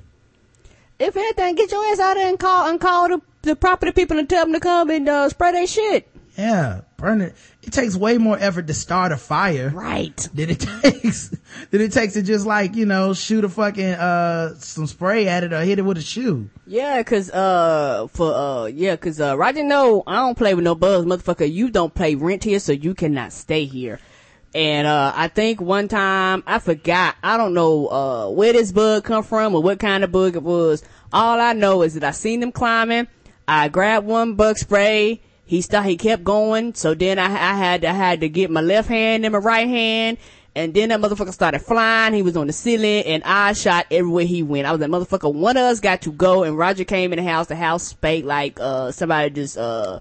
If 0.99 1.17
anything, 1.17 1.55
get 1.55 1.71
your 1.71 1.83
ass 1.91 1.99
out 1.99 2.13
there 2.13 2.29
and 2.29 2.37
call, 2.39 2.69
and 2.69 2.79
call 2.79 3.09
the, 3.09 3.21
the 3.41 3.55
property 3.55 3.91
people 3.91 4.19
and 4.19 4.29
tell 4.29 4.45
them 4.45 4.53
to 4.53 4.59
come 4.59 4.91
and, 4.91 5.09
uh, 5.09 5.27
spray 5.29 5.51
their 5.53 5.65
shit. 5.65 6.07
Yeah, 6.41 6.81
burn 6.97 7.21
it. 7.21 7.35
It 7.61 7.71
takes 7.71 7.95
way 7.95 8.17
more 8.17 8.35
effort 8.39 8.65
to 8.65 8.73
start 8.73 9.11
a 9.11 9.17
fire. 9.17 9.69
Right. 9.69 10.17
than 10.33 10.49
it 10.49 10.59
takes 10.81 11.29
than 11.69 11.81
it 11.81 11.91
takes 11.91 12.13
to 12.13 12.23
just 12.23 12.47
like 12.47 12.75
you 12.75 12.87
know 12.87 13.13
shoot 13.13 13.43
a 13.43 13.49
fucking 13.49 13.93
uh 13.93 14.55
some 14.55 14.87
spray 14.87 15.27
at 15.27 15.43
it 15.43 15.53
or 15.53 15.61
hit 15.61 15.77
it 15.77 15.83
with 15.83 15.97
a 15.97 16.01
shoe 16.01 16.49
Yeah, 16.65 17.03
cause, 17.03 17.29
uh, 17.29 18.07
for, 18.07 18.33
uh, 18.33 18.65
yeah, 18.65 18.95
cause, 18.95 19.19
uh, 19.21 19.37
Roger, 19.37 19.63
no, 19.63 20.03
I 20.07 20.15
don't 20.15 20.37
play 20.37 20.55
with 20.55 20.63
no 20.63 20.73
bugs, 20.73 21.05
motherfucker. 21.05 21.51
You 21.51 21.69
don't 21.69 21.93
pay 21.93 22.15
rent 22.15 22.43
here, 22.43 22.59
so 22.59 22.71
you 22.71 22.93
cannot 22.95 23.33
stay 23.33 23.65
here. 23.65 23.99
And, 24.55 24.87
uh, 24.87 25.13
I 25.15 25.27
think 25.27 25.61
one 25.61 25.87
time, 25.89 26.43
I 26.47 26.59
forgot, 26.59 27.15
I 27.21 27.37
don't 27.37 27.53
know, 27.53 27.87
uh, 27.87 28.29
where 28.31 28.53
this 28.53 28.71
bug 28.71 29.03
come 29.03 29.23
from 29.23 29.53
or 29.53 29.61
what 29.61 29.79
kind 29.79 30.03
of 30.03 30.11
bug 30.11 30.35
it 30.35 30.43
was. 30.43 30.83
All 31.13 31.39
I 31.39 31.53
know 31.53 31.81
is 31.83 31.93
that 31.95 32.03
I 32.03 32.11
seen 32.11 32.39
them 32.39 32.51
climbing. 32.51 33.07
I 33.47 33.67
grabbed 33.67 34.07
one 34.07 34.35
bug 34.35 34.57
spray. 34.57 35.21
He 35.51 35.59
started, 35.59 35.89
he 35.89 35.97
kept 35.97 36.23
going. 36.23 36.75
So 36.75 36.93
then 36.93 37.19
I, 37.19 37.25
I 37.25 37.55
had, 37.55 37.83
I 37.83 37.91
had 37.91 38.21
to 38.21 38.29
get 38.29 38.49
my 38.49 38.61
left 38.61 38.87
hand 38.87 39.25
and 39.25 39.33
my 39.33 39.39
right 39.39 39.67
hand. 39.67 40.17
And 40.55 40.73
then 40.73 40.87
that 40.87 41.01
motherfucker 41.01 41.33
started 41.33 41.59
flying. 41.59 42.13
He 42.13 42.21
was 42.21 42.37
on 42.37 42.47
the 42.47 42.53
ceiling 42.53 43.03
and 43.03 43.21
I 43.25 43.51
shot 43.51 43.85
everywhere 43.91 44.23
he 44.23 44.43
went. 44.43 44.65
I 44.65 44.71
was 44.71 44.79
like, 44.79 44.89
motherfucker, 44.89 45.33
one 45.33 45.57
of 45.57 45.63
us 45.63 45.81
got 45.81 46.03
to 46.03 46.11
go. 46.13 46.43
And 46.43 46.57
Roger 46.57 46.85
came 46.85 47.11
in 47.11 47.17
the 47.17 47.29
house. 47.29 47.47
The 47.47 47.57
house 47.57 47.83
spake 47.83 48.23
like, 48.23 48.61
uh, 48.61 48.93
somebody 48.93 49.29
just, 49.31 49.57
uh, 49.57 49.99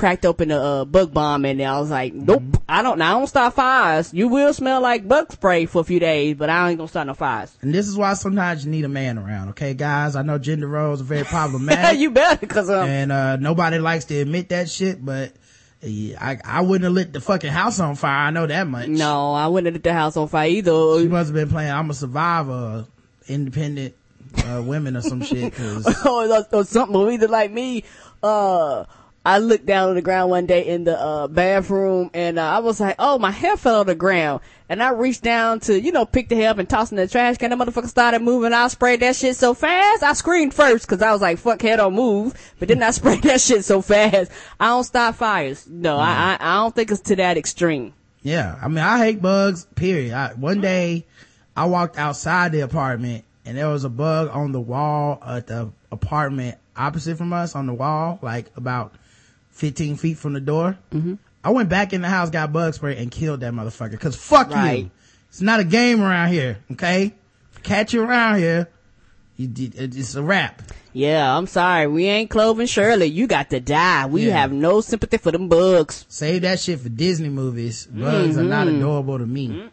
cracked 0.00 0.24
open 0.24 0.50
a, 0.50 0.56
uh, 0.56 0.84
bug 0.86 1.12
bomb 1.12 1.44
and 1.44 1.60
I 1.60 1.78
was 1.78 1.90
like, 1.90 2.14
nope, 2.14 2.42
I 2.66 2.80
don't, 2.80 3.00
I 3.02 3.10
don't 3.10 3.26
start 3.26 3.52
fires. 3.54 4.14
You 4.14 4.28
will 4.28 4.54
smell 4.54 4.80
like 4.80 5.06
bug 5.06 5.30
spray 5.30 5.66
for 5.66 5.80
a 5.82 5.84
few 5.84 6.00
days, 6.00 6.36
but 6.36 6.48
I 6.48 6.70
ain't 6.70 6.78
gonna 6.78 6.88
start 6.88 7.06
no 7.06 7.12
fires. 7.14 7.54
and 7.60 7.74
this 7.74 7.86
is 7.86 7.96
why 7.98 8.14
sometimes 8.14 8.64
you 8.64 8.70
need 8.70 8.84
a 8.86 8.88
man 8.88 9.18
around 9.18 9.50
okay 9.50 9.74
guys? 9.74 10.16
I 10.16 10.22
know 10.22 10.38
gender 10.38 10.66
roles 10.66 11.02
are 11.02 11.04
very 11.04 11.24
problematic. 11.36 12.00
You 12.00 12.10
better, 12.12 12.46
cause, 12.46 12.70
um, 12.70 12.88
and 12.88 13.12
uh 13.12 13.36
nobody 13.36 13.78
likes 13.78 14.06
to 14.06 14.18
admit 14.18 14.48
that 14.48 14.70
shit 14.70 15.04
but 15.04 15.34
yeah, 15.82 16.16
I, 16.18 16.38
I 16.44 16.60
wouldn't 16.62 16.84
have 16.84 16.92
lit 16.94 17.12
the 17.12 17.20
fucking 17.20 17.50
house 17.50 17.78
on 17.78 17.94
fire. 17.94 18.26
I 18.26 18.30
know 18.30 18.46
that 18.46 18.66
much. 18.66 18.88
No, 18.88 19.32
I 19.34 19.46
wouldn't 19.48 19.66
have 19.66 19.74
lit 19.74 19.82
the 19.84 19.92
house 19.92 20.16
on 20.16 20.28
fire 20.28 20.48
either. 20.48 20.98
she 20.98 21.08
must 21.08 21.28
have 21.28 21.34
been 21.34 21.48
playing 21.50 21.70
i'm 21.72 21.90
a 21.90 21.94
survivor 21.94 22.86
independent 23.28 23.94
uh 24.46 24.62
women 24.64 24.96
or 24.96 25.02
some 25.02 25.22
shit 25.22 25.52
'cause 25.52 25.86
or, 26.06 26.26
or, 26.26 26.46
or 26.52 26.64
something, 26.64 26.96
or 26.96 27.10
either 27.10 27.28
like 27.28 27.50
me, 27.50 27.84
uh, 28.22 28.84
I 29.24 29.38
looked 29.38 29.66
down 29.66 29.90
on 29.90 29.94
the 29.96 30.02
ground 30.02 30.30
one 30.30 30.46
day 30.46 30.66
in 30.66 30.84
the 30.84 30.98
uh, 30.98 31.26
bathroom 31.26 32.10
and 32.14 32.38
uh, 32.38 32.42
I 32.42 32.60
was 32.60 32.80
like, 32.80 32.96
oh, 32.98 33.18
my 33.18 33.30
hair 33.30 33.56
fell 33.56 33.80
on 33.80 33.86
the 33.86 33.94
ground. 33.94 34.40
And 34.68 34.82
I 34.82 34.90
reached 34.90 35.22
down 35.22 35.60
to, 35.60 35.78
you 35.78 35.92
know, 35.92 36.06
pick 36.06 36.28
the 36.28 36.36
hair 36.36 36.50
up 36.50 36.58
and 36.58 36.68
toss 36.68 36.90
it 36.90 36.94
in 36.94 36.96
the 36.96 37.08
trash 37.08 37.36
can. 37.36 37.50
The 37.50 37.56
motherfucker 37.56 37.88
started 37.88 38.22
moving. 38.22 38.52
I 38.52 38.68
sprayed 38.68 39.00
that 39.00 39.16
shit 39.16 39.36
so 39.36 39.52
fast. 39.52 40.02
I 40.02 40.14
screamed 40.14 40.54
first 40.54 40.86
because 40.86 41.02
I 41.02 41.12
was 41.12 41.20
like, 41.20 41.38
fuck, 41.38 41.60
hair 41.60 41.76
don't 41.76 41.94
move. 41.94 42.54
But 42.58 42.68
then 42.68 42.82
I 42.82 42.90
sprayed 42.92 43.22
that 43.24 43.42
shit 43.42 43.64
so 43.64 43.82
fast. 43.82 44.30
I 44.58 44.68
don't 44.68 44.84
start 44.84 45.16
fires. 45.16 45.66
No, 45.68 45.98
I, 45.98 46.38
I, 46.38 46.38
I 46.40 46.56
don't 46.56 46.74
think 46.74 46.90
it's 46.90 47.00
to 47.02 47.16
that 47.16 47.36
extreme. 47.36 47.92
Yeah, 48.22 48.58
I 48.60 48.68
mean, 48.68 48.78
I 48.78 48.98
hate 48.98 49.20
bugs. 49.20 49.66
Period. 49.74 50.14
I, 50.14 50.32
one 50.34 50.60
day, 50.60 51.06
I 51.56 51.66
walked 51.66 51.98
outside 51.98 52.52
the 52.52 52.60
apartment 52.60 53.24
and 53.44 53.58
there 53.58 53.68
was 53.68 53.84
a 53.84 53.90
bug 53.90 54.30
on 54.32 54.52
the 54.52 54.60
wall 54.60 55.20
at 55.26 55.46
the 55.46 55.72
apartment 55.92 56.56
opposite 56.76 57.18
from 57.18 57.32
us 57.32 57.54
on 57.54 57.66
the 57.66 57.74
wall, 57.74 58.18
like 58.22 58.50
about 58.56 58.94
15 59.60 59.96
feet 59.96 60.16
from 60.16 60.32
the 60.32 60.40
door. 60.40 60.78
Mm-hmm. 60.90 61.14
I 61.44 61.50
went 61.50 61.68
back 61.68 61.92
in 61.92 62.00
the 62.02 62.08
house, 62.08 62.30
got 62.30 62.52
bug 62.52 62.72
spray, 62.74 62.96
and 62.96 63.10
killed 63.10 63.40
that 63.40 63.52
motherfucker. 63.52 64.00
Cause 64.00 64.16
fuck 64.16 64.50
Right. 64.50 64.84
you. 64.84 64.90
It's 65.28 65.40
not 65.42 65.60
a 65.60 65.64
game 65.64 66.02
around 66.02 66.30
here. 66.30 66.58
Okay, 66.72 67.12
catch 67.62 67.92
you 67.94 68.02
around 68.02 68.38
here. 68.38 68.68
You, 69.36 69.48
it's 69.56 70.14
a 70.16 70.22
wrap. 70.22 70.62
Yeah, 70.92 71.36
I'm 71.36 71.46
sorry. 71.46 71.86
We 71.86 72.06
ain't 72.06 72.30
Cloven 72.30 72.66
Shirley. 72.66 73.06
You 73.06 73.26
got 73.26 73.50
to 73.50 73.60
die. 73.60 74.06
We 74.06 74.26
Yeah. 74.26 74.38
have 74.38 74.50
no 74.52 74.80
sympathy 74.80 75.18
for 75.18 75.30
them 75.30 75.48
bugs. 75.48 76.04
Save 76.08 76.42
that 76.42 76.58
shit 76.58 76.80
for 76.80 76.88
Disney 76.88 77.28
movies. 77.28 77.86
Bugs 77.86 78.36
are 78.36 78.42
not 78.42 78.66
Mm-hmm. 78.66 78.76
adorable 78.78 79.18
to 79.18 79.26
me. 79.26 79.70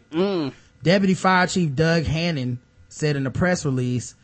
Deputy 0.82 1.14
Fire 1.14 1.46
Chief 1.46 1.74
Doug 1.74 2.04
Hannon 2.04 2.60
said 2.88 3.16
in 3.16 3.26
a 3.26 3.30
press 3.30 3.64
release, 3.64 4.14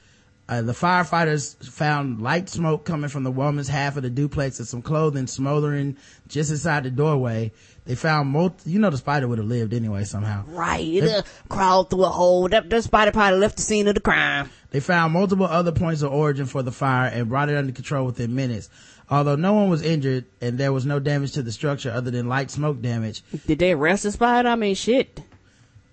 uh, 0.47 0.61
the 0.61 0.73
firefighters 0.73 1.57
found 1.71 2.21
light 2.21 2.51
smoke 2.51 2.85
coming 2.85 3.09
from 3.09 3.23
the 3.25 3.31
woman's 3.31 3.69
half 3.69 3.97
of 3.97 4.03
the 4.03 4.11
duplex 4.11 4.59
and 4.59 4.69
some 4.69 4.83
clothing 4.83 5.27
smoldering 5.27 5.97
just 6.29 6.51
inside 6.51 6.83
the 6.83 6.91
doorway. 6.91 7.51
They 7.87 7.95
found 7.95 8.29
multi, 8.29 8.71
you 8.71 8.79
know 8.79 8.91
the 8.91 8.99
spider 8.99 9.27
would 9.27 9.39
have 9.39 9.47
lived 9.47 9.73
anyway 9.73 10.05
somehow. 10.05 10.45
Right. 10.47 10.87
It 10.87 11.05
uh, 11.05 11.23
crawled 11.49 11.91
through 11.91 12.05
a 12.05 12.11
hole. 12.11 12.49
That, 12.49 12.69
that 12.69 12.85
spider 12.85 13.11
probably 13.11 13.39
left 13.39 13.57
the 13.57 13.63
scene 13.63 13.89
of 13.89 13.95
the 13.95 14.01
crime. 14.01 14.51
They 14.71 14.81
found 14.81 15.15
multiple 15.15 15.47
other 15.47 15.73
points 15.73 16.03
of 16.03 16.13
origin 16.13 16.47
for 16.47 16.63
the 16.63 16.73
fire 16.73 17.09
and 17.09 17.29
brought 17.29 17.49
it 17.49 17.57
under 17.57 17.73
control 17.73 18.05
within 18.07 18.35
minutes. 18.35 18.69
Although 19.09 19.37
no 19.37 19.53
one 19.53 19.69
was 19.71 19.83
injured 19.83 20.25
and 20.41 20.59
there 20.59 20.73
was 20.73 20.85
no 20.85 20.99
damage 20.99 21.33
to 21.33 21.43
the 21.43 21.53
structure 21.53 21.91
other 21.91 22.11
than 22.11 22.29
light 22.29 22.51
smoke 22.51 22.83
damage, 22.83 23.23
Did 23.47 23.59
they 23.59 23.73
arrest 23.73 24.03
the 24.03 24.13
spider? 24.13 24.49
I 24.49 24.57
mean, 24.57 24.75
shit. 24.75 25.21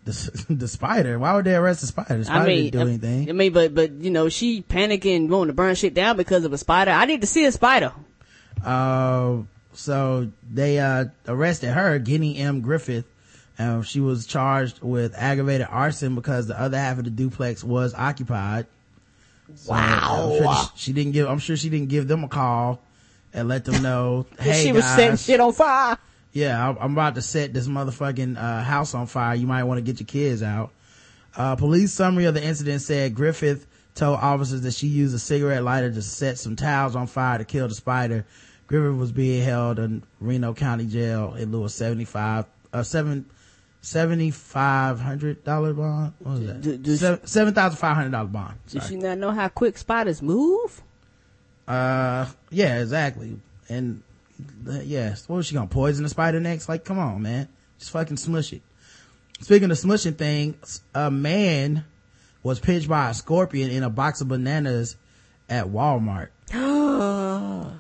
The, 0.06 0.46
the 0.50 0.68
spider, 0.68 1.20
why 1.20 1.34
would 1.34 1.46
they 1.46 1.56
arrest 1.56 1.82
the 1.82 1.88
spider? 1.88 2.18
The 2.18 2.26
spider 2.26 2.44
I 2.44 2.48
mean, 2.48 2.64
didn't 2.66 2.72
do 2.72 2.90
anything. 2.90 3.30
I 3.30 3.34
mean, 3.34 3.54
but 3.54 3.74
but 3.74 3.92
you 3.92 4.12
know, 4.12 4.30
she 4.30 4.62
panicking, 4.62 5.30
wanting 5.30 5.48
to 5.48 5.54
burn 5.54 5.76
shit 5.76 5.94
down 5.94 6.18
because 6.18 6.46
of 6.46 6.54
a 6.54 6.58
spider. 6.58 6.92
I 6.92 7.06
need 7.06 7.22
to 7.22 7.28
see 7.28 7.46
a 7.46 7.52
spider. 7.52 7.94
Uh, 8.64 9.38
so 9.74 10.30
they 10.50 10.80
uh, 10.80 11.06
arrested 11.28 11.72
her, 11.72 12.00
Guinea 12.00 12.38
M. 12.38 12.62
Griffith. 12.62 13.06
Um, 13.60 13.84
she 13.84 14.00
was 14.00 14.26
charged 14.26 14.82
with 14.82 15.14
aggravated 15.16 15.68
arson 15.70 16.16
because 16.16 16.48
the 16.48 16.60
other 16.60 16.78
half 16.78 16.98
of 16.98 17.04
the 17.04 17.12
duplex 17.12 17.64
was 17.64 17.94
occupied. 17.94 18.66
So, 19.56 19.74
I'm 19.74 20.38
sure 20.38 20.56
she, 20.56 20.86
she 20.86 20.94
didn't 20.94 21.12
give. 21.12 21.28
I'm 21.28 21.40
sure 21.40 21.58
she 21.58 21.70
didn't 21.70 21.90
give 21.90 22.08
them 22.08 22.24
a 22.24 22.28
call 22.28 22.82
and 23.34 23.48
let 23.48 23.66
them 23.66 23.84
know. 23.84 24.26
hey, 24.40 24.64
she 24.64 24.72
was 24.72 24.84
guys, 24.84 24.96
setting 24.96 25.18
shit 25.18 25.40
on 25.40 25.54
fire. 25.54 25.98
Yeah, 26.34 26.76
I'm, 26.80 26.94
about 26.94 27.16
to 27.16 27.22
set 27.22 27.54
this 27.54 27.68
motherfucking 27.68 28.38
uh, 28.38 28.64
house 28.64 28.94
on 28.94 29.08
fire. 29.08 29.36
You 29.36 29.48
might 29.48 29.64
want 29.64 29.78
to 29.80 29.82
get 29.82 30.00
your 30.00 30.08
kids 30.08 30.42
out. 30.42 30.72
Uh, 31.36 31.56
police 31.56 31.92
summary 31.94 32.26
of 32.26 32.34
the 32.34 32.44
incident 32.44 32.82
said 32.82 33.16
Griffith 33.16 33.68
told 33.96 34.20
officers 34.20 34.62
that 34.62 34.74
she 34.74 34.88
used 34.88 35.14
a 35.16 35.20
cigarette 35.20 35.64
lighter 35.64 35.92
to 35.92 36.02
set 36.02 36.38
some 36.38 36.56
towels 36.56 36.96
on 36.96 37.08
fire 37.08 37.38
to 37.38 37.46
kill 37.46 37.68
the 37.68 37.76
spider. 37.76 38.26
Griffith 38.68 38.98
was 38.98 39.12
being 39.12 39.44
held 39.44 39.80
in 39.80 40.04
Reno 40.20 40.54
County 40.54 40.86
Jail 40.86 41.34
in 41.36 41.52
lieu 41.52 41.64
of 41.66 41.72
75, 41.72 42.46
uh, 42.72 42.84
seven, 42.84 43.26
$7,500 43.84 45.44
bond? 45.76 46.14
What 46.20 46.32
was 46.32 46.46
that? 46.48 46.62
Do- 46.62 46.78
do- 46.78 46.96
Seven- 46.98 47.20
$7,500 47.54 48.32
bond. 48.32 48.54
Does 48.70 48.88
she 48.88 48.96
not 48.96 49.18
know 49.18 49.32
how 49.32 49.48
quick 49.50 49.78
spiders 49.78 50.22
move? 50.22 50.82
Uh, 51.68 52.28
yeah, 52.50 52.80
exactly. 52.82 53.40
And 53.70 54.04
yes, 54.66 55.28
what 55.28 55.38
was 55.38 55.48
she 55.48 55.56
gonna 55.56 55.68
poison 55.68 56.04
the 56.04 56.10
spider 56.10 56.40
next? 56.40 56.70
Like, 56.70 56.86
come 56.86 57.00
on, 57.00 57.22
man, 57.22 57.48
just 57.80 57.92
fucking 57.92 58.18
smush 58.18 58.54
it. 58.54 58.62
Speaking 59.42 59.72
of 59.72 59.78
smushing 59.78 60.16
things, 60.16 60.82
a 60.94 61.10
man 61.10 61.86
was 62.44 62.60
pinched 62.60 62.88
by 62.88 63.10
a 63.10 63.14
scorpion 63.14 63.72
in 63.72 63.84
a 63.84 63.90
box 63.90 64.22
of 64.22 64.28
bananas 64.28 64.96
at 65.50 65.68
Walmart. 65.68 66.30
mm-hmm. 66.52 67.74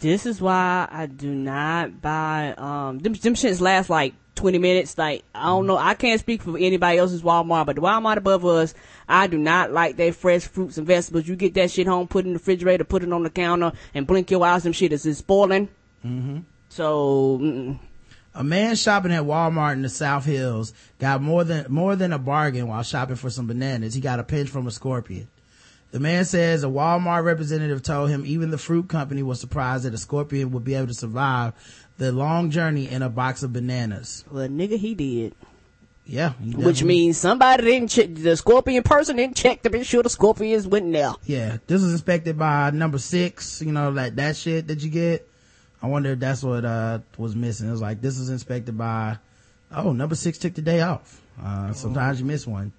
This 0.00 0.24
is 0.24 0.40
why 0.40 0.88
I 0.90 1.06
do 1.06 1.34
not 1.34 2.00
buy 2.00 2.54
um 2.56 3.00
them 3.00 3.12
them 3.14 3.34
shits 3.34 3.60
last 3.60 3.90
like 3.90 4.14
twenty 4.34 4.58
minutes. 4.58 4.96
Like 4.96 5.24
I 5.34 5.44
don't 5.44 5.66
know, 5.66 5.76
I 5.76 5.94
can't 5.94 6.20
speak 6.20 6.42
for 6.42 6.56
anybody 6.58 6.98
else's 6.98 7.22
Walmart, 7.22 7.66
but 7.66 7.76
the 7.76 7.82
Walmart 7.82 8.16
above 8.16 8.44
us, 8.44 8.74
I 9.08 9.26
do 9.26 9.38
not 9.38 9.72
like 9.72 9.96
their 9.96 10.12
fresh 10.12 10.42
fruits 10.46 10.78
and 10.78 10.86
vegetables. 10.86 11.28
You 11.28 11.36
get 11.36 11.54
that 11.54 11.70
shit 11.70 11.86
home, 11.86 12.08
put 12.08 12.24
it 12.24 12.28
in 12.28 12.34
the 12.34 12.38
refrigerator, 12.38 12.84
put 12.84 13.02
it 13.02 13.12
on 13.12 13.22
the 13.22 13.30
counter, 13.30 13.72
and 13.94 14.06
blink 14.06 14.30
your 14.30 14.44
eyes, 14.44 14.62
them 14.62 14.72
shit 14.72 14.92
is 14.92 15.18
spoiling. 15.18 15.68
Mm-hmm. 16.04 16.38
So 16.68 17.38
mm, 17.40 17.78
A 18.34 18.44
man 18.44 18.76
shopping 18.76 19.12
at 19.12 19.24
Walmart 19.24 19.72
in 19.72 19.82
the 19.82 19.88
South 19.88 20.24
Hills 20.24 20.72
got 20.98 21.20
more 21.20 21.42
than 21.44 21.66
more 21.68 21.96
than 21.96 22.12
a 22.12 22.18
bargain 22.18 22.68
while 22.68 22.82
shopping 22.82 23.16
for 23.16 23.28
some 23.30 23.46
bananas. 23.46 23.94
He 23.94 24.00
got 24.00 24.20
a 24.20 24.24
pinch 24.24 24.48
from 24.48 24.66
a 24.66 24.70
scorpion. 24.70 25.28
The 25.90 25.98
man 25.98 26.24
says 26.24 26.62
a 26.62 26.68
Walmart 26.68 27.24
representative 27.24 27.82
told 27.82 28.10
him 28.10 28.24
even 28.24 28.50
the 28.50 28.58
fruit 28.58 28.88
company 28.88 29.24
was 29.24 29.40
surprised 29.40 29.84
that 29.84 29.94
a 29.94 29.98
scorpion 29.98 30.52
would 30.52 30.62
be 30.64 30.74
able 30.74 30.86
to 30.86 30.94
survive 30.94 31.52
the 32.00 32.10
long 32.12 32.50
journey 32.50 32.88
in 32.88 33.02
a 33.02 33.10
box 33.10 33.42
of 33.42 33.52
bananas. 33.52 34.24
well, 34.30 34.48
nigga, 34.48 34.78
he 34.78 34.94
did. 34.94 35.34
Yeah, 36.06 36.32
he 36.42 36.52
Which 36.52 36.82
means 36.82 37.18
somebody 37.18 37.62
didn't 37.62 37.88
check, 37.88 38.08
the 38.14 38.36
scorpion 38.36 38.82
person 38.82 39.16
didn't 39.16 39.36
check 39.36 39.62
to 39.62 39.70
be 39.70 39.84
sure 39.84 40.02
the 40.02 40.08
scorpions 40.08 40.66
went 40.66 40.90
there. 40.92 41.12
yeah, 41.26 41.58
this 41.66 41.82
was 41.82 41.92
inspected 41.92 42.38
by 42.38 42.70
number 42.70 42.98
six. 42.98 43.60
You 43.60 43.72
know, 43.72 43.90
like 43.90 44.16
that 44.16 44.36
shit 44.36 44.66
that 44.68 44.80
you 44.82 44.88
get. 44.90 45.28
I 45.82 45.86
wonder 45.88 46.12
if 46.12 46.18
that's 46.18 46.42
what 46.42 46.64
uh 46.64 47.00
was 47.18 47.36
missing. 47.36 47.68
It 47.68 47.72
was 47.72 47.82
like 47.82 48.00
this 48.00 48.18
was 48.18 48.30
inspected 48.30 48.76
by. 48.76 49.18
Oh, 49.70 49.92
number 49.92 50.14
six 50.14 50.38
took 50.38 50.54
the 50.54 50.62
day 50.62 50.80
off. 50.80 51.20
Uh, 51.40 51.72
sometimes 51.74 52.18
you 52.18 52.26
miss 52.26 52.46
one. 52.46 52.72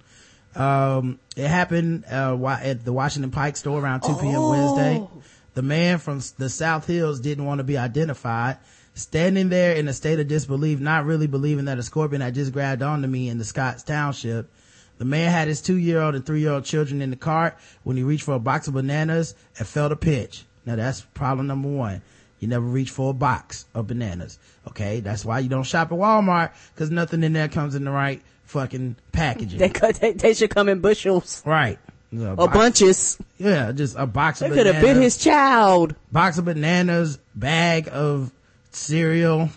Um, 0.54 1.18
it 1.36 1.46
happened 1.48 2.04
uh, 2.10 2.36
at 2.60 2.84
the 2.84 2.92
Washington 2.92 3.30
Pike 3.30 3.56
store 3.56 3.80
around 3.80 4.02
2 4.02 4.16
p.m. 4.16 4.42
Wednesday. 4.42 5.06
The 5.54 5.62
man 5.62 5.98
from 5.98 6.20
the 6.36 6.50
South 6.50 6.86
Hills 6.86 7.20
didn't 7.20 7.46
want 7.46 7.58
to 7.60 7.64
be 7.64 7.78
identified. 7.78 8.58
Standing 8.94 9.48
there 9.48 9.74
in 9.74 9.88
a 9.88 9.92
state 9.92 10.20
of 10.20 10.28
disbelief, 10.28 10.78
not 10.78 11.06
really 11.06 11.26
believing 11.26 11.64
that 11.64 11.78
a 11.78 11.82
scorpion 11.82 12.20
had 12.20 12.34
just 12.34 12.52
grabbed 12.52 12.82
onto 12.82 13.08
me 13.08 13.28
in 13.28 13.38
the 13.38 13.44
Scotts 13.44 13.82
Township. 13.82 14.50
The 14.98 15.04
man 15.06 15.30
had 15.30 15.48
his 15.48 15.62
two-year-old 15.62 16.14
and 16.14 16.24
three-year-old 16.26 16.64
children 16.64 17.00
in 17.00 17.10
the 17.10 17.16
cart 17.16 17.56
when 17.84 17.96
he 17.96 18.02
reached 18.02 18.24
for 18.24 18.34
a 18.34 18.38
box 18.38 18.68
of 18.68 18.74
bananas 18.74 19.34
and 19.58 19.66
felt 19.66 19.92
a 19.92 19.96
pinch. 19.96 20.44
Now 20.66 20.76
that's 20.76 21.00
problem 21.00 21.46
number 21.46 21.68
one. 21.68 22.02
You 22.38 22.48
never 22.48 22.66
reach 22.66 22.90
for 22.90 23.10
a 23.10 23.14
box 23.14 23.64
of 23.74 23.86
bananas. 23.86 24.38
Okay. 24.68 25.00
That's 25.00 25.24
why 25.24 25.38
you 25.38 25.48
don't 25.48 25.62
shop 25.62 25.90
at 25.90 25.98
Walmart 25.98 26.50
because 26.74 26.90
nothing 26.90 27.22
in 27.22 27.32
there 27.32 27.48
comes 27.48 27.74
in 27.74 27.84
the 27.84 27.90
right 27.90 28.20
fucking 28.44 28.96
packaging. 29.12 29.58
They, 29.58 29.68
they, 29.68 30.12
they 30.12 30.34
should 30.34 30.50
come 30.50 30.68
in 30.68 30.80
bushels 30.80 31.42
right. 31.46 31.78
A 32.12 32.32
or 32.32 32.36
box- 32.36 32.52
bunches. 32.52 33.18
Yeah, 33.38 33.72
just 33.72 33.96
a 33.98 34.06
box 34.06 34.40
They 34.40 34.46
of 34.48 34.52
could 34.52 34.66
have 34.66 34.82
bit 34.82 34.96
his 34.98 35.16
child. 35.16 35.94
box 36.12 36.36
of 36.36 36.44
bananas, 36.44 37.18
bag 37.34 37.88
of 37.90 38.30
cereal. 38.76 39.50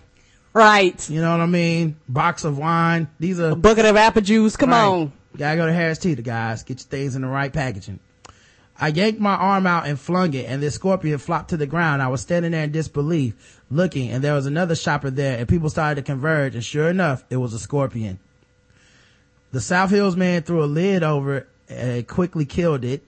Right. 0.54 1.10
You 1.10 1.22
know 1.22 1.32
what 1.32 1.42
I 1.42 1.48
mean? 1.48 1.98
Box 2.08 2.44
of 2.46 2.58
wine. 2.58 3.10
These 3.20 3.40
are 3.40 3.50
A 3.52 3.56
bucket 3.56 3.86
of 3.86 3.98
apple 3.98 4.22
juice. 4.22 4.56
Come 4.56 4.70
Right. 4.70 4.84
on. 4.84 5.12
You 5.34 5.40
gotta 5.40 5.58
go 5.58 5.66
to 5.66 5.74
Harris 5.74 5.98
Teeter, 5.98 6.22
guys. 6.22 6.64
Get 6.64 6.80
your 6.80 6.88
things 6.88 7.16
in 7.16 7.22
the 7.24 7.28
right 7.28 7.52
packaging. 7.52 8.00
I 8.80 8.90
yanked 8.90 9.22
my 9.22 9.36
arm 9.36 9.66
out 9.68 9.88
and 9.88 9.98
flung 9.98 10.34
it, 10.34 10.46
and 10.50 10.62
this 10.62 10.76
scorpion 10.76 11.18
flopped 11.18 11.50
to 11.52 11.58
the 11.58 11.66
ground. 11.66 12.02
I 12.02 12.10
was 12.10 12.20
standing 12.22 12.52
there 12.52 12.64
in 12.66 12.72
disbelief, 12.72 13.62
looking, 13.72 14.12
and 14.12 14.22
there 14.22 14.34
was 14.34 14.46
another 14.46 14.76
shopper 14.76 15.10
there, 15.10 15.38
and 15.38 15.48
people 15.48 15.70
started 15.70 15.96
to 15.96 16.02
converge, 16.02 16.56
and 16.56 16.64
sure 16.64 16.90
enough, 16.90 17.24
it 17.30 17.38
was 17.38 17.54
a 17.54 17.60
scorpion. 17.60 18.20
The 19.54 19.62
South 19.62 19.92
Hills 19.92 20.18
man 20.18 20.42
threw 20.42 20.62
a 20.62 20.66
lid 20.66 21.04
over 21.04 21.38
it 21.38 21.48
and 21.70 22.06
quickly 22.06 22.44
killed 22.46 22.84
it. 22.84 23.08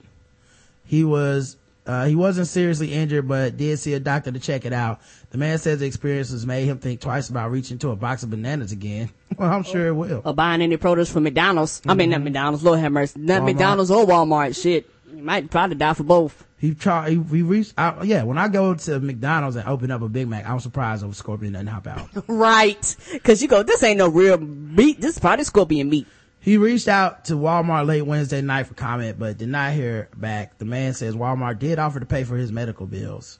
He 0.86 1.04
was, 1.04 1.57
uh, 1.88 2.04
he 2.04 2.14
wasn't 2.14 2.46
seriously 2.46 2.92
injured, 2.92 3.26
but 3.26 3.56
did 3.56 3.78
see 3.78 3.94
a 3.94 4.00
doctor 4.00 4.30
to 4.30 4.38
check 4.38 4.66
it 4.66 4.74
out. 4.74 5.00
The 5.30 5.38
man 5.38 5.58
says 5.58 5.78
the 5.78 5.86
experiences 5.86 6.46
made 6.46 6.66
him 6.66 6.78
think 6.78 7.00
twice 7.00 7.30
about 7.30 7.50
reaching 7.50 7.78
to 7.78 7.90
a 7.90 7.96
box 7.96 8.22
of 8.22 8.30
bananas 8.30 8.72
again. 8.72 9.10
Well, 9.36 9.52
I'm 9.52 9.62
sure 9.62 9.86
it 9.86 9.92
will. 9.92 10.22
Or 10.24 10.34
buying 10.34 10.62
any 10.62 10.76
produce 10.78 11.12
from 11.12 11.22
McDonald's. 11.22 11.80
I 11.86 11.94
mean, 11.94 12.10
not 12.10 12.22
McDonald's. 12.22 12.64
Lord 12.64 12.80
have 12.80 12.90
mercy. 12.90 13.20
Not 13.20 13.42
Walmart. 13.42 13.44
McDonald's 13.44 13.90
or 13.90 14.04
Walmart. 14.04 14.60
Shit. 14.60 14.90
You 15.14 15.22
might 15.22 15.48
probably 15.48 15.76
die 15.76 15.92
for 15.92 16.02
both. 16.02 16.44
He 16.58 16.74
tried. 16.74 17.10
He, 17.10 17.22
he 17.22 17.42
reached 17.42 17.74
out. 17.78 18.04
Yeah, 18.04 18.24
when 18.24 18.36
I 18.36 18.48
go 18.48 18.74
to 18.74 18.98
McDonald's 18.98 19.54
and 19.54 19.68
open 19.68 19.92
up 19.92 20.02
a 20.02 20.08
Big 20.08 20.26
Mac, 20.26 20.48
I'm 20.48 20.58
surprised 20.58 21.04
a 21.06 21.14
scorpion 21.14 21.52
doesn't 21.52 21.68
hop 21.68 21.86
out. 21.86 22.08
Right. 22.26 22.96
Cause 23.22 23.40
you 23.40 23.46
go, 23.46 23.62
this 23.62 23.82
ain't 23.84 23.98
no 23.98 24.08
real 24.08 24.38
meat. 24.38 25.00
This 25.00 25.12
is 25.14 25.20
probably 25.20 25.44
scorpion 25.44 25.88
meat. 25.88 26.08
He 26.48 26.56
reached 26.56 26.88
out 26.88 27.26
to 27.26 27.34
Walmart 27.34 27.86
late 27.86 28.00
Wednesday 28.00 28.40
night 28.40 28.66
for 28.66 28.72
comment, 28.72 29.18
but 29.18 29.36
did 29.36 29.50
not 29.50 29.74
hear 29.74 30.08
back. 30.16 30.56
The 30.56 30.64
man 30.64 30.94
says 30.94 31.14
Walmart 31.14 31.58
did 31.58 31.78
offer 31.78 32.00
to 32.00 32.06
pay 32.06 32.24
for 32.24 32.38
his 32.38 32.50
medical 32.50 32.86
bills, 32.86 33.38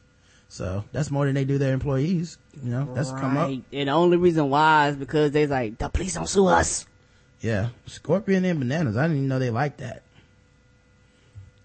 so 0.51 0.85
that's 0.93 1.11
more 1.11 1.25
than 1.25 1.35
they 1.35 1.47
do 1.47 1.57
their 1.57 1.73
employees. 1.73 2.37
You 2.63 2.71
know, 2.71 2.93
that's 2.95 3.11
come 3.13 3.39
up. 3.39 3.49
And 3.49 3.65
the 3.71 3.93
only 3.93 4.19
reason 4.19 4.51
why 4.51 4.89
is 4.89 4.97
because 4.97 5.31
they're 5.31 5.47
like, 5.47 5.79
the 5.79 5.89
police 5.89 6.17
don't 6.17 6.29
sue 6.29 6.49
us. 6.49 6.85
Yeah, 7.41 7.71
scorpion 7.87 8.45
and 8.45 8.59
bananas. 8.59 8.99
I 8.99 9.05
didn't 9.05 9.17
even 9.17 9.29
know 9.29 9.39
they 9.39 9.49
like 9.49 9.79
that. 9.79 10.03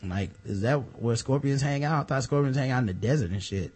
Like, 0.01 0.29
is 0.45 0.61
that 0.61 0.77
where 1.01 1.17
scorpions 1.17 1.61
hang 1.61 1.83
out? 1.83 2.05
I 2.05 2.07
thought 2.07 2.23
scorpions 2.23 2.55
hang 2.55 2.71
out 2.71 2.79
in 2.79 2.85
the 2.85 2.93
desert 2.93 3.31
and 3.31 3.43
shit. 3.43 3.73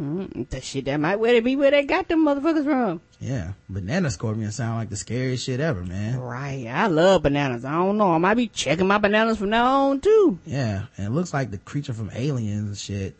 Mm, 0.00 0.48
that 0.48 0.64
shit, 0.64 0.86
that 0.86 0.96
might 0.96 1.16
where 1.16 1.32
they 1.32 1.40
be 1.40 1.56
where 1.56 1.70
they 1.70 1.84
got 1.84 2.08
them 2.08 2.24
motherfuckers 2.24 2.64
from. 2.64 3.02
Yeah, 3.20 3.52
banana 3.68 4.10
scorpions 4.10 4.56
sound 4.56 4.78
like 4.78 4.88
the 4.88 4.96
scariest 4.96 5.44
shit 5.44 5.60
ever, 5.60 5.84
man. 5.84 6.18
Right. 6.18 6.66
I 6.66 6.86
love 6.86 7.22
bananas. 7.22 7.66
I 7.66 7.72
don't 7.72 7.98
know. 7.98 8.12
I 8.12 8.18
might 8.18 8.34
be 8.34 8.48
checking 8.48 8.86
my 8.86 8.96
bananas 8.96 9.36
from 9.36 9.50
now 9.50 9.90
on 9.90 10.00
too. 10.00 10.38
Yeah, 10.46 10.86
and 10.96 11.06
it 11.06 11.10
looks 11.10 11.34
like 11.34 11.50
the 11.50 11.58
creature 11.58 11.92
from 11.92 12.10
Aliens 12.14 12.68
and 12.68 12.78
shit. 12.78 13.14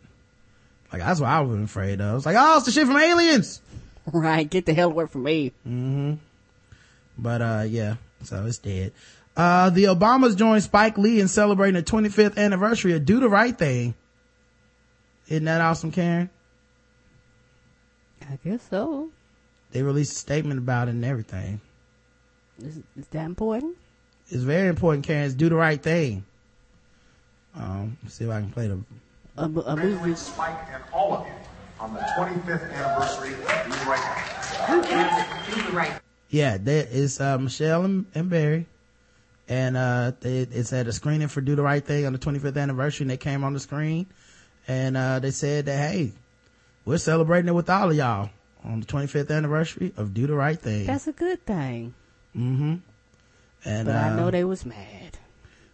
Like 0.91 1.03
that's 1.03 1.19
what 1.19 1.29
I 1.29 1.41
was 1.41 1.61
afraid 1.61 2.01
of. 2.01 2.17
It's 2.17 2.25
like, 2.25 2.35
oh, 2.39 2.57
it's 2.57 2.65
the 2.65 2.71
shit 2.71 2.87
from 2.87 2.97
Aliens. 2.97 3.61
Right. 4.11 4.49
Get 4.49 4.65
the 4.65 4.73
hell 4.73 4.89
away 4.89 5.05
from 5.05 5.21
me. 5.23 5.51
Mm-hmm. 5.65 6.13
But 7.19 7.41
uh, 7.43 7.65
yeah, 7.67 7.97
so 8.23 8.43
it's 8.47 8.57
dead. 8.57 8.93
Uh, 9.37 9.69
the 9.69 9.83
Obamas 9.85 10.35
joined 10.35 10.63
Spike 10.63 10.97
Lee 10.97 11.21
in 11.21 11.27
celebrating 11.27 11.75
the 11.75 11.83
25th 11.83 12.35
anniversary 12.35 12.93
of 12.93 13.05
Do 13.05 13.19
the 13.19 13.29
Right 13.29 13.55
Thing. 13.55 13.93
Isn't 15.27 15.45
that 15.45 15.61
awesome, 15.61 15.91
Karen? 15.91 16.31
I 18.31 18.37
guess 18.47 18.61
so. 18.69 19.09
They 19.71 19.83
released 19.83 20.13
a 20.13 20.15
statement 20.15 20.57
about 20.57 20.87
it 20.87 20.91
and 20.91 21.03
everything. 21.03 21.59
Is, 22.59 22.77
is 22.97 23.07
that 23.11 23.25
important? 23.25 23.75
It's 24.29 24.43
very 24.43 24.69
important, 24.69 25.05
Karen. 25.05 25.33
Do 25.33 25.49
the 25.49 25.55
right 25.55 25.81
thing. 25.81 26.23
Um, 27.55 27.97
let's 28.01 28.15
see 28.15 28.23
if 28.23 28.31
I 28.31 28.39
can 28.39 28.51
play 28.51 28.67
the. 28.67 28.79
A, 29.37 29.49
mo- 29.49 29.63
a 29.65 29.75
movie. 29.75 30.15
Spike 30.15 30.57
and 30.71 30.81
all 30.93 31.13
of 31.13 31.27
you 31.27 31.33
on 31.79 31.93
the 31.93 31.99
25th 31.99 32.71
anniversary 32.73 33.33
of 33.33 33.39
Do 33.65 33.71
the 33.71 33.89
Right 33.89 34.85
Thing. 34.85 35.55
Do 35.55 35.61
the 35.69 35.75
right 35.75 36.01
Yeah, 36.29 36.57
there 36.57 36.87
is 36.89 37.19
uh, 37.19 37.37
Michelle 37.37 37.83
and, 37.83 38.05
and 38.15 38.29
Barry, 38.29 38.65
and 39.49 39.75
uh, 39.75 40.13
they, 40.21 40.39
it's 40.39 40.71
at 40.71 40.87
a 40.87 40.93
screening 40.93 41.27
for 41.27 41.41
Do 41.41 41.55
the 41.55 41.63
Right 41.63 41.83
Thing 41.83 42.05
on 42.05 42.13
the 42.13 42.19
25th 42.19 42.57
anniversary, 42.57 43.03
and 43.03 43.11
they 43.11 43.17
came 43.17 43.43
on 43.43 43.51
the 43.53 43.59
screen, 43.59 44.05
and 44.67 44.95
uh, 44.95 45.19
they 45.19 45.31
said 45.31 45.65
that 45.65 45.77
hey, 45.91 46.13
we're 46.85 46.97
celebrating 46.97 47.49
it 47.49 47.53
with 47.53 47.69
all 47.69 47.89
of 47.91 47.95
y'all 47.95 48.29
on 48.63 48.79
the 48.79 48.85
25th 48.85 49.35
anniversary 49.35 49.93
of 49.97 50.13
Do 50.13 50.27
the 50.27 50.33
Right 50.33 50.59
Thing. 50.59 50.85
That's 50.85 51.07
a 51.07 51.11
good 51.11 51.45
thing. 51.45 51.93
mm-hmm. 52.35 52.75
And 53.63 53.85
But 53.85 53.95
I 53.95 54.09
uh, 54.09 54.15
know 54.15 54.31
they 54.31 54.43
was 54.43 54.65
mad. 54.65 55.17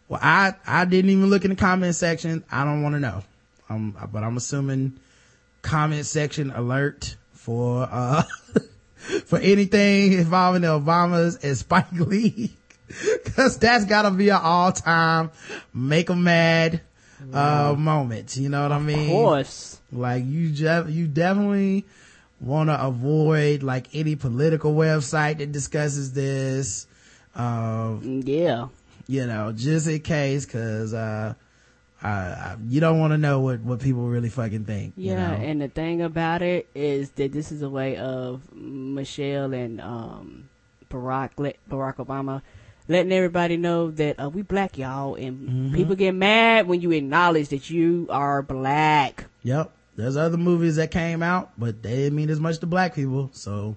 Well, 0.10 0.20
I, 0.22 0.54
I 0.66 0.86
didn't 0.86 1.12
even 1.12 1.30
look 1.30 1.44
in 1.44 1.50
the 1.50 1.56
comment 1.56 1.96
section. 1.96 2.44
I 2.52 2.64
don't 2.64 2.82
want 2.82 2.96
to 2.96 3.00
know. 3.00 3.24
Um, 3.70 3.96
but 4.12 4.24
I'm 4.24 4.38
assuming 4.38 5.00
comment 5.62 6.06
section 6.06 6.52
alert 6.52 7.16
for, 7.34 7.88
uh, 7.92 8.24
for 9.26 9.40
anything 9.40 10.14
involving 10.14 10.62
the 10.62 10.68
Obamas 10.80 11.44
and 11.44 11.58
Spike 11.58 11.92
Lee. 11.94 12.56
Cause 13.36 13.58
that's 13.58 13.84
gotta 13.84 14.12
be 14.12 14.30
an 14.30 14.40
all 14.42 14.72
time 14.72 15.30
make 15.74 16.10
'em 16.10 16.24
mad, 16.24 16.80
uh, 17.34 17.76
moment. 17.78 18.38
You 18.38 18.48
know 18.48 18.62
what 18.64 18.72
I 18.72 18.80
mean? 18.80 19.00
Of 19.00 19.08
course. 19.10 19.77
Like 19.92 20.24
you 20.26 20.42
you 20.90 21.08
definitely 21.08 21.86
want 22.40 22.70
to 22.70 22.86
avoid 22.86 23.64
like 23.64 23.88
any 23.94 24.16
political 24.16 24.74
website 24.76 25.38
that 25.40 25.52
discusses 25.52 26.14
this. 26.14 26.88
Uh, 27.36 27.96
Yeah. 28.02 28.68
you 29.08 29.26
know, 29.26 29.52
just 29.54 29.88
in 29.88 30.00
case, 30.02 30.46
cause, 30.46 30.94
uh, 30.94 31.34
you 32.68 32.80
don't 32.80 33.00
want 33.00 33.12
to 33.14 33.18
know 33.18 33.40
what, 33.40 33.62
what 33.62 33.80
people 33.80 34.08
really 34.08 34.30
fucking 34.30 34.66
think. 34.66 34.94
you 34.98 35.12
Yeah, 35.12 35.32
know? 35.32 35.44
and 35.44 35.62
the 35.62 35.68
thing 35.68 36.02
about 36.02 36.42
it 36.42 36.68
is 36.76 37.12
that 37.12 37.32
this 37.32 37.52
is 37.52 37.62
a 37.62 37.70
way 37.70 37.98
of 37.98 38.42
Michelle 38.54 39.54
and 39.54 39.80
um, 39.82 40.50
Barack 40.90 41.32
Barack 41.70 41.96
Obama 41.96 42.42
letting 42.88 43.12
everybody 43.12 43.58
know 43.58 43.92
that 43.92 44.20
uh, 44.20 44.30
we 44.30 44.42
black 44.42 44.78
y'all, 44.78 45.16
and 45.16 45.48
Mm-hmm. 45.50 45.76
people 45.76 45.96
get 45.96 46.14
mad 46.14 46.68
when 46.68 46.82
you 46.82 46.92
acknowledge 46.92 47.50
that 47.50 47.70
you 47.70 48.08
are 48.10 48.42
black. 48.42 49.26
Yep. 49.44 49.72
There's 49.98 50.16
other 50.16 50.38
movies 50.38 50.78
that 50.78 50.92
came 50.92 51.22
out, 51.22 51.52
but 51.58 51.84
they 51.84 51.96
didn't 51.96 52.16
mean 52.16 52.30
as 52.30 52.40
much 52.40 52.60
to 52.60 52.66
black 52.68 52.96
people. 52.96 53.30
So 53.34 53.76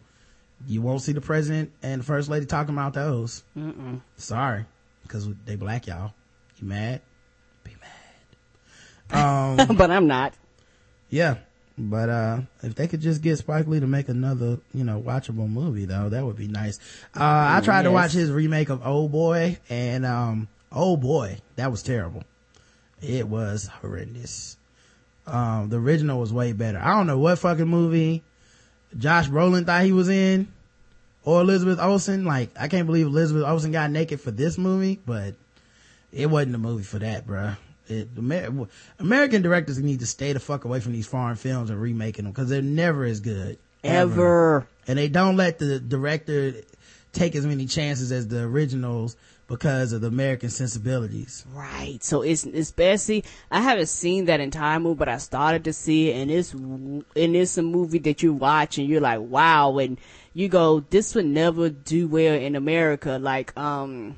you 0.66 0.82
won't 0.82 1.00
see 1.02 1.12
the 1.12 1.20
president 1.20 1.72
and 1.82 2.02
the 2.02 2.04
first 2.04 2.28
lady 2.28 2.46
talking 2.46 2.74
about 2.74 2.94
those. 2.94 3.42
Mm-mm. 3.56 4.00
Sorry. 4.16 4.66
Cause 5.08 5.28
they 5.44 5.56
black 5.56 5.88
y'all. 5.88 6.12
You 6.60 6.68
mad? 6.68 7.00
Be 7.64 7.72
mad. 7.80 7.88
Um, 9.68 9.76
but 9.76 9.90
I'm 9.90 10.06
not. 10.06 10.34
yeah. 11.08 11.38
But, 11.76 12.08
uh, 12.10 12.40
if 12.62 12.74
they 12.74 12.86
could 12.86 13.00
just 13.00 13.22
get 13.22 13.38
Spike 13.38 13.66
Lee 13.66 13.80
to 13.80 13.86
make 13.86 14.08
another, 14.10 14.58
you 14.74 14.84
know, 14.84 15.00
watchable 15.00 15.48
movie 15.48 15.86
though, 15.86 16.10
that 16.10 16.24
would 16.24 16.36
be 16.36 16.46
nice. 16.46 16.78
Uh, 17.16 17.56
I 17.56 17.60
tried 17.64 17.82
to 17.84 17.90
watch 17.90 18.12
his 18.12 18.30
remake 18.30 18.68
of 18.68 18.82
Oldboy 18.82 19.56
and, 19.70 20.04
um, 20.06 20.46
Oh 20.70 20.96
boy, 20.96 21.38
that 21.56 21.70
was 21.70 21.82
terrible. 21.82 22.22
It 23.02 23.26
was 23.26 23.66
horrendous. 23.66 24.56
Um, 25.26 25.68
the 25.68 25.78
original 25.78 26.18
was 26.18 26.32
way 26.32 26.52
better. 26.52 26.78
I 26.78 26.96
don't 26.96 27.06
know 27.06 27.18
what 27.18 27.38
fucking 27.38 27.68
movie 27.68 28.22
Josh 28.98 29.28
Brolin 29.28 29.66
thought 29.66 29.84
he 29.84 29.92
was 29.92 30.08
in 30.08 30.48
or 31.24 31.40
Elizabeth 31.40 31.78
Olsen. 31.80 32.24
Like, 32.24 32.50
I 32.58 32.68
can't 32.68 32.86
believe 32.86 33.06
Elizabeth 33.06 33.44
Olsen 33.44 33.72
got 33.72 33.90
naked 33.90 34.20
for 34.20 34.30
this 34.30 34.58
movie, 34.58 34.98
but 35.04 35.34
it 36.12 36.26
wasn't 36.26 36.54
a 36.54 36.58
movie 36.58 36.82
for 36.82 36.98
that, 36.98 37.26
bruh. 37.26 37.56
It, 37.88 38.08
Amer- 38.16 38.68
American 38.98 39.42
directors 39.42 39.78
need 39.78 40.00
to 40.00 40.06
stay 40.06 40.32
the 40.32 40.40
fuck 40.40 40.64
away 40.64 40.80
from 40.80 40.92
these 40.92 41.06
foreign 41.06 41.36
films 41.36 41.70
and 41.70 41.80
remaking 41.80 42.24
them 42.24 42.32
because 42.32 42.48
they're 42.48 42.62
never 42.62 43.04
as 43.04 43.20
good. 43.20 43.58
Ever. 43.82 44.66
And 44.86 44.98
they 44.98 45.08
don't 45.08 45.36
let 45.36 45.58
the 45.58 45.80
director 45.80 46.54
take 47.12 47.34
as 47.34 47.44
many 47.46 47.66
chances 47.66 48.12
as 48.12 48.28
the 48.28 48.40
originals 48.42 49.16
because 49.48 49.92
of 49.92 50.00
the 50.00 50.06
American 50.06 50.48
sensibilities. 50.48 51.44
Right. 51.52 51.98
So 52.04 52.22
it's 52.22 52.44
especially 52.44 53.24
I 53.50 53.60
haven't 53.60 53.86
seen 53.88 54.26
that 54.26 54.38
entire 54.40 54.78
movie, 54.78 54.98
but 54.98 55.08
I 55.08 55.18
started 55.18 55.64
to 55.64 55.72
see 55.72 56.10
it, 56.10 56.16
and 56.22 56.30
it's 56.30 56.52
and 56.52 57.04
it's 57.16 57.58
a 57.58 57.62
movie 57.62 57.98
that 57.98 58.22
you 58.22 58.32
watch 58.32 58.78
and 58.78 58.88
you're 58.88 59.00
like, 59.00 59.20
wow, 59.20 59.78
and 59.78 59.98
you 60.34 60.48
go, 60.48 60.80
this 60.90 61.14
would 61.16 61.26
never 61.26 61.68
do 61.68 62.06
well 62.06 62.34
in 62.34 62.54
America. 62.54 63.18
Like 63.20 63.56
um, 63.58 64.16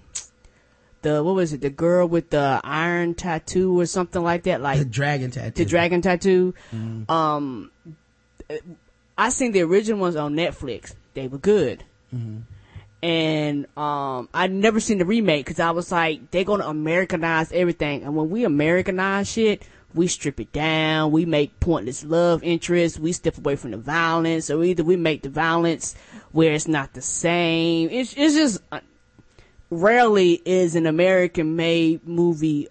the 1.00 1.22
what 1.24 1.34
was 1.34 1.54
it, 1.54 1.62
the 1.62 1.70
girl 1.70 2.06
with 2.06 2.28
the 2.28 2.60
iron 2.62 3.14
tattoo 3.14 3.80
or 3.80 3.86
something 3.86 4.22
like 4.22 4.42
that, 4.42 4.60
like 4.60 4.80
The 4.80 4.84
dragon 4.84 5.30
tattoo. 5.30 5.64
the 5.64 5.64
dragon 5.64 6.02
tattoo. 6.02 6.54
Um, 7.08 7.70
I 9.16 9.30
seen 9.30 9.52
the 9.52 9.62
original 9.62 9.98
ones 10.00 10.16
on 10.16 10.34
Netflix. 10.34 10.94
They 11.14 11.26
were 11.26 11.38
good. 11.38 11.84
And 13.02 13.66
um, 13.76 14.28
I'd 14.32 14.52
never 14.52 14.78
seen 14.78 14.98
the 14.98 15.04
remake 15.04 15.44
because 15.44 15.58
I 15.58 15.72
was 15.72 15.90
like, 15.90 16.30
they're 16.30 16.44
gonna 16.44 16.66
Americanize 16.66 17.50
everything. 17.52 18.04
And 18.04 18.14
when 18.14 18.30
we 18.30 18.44
Americanize 18.44 19.30
shit, 19.30 19.64
we 19.94 20.06
strip 20.06 20.40
it 20.40 20.52
down. 20.52 21.10
We 21.10 21.24
make 21.24 21.58
pointless 21.60 22.04
love 22.04 22.42
interests. 22.42 22.98
We 22.98 23.12
step 23.12 23.38
away 23.38 23.56
from 23.56 23.72
the 23.72 23.76
violence, 23.76 24.50
or 24.50 24.62
either 24.62 24.84
we 24.84 24.96
make 24.96 25.22
the 25.22 25.28
violence 25.28 25.94
where 26.30 26.52
it's 26.52 26.68
not 26.68 26.94
the 26.94 27.02
same. 27.02 27.88
It's 27.90 28.14
it's 28.16 28.34
just 28.34 28.60
uh, 28.70 28.80
rarely 29.70 30.40
is 30.44 30.76
an 30.76 30.86
American 30.86 31.56
made 31.56 32.06
movie 32.06 32.68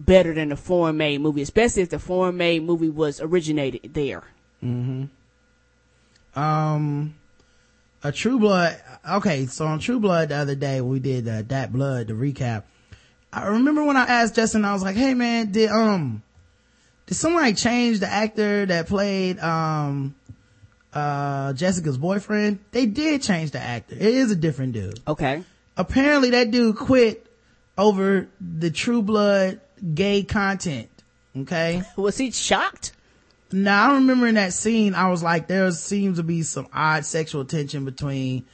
better 0.00 0.32
than 0.32 0.50
a 0.52 0.56
foreign 0.56 0.96
made 0.96 1.20
movie, 1.20 1.42
especially 1.42 1.82
if 1.82 1.90
the 1.90 1.98
foreign 1.98 2.36
made 2.36 2.62
movie 2.62 2.88
was 2.88 3.20
originated 3.20 3.92
there. 3.94 4.24
um 6.34 7.14
a 8.02 8.12
true 8.12 8.38
blood 8.38 8.80
okay 9.08 9.46
so 9.46 9.66
on 9.66 9.78
true 9.78 10.00
blood 10.00 10.30
the 10.30 10.36
other 10.36 10.54
day 10.54 10.80
we 10.80 10.98
did 10.98 11.28
uh, 11.28 11.42
that 11.48 11.72
blood 11.72 12.08
the 12.08 12.14
recap. 12.14 12.64
I 13.32 13.46
remember 13.46 13.84
when 13.84 13.96
i 13.96 14.04
asked 14.04 14.34
justin 14.34 14.64
i 14.64 14.72
was 14.72 14.82
like 14.82 14.96
hey 14.96 15.14
man 15.14 15.52
did 15.52 15.70
um 15.70 16.22
did 17.06 17.14
somebody 17.14 17.54
change 17.54 18.00
the 18.00 18.08
actor 18.08 18.66
that 18.66 18.86
played 18.86 19.38
um 19.38 20.14
uh 20.92 21.52
jessica's 21.52 21.98
boyfriend? 21.98 22.58
They 22.72 22.86
did 22.86 23.22
change 23.22 23.52
the 23.52 23.60
actor. 23.60 23.94
It 23.94 24.02
is 24.02 24.30
a 24.30 24.36
different 24.36 24.72
dude. 24.72 24.98
Okay. 25.06 25.44
apparently 25.76 26.30
that 26.30 26.50
dude 26.50 26.76
quit 26.76 27.26
over 27.78 28.28
the 28.40 28.70
true 28.70 29.02
blood 29.02 29.60
gay 29.94 30.22
content 30.22 30.90
okay? 31.36 31.82
Was 31.96 32.18
he 32.18 32.30
shocked? 32.30 32.92
Now 33.52 33.92
I 33.92 33.94
remember 33.94 34.26
in 34.26 34.36
that 34.36 34.52
scene, 34.52 34.94
I 34.94 35.08
was 35.08 35.22
like, 35.22 35.48
there 35.48 35.70
seems 35.72 36.18
to 36.18 36.22
be 36.22 36.42
some 36.42 36.68
odd 36.72 37.04
sexual 37.04 37.44
tension 37.44 37.84
between, 37.84 38.44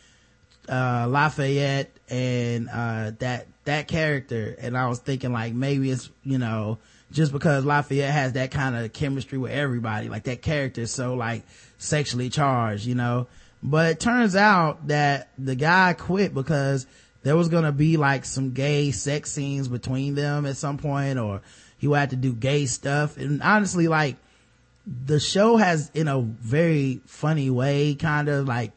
uh, 0.69 1.07
Lafayette 1.09 1.91
and, 2.09 2.69
uh, 2.69 3.13
that, 3.19 3.47
that 3.65 3.89
character. 3.89 4.57
And 4.59 4.77
I 4.77 4.89
was 4.89 4.99
thinking 4.99 5.33
like, 5.33 5.55
maybe 5.55 5.91
it's, 5.91 6.11
you 6.23 6.39
know, 6.39 6.79
just 7.13 7.33
because 7.33 7.65
Lafayette 7.65 8.13
has 8.13 8.33
that 8.33 8.51
kind 8.51 8.77
of 8.77 8.93
chemistry 8.93 9.39
with 9.39 9.53
everybody, 9.53 10.09
like 10.09 10.25
that 10.25 10.43
character 10.43 10.83
is 10.83 10.91
so 10.91 11.15
like 11.15 11.45
sexually 11.79 12.31
charged, 12.31 12.87
you 12.87 12.95
know. 12.95 13.27
But 13.63 13.93
it 13.93 14.01
turns 14.01 14.37
out 14.37 14.89
that 14.89 15.31
the 15.39 15.55
guy 15.55 15.95
quit 15.95 16.35
because 16.35 16.87
there 17.23 17.37
was 17.37 17.49
gonna 17.49 17.73
be 17.73 17.97
like 17.97 18.25
some 18.25 18.53
gay 18.53 18.91
sex 18.91 19.33
scenes 19.33 19.69
between 19.69 20.15
them 20.15 20.47
at 20.47 20.57
some 20.57 20.79
point 20.79 21.19
or 21.19 21.43
he 21.79 21.89
would 21.89 21.99
have 21.99 22.11
to 22.11 22.17
do 22.17 22.33
gay 22.33 22.67
stuff. 22.67 23.17
And 23.17 23.43
honestly, 23.43 23.89
like, 23.89 24.17
the 24.87 25.19
show 25.19 25.57
has 25.57 25.91
in 25.95 26.07
a 26.09 26.21
very 26.21 27.01
funny 27.07 27.51
way 27.51 27.95
kind 27.97 28.29
of 28.29 28.47
like 28.47 28.73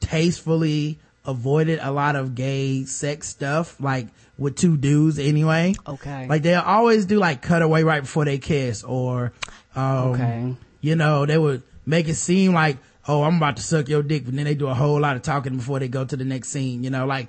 tastefully 0.00 0.98
avoided 1.26 1.78
a 1.82 1.90
lot 1.90 2.16
of 2.16 2.34
gay 2.34 2.84
sex 2.84 3.28
stuff 3.28 3.78
like 3.80 4.06
with 4.38 4.56
two 4.56 4.76
dudes 4.76 5.18
anyway 5.18 5.74
Okay. 5.86 6.26
like 6.28 6.42
they 6.42 6.54
always 6.54 7.04
do 7.04 7.18
like 7.18 7.42
cutaway 7.42 7.82
right 7.82 8.00
before 8.02 8.24
they 8.24 8.38
kiss 8.38 8.82
or 8.84 9.32
um 9.76 10.08
Okay. 10.12 10.54
you 10.80 10.96
know 10.96 11.26
they 11.26 11.36
would 11.36 11.62
make 11.84 12.08
it 12.08 12.14
seem 12.14 12.54
like 12.54 12.78
oh 13.06 13.22
i'm 13.22 13.36
about 13.36 13.56
to 13.56 13.62
suck 13.62 13.88
your 13.88 14.02
dick 14.02 14.24
but 14.24 14.34
then 14.34 14.44
they 14.46 14.54
do 14.54 14.68
a 14.68 14.74
whole 14.74 14.98
lot 15.00 15.16
of 15.16 15.22
talking 15.22 15.56
before 15.56 15.78
they 15.78 15.88
go 15.88 16.04
to 16.04 16.16
the 16.16 16.24
next 16.24 16.48
scene 16.48 16.82
you 16.82 16.90
know 16.90 17.06
like 17.06 17.28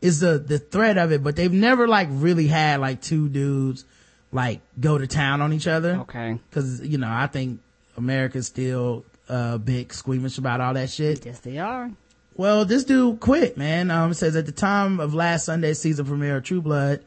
it's 0.00 0.18
the 0.20 0.38
the 0.38 0.58
threat 0.58 0.98
of 0.98 1.12
it 1.12 1.22
but 1.22 1.36
they've 1.36 1.52
never 1.52 1.86
like 1.86 2.08
really 2.10 2.48
had 2.48 2.80
like 2.80 3.00
two 3.00 3.28
dudes 3.28 3.84
like 4.32 4.60
go 4.78 4.98
to 4.98 5.06
town 5.06 5.40
on 5.40 5.52
each 5.52 5.66
other 5.66 5.96
Okay. 6.02 6.38
Cause, 6.50 6.80
you 6.82 6.98
know, 6.98 7.10
I 7.10 7.26
think 7.26 7.60
America's 7.96 8.46
still, 8.46 9.04
uh, 9.28 9.58
big 9.58 9.92
squeamish 9.92 10.38
about 10.38 10.60
all 10.60 10.74
that 10.74 10.90
shit. 10.90 11.24
Yes, 11.24 11.40
they 11.40 11.58
are. 11.58 11.90
Well, 12.36 12.64
this 12.64 12.84
dude 12.84 13.20
quit, 13.20 13.56
man. 13.58 13.90
Um, 13.90 14.14
says 14.14 14.36
at 14.36 14.46
the 14.46 14.52
time 14.52 15.00
of 15.00 15.12
last 15.12 15.44
Sunday's 15.46 15.80
season 15.80 16.06
premiere 16.06 16.36
of 16.36 16.44
True 16.44 16.60
Blood, 16.60 17.04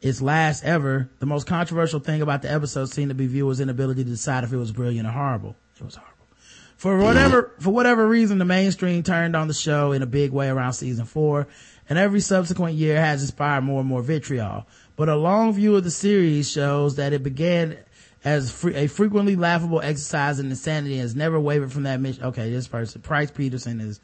its 0.00 0.20
last 0.20 0.62
ever, 0.64 1.08
the 1.18 1.26
most 1.26 1.46
controversial 1.46 2.00
thing 2.00 2.22
about 2.22 2.42
the 2.42 2.52
episode 2.52 2.86
seemed 2.90 3.08
to 3.08 3.14
be 3.14 3.26
viewers' 3.26 3.60
inability 3.60 4.04
to 4.04 4.10
decide 4.10 4.44
if 4.44 4.52
it 4.52 4.56
was 4.56 4.70
brilliant 4.70 5.08
or 5.08 5.10
horrible. 5.10 5.56
It 5.80 5.84
was 5.84 5.94
horrible. 5.96 6.14
For 6.76 6.96
whatever, 6.98 7.50
for 7.58 7.70
whatever 7.70 8.06
reason, 8.06 8.38
the 8.38 8.44
mainstream 8.44 9.02
turned 9.02 9.34
on 9.34 9.48
the 9.48 9.54
show 9.54 9.90
in 9.92 10.02
a 10.02 10.06
big 10.06 10.30
way 10.30 10.48
around 10.48 10.74
season 10.74 11.06
four, 11.06 11.48
and 11.88 11.98
every 11.98 12.20
subsequent 12.20 12.76
year 12.76 13.00
has 13.00 13.22
inspired 13.22 13.62
more 13.62 13.80
and 13.80 13.88
more 13.88 14.02
vitriol. 14.02 14.66
But 14.98 15.08
a 15.08 15.14
long 15.14 15.52
view 15.52 15.76
of 15.76 15.84
the 15.84 15.92
series 15.92 16.50
shows 16.50 16.96
that 16.96 17.12
it 17.12 17.22
began 17.22 17.78
as 18.24 18.64
a 18.64 18.88
frequently 18.88 19.36
laughable 19.36 19.80
exercise 19.80 20.40
in 20.40 20.50
insanity 20.50 20.94
and 20.94 21.02
has 21.02 21.14
never 21.14 21.38
wavered 21.38 21.72
from 21.72 21.84
that 21.84 22.00
mission. 22.00 22.24
Okay, 22.24 22.50
this 22.50 22.66
person, 22.66 23.00
Price 23.00 23.30
Peterson 23.30 23.80
is 23.80 24.00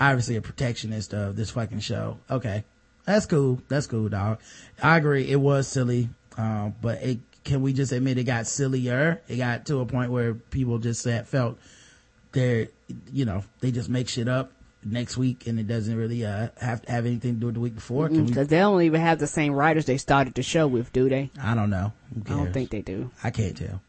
obviously 0.00 0.36
a 0.36 0.40
protectionist 0.40 1.12
of 1.12 1.36
this 1.36 1.50
fucking 1.50 1.80
show. 1.80 2.16
Okay. 2.30 2.64
That's 3.04 3.26
cool. 3.26 3.60
That's 3.68 3.86
cool, 3.86 4.08
dog. 4.08 4.40
I 4.82 4.96
agree. 4.96 5.30
It 5.30 5.36
was 5.36 5.68
silly. 5.68 6.08
Um, 6.38 6.74
but 6.80 7.02
it, 7.02 7.18
can 7.44 7.60
we 7.60 7.74
just 7.74 7.92
admit 7.92 8.16
it 8.16 8.24
got 8.24 8.46
sillier? 8.46 9.20
It 9.28 9.36
got 9.36 9.66
to 9.66 9.80
a 9.80 9.86
point 9.86 10.10
where 10.10 10.32
people 10.32 10.78
just 10.78 11.06
felt 11.26 11.58
they're, 12.32 12.68
you 13.12 13.26
know, 13.26 13.44
they 13.60 13.70
just 13.70 13.90
make 13.90 14.08
shit 14.08 14.28
up 14.28 14.50
next 14.84 15.16
week 15.16 15.46
and 15.46 15.58
it 15.58 15.66
doesn't 15.66 15.96
really, 15.96 16.24
uh, 16.24 16.48
have 16.60 16.82
to 16.82 16.90
have 16.92 17.06
anything 17.06 17.34
to 17.34 17.40
do 17.40 17.46
with 17.46 17.54
the 17.54 17.60
week 17.60 17.74
before. 17.74 18.08
Can 18.08 18.22
we, 18.24 18.28
Because 18.28 18.48
they 18.48 18.58
don't 18.58 18.82
even 18.82 19.00
have 19.00 19.18
the 19.18 19.26
same 19.26 19.52
writers 19.52 19.86
they 19.86 19.98
started 19.98 20.34
the 20.34 20.42
show 20.42 20.66
with, 20.66 20.92
do 20.92 21.08
they? 21.08 21.30
I 21.42 21.54
don't 21.54 21.70
know. 21.70 21.92
I 22.26 22.28
don't 22.28 22.52
think 22.52 22.70
they 22.70 22.82
do. 22.82 23.10
I 23.22 23.30
can't 23.30 23.56
tell. 23.56 23.80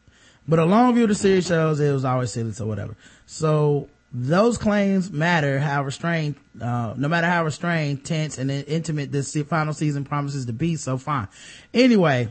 But 0.48 0.58
a 0.58 0.64
long 0.64 0.94
view 0.94 1.04
of 1.04 1.08
the 1.10 1.14
series 1.14 1.46
shows 1.46 1.78
it 1.80 1.92
was 1.92 2.04
always 2.04 2.32
silly, 2.32 2.52
so 2.52 2.66
whatever. 2.66 2.96
So 3.26 3.88
those 4.12 4.58
claims 4.58 5.10
matter 5.12 5.60
how 5.60 5.84
restrained, 5.84 6.34
uh, 6.60 6.94
no 6.96 7.06
matter 7.08 7.28
how 7.28 7.44
restrained, 7.44 8.04
tense, 8.04 8.38
and 8.38 8.50
intimate 8.50 9.12
this 9.12 9.36
final 9.48 9.72
season 9.72 10.04
promises 10.04 10.46
to 10.46 10.52
be, 10.52 10.74
so 10.76 10.98
fine. 10.98 11.28
Anyway, 11.72 12.28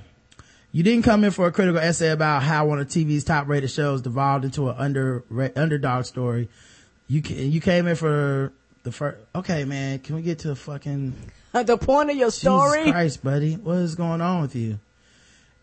you 0.72 0.84
didn't 0.84 1.04
come 1.04 1.24
in 1.24 1.32
for 1.32 1.48
a 1.48 1.52
critical 1.52 1.80
essay 1.80 2.10
about 2.10 2.44
how 2.44 2.66
one 2.66 2.80
of 2.80 2.88
TV's 2.88 3.24
top 3.24 3.48
rated 3.48 3.72
shows 3.72 4.02
devolved 4.02 4.44
into 4.44 4.70
an 4.70 4.76
under, 4.78 5.24
underdog 5.56 6.06
story. 6.06 6.50
You 7.10 7.22
you 7.22 7.60
came 7.60 7.88
in 7.88 7.96
for 7.96 8.54
the 8.84 8.92
first, 8.92 9.18
okay 9.36 9.66
man, 9.66 10.00
can 10.00 10.16
we 10.16 10.22
get 10.22 10.40
to 10.40 10.50
the 10.50 10.56
fucking 10.56 11.14
the 11.52 11.78
point 11.78 12.12
of 12.12 12.16
your 12.16 12.32
story? 12.32 12.80
Jesus 12.80 12.92
Christ, 12.92 13.24
buddy. 13.24 13.56
What 13.56 13.78
is 13.78 13.96
going 13.96 14.22
on 14.22 14.42
with 14.42 14.56
you? 14.56 14.80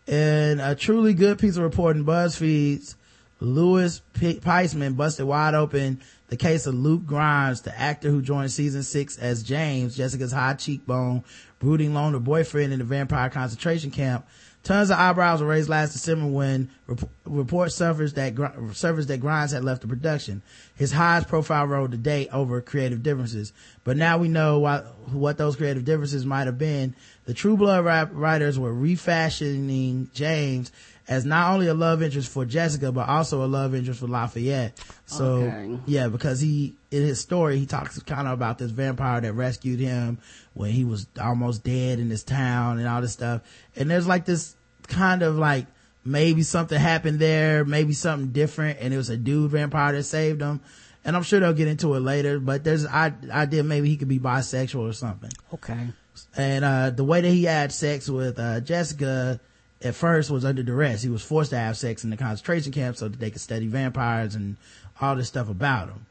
And 0.07 0.61
a 0.61 0.75
truly 0.75 1.13
good 1.13 1.39
piece 1.39 1.57
of 1.57 1.63
reporting, 1.63 2.05
BuzzFeed's 2.05 2.95
Louis 3.39 3.99
P- 4.13 4.39
Peitzman 4.39 4.95
busted 4.97 5.25
wide 5.25 5.53
open 5.53 6.01
the 6.27 6.37
case 6.37 6.65
of 6.65 6.75
Luke 6.75 7.05
Grimes, 7.05 7.61
the 7.61 7.77
actor 7.77 8.09
who 8.09 8.21
joined 8.21 8.51
season 8.51 8.83
six 8.83 9.17
as 9.17 9.43
James, 9.43 9.95
Jessica's 9.95 10.31
high 10.31 10.53
cheekbone, 10.55 11.23
brooding 11.59 11.93
loner 11.93 12.19
boyfriend 12.19 12.73
in 12.73 12.79
the 12.79 12.85
vampire 12.85 13.29
concentration 13.29 13.91
camp. 13.91 14.27
Tons 14.67 14.89
of 14.89 14.99
eyebrows 14.99 15.39
were 15.41 15.47
raised 15.47 15.69
last 15.69 15.93
December 15.93 16.25
when 16.27 16.69
rep- 16.87 17.09
reports 17.25 17.73
surfaced 17.73 18.15
that, 18.15 18.35
Gr- 18.35 18.47
surfaced 18.73 19.07
that 19.07 19.21
Grimes 19.21 19.51
had 19.53 19.63
left 19.63 19.81
the 19.81 19.87
production. 19.87 20.41
His 20.75 20.91
highest 20.91 21.29
profile 21.29 21.65
role 21.65 21.87
to 21.87 21.95
date 21.95 22.27
over 22.33 22.59
creative 22.59 23.01
differences. 23.01 23.53
But 23.85 23.95
now 23.95 24.17
we 24.17 24.27
know 24.27 24.59
what, 24.59 24.85
what 25.09 25.37
those 25.37 25.55
creative 25.55 25.85
differences 25.85 26.25
might 26.25 26.47
have 26.47 26.57
been. 26.57 26.95
The 27.23 27.33
True 27.33 27.55
Blood 27.55 27.85
rap- 27.85 28.09
writers 28.11 28.59
were 28.59 28.73
refashioning 28.73 30.09
James 30.13 30.73
as 31.07 31.23
not 31.23 31.53
only 31.53 31.67
a 31.67 31.73
love 31.73 32.03
interest 32.03 32.29
for 32.29 32.43
Jessica, 32.43 32.91
but 32.91 33.07
also 33.07 33.45
a 33.45 33.47
love 33.47 33.73
interest 33.73 34.01
for 34.01 34.07
Lafayette. 34.07 34.77
So, 35.05 35.43
Okay. 35.43 35.79
yeah, 35.85 36.09
because 36.09 36.41
he, 36.41 36.75
in 36.91 37.03
his 37.03 37.21
story, 37.21 37.57
he 37.57 37.65
talks 37.65 37.97
kind 37.99 38.27
of 38.27 38.33
about 38.33 38.57
this 38.57 38.71
vampire 38.71 39.21
that 39.21 39.31
rescued 39.31 39.79
him 39.79 40.17
when 40.55 40.71
he 40.71 40.83
was 40.83 41.07
almost 41.21 41.63
dead 41.63 41.99
in 41.99 42.09
this 42.09 42.23
town 42.23 42.79
and 42.79 42.87
all 42.89 42.99
this 42.99 43.13
stuff. 43.13 43.41
And 43.77 43.89
there's 43.89 44.05
like 44.05 44.25
this 44.25 44.56
kind 44.87 45.23
of 45.23 45.37
like, 45.37 45.67
maybe 46.07 46.41
something 46.41 46.79
happened 46.79 47.19
there, 47.19 47.65
maybe 47.65 47.91
something 47.91 48.29
different, 48.29 48.79
and 48.79 48.93
it 48.93 48.97
was 48.97 49.09
a 49.09 49.17
dude 49.17 49.51
vampire 49.51 49.91
that 49.91 50.03
saved 50.03 50.41
him. 50.41 50.61
And 51.03 51.15
I'm 51.15 51.23
sure 51.23 51.39
they'll 51.39 51.53
get 51.53 51.67
into 51.67 51.93
it 51.95 51.99
later, 51.99 52.39
but 52.39 52.63
there's 52.63 52.85
I 52.85 53.13
idea 53.29 53.63
maybe 53.63 53.89
he 53.89 53.97
could 53.97 54.07
be 54.07 54.19
bisexual 54.19 54.89
or 54.89 54.93
something. 54.93 55.31
Okay. 55.53 55.87
And 56.35 56.65
uh 56.65 56.89
the 56.89 57.03
way 57.03 57.21
that 57.21 57.29
he 57.29 57.43
had 57.43 57.71
sex 57.71 58.09
with 58.09 58.39
uh 58.39 58.61
Jessica 58.61 59.39
at 59.81 59.95
first 59.95 60.31
was 60.31 60.43
under 60.43 60.63
duress. 60.63 61.01
He 61.01 61.09
was 61.09 61.23
forced 61.23 61.51
to 61.51 61.57
have 61.57 61.77
sex 61.77 62.03
in 62.03 62.09
the 62.09 62.17
concentration 62.17 62.71
camp 62.71 62.97
so 62.97 63.07
that 63.07 63.19
they 63.19 63.29
could 63.29 63.41
study 63.41 63.67
vampires 63.67 64.35
and 64.35 64.57
all 64.99 65.15
this 65.15 65.27
stuff 65.27 65.49
about 65.49 65.89
him. 65.89 66.05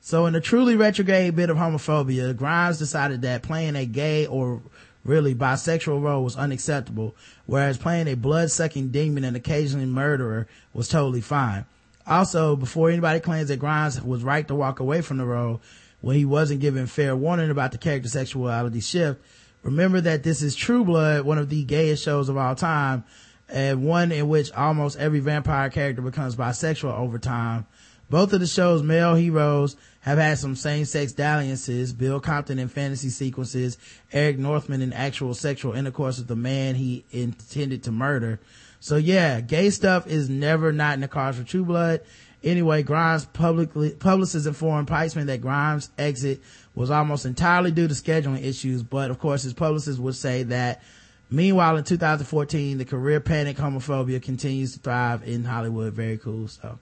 So 0.00 0.26
in 0.26 0.34
a 0.34 0.40
truly 0.40 0.76
retrograde 0.76 1.36
bit 1.36 1.48
of 1.48 1.56
homophobia, 1.56 2.36
Grimes 2.36 2.78
decided 2.78 3.22
that 3.22 3.42
playing 3.42 3.76
a 3.76 3.86
gay 3.86 4.26
or 4.26 4.60
really 5.04 5.34
bisexual 5.34 6.02
role 6.02 6.24
was 6.24 6.36
unacceptable, 6.36 7.14
whereas 7.46 7.78
playing 7.78 8.08
a 8.08 8.14
blood-sucking 8.14 8.88
demon 8.88 9.24
and 9.24 9.36
occasionally 9.36 9.86
murderer 9.86 10.46
was 10.72 10.88
totally 10.88 11.20
fine. 11.20 11.64
Also, 12.06 12.56
before 12.56 12.90
anybody 12.90 13.20
claims 13.20 13.48
that 13.48 13.58
Grimes 13.58 14.00
was 14.02 14.24
right 14.24 14.46
to 14.48 14.54
walk 14.54 14.80
away 14.80 15.00
from 15.00 15.16
the 15.16 15.24
role 15.24 15.60
when 16.00 16.16
he 16.16 16.24
wasn't 16.24 16.60
given 16.60 16.86
fair 16.86 17.16
warning 17.16 17.50
about 17.50 17.72
the 17.72 17.78
character 17.78 18.08
sexuality 18.08 18.80
shift, 18.80 19.20
remember 19.62 20.00
that 20.00 20.22
this 20.22 20.42
is 20.42 20.54
True 20.54 20.84
Blood, 20.84 21.24
one 21.24 21.38
of 21.38 21.48
the 21.48 21.64
gayest 21.64 22.04
shows 22.04 22.28
of 22.28 22.36
all 22.36 22.54
time, 22.54 23.04
and 23.48 23.84
one 23.84 24.12
in 24.12 24.28
which 24.28 24.52
almost 24.52 24.98
every 24.98 25.20
vampire 25.20 25.70
character 25.70 26.02
becomes 26.02 26.36
bisexual 26.36 26.98
over 26.98 27.18
time. 27.18 27.66
Both 28.14 28.32
of 28.32 28.38
the 28.38 28.46
show's 28.46 28.80
male 28.80 29.16
heroes 29.16 29.76
have 30.02 30.18
had 30.18 30.38
some 30.38 30.54
same-sex 30.54 31.14
dalliances, 31.14 31.92
Bill 31.92 32.20
Compton 32.20 32.60
in 32.60 32.68
fantasy 32.68 33.08
sequences, 33.08 33.76
Eric 34.12 34.38
Northman 34.38 34.82
in 34.82 34.92
actual 34.92 35.34
sexual 35.34 35.72
intercourse 35.72 36.18
with 36.18 36.28
the 36.28 36.36
man 36.36 36.76
he 36.76 37.04
intended 37.10 37.82
to 37.82 37.90
murder. 37.90 38.38
So 38.78 38.98
yeah, 38.98 39.40
gay 39.40 39.68
stuff 39.70 40.06
is 40.06 40.30
never 40.30 40.72
not 40.72 40.94
in 40.94 41.00
the 41.00 41.08
cards 41.08 41.38
for 41.38 41.42
True 41.42 41.64
Blood. 41.64 42.02
Anyway, 42.44 42.84
Grimes 42.84 43.24
publicly, 43.24 43.90
publicists 43.90 44.46
informed 44.46 44.86
Peitzman 44.86 45.26
that 45.26 45.40
Grimes' 45.40 45.90
exit 45.98 46.40
was 46.76 46.92
almost 46.92 47.26
entirely 47.26 47.72
due 47.72 47.88
to 47.88 47.94
scheduling 47.94 48.44
issues, 48.44 48.84
but 48.84 49.10
of 49.10 49.18
course 49.18 49.42
his 49.42 49.54
publicists 49.54 49.98
would 49.98 50.14
say 50.14 50.44
that 50.44 50.84
meanwhile 51.30 51.76
in 51.76 51.82
2014, 51.82 52.78
the 52.78 52.84
career 52.84 53.18
panic 53.18 53.56
homophobia 53.56 54.22
continues 54.22 54.74
to 54.74 54.78
thrive 54.78 55.26
in 55.26 55.42
Hollywood. 55.42 55.94
Very 55.94 56.16
cool. 56.18 56.46
So, 56.46 56.78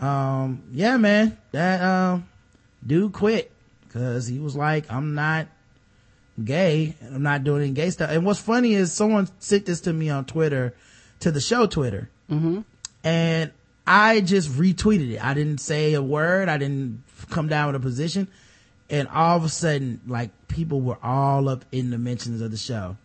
um, 0.00 0.62
yeah, 0.72 0.96
man, 0.96 1.36
that, 1.52 1.82
um, 1.82 2.28
dude 2.86 3.12
quit 3.12 3.50
because 3.86 4.26
he 4.26 4.38
was 4.38 4.56
like, 4.56 4.90
I'm 4.90 5.14
not 5.14 5.48
gay. 6.42 6.94
and 7.00 7.14
I'm 7.16 7.22
not 7.22 7.44
doing 7.44 7.62
any 7.62 7.72
gay 7.72 7.90
stuff. 7.90 8.10
And 8.10 8.24
what's 8.24 8.40
funny 8.40 8.72
is 8.74 8.92
someone 8.92 9.28
sent 9.40 9.66
this 9.66 9.82
to 9.82 9.92
me 9.92 10.08
on 10.10 10.24
Twitter, 10.24 10.74
to 11.20 11.30
the 11.30 11.40
show 11.40 11.66
Twitter. 11.66 12.08
Mm-hmm. 12.30 12.60
And 13.04 13.50
I 13.86 14.20
just 14.20 14.50
retweeted 14.50 15.12
it. 15.12 15.24
I 15.24 15.34
didn't 15.34 15.58
say 15.58 15.94
a 15.94 16.02
word. 16.02 16.48
I 16.48 16.56
didn't 16.58 17.02
come 17.30 17.48
down 17.48 17.66
with 17.66 17.76
a 17.76 17.80
position. 17.80 18.28
And 18.88 19.06
all 19.08 19.36
of 19.36 19.44
a 19.44 19.48
sudden, 19.48 20.00
like 20.06 20.30
people 20.48 20.80
were 20.80 20.98
all 21.02 21.48
up 21.48 21.64
in 21.72 21.90
the 21.90 21.98
mentions 21.98 22.40
of 22.40 22.50
the 22.50 22.56
show. 22.56 22.96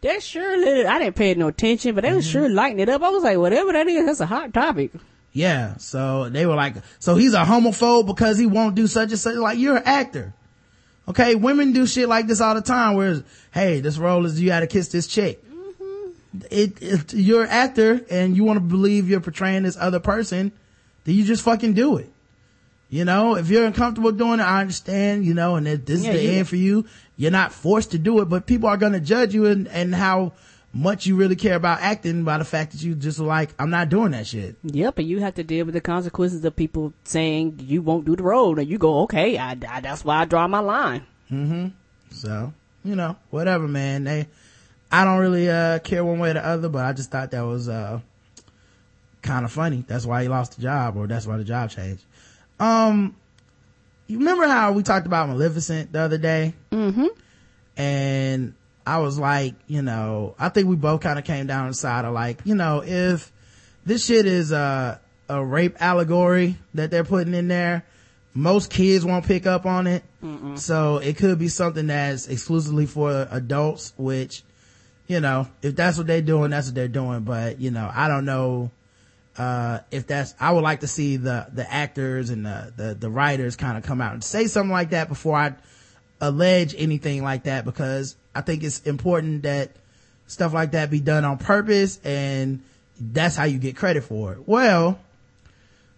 That 0.00 0.22
sure 0.22 0.58
lit 0.58 0.78
it. 0.78 0.86
I 0.86 0.98
didn't 0.98 1.16
pay 1.16 1.32
no 1.34 1.48
attention, 1.48 1.94
but 1.94 2.02
they 2.02 2.12
was 2.12 2.24
Mm-hmm. 2.26 2.32
sure 2.32 2.48
lighting 2.48 2.80
it 2.80 2.88
up. 2.88 3.02
I 3.02 3.10
was 3.10 3.22
like, 3.22 3.38
whatever 3.38 3.72
that 3.72 3.86
is, 3.86 4.04
that's 4.06 4.20
a 4.20 4.26
hot 4.26 4.52
topic. 4.52 4.90
Yeah. 5.32 5.76
So 5.76 6.28
they 6.28 6.46
were 6.46 6.54
like, 6.54 6.74
so 6.98 7.14
he's 7.16 7.34
a 7.34 7.44
homophobe 7.44 8.06
because 8.06 8.38
he 8.38 8.46
won't 8.46 8.74
do 8.74 8.86
such 8.86 9.10
and 9.10 9.18
such. 9.18 9.36
Like 9.36 9.58
you're 9.58 9.76
an 9.76 9.84
actor. 9.84 10.34
Okay. 11.08 11.34
Women 11.34 11.72
do 11.72 11.86
shit 11.86 12.08
like 12.08 12.26
this 12.26 12.40
all 12.40 12.54
the 12.54 12.62
time. 12.62 12.96
Whereas, 12.96 13.22
hey, 13.52 13.80
this 13.80 13.96
role 13.98 14.26
is 14.26 14.40
you 14.40 14.48
got 14.48 14.60
to 14.60 14.66
kiss 14.66 14.88
this 14.88 15.06
chick. 15.06 15.42
Mm-hmm. 15.48 16.40
It, 16.50 16.82
if 16.82 17.14
you're 17.14 17.44
an 17.44 17.50
actor 17.50 18.04
and 18.10 18.36
you 18.36 18.44
want 18.44 18.56
to 18.56 18.60
believe 18.60 19.08
you're 19.08 19.20
portraying 19.20 19.62
this 19.62 19.76
other 19.76 20.00
person, 20.00 20.52
then 21.04 21.14
you 21.14 21.24
just 21.24 21.42
fucking 21.42 21.74
do 21.74 21.96
it. 21.96 22.10
You 22.88 23.04
know, 23.04 23.36
if 23.36 23.48
you're 23.48 23.64
uncomfortable 23.66 24.10
doing 24.10 24.40
it, 24.40 24.42
I 24.42 24.60
understand, 24.62 25.24
you 25.24 25.32
know, 25.32 25.54
and 25.54 25.64
that 25.68 25.86
this 25.86 26.02
Yeah, 26.02 26.10
is 26.10 26.16
the 26.16 26.24
you- 26.24 26.38
end 26.38 26.48
for 26.48 26.56
you. 26.56 26.86
You're 27.16 27.30
not 27.30 27.52
forced 27.52 27.92
to 27.92 27.98
do 27.98 28.20
it, 28.20 28.24
but 28.24 28.46
people 28.46 28.68
are 28.68 28.76
going 28.76 28.94
to 28.94 29.00
judge 29.00 29.32
you 29.32 29.46
and, 29.46 29.68
and 29.68 29.94
how 29.94 30.32
much 30.72 31.06
you 31.06 31.16
really 31.16 31.36
care 31.36 31.56
about 31.56 31.80
acting 31.80 32.22
by 32.24 32.38
the 32.38 32.44
fact 32.44 32.72
that 32.72 32.82
you 32.82 32.94
just 32.94 33.18
like, 33.18 33.50
I'm 33.58 33.70
not 33.70 33.88
doing 33.88 34.12
that 34.12 34.26
shit. 34.26 34.56
Yep, 34.62 34.98
and 34.98 35.08
you 35.08 35.20
have 35.20 35.34
to 35.34 35.44
deal 35.44 35.66
with 35.66 35.74
the 35.74 35.80
consequences 35.80 36.44
of 36.44 36.54
people 36.54 36.92
saying 37.04 37.60
you 37.62 37.82
won't 37.82 38.04
do 38.04 38.14
the 38.14 38.22
role, 38.22 38.58
and 38.58 38.68
you 38.68 38.78
go, 38.78 39.00
okay, 39.02 39.36
I, 39.36 39.56
I, 39.68 39.80
that's 39.80 40.04
why 40.04 40.20
I 40.20 40.24
draw 40.26 40.46
my 40.46 40.60
line. 40.60 41.06
Mm-hmm. 41.30 41.68
So, 42.12 42.52
you 42.84 42.94
know, 42.94 43.16
whatever, 43.30 43.66
man. 43.66 44.04
They, 44.04 44.28
I 44.92 45.04
don't 45.04 45.18
really, 45.18 45.50
uh, 45.50 45.80
care 45.80 46.04
one 46.04 46.18
way 46.18 46.30
or 46.30 46.34
the 46.34 46.46
other, 46.46 46.68
but 46.68 46.84
I 46.84 46.92
just 46.92 47.10
thought 47.10 47.30
that 47.32 47.42
was, 47.42 47.68
uh, 47.68 48.00
kind 49.22 49.44
of 49.44 49.52
funny. 49.52 49.84
That's 49.86 50.06
why 50.06 50.22
he 50.22 50.28
lost 50.28 50.56
the 50.56 50.62
job 50.62 50.96
or 50.96 51.06
that's 51.06 51.26
why 51.26 51.36
the 51.36 51.44
job 51.44 51.70
changed. 51.70 52.04
Um, 52.58 53.16
you 54.06 54.18
remember 54.18 54.46
how 54.46 54.72
we 54.72 54.82
talked 54.82 55.06
about 55.06 55.28
Maleficent 55.28 55.92
the 55.92 56.00
other 56.00 56.18
day? 56.18 56.54
Mm-hmm. 56.72 57.06
And 57.76 58.54
I 58.90 58.98
was 58.98 59.20
like, 59.20 59.54
you 59.68 59.82
know, 59.82 60.34
I 60.36 60.48
think 60.48 60.66
we 60.66 60.74
both 60.74 61.00
kind 61.00 61.16
of 61.16 61.24
came 61.24 61.46
down 61.46 61.68
the 61.68 61.74
side 61.74 62.04
of 62.04 62.12
like, 62.12 62.40
you 62.42 62.56
know, 62.56 62.82
if 62.84 63.30
this 63.86 64.04
shit 64.04 64.26
is 64.26 64.50
a, 64.50 65.00
a 65.28 65.44
rape 65.44 65.76
allegory 65.78 66.56
that 66.74 66.90
they're 66.90 67.04
putting 67.04 67.32
in 67.34 67.46
there, 67.46 67.84
most 68.34 68.68
kids 68.68 69.04
won't 69.04 69.24
pick 69.24 69.46
up 69.46 69.64
on 69.64 69.86
it. 69.86 70.02
So 70.56 70.96
it 70.96 71.16
could 71.18 71.38
be 71.38 71.46
something 71.46 71.86
that's 71.86 72.26
exclusively 72.26 72.86
for 72.86 73.28
adults, 73.30 73.92
which, 73.96 74.42
you 75.06 75.20
know, 75.20 75.46
if 75.62 75.76
that's 75.76 75.96
what 75.96 76.08
they're 76.08 76.20
doing, 76.20 76.50
that's 76.50 76.66
what 76.66 76.74
they're 76.74 76.88
doing. 76.88 77.20
But, 77.20 77.60
you 77.60 77.70
know, 77.70 77.88
I 77.94 78.08
don't 78.08 78.24
know, 78.24 78.72
uh, 79.38 79.78
if 79.92 80.08
that's, 80.08 80.34
I 80.40 80.50
would 80.50 80.64
like 80.64 80.80
to 80.80 80.88
see 80.88 81.16
the, 81.16 81.46
the 81.52 81.72
actors 81.72 82.30
and 82.30 82.44
the, 82.44 82.72
the, 82.76 82.94
the 82.94 83.08
writers 83.08 83.54
kind 83.54 83.78
of 83.78 83.84
come 83.84 84.00
out 84.00 84.14
and 84.14 84.24
say 84.24 84.48
something 84.48 84.72
like 84.72 84.90
that 84.90 85.08
before 85.08 85.36
I, 85.36 85.54
allege 86.20 86.74
anything 86.76 87.22
like 87.22 87.44
that 87.44 87.64
because 87.64 88.16
I 88.34 88.40
think 88.40 88.62
it's 88.62 88.80
important 88.82 89.42
that 89.42 89.70
stuff 90.26 90.54
like 90.54 90.72
that 90.72 90.90
be 90.90 91.00
done 91.00 91.24
on 91.24 91.38
purpose 91.38 92.00
and 92.04 92.62
that's 93.00 93.36
how 93.36 93.44
you 93.44 93.58
get 93.58 93.76
credit 93.76 94.04
for 94.04 94.34
it. 94.34 94.46
Well, 94.46 94.98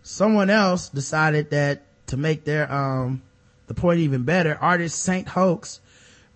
someone 0.02 0.50
else 0.50 0.88
decided 0.88 1.50
that 1.50 1.82
to 2.06 2.16
make 2.16 2.44
their, 2.44 2.70
um, 2.72 3.22
the 3.66 3.74
point 3.74 4.00
even 4.00 4.22
better, 4.24 4.56
artist 4.60 5.02
Saint 5.02 5.28
Hoax 5.28 5.80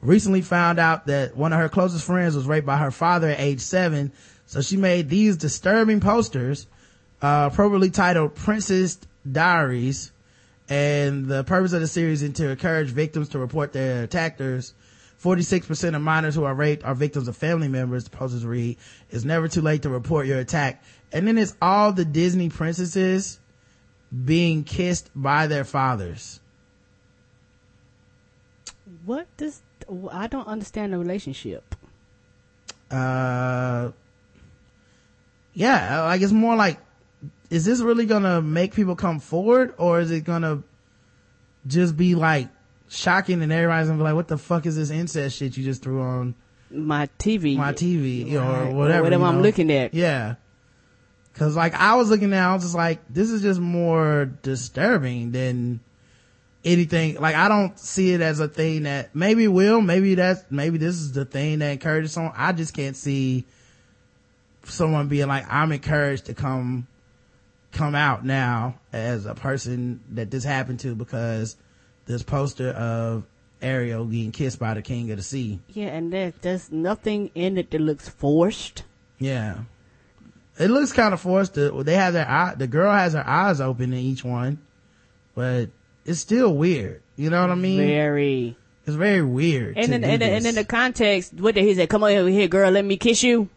recently 0.01 0.43
found 0.43 0.79
out 0.79 1.07
that 1.07 1.37
one 1.37 1.53
of 1.53 1.59
her 1.59 1.69
closest 1.69 2.05
friends 2.05 2.35
was 2.37 2.47
raped 2.47 2.67
by 2.67 2.77
her 2.77 2.91
father 2.91 3.29
at 3.29 3.41
age 3.41 3.61
seven. 3.61 4.13
So 4.47 4.61
she 4.61 4.77
made 4.77 5.09
these 5.09 5.37
disturbing 5.37 6.01
posters, 6.01 6.67
uh, 7.23 7.49
appropriately 7.53 7.91
titled 7.91 8.35
Princess 8.35 8.99
Diaries. 9.31 10.13
And 10.69 11.27
the 11.27 11.45
purpose 11.45 11.73
of 11.73 11.81
the 11.81 11.87
series 11.87 12.23
is 12.23 12.33
to 12.35 12.51
encourage 12.51 12.91
victims 12.91 13.29
to 13.31 13.39
report 13.39 13.73
their 13.73 14.05
attackers. 14.05 14.75
46% 15.23 15.97
of 15.97 16.03
minors 16.03 16.35
who 16.35 16.45
are 16.45 16.55
raped 16.55 16.85
are 16.85 16.95
victims 16.95 17.29
of 17.29 17.37
family 17.37 17.69
members, 17.69 18.05
the 18.05 18.11
posters 18.11 18.45
read. 18.45 18.77
It's 19.11 19.25
never 19.25 19.49
too 19.49 19.63
late 19.63 19.83
to 19.83 19.89
report 19.89 20.27
your 20.27 20.39
attack. 20.39 20.83
And 21.13 21.27
then 21.27 21.39
it's 21.39 21.57
all 21.61 21.93
the 21.93 22.05
Disney 22.05 22.49
princesses 22.49 23.41
being 24.25 24.65
kissed 24.65 25.11
by 25.15 25.47
their 25.47 25.65
fathers. 25.65 26.41
What 29.05 29.27
does 29.37 29.63
I 30.13 30.27
don't 30.27 30.47
understand 30.47 30.93
the 30.93 30.99
relationship. 30.99 31.75
uh 32.91 33.91
yeah 35.55 36.03
like 36.03 36.21
it's 36.21 36.33
more 36.33 36.55
like 36.55 36.79
is 37.51 37.65
this 37.65 37.81
really 37.81 38.07
gonna 38.07 38.41
make 38.41 38.75
people 38.75 38.95
come 38.95 39.19
forward 39.19 39.75
or 39.79 39.99
is 40.01 40.11
it 40.11 40.23
gonna 40.23 40.63
just 41.67 41.97
be 41.97 42.15
like 42.15 42.49
shocking 42.89 43.43
and 43.43 43.53
everybody's 43.53 43.89
gonna 43.89 43.99
be 43.99 44.05
like 44.05 44.15
what 44.15 44.29
the 44.29 44.39
fuck 44.39 44.65
is 44.67 44.77
this 44.77 44.91
incest 44.91 45.37
shit 45.39 45.57
you 45.57 45.65
just 45.65 45.83
threw 45.83 46.01
on 46.01 46.35
My 46.71 47.09
TV. 47.19 47.57
my 47.57 47.73
tv 47.73 48.33
or 48.35 48.39
Right. 48.41 48.73
whatever 48.73 49.03
Whatever 49.05 49.25
you 49.25 49.29
I'm 49.31 49.43
looking 49.43 49.73
at. 49.73 49.93
yeah 49.95 50.37
because 51.33 51.55
like 51.57 51.75
i 51.75 51.95
was 51.97 52.09
looking 52.11 52.33
at 52.33 52.43
i 52.43 52.55
was 52.55 52.63
just 52.63 52.75
like 52.75 53.01
this 53.11 53.31
is 53.31 53.43
just 53.43 53.61
more 53.61 54.27
disturbing 54.43 55.33
than 55.33 55.81
anything 56.65 57.17
like 57.21 57.35
i 57.37 57.49
don't 57.49 57.79
see 57.79 58.13
it 58.13 58.21
as 58.21 58.41
a 58.41 58.49
thing 58.49 58.85
that 58.85 59.15
maybe 59.15 59.47
will 59.49 59.81
maybe 59.81 60.15
that's 60.15 60.45
maybe 60.51 60.79
this 60.79 60.95
is 60.97 61.13
the 61.13 61.25
thing 61.25 61.59
that 61.61 61.71
encourages 61.73 62.13
someone 62.13 62.33
i 62.37 62.53
just 62.53 62.73
can't 62.75 62.97
see 62.97 63.45
someone 64.65 65.09
being 65.09 65.29
like 65.29 65.45
i'm 65.53 65.71
encouraged 65.73 66.27
to 66.27 66.35
come 66.35 66.87
come 67.73 67.95
out 67.95 68.25
now 68.25 68.75
as 68.93 69.27
a 69.27 69.35
person 69.35 70.01
that 70.11 70.31
this 70.31 70.43
happened 70.45 70.81
to 70.81 70.95
because 70.95 71.57
this 72.07 72.23
poster 72.23 72.71
of 72.71 73.25
ariel 73.63 74.05
getting 74.05 74.33
kissed 74.33 74.59
by 74.59 74.75
the 74.75 74.83
king 74.83 75.11
of 75.11 75.17
the 75.17 75.23
sea 75.23 75.59
Yeah, 75.69 75.87
and 75.89 76.13
there, 76.13 76.33
there's 76.43 76.71
nothing 76.71 77.31
in 77.35 77.57
it 77.59 77.71
that 77.71 77.81
looks 77.81 78.09
forced. 78.09 78.85
yeah 79.19 79.59
it 80.59 80.71
looks 80.71 80.93
kind 80.93 81.13
of 81.13 81.21
forced 81.21 81.55
to, 81.55 81.83
they 81.83 81.95
have 81.95 82.13
their 82.15 82.29
eye 82.29 82.55
the 82.57 82.67
girl 82.67 82.93
has 82.93 83.13
her 83.15 83.27
eyes 83.27 83.61
open 83.61 83.93
in 83.93 83.99
each 83.99 84.25
one 84.25 84.59
but 85.35 85.69
it's 86.05 86.21
still 86.21 86.55
weird 86.55 87.03
you 87.17 87.31
know 87.31 87.41
what 87.41 87.51
i 87.51 87.55
mean 87.55 87.79
Very. 87.87 88.57
it's 88.87 88.97
very 88.97 89.23
weird 89.23 89.77
And 89.79 89.89
do 89.89 89.95
and, 89.95 90.05
then- 90.05 90.23
and 90.23 90.45
then 90.45 90.55
the 90.55 90.65
context, 90.65 91.35
what 91.35 91.55
did 91.55 91.65
he 91.65 91.75
say? 91.75 91.87
Come 91.87 92.05
over 92.05 92.29
here, 92.29 92.47
girl, 92.49 92.71
let 92.71 92.85
me 92.85 92.97
kiss 92.97 93.23
you. 93.23 93.49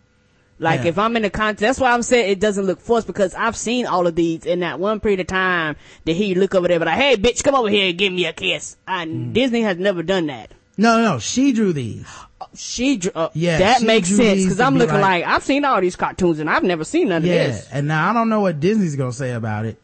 Like 0.62 0.82
Yeah. 0.82 0.90
if 0.90 1.00
I'm 1.00 1.16
in 1.16 1.22
the 1.22 1.30
context, 1.30 1.62
that's 1.62 1.80
why 1.80 1.92
I'm 1.92 2.02
saying 2.02 2.30
it 2.32 2.40
doesn't 2.40 2.66
look 2.66 2.82
forced 2.82 3.08
because 3.08 3.34
I've 3.34 3.56
seen 3.56 3.86
all 3.86 4.06
of 4.08 4.16
these 4.16 4.46
in 4.46 4.60
that 4.60 4.78
one 4.80 5.00
period 5.00 5.22
of 5.22 5.28
time 5.28 5.78
that 6.06 6.14
he 6.18 6.36
look 6.36 6.54
over 6.54 6.68
there, 6.68 6.80
but 6.80 6.88
like, 6.88 6.98
hey, 6.98 7.16
bitch, 7.16 7.44
come 7.44 7.56
over 7.56 7.70
here 7.70 7.90
and 7.90 7.98
give 7.98 8.12
me 8.12 8.26
a 8.26 8.34
kiss. 8.34 8.76
And 8.88 9.28
Mm. 9.30 9.34
Disney 9.34 9.62
has 9.62 9.78
never 9.78 10.04
done 10.04 10.28
that. 10.28 10.52
no 10.78 11.02
no 11.02 11.20
she 11.20 11.52
drew 11.52 11.74
these 11.74 12.06
She, 12.56 12.98
drew. 12.98 13.12
uh, 13.14 13.30
Yeah, 13.34 13.58
that 13.60 13.82
makes 13.84 14.08
sense 14.10 14.44
because 14.44 14.60
I'm 14.62 14.78
looking 14.78 14.96
like- 14.96 15.26
like, 15.26 15.26
I've 15.26 15.44
seen 15.44 15.66
all 15.66 15.80
these 15.82 15.96
cartoons 15.98 16.40
and 16.40 16.50
I've 16.50 16.64
never 16.64 16.84
seen 16.86 17.10
none 17.10 17.18
of 17.24 17.26
yeah 17.26 17.48
this. 17.48 17.68
and 17.72 17.88
now 17.88 18.10
i 18.10 18.14
don't 18.14 18.30
know 18.30 18.40
what 18.40 18.60
disney's 18.62 18.96
gonna 18.96 19.12
say 19.12 19.32
about 19.34 19.66
it 19.66 19.78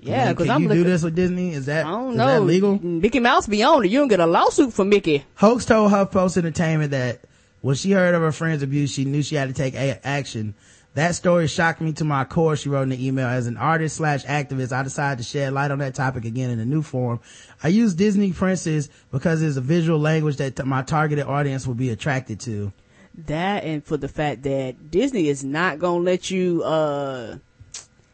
Yeah, 0.00 0.30
because 0.30 0.46
you 0.46 0.52
I'm 0.52 0.62
do 0.62 0.68
looking. 0.70 0.84
this 0.84 1.02
with 1.02 1.14
disney 1.14 1.52
is 1.52 1.66
that 1.66 1.86
I 1.86 1.90
don't 1.90 2.12
is 2.12 2.16
know. 2.16 2.26
that 2.26 2.40
legal 2.42 2.78
Mickey 2.82 3.20
Mouse 3.20 3.46
be 3.46 3.62
on 3.62 3.84
it. 3.84 3.90
You 3.90 3.98
don't 4.00 4.08
get 4.08 4.18
a 4.20 4.26
lawsuit 4.26 4.72
for 4.72 4.84
Mickey. 4.84 5.24
Hoax 5.36 5.64
told 5.64 5.92
HuffPost 5.92 6.36
Entertainment 6.38 6.90
that 6.90 7.20
when 7.62 7.74
she 7.74 7.92
heard 7.92 8.14
of 8.14 8.20
her 8.20 8.32
friend's 8.32 8.62
abuse, 8.62 8.92
she 8.92 9.04
knew 9.06 9.22
she 9.22 9.36
had 9.36 9.48
to 9.48 9.54
take 9.54 9.74
a- 9.74 10.06
action. 10.06 10.54
That 10.94 11.14
story 11.14 11.46
shocked 11.48 11.80
me 11.80 11.94
to 11.94 12.04
my 12.04 12.24
core, 12.24 12.54
she 12.54 12.68
wrote 12.68 12.82
in 12.82 12.90
the 12.90 13.06
email. 13.06 13.26
As 13.26 13.46
an 13.46 13.56
artist 13.56 13.96
slash 13.96 14.24
activist, 14.26 14.72
I 14.72 14.82
decided 14.82 15.22
to 15.22 15.24
shed 15.24 15.54
light 15.54 15.70
on 15.70 15.78
that 15.78 15.94
topic 15.94 16.26
again 16.26 16.50
in 16.50 16.58
a 16.58 16.66
new 16.66 16.82
form. 16.82 17.20
I 17.62 17.68
use 17.68 17.94
Disney 17.94 18.32
princess 18.32 18.90
because 19.10 19.40
it's 19.40 19.56
a 19.56 19.62
visual 19.62 19.98
language 19.98 20.36
that 20.36 20.56
t- 20.56 20.62
my 20.64 20.82
targeted 20.82 21.24
audience 21.24 21.66
will 21.66 21.74
be 21.74 21.88
attracted 21.88 22.40
to. 22.40 22.72
That 23.26 23.64
and 23.64 23.82
for 23.84 23.96
the 23.96 24.08
fact 24.08 24.42
that 24.42 24.90
Disney 24.90 25.28
is 25.28 25.42
not 25.44 25.78
gonna 25.78 26.02
let 26.02 26.30
you 26.30 26.62
uh 26.62 27.38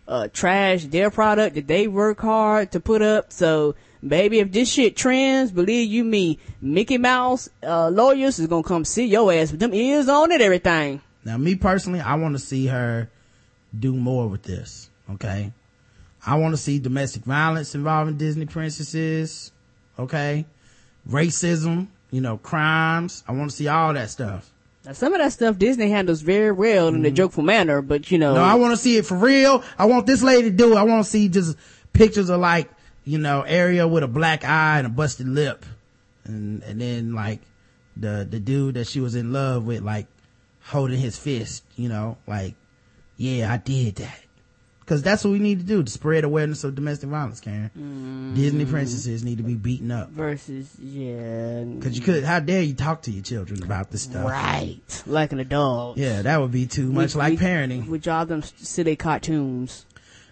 uh 0.06 0.28
trash 0.32 0.84
their 0.86 1.10
product 1.10 1.54
that 1.56 1.66
they 1.66 1.88
work 1.88 2.20
hard 2.20 2.70
to 2.72 2.80
put 2.80 3.02
up. 3.02 3.32
So 3.32 3.74
baby, 4.06 4.40
if 4.40 4.52
this 4.52 4.70
shit 4.70 4.96
trends, 4.96 5.50
believe 5.50 5.90
you 5.90 6.04
me, 6.04 6.38
Mickey 6.60 6.98
Mouse 6.98 7.48
uh 7.62 7.88
lawyers 7.88 8.38
is 8.38 8.46
gonna 8.46 8.62
come 8.62 8.84
see 8.84 9.06
your 9.06 9.32
ass 9.32 9.50
with 9.50 9.60
them 9.60 9.74
ears 9.74 10.08
on 10.08 10.30
it, 10.32 10.40
everything. 10.40 11.00
Now, 11.24 11.36
me 11.36 11.56
personally, 11.56 12.00
I 12.00 12.14
want 12.14 12.34
to 12.34 12.38
see 12.38 12.66
her 12.66 13.10
do 13.78 13.92
more 13.92 14.28
with 14.28 14.42
this. 14.44 14.88
Okay. 15.10 15.52
I 16.24 16.36
want 16.36 16.54
to 16.54 16.56
see 16.56 16.78
domestic 16.78 17.24
violence 17.24 17.74
involving 17.74 18.16
Disney 18.16 18.46
princesses. 18.46 19.52
Okay. 19.98 20.46
Racism, 21.08 21.88
you 22.10 22.20
know, 22.20 22.38
crimes. 22.38 23.24
I 23.26 23.32
want 23.32 23.50
to 23.50 23.56
see 23.56 23.68
all 23.68 23.92
that 23.94 24.10
stuff. 24.10 24.50
Now 24.84 24.92
some 24.92 25.12
of 25.12 25.20
that 25.20 25.32
stuff 25.32 25.58
Disney 25.58 25.90
handles 25.90 26.22
very 26.22 26.52
well 26.52 26.88
in 26.88 27.04
a 27.04 27.10
jokeful 27.10 27.42
manner, 27.42 27.82
but 27.82 28.10
you 28.10 28.18
know 28.18 28.32
Mm-hmm. 28.32 28.40
No, 28.40 28.44
I 28.44 28.54
want 28.54 28.72
to 28.72 28.76
see 28.76 28.96
it 28.96 29.04
for 29.04 29.16
real. 29.16 29.62
I 29.78 29.84
want 29.84 30.06
this 30.06 30.22
lady 30.22 30.50
to 30.50 30.56
do 30.56 30.72
it. 30.72 30.76
I 30.76 30.84
want 30.84 31.04
to 31.04 31.10
see 31.10 31.28
just 31.28 31.56
pictures 31.92 32.30
of 32.30 32.40
like, 32.40 32.70
you 33.08 33.16
know, 33.18 33.40
Ariel 33.42 33.88
with 33.88 34.02
a 34.04 34.08
black 34.08 34.44
eye 34.44 34.78
and 34.78 34.86
a 34.86 34.90
busted 34.90 35.26
lip. 35.28 35.64
And, 36.24 36.62
and 36.62 36.78
then 36.80 37.14
like 37.14 37.40
the, 37.96 38.26
the 38.28 38.38
dude 38.38 38.74
that 38.74 38.86
she 38.86 39.00
was 39.00 39.14
in 39.14 39.32
love 39.32 39.64
with, 39.64 39.82
like 39.82 40.06
holding 40.62 40.98
his 40.98 41.18
fist, 41.18 41.64
you 41.76 41.88
know, 41.88 42.18
like, 42.26 42.54
yeah, 43.16 43.50
I 43.52 43.56
did 43.56 43.96
that. 43.96 44.20
Cause 44.84 45.02
that's 45.02 45.22
what 45.22 45.32
we 45.32 45.38
need 45.38 45.58
to 45.60 45.66
do 45.66 45.82
to 45.82 45.90
spread 45.90 46.24
awareness 46.24 46.64
of 46.64 46.74
domestic 46.74 47.10
violence, 47.10 47.40
Karen. 47.40 47.70
Mm-hmm. 47.76 48.34
Disney 48.36 48.64
princesses 48.64 49.22
need 49.22 49.36
to 49.36 49.44
be 49.44 49.54
beaten 49.54 49.90
up. 49.90 50.08
versus 50.08 50.74
yeah 50.80 51.62
Cause 51.82 51.94
you 51.94 52.00
could, 52.00 52.24
how 52.24 52.40
dare 52.40 52.62
you 52.62 52.72
talk 52.72 53.02
to 53.02 53.10
your 53.10 53.22
children 53.22 53.62
about 53.62 53.90
this 53.90 54.02
stuff? 54.04 54.24
right 54.24 55.02
like 55.06 55.32
an 55.32 55.40
adult. 55.40 55.98
Yeah, 55.98 56.22
that 56.22 56.40
would 56.40 56.52
be 56.52 56.66
too 56.66 56.90
much 56.90 57.14
We- 57.14 57.18
like 57.18 57.30
we- 57.32 57.36
parenting. 57.46 57.86
We 57.86 57.98
draw 57.98 58.24
them 58.24 58.42
silly 58.42 58.96
cartoons. 58.96 59.84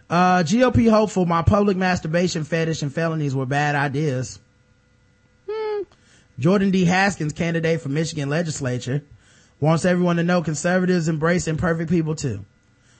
Uh, 0.09 0.43
GOP 0.43 0.89
hopeful 0.89 1.27
my 1.27 1.43
public 1.43 1.77
masturbation 1.77 2.45
fetish 2.45 2.83
and 2.83 2.95
felonies 2.95 3.35
were 3.35 3.47
bad 3.47 3.75
ideas. 3.75 4.39
Hmm. 5.51 5.83
Jordan 6.39 6.71
D. 6.71 6.85
Haskins, 6.85 7.33
candidate 7.33 7.81
for 7.81 7.89
Michigan 7.89 8.29
legislature, 8.29 9.03
wants 9.61 9.85
everyone 9.85 10.17
to 10.17 10.23
know 10.23 10.43
conservatives 10.43 11.09
embrace 11.09 11.49
imperfect 11.49 11.91
people 11.91 12.15
too. 12.15 12.45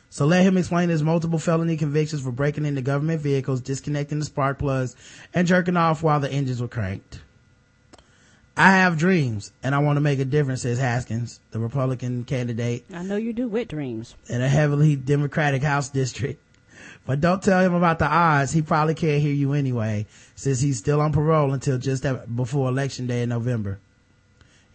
So 0.09 0.25
let 0.27 0.45
him 0.45 0.57
explain 0.57 0.89
his 0.89 1.03
multiple 1.03 1.39
felony 1.39 1.77
convictions 1.77 2.23
for 2.23 2.33
breaking 2.33 2.65
into 2.65 2.81
government 2.81 3.21
vehicles, 3.21 3.61
disconnecting 3.61 4.19
the 4.19 4.25
spark 4.25 4.59
plugs, 4.59 4.97
and 5.35 5.47
jerking 5.47 5.77
off 5.77 6.03
while 6.03 6.21
the 6.21 6.31
engines 6.31 6.61
were 6.61 6.69
cranked. 6.69 7.21
I 8.57 8.71
have 8.79 8.97
dreams 8.97 9.53
and 9.63 9.75
I 9.75 9.79
want 9.81 9.99
to 9.99 10.01
make 10.01 10.19
a 10.19 10.25
difference, 10.25 10.63
says 10.63 10.79
Haskins, 10.79 11.41
the 11.51 11.59
Republican 11.59 12.25
candidate 12.25 12.87
I 12.93 13.03
know 13.03 13.17
you 13.17 13.35
do 13.35 13.49
wet 13.49 13.69
dreams. 13.69 14.15
in 14.29 14.41
a 14.41 14.49
heavily 14.49 14.97
Democratic 14.97 15.63
House 15.63 15.91
district. 15.91 16.41
But 17.07 17.21
don't 17.21 17.43
tell 17.43 17.61
him 17.61 17.73
about 17.73 18.01
the 18.01 18.07
odds. 18.07 18.53
He 18.53 18.63
probably 18.63 18.95
can't 18.95 19.23
hear 19.23 19.33
you 19.33 19.53
anyway, 19.53 20.07
since 20.35 20.61
he's 20.61 20.79
still 20.79 21.01
on 21.01 21.13
parole 21.13 21.53
until 21.53 21.79
just 21.79 22.05
before 22.35 22.69
election 22.69 23.07
day 23.07 23.23
in 23.23 23.29
November. 23.29 23.79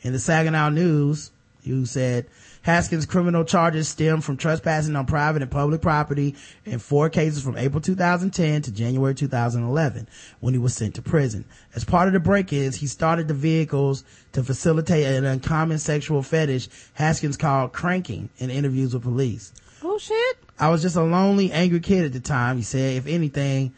In 0.01 0.13
the 0.13 0.19
Saginaw 0.19 0.69
News, 0.69 1.31
you 1.63 1.85
said 1.85 2.25
Haskins' 2.63 3.05
criminal 3.05 3.43
charges 3.43 3.87
stem 3.87 4.21
from 4.21 4.37
trespassing 4.37 4.95
on 4.95 5.05
private 5.05 5.41
and 5.41 5.51
public 5.51 5.81
property 5.81 6.35
in 6.65 6.79
four 6.79 7.09
cases 7.09 7.43
from 7.43 7.57
April 7.57 7.81
2010 7.81 8.61
to 8.63 8.71
January 8.71 9.13
2011 9.13 10.07
when 10.39 10.53
he 10.53 10.59
was 10.59 10.73
sent 10.73 10.95
to 10.95 11.01
prison. 11.01 11.45
As 11.75 11.83
part 11.83 12.07
of 12.07 12.13
the 12.13 12.19
break-ins, 12.19 12.77
he 12.77 12.87
started 12.87 13.27
the 13.27 13.33
vehicles 13.33 14.03
to 14.31 14.43
facilitate 14.43 15.05
an 15.05 15.25
uncommon 15.25 15.79
sexual 15.79 16.23
fetish 16.23 16.69
Haskins 16.93 17.37
called 17.37 17.73
cranking 17.73 18.29
in 18.37 18.49
interviews 18.49 18.93
with 18.93 19.03
police. 19.03 19.51
Oh 19.83 19.97
shit. 19.97 20.37
I 20.61 20.69
was 20.69 20.83
just 20.83 20.95
a 20.95 21.01
lonely, 21.01 21.51
angry 21.51 21.79
kid 21.79 22.05
at 22.05 22.13
the 22.13 22.19
time. 22.19 22.57
He 22.57 22.61
said, 22.61 22.95
if 22.95 23.07
anything, 23.07 23.73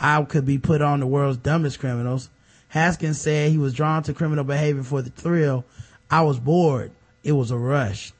I 0.00 0.22
could 0.22 0.46
be 0.46 0.56
put 0.56 0.80
on 0.80 1.00
the 1.00 1.06
world's 1.06 1.36
dumbest 1.36 1.80
criminals. 1.80 2.30
Haskins 2.68 3.20
said 3.20 3.50
he 3.50 3.58
was 3.58 3.74
drawn 3.74 4.04
to 4.04 4.14
criminal 4.14 4.44
behavior 4.44 4.84
for 4.84 5.02
the 5.02 5.10
thrill. 5.10 5.64
I 6.08 6.22
was 6.22 6.38
bored. 6.38 6.92
It 7.24 7.32
was 7.32 7.50
a 7.50 7.58
rush. 7.58 8.12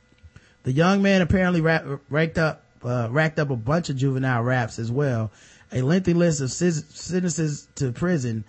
The 0.65 0.73
young 0.73 1.01
man 1.01 1.23
apparently 1.23 1.61
ra- 1.61 1.99
racked 2.11 2.39
up, 2.39 2.65
uh, 2.83 3.07
racked 3.09 3.39
up 3.39 3.51
a 3.51 3.57
bunch 3.57 3.89
of 3.89 3.97
juvenile 3.97 4.43
raps 4.43 4.81
as 4.81 4.91
well. 4.91 5.31
A 5.71 5.83
lengthy 5.83 6.13
list 6.13 6.41
of 6.41 6.51
sen- 6.51 6.73
sentences 6.73 7.69
to 7.77 7.93
prison 7.93 8.45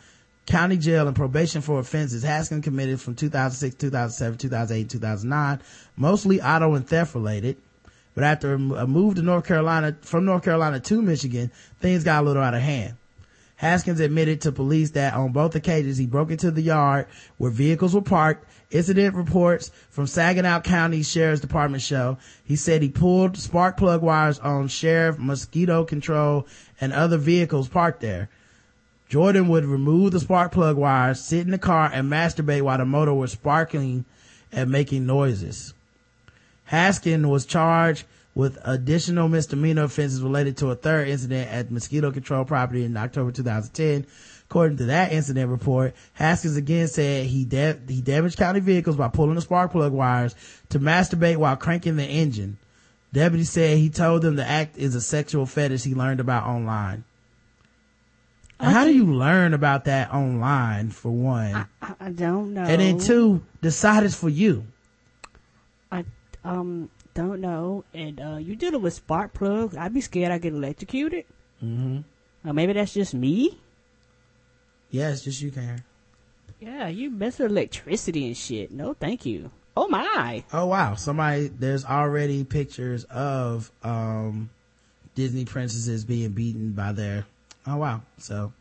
county 0.47 0.77
jail 0.77 1.05
and 1.05 1.15
probation 1.15 1.61
for 1.61 1.77
offenses 1.77 2.23
Haskins 2.23 2.63
committed 2.63 2.99
from 2.99 3.13
2006, 3.13 3.75
2007, 3.75 4.39
2008, 4.39 4.89
2009, 4.89 5.61
mostly 5.95 6.41
auto 6.41 6.73
and 6.73 6.87
theft 6.87 7.13
related. 7.13 7.55
But 8.19 8.25
after 8.25 8.51
a 8.51 8.55
uh, 8.55 8.85
move 8.85 9.15
to 9.15 9.21
North 9.21 9.45
Carolina, 9.45 9.95
from 10.01 10.25
North 10.25 10.43
Carolina 10.43 10.81
to 10.81 11.01
Michigan, 11.01 11.51
things 11.79 12.03
got 12.03 12.21
a 12.21 12.27
little 12.27 12.43
out 12.43 12.53
of 12.53 12.59
hand. 12.59 12.95
Haskins 13.55 14.01
admitted 14.01 14.41
to 14.41 14.51
police 14.51 14.91
that 14.91 15.13
on 15.13 15.31
both 15.31 15.55
occasions 15.55 15.97
he 15.97 16.05
broke 16.05 16.29
into 16.29 16.51
the 16.51 16.61
yard 16.61 17.07
where 17.37 17.49
vehicles 17.49 17.95
were 17.95 18.01
parked. 18.01 18.45
Incident 18.71 19.15
reports 19.15 19.71
from 19.89 20.05
Saginaw 20.05 20.59
County 20.59 21.01
Sheriff's 21.01 21.39
Department 21.39 21.81
show. 21.81 22.17
He 22.43 22.57
said 22.57 22.81
he 22.81 22.89
pulled 22.89 23.37
spark 23.37 23.77
plug 23.77 24.01
wires 24.01 24.37
on 24.39 24.67
sheriff 24.67 25.17
mosquito 25.17 25.85
control 25.85 26.45
and 26.81 26.91
other 26.91 27.17
vehicles 27.17 27.69
parked 27.69 28.01
there. 28.01 28.27
Jordan 29.07 29.47
would 29.47 29.63
remove 29.63 30.11
the 30.11 30.19
spark 30.19 30.51
plug 30.51 30.75
wires, 30.75 31.21
sit 31.21 31.45
in 31.45 31.51
the 31.51 31.57
car 31.57 31.89
and 31.93 32.11
masturbate 32.11 32.63
while 32.63 32.79
the 32.79 32.83
motor 32.85 33.13
was 33.13 33.31
sparkling 33.31 34.03
and 34.51 34.69
making 34.69 35.05
noises. 35.05 35.73
Haskin 36.69 37.25
was 37.29 37.45
charged 37.45 38.05
with 38.35 38.57
additional 38.63 39.27
misdemeanor 39.27 39.83
offenses 39.83 40.21
related 40.21 40.57
to 40.57 40.67
a 40.71 40.75
third 40.75 41.07
incident 41.07 41.49
at 41.51 41.71
mosquito 41.71 42.11
control 42.11 42.45
property 42.45 42.83
in 42.85 42.95
October 42.95 43.31
2010. 43.31 44.05
According 44.49 44.77
to 44.77 44.85
that 44.85 45.11
incident 45.11 45.49
report, 45.51 45.93
Haskins 46.13 46.55
again 46.55 46.87
said 46.87 47.25
he 47.27 47.45
da- 47.45 47.77
he 47.87 48.01
damaged 48.01 48.37
county 48.37 48.59
vehicles 48.59 48.95
by 48.95 49.07
pulling 49.07 49.35
the 49.35 49.41
spark 49.41 49.71
plug 49.71 49.91
wires 49.93 50.35
to 50.69 50.79
masturbate 50.79 51.37
while 51.37 51.55
cranking 51.55 51.97
the 51.97 52.05
engine. 52.05 52.57
Deputy 53.13 53.43
said 53.43 53.77
he 53.77 53.89
told 53.89 54.21
them 54.21 54.35
the 54.35 54.45
act 54.47 54.77
is 54.77 54.95
a 54.95 55.01
sexual 55.01 55.45
fetish 55.45 55.83
he 55.83 55.93
learned 55.95 56.19
about 56.19 56.45
online. 56.45 57.03
Now, 58.59 58.69
How 58.71 58.85
do 58.85 58.93
you 58.93 59.05
learn 59.05 59.53
about 59.53 59.85
that 59.85 60.11
online 60.13 60.89
for 60.91 61.11
one? 61.11 61.55
I, 61.81 61.93
I 61.99 62.09
don't 62.11 62.53
know. 62.53 62.61
and 62.63 62.81
then 62.81 62.99
two, 62.99 63.41
decide 63.61 64.03
it's 64.03 64.15
for 64.15 64.29
you. 64.29 64.65
I 65.91 66.05
um 66.43 66.89
don't 67.13 67.41
know. 67.41 67.83
And 67.93 68.19
uh 68.19 68.37
you 68.37 68.55
dealing 68.55 68.81
with 68.81 68.93
spark 68.93 69.33
plugs? 69.33 69.75
I'd 69.75 69.93
be 69.93 70.01
scared 70.01 70.31
I 70.31 70.37
get 70.37 70.53
electrocuted. 70.53 71.25
Mm-hmm. 71.63 71.99
Or 72.47 72.53
maybe 72.53 72.73
that's 72.73 72.93
just 72.93 73.13
me. 73.13 73.59
Yes, 74.89 75.23
just 75.23 75.41
you 75.41 75.51
can. 75.51 75.83
Yeah, 76.59 76.87
you 76.87 77.09
mess 77.09 77.39
with 77.39 77.51
electricity 77.51 78.27
and 78.27 78.35
shit. 78.35 78.71
No, 78.71 78.93
thank 78.93 79.25
you. 79.25 79.51
Oh 79.77 79.87
my. 79.87 80.43
Oh 80.51 80.65
wow, 80.65 80.95
somebody 80.95 81.47
there's 81.47 81.85
already 81.85 82.43
pictures 82.43 83.03
of 83.05 83.71
um 83.83 84.49
Disney 85.15 85.45
princesses 85.45 86.05
being 86.05 86.31
beaten 86.31 86.71
by 86.71 86.91
their 86.91 87.25
Oh 87.67 87.77
wow. 87.77 88.01
So 88.17 88.53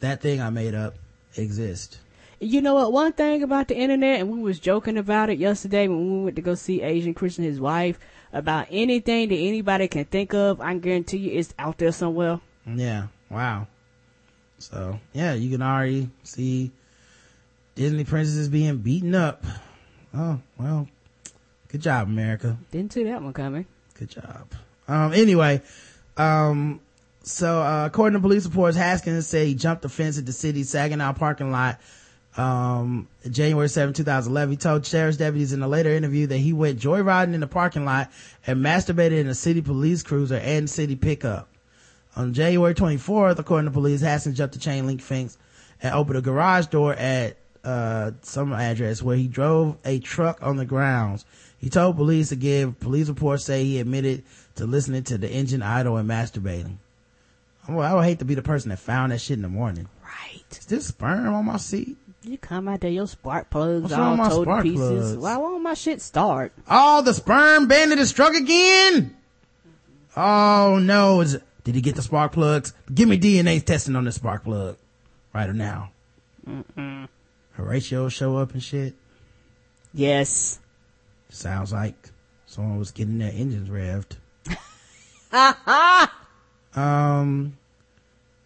that 0.00 0.20
thing 0.20 0.40
I 0.40 0.50
made 0.50 0.74
up 0.74 0.94
exists. 1.36 1.98
You 2.40 2.60
know 2.62 2.74
what? 2.74 2.92
One 2.92 3.12
thing 3.12 3.42
about 3.42 3.68
the 3.68 3.76
internet, 3.76 4.20
and 4.20 4.30
we 4.30 4.40
was 4.40 4.60
joking 4.60 4.96
about 4.96 5.28
it 5.28 5.38
yesterday 5.38 5.88
when 5.88 6.18
we 6.18 6.24
went 6.24 6.36
to 6.36 6.42
go 6.42 6.54
see 6.54 6.82
Asian 6.82 7.12
Christian 7.12 7.42
his 7.42 7.58
wife 7.58 7.98
about 8.32 8.68
anything 8.70 9.28
that 9.30 9.34
anybody 9.34 9.88
can 9.88 10.04
think 10.04 10.34
of. 10.34 10.60
I 10.60 10.74
guarantee 10.74 11.18
you, 11.18 11.38
it's 11.38 11.52
out 11.58 11.78
there 11.78 11.90
somewhere. 11.90 12.40
Yeah. 12.64 13.08
Wow. 13.28 13.66
So 14.58 15.00
yeah, 15.12 15.34
you 15.34 15.50
can 15.50 15.62
already 15.62 16.10
see 16.22 16.70
Disney 17.74 18.04
princesses 18.04 18.48
being 18.48 18.78
beaten 18.78 19.14
up. 19.14 19.44
Oh 20.14 20.40
well, 20.58 20.88
good 21.68 21.80
job, 21.80 22.08
America. 22.08 22.56
Didn't 22.70 22.92
see 22.92 23.04
that 23.04 23.22
one 23.22 23.32
coming. 23.32 23.66
Good 23.94 24.10
job. 24.10 24.52
Um. 24.86 25.12
Anyway, 25.12 25.62
um. 26.16 26.80
So 27.22 27.60
uh, 27.60 27.86
according 27.86 28.14
to 28.14 28.20
police 28.20 28.46
reports, 28.46 28.76
Haskins 28.76 29.26
said 29.26 29.46
he 29.46 29.54
jumped 29.54 29.82
the 29.82 29.88
fence 29.88 30.18
at 30.18 30.24
the 30.24 30.32
city's 30.32 30.70
Saginaw 30.70 31.12
parking 31.12 31.50
lot. 31.50 31.78
Um, 32.36 33.08
January 33.28 33.68
7, 33.68 33.94
2011, 33.94 34.50
he 34.52 34.56
told 34.56 34.86
sheriff's 34.86 35.16
deputies 35.16 35.52
in 35.52 35.62
a 35.62 35.68
later 35.68 35.90
interview 35.90 36.26
that 36.28 36.38
he 36.38 36.52
went 36.52 36.78
joyriding 36.78 37.34
in 37.34 37.40
the 37.40 37.48
parking 37.48 37.84
lot 37.84 38.12
and 38.46 38.64
masturbated 38.64 39.18
in 39.18 39.26
a 39.26 39.34
city 39.34 39.60
police 39.60 40.02
cruiser 40.02 40.36
and 40.36 40.70
city 40.70 40.94
pickup. 40.94 41.48
On 42.14 42.32
January 42.32 42.74
24th, 42.74 43.38
according 43.38 43.66
to 43.66 43.72
police, 43.72 44.00
Haskins 44.00 44.36
jumped 44.36 44.54
the 44.54 44.60
chain 44.60 44.86
link 44.86 45.00
fence 45.00 45.36
and 45.82 45.94
opened 45.94 46.18
a 46.18 46.22
garage 46.22 46.66
door 46.66 46.94
at 46.94 47.36
uh, 47.64 48.12
some 48.22 48.52
address 48.52 49.02
where 49.02 49.16
he 49.16 49.28
drove 49.28 49.76
a 49.84 49.98
truck 49.98 50.38
on 50.42 50.56
the 50.56 50.64
grounds. 50.64 51.24
He 51.58 51.70
told 51.70 51.96
police 51.96 52.30
again, 52.30 52.72
police 52.72 53.08
reports 53.08 53.44
say 53.44 53.64
he 53.64 53.80
admitted 53.80 54.22
to 54.56 54.66
listening 54.66 55.02
to 55.04 55.18
the 55.18 55.28
engine 55.28 55.62
idle 55.62 55.96
and 55.96 56.08
masturbating. 56.08 56.76
Well, 57.68 57.80
I 57.80 57.94
would 57.94 58.04
hate 58.04 58.20
to 58.20 58.24
be 58.24 58.34
the 58.34 58.42
person 58.42 58.70
that 58.70 58.78
found 58.78 59.12
that 59.12 59.20
shit 59.20 59.36
in 59.36 59.42
the 59.42 59.48
morning. 59.48 59.88
Right. 60.02 60.44
Is 60.50 60.66
this 60.66 60.86
sperm 60.86 61.34
on 61.34 61.44
my 61.44 61.58
seat? 61.58 61.96
You 62.22 62.36
come 62.36 62.68
out 62.68 62.80
there, 62.80 62.90
your 62.90 63.06
spark 63.06 63.48
plugs 63.48 63.82
What's 63.82 63.94
all 63.94 64.16
my 64.16 64.28
towed 64.28 64.38
to 64.38 64.42
spark 64.42 64.62
pieces. 64.64 65.12
plugs? 65.12 65.16
Why 65.18 65.36
won't 65.36 65.62
my 65.62 65.74
shit 65.74 66.02
start? 66.02 66.52
Oh, 66.68 67.02
the 67.02 67.14
sperm 67.14 67.68
bandit 67.68 67.98
is 67.98 68.10
struck 68.10 68.34
again. 68.34 69.16
Oh 70.16 70.78
no, 70.82 71.20
is 71.20 71.38
did 71.62 71.74
he 71.74 71.80
get 71.80 71.94
the 71.94 72.02
spark 72.02 72.32
plugs? 72.32 72.72
Give 72.92 73.08
me 73.08 73.18
DNA 73.18 73.64
testing 73.64 73.94
on 73.94 74.04
the 74.04 74.12
spark 74.12 74.44
plug 74.44 74.76
right 75.32 75.52
now. 75.54 75.92
Mm-mm. 76.48 77.08
Horatio 77.52 78.08
show 78.08 78.36
up 78.36 78.52
and 78.52 78.62
shit. 78.62 78.94
Yes. 79.92 80.58
Sounds 81.28 81.72
like 81.72 82.10
someone 82.46 82.78
was 82.78 82.90
getting 82.90 83.18
their 83.18 83.32
engines 83.32 83.68
revved. 83.68 84.16
um, 86.74 87.57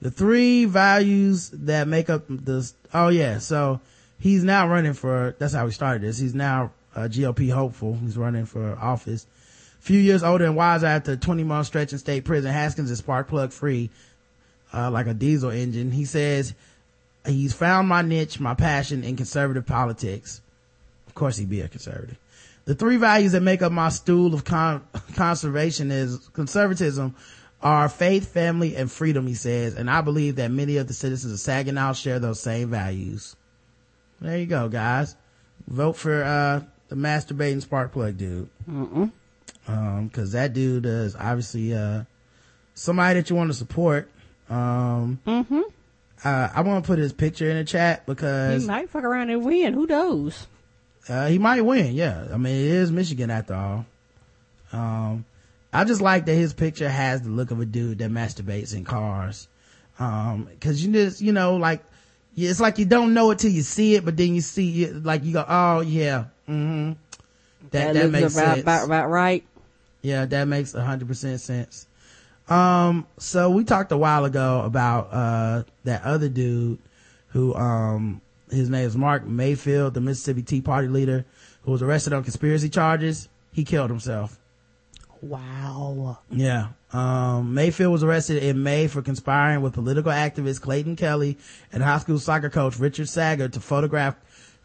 the 0.02 0.10
three 0.10 0.64
values 0.64 1.50
that 1.50 1.86
make 1.86 2.10
up 2.10 2.24
this. 2.28 2.74
Oh 2.92 3.08
yeah, 3.08 3.38
so 3.38 3.80
he's 4.18 4.42
now 4.42 4.68
running 4.68 4.94
for. 4.94 5.36
That's 5.38 5.54
how 5.54 5.64
we 5.64 5.70
started 5.70 6.02
this. 6.02 6.18
He's 6.18 6.34
now 6.34 6.72
a 6.96 7.02
GOP 7.02 7.52
hopeful. 7.52 7.94
He's 7.94 8.16
running 8.16 8.44
for 8.44 8.76
office. 8.78 9.26
Few 9.78 10.00
years 10.00 10.24
older 10.24 10.44
and 10.44 10.56
wiser 10.56 10.86
after 10.86 11.12
a 11.12 11.16
20 11.16 11.44
month 11.44 11.68
stretch 11.68 11.92
in 11.92 11.98
state 11.98 12.24
prison, 12.24 12.52
Haskins 12.52 12.90
is 12.90 12.98
spark 12.98 13.28
plug 13.28 13.52
free, 13.52 13.90
uh, 14.74 14.90
like 14.90 15.06
a 15.06 15.14
diesel 15.14 15.50
engine. 15.50 15.92
He 15.92 16.04
says 16.04 16.52
he's 17.24 17.52
found 17.52 17.88
my 17.88 18.02
niche, 18.02 18.40
my 18.40 18.54
passion 18.54 19.04
in 19.04 19.14
conservative 19.16 19.66
politics. 19.66 20.40
Of 21.06 21.14
course 21.14 21.36
he'd 21.36 21.48
be 21.48 21.60
a 21.60 21.68
conservative. 21.68 22.18
The 22.64 22.74
three 22.74 22.96
values 22.96 23.32
that 23.32 23.42
make 23.42 23.62
up 23.62 23.70
my 23.70 23.88
stool 23.88 24.34
of 24.34 24.44
con- 24.44 24.84
conservation 25.14 25.92
is 25.92 26.28
conservatism 26.32 27.14
are 27.62 27.88
faith, 27.88 28.32
family, 28.32 28.74
and 28.76 28.90
freedom, 28.90 29.26
he 29.26 29.34
says. 29.34 29.74
And 29.74 29.88
I 29.90 30.00
believe 30.00 30.36
that 30.36 30.50
many 30.50 30.76
of 30.78 30.88
the 30.88 30.94
citizens 30.94 31.32
of 31.32 31.38
Saginaw 31.40 31.92
share 31.92 32.18
those 32.18 32.40
same 32.40 32.70
values. 32.70 33.36
There 34.20 34.38
you 34.38 34.46
go, 34.46 34.68
guys. 34.68 35.16
Vote 35.68 35.92
for, 35.94 36.22
uh, 36.24 36.62
the 36.88 36.96
masturbating 36.96 37.62
spark 37.62 37.92
plug 37.92 38.16
dude. 38.18 38.48
Mm-mm. 38.68 39.10
Um, 39.68 40.10
cause 40.10 40.32
that 40.32 40.52
dude 40.52 40.86
is 40.86 41.14
obviously, 41.14 41.72
uh, 41.74 42.02
somebody 42.74 43.20
that 43.20 43.30
you 43.30 43.36
want 43.36 43.50
to 43.50 43.54
support. 43.54 44.10
Um, 44.50 45.20
Mm-hmm. 45.26 45.60
uh, 46.24 46.48
I 46.54 46.60
want 46.62 46.84
to 46.84 46.86
put 46.86 46.98
his 46.98 47.12
picture 47.12 47.48
in 47.48 47.56
the 47.56 47.64
chat 47.64 48.04
because 48.06 48.62
He 48.62 48.68
might 48.68 48.90
fuck 48.90 49.04
around 49.04 49.30
and 49.30 49.44
win. 49.44 49.72
Who 49.74 49.86
knows? 49.86 50.46
uh, 51.08 51.28
he 51.28 51.38
might 51.38 51.62
win. 51.62 51.94
Yeah. 51.94 52.26
I 52.32 52.36
mean, 52.36 52.54
it 52.54 52.70
is 52.72 52.92
Michigan 52.92 53.30
after 53.30 53.54
all. 53.54 53.86
Um, 54.72 55.24
I 55.72 55.84
just 55.84 56.00
like 56.00 56.26
that 56.26 56.34
his 56.34 56.52
picture 56.52 56.88
has 56.88 57.22
the 57.22 57.30
look 57.30 57.50
of 57.50 57.60
a 57.60 57.64
dude 57.64 57.98
that 57.98 58.10
masturbates 58.10 58.74
in 58.74 58.84
cars. 58.84 59.48
Um, 59.98 60.48
cause 60.60 60.82
you 60.82 60.92
just, 60.92 61.20
you 61.20 61.32
know, 61.32 61.56
like, 61.56 61.82
it's 62.36 62.60
like 62.60 62.78
you 62.78 62.84
don't 62.84 63.14
know 63.14 63.30
it 63.30 63.38
till 63.38 63.50
you 63.50 63.62
see 63.62 63.94
it, 63.94 64.04
but 64.04 64.16
then 64.16 64.34
you 64.34 64.40
see 64.40 64.84
it, 64.84 65.04
like 65.04 65.24
you 65.24 65.32
go, 65.32 65.44
oh 65.46 65.80
yeah, 65.80 66.24
mm-hmm. 66.48 66.92
That, 67.70 67.94
that, 67.94 68.10
looks 68.10 68.12
makes 68.12 68.34
about, 68.34 68.46
sense. 68.46 68.62
about, 68.62 68.84
about 68.86 69.10
right. 69.10 69.44
Yeah, 70.02 70.26
that 70.26 70.44
makes 70.46 70.74
a 70.74 70.82
hundred 70.82 71.08
percent 71.08 71.40
sense. 71.40 71.86
Um, 72.48 73.06
so 73.18 73.50
we 73.50 73.64
talked 73.64 73.92
a 73.92 73.96
while 73.96 74.24
ago 74.24 74.62
about, 74.64 75.08
uh, 75.12 75.62
that 75.84 76.02
other 76.02 76.28
dude 76.28 76.78
who, 77.28 77.54
um, 77.54 78.20
his 78.50 78.68
name 78.68 78.86
is 78.86 78.96
Mark 78.96 79.24
Mayfield, 79.24 79.94
the 79.94 80.00
Mississippi 80.00 80.42
Tea 80.42 80.60
Party 80.60 80.88
leader 80.88 81.24
who 81.62 81.72
was 81.72 81.82
arrested 81.82 82.12
on 82.12 82.22
conspiracy 82.24 82.68
charges. 82.68 83.28
He 83.52 83.64
killed 83.64 83.90
himself. 83.90 84.38
Wow. 85.22 86.18
Yeah. 86.30 86.68
Um, 86.92 87.54
Mayfield 87.54 87.92
was 87.92 88.02
arrested 88.02 88.42
in 88.42 88.62
May 88.62 88.88
for 88.88 89.02
conspiring 89.02 89.62
with 89.62 89.72
political 89.72 90.10
activist 90.12 90.60
Clayton 90.60 90.96
Kelly 90.96 91.38
and 91.72 91.82
high 91.82 91.98
school 91.98 92.18
soccer 92.18 92.50
coach 92.50 92.78
Richard 92.78 93.08
Sager 93.08 93.48
to 93.48 93.60
photograph, 93.60 94.16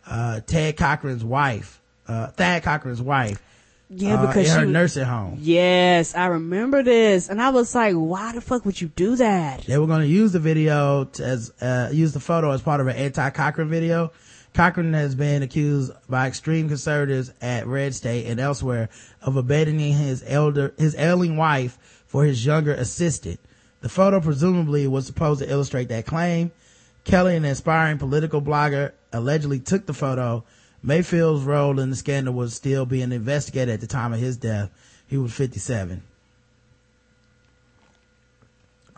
uh, 0.07 0.41
Ted 0.41 0.75
Cochran's 0.75 1.23
wife, 1.23 1.79
uh, 2.07 2.27
Thad 2.27 2.63
Cochran's 2.63 3.01
wife. 3.01 3.41
Yeah, 3.89 4.15
uh, 4.15 4.27
because 4.27 4.53
her 4.53 4.65
nursing 4.65 5.05
home. 5.05 5.37
Yes, 5.39 6.13
I 6.13 6.25
remember 6.25 6.83
this, 6.83 7.29
and 7.29 7.41
I 7.41 7.51
was 7.51 7.73
like, 7.73 7.93
"Why 7.95 8.33
the 8.33 8.41
fuck 8.41 8.65
would 8.65 8.81
you 8.81 8.89
do 8.89 9.15
that?" 9.15 9.63
They 9.63 9.77
were 9.77 9.87
going 9.87 10.01
to 10.01 10.07
use 10.07 10.33
the 10.33 10.39
video 10.39 11.05
to, 11.05 11.23
as, 11.25 11.53
uh, 11.61 11.89
use 11.93 12.11
the 12.11 12.19
photo 12.19 12.51
as 12.51 12.61
part 12.61 12.81
of 12.81 12.87
an 12.87 12.97
anti-Cochran 12.97 13.69
video. 13.69 14.11
Cochran 14.57 14.93
has 14.93 15.13
been 15.13 15.43
accused 15.43 15.91
by 16.09 16.25
extreme 16.25 16.67
conservatives 16.67 17.31
at 17.41 17.67
Red 17.67 17.93
State 17.93 18.25
and 18.25 18.39
elsewhere 18.39 18.89
of 19.21 19.35
abandoning 19.35 19.93
his 19.93 20.23
elder, 20.25 20.73
his 20.79 20.95
ailing 20.95 21.37
wife 21.37 21.77
for 22.07 22.25
his 22.25 22.43
younger 22.43 22.73
assistant. 22.73 23.39
The 23.81 23.89
photo 23.89 24.19
presumably 24.19 24.87
was 24.87 25.05
supposed 25.05 25.41
to 25.41 25.51
illustrate 25.51 25.89
that 25.89 26.07
claim. 26.07 26.49
Kelly, 27.03 27.35
an 27.35 27.45
aspiring 27.45 27.99
political 27.99 28.41
blogger, 28.41 28.93
allegedly 29.13 29.59
took 29.59 29.85
the 29.85 29.93
photo. 29.93 30.43
Mayfield's 30.81 31.43
role 31.43 31.79
in 31.79 31.91
the 31.91 31.95
scandal 31.95 32.33
was 32.33 32.55
still 32.55 32.87
being 32.87 33.11
investigated 33.11 33.75
at 33.75 33.81
the 33.81 33.85
time 33.85 34.11
of 34.11 34.19
his 34.19 34.37
death. 34.37 34.71
He 35.05 35.17
was 35.17 35.33
57. 35.33 36.01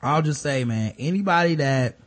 I'll 0.02 0.22
just 0.22 0.42
say, 0.42 0.64
man, 0.64 0.94
anybody 0.98 1.56
that 1.56 1.98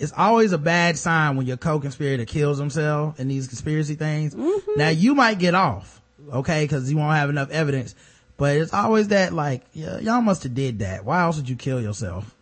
it's 0.00 0.12
always 0.16 0.50
a 0.52 0.58
bad 0.58 0.98
sign 0.98 1.36
when 1.36 1.46
your 1.46 1.56
co-conspirator 1.56 2.24
kills 2.24 2.58
himself 2.58 3.20
in 3.20 3.28
these 3.28 3.46
conspiracy 3.46 3.94
things. 3.94 4.34
Now 4.76 4.88
you 4.88 5.14
might 5.14 5.38
get 5.38 5.54
off, 5.54 6.00
okay, 6.32 6.64
because 6.64 6.90
you 6.90 6.96
won't 6.96 7.14
have 7.14 7.30
enough 7.30 7.50
evidence. 7.50 7.94
But 8.36 8.56
it's 8.56 8.72
always 8.72 9.08
that 9.08 9.32
like, 9.34 9.62
yeah, 9.74 9.98
y'all 9.98 10.22
must 10.22 10.42
have 10.44 10.54
did 10.54 10.78
that. 10.80 11.04
Why 11.04 11.20
else 11.22 11.36
would 11.36 11.48
you 11.48 11.56
kill 11.56 11.80
yourself? 11.80 12.34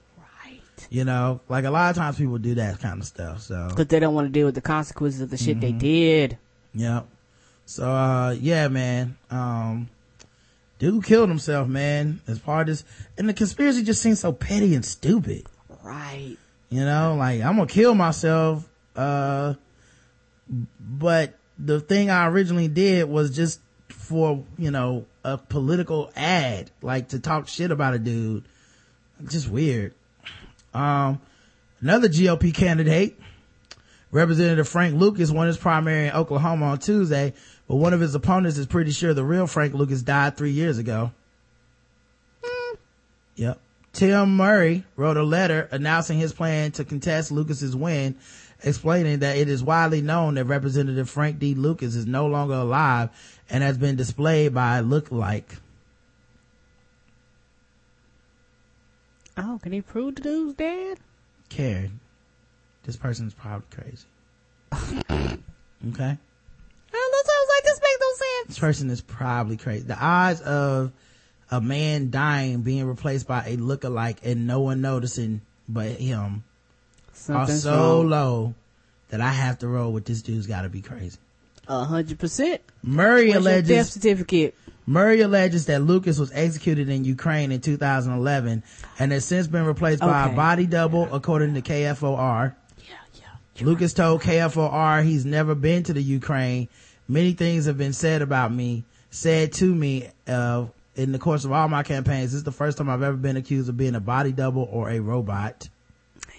Right. 0.44 0.60
You 0.88 1.04
know, 1.04 1.40
like 1.48 1.64
a 1.64 1.70
lot 1.70 1.90
of 1.90 1.96
times 1.96 2.16
people 2.16 2.38
do 2.38 2.54
that 2.54 2.78
kind 2.78 3.00
of 3.00 3.06
stuff. 3.06 3.40
So 3.42 3.66
Because 3.68 3.88
they 3.88 3.98
don't 3.98 4.14
want 4.14 4.28
to 4.28 4.32
deal 4.32 4.46
with 4.46 4.54
the 4.54 4.60
consequences 4.60 5.20
of 5.20 5.30
the 5.30 5.36
shit 5.36 5.60
they 5.60 5.70
Mm-hmm. 5.70 5.78
did. 5.78 6.38
Yep. 6.74 7.06
So, 7.66 7.90
uh, 7.90 8.30
yeah, 8.40 8.68
man. 8.68 9.16
Um, 9.30 9.88
dude 10.78 11.04
killed 11.04 11.28
himself, 11.28 11.66
man, 11.66 12.20
as 12.28 12.38
part 12.38 12.68
of 12.68 12.76
this. 12.76 12.84
And 13.18 13.28
the 13.28 13.34
conspiracy 13.34 13.82
just 13.82 14.00
seems 14.00 14.20
so 14.20 14.30
petty 14.32 14.76
and 14.76 14.84
stupid. 14.84 15.46
Right. 15.82 16.36
You 16.70 16.84
know, 16.84 17.16
like, 17.18 17.40
I'm 17.40 17.56
gonna 17.56 17.66
kill 17.66 17.94
myself, 17.94 18.68
uh, 18.94 19.54
but 20.80 21.34
the 21.58 21.80
thing 21.80 22.10
I 22.10 22.28
originally 22.28 22.68
did 22.68 23.08
was 23.08 23.34
just 23.34 23.60
for, 23.88 24.44
you 24.58 24.70
know, 24.70 25.06
a 25.24 25.38
political 25.38 26.10
ad, 26.14 26.70
like 26.82 27.08
to 27.08 27.20
talk 27.20 27.48
shit 27.48 27.70
about 27.70 27.94
a 27.94 27.98
dude. 27.98 28.44
Just 29.26 29.48
weird. 29.48 29.94
Um, 30.74 31.20
another 31.80 32.08
GOP 32.08 32.54
candidate, 32.54 33.18
Representative 34.10 34.68
Frank 34.68 34.94
Lucas 34.94 35.30
won 35.30 35.46
his 35.46 35.56
primary 35.56 36.08
in 36.08 36.12
Oklahoma 36.12 36.66
on 36.66 36.78
Tuesday, 36.78 37.34
but 37.66 37.76
one 37.76 37.92
of 37.92 38.00
his 38.00 38.14
opponents 38.14 38.58
is 38.58 38.66
pretty 38.66 38.90
sure 38.90 39.12
the 39.12 39.24
real 39.24 39.46
Frank 39.46 39.74
Lucas 39.74 40.02
died 40.02 40.36
three 40.36 40.52
years 40.52 40.78
ago. 40.78 41.12
Yep. 43.36 43.60
Tim 43.92 44.36
Murray 44.36 44.84
wrote 44.96 45.16
a 45.16 45.22
letter 45.22 45.68
announcing 45.70 46.18
his 46.18 46.32
plan 46.32 46.72
to 46.72 46.84
contest 46.84 47.32
Lucas's 47.32 47.74
win, 47.74 48.16
explaining 48.62 49.20
that 49.20 49.36
it 49.36 49.48
is 49.48 49.62
widely 49.62 50.02
known 50.02 50.34
that 50.34 50.44
Representative 50.44 51.08
Frank 51.08 51.38
D. 51.38 51.54
Lucas 51.54 51.94
is 51.94 52.06
no 52.06 52.26
longer 52.26 52.54
alive 52.54 53.10
and 53.50 53.62
has 53.62 53.78
been 53.78 53.96
displayed 53.96 54.54
by 54.54 54.78
a 54.78 54.82
lookalike. 54.82 55.58
Oh, 59.36 59.60
can 59.62 59.72
he 59.72 59.80
prove 59.80 60.16
the 60.16 60.22
dude's 60.22 60.54
dead? 60.54 60.98
Karen, 61.48 62.00
this 62.82 62.96
person's 62.96 63.34
probably 63.34 63.66
crazy. 63.70 64.06
okay? 64.72 66.18
Oh, 66.92 67.10
that 67.12 67.24
sounds 67.26 67.48
like 67.54 67.64
this 67.64 67.80
makes 67.80 68.00
no 68.00 68.12
sense. 68.16 68.48
This 68.48 68.58
person 68.58 68.90
is 68.90 69.00
probably 69.00 69.56
crazy. 69.56 69.84
The 69.84 69.98
odds 69.98 70.40
of 70.40 70.92
a 71.50 71.60
man 71.60 72.10
dying 72.10 72.62
being 72.62 72.84
replaced 72.86 73.26
by 73.26 73.44
a 73.44 73.56
lookalike 73.56 74.18
and 74.22 74.46
no 74.46 74.60
one 74.60 74.80
noticing 74.80 75.40
but 75.68 75.88
him 75.92 76.44
are 77.28 77.46
so 77.46 77.98
wrong. 77.98 78.10
low 78.10 78.54
that 79.08 79.20
I 79.20 79.30
have 79.30 79.58
to 79.60 79.68
roll 79.68 79.92
with 79.92 80.04
this 80.04 80.22
dude's 80.22 80.46
gotta 80.46 80.68
be 80.68 80.82
crazy. 80.82 81.18
A 81.66 81.84
hundred 81.84 82.18
percent. 82.18 82.60
Murray 82.82 83.30
Where's 83.30 83.44
your 83.44 83.62
death 83.62 83.66
alleges 83.66 83.92
certificate? 83.92 84.54
Murray 84.86 85.20
alleges 85.20 85.66
that 85.66 85.82
Lucas 85.82 86.18
was 86.18 86.32
executed 86.32 86.88
in 86.88 87.04
Ukraine 87.04 87.52
in 87.52 87.60
2011 87.60 88.62
and 88.98 89.12
has 89.12 89.24
since 89.26 89.46
been 89.46 89.66
replaced 89.66 90.00
by 90.00 90.30
a 90.30 90.34
body 90.34 90.64
double 90.64 91.14
according 91.14 91.52
to 91.54 91.60
KFOR. 91.60 92.54
Yeah, 92.78 92.94
yeah. 93.14 93.66
Lucas 93.66 93.92
told 93.92 94.22
KFOR 94.22 95.04
he's 95.04 95.26
never 95.26 95.54
been 95.54 95.82
to 95.82 95.92
the 95.92 96.02
Ukraine. 96.02 96.68
Many 97.06 97.34
things 97.34 97.66
have 97.66 97.76
been 97.76 97.92
said 97.92 98.22
about 98.22 98.50
me, 98.50 98.84
said 99.10 99.52
to 99.54 99.74
me, 99.74 100.08
uh, 100.26 100.66
in 100.98 101.12
the 101.12 101.18
course 101.18 101.44
of 101.44 101.52
all 101.52 101.68
my 101.68 101.82
campaigns. 101.84 102.32
This 102.32 102.38
is 102.38 102.44
the 102.44 102.52
first 102.52 102.76
time 102.76 102.90
I've 102.90 103.02
ever 103.02 103.16
been 103.16 103.36
accused 103.36 103.68
of 103.68 103.76
being 103.76 103.94
a 103.94 104.00
body 104.00 104.32
double 104.32 104.68
or 104.70 104.90
a 104.90 104.98
robot. 104.98 105.68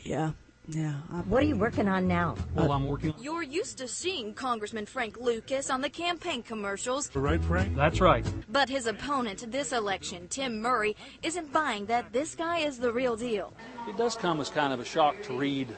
Yeah, 0.03 0.34
yeah. 0.68 0.95
I 1.11 1.18
What 1.22 1.41
are 1.41 1.45
you 1.45 1.56
working 1.56 1.88
on 1.88 2.07
now? 2.10 2.36
Well, 2.53 2.72
I'm 2.73 2.86
working 2.86 3.11
On- 3.14 3.23
You're 3.23 3.41
used 3.41 3.77
to 3.77 3.88
seeing 3.88 4.34
Congressman 4.34 4.86
Frank 4.86 5.18
Lucas 5.18 5.69
on 5.69 5.80
the 5.81 5.90
campaign 5.90 6.44
commercials, 6.44 7.10
right, 7.15 7.41
Frank. 7.44 7.76
That's 7.76 8.02
right. 8.02 8.26
but 8.52 8.68
his 8.68 8.86
opponent 8.86 9.49
this 9.49 9.72
election, 9.72 10.27
Tim 10.27 10.61
Murray, 10.61 10.95
isn't 11.23 11.53
buying 11.53 11.86
that 11.86 12.11
this 12.11 12.36
guy 12.36 12.60
is 12.60 12.80
the 12.80 12.91
real 12.91 13.15
deal. 13.15 13.53
It 13.88 13.95
does 13.98 14.15
come 14.15 14.41
as 14.41 14.49
kind 14.49 14.73
of 14.73 14.81
a 14.81 14.86
shock 14.86 15.22
to 15.23 15.34
read 15.38 15.69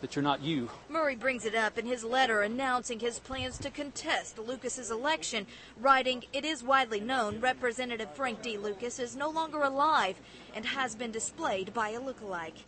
that 0.00 0.14
you're 0.14 0.22
not 0.22 0.42
you. 0.42 0.70
Murray 0.88 1.16
brings 1.16 1.44
it 1.44 1.54
up 1.54 1.78
in 1.78 1.86
his 1.86 2.04
letter 2.04 2.42
announcing 2.42 3.00
his 3.00 3.18
plans 3.18 3.58
to 3.58 3.70
contest 3.70 4.38
Lucas's 4.38 4.90
election, 4.90 5.46
writing, 5.78 6.24
"It 6.32 6.44
is 6.44 6.62
widely 6.62 7.00
known 7.00 7.40
Representative 7.40 8.14
Frank 8.14 8.42
D. 8.42 8.58
Lucas 8.58 8.98
is 8.98 9.16
no 9.16 9.30
longer 9.30 9.62
alive 9.62 10.16
and 10.54 10.66
has 10.66 10.94
been 10.94 11.10
displayed 11.10 11.72
by 11.72 11.90
a 11.90 12.00
lookalike." 12.00 12.64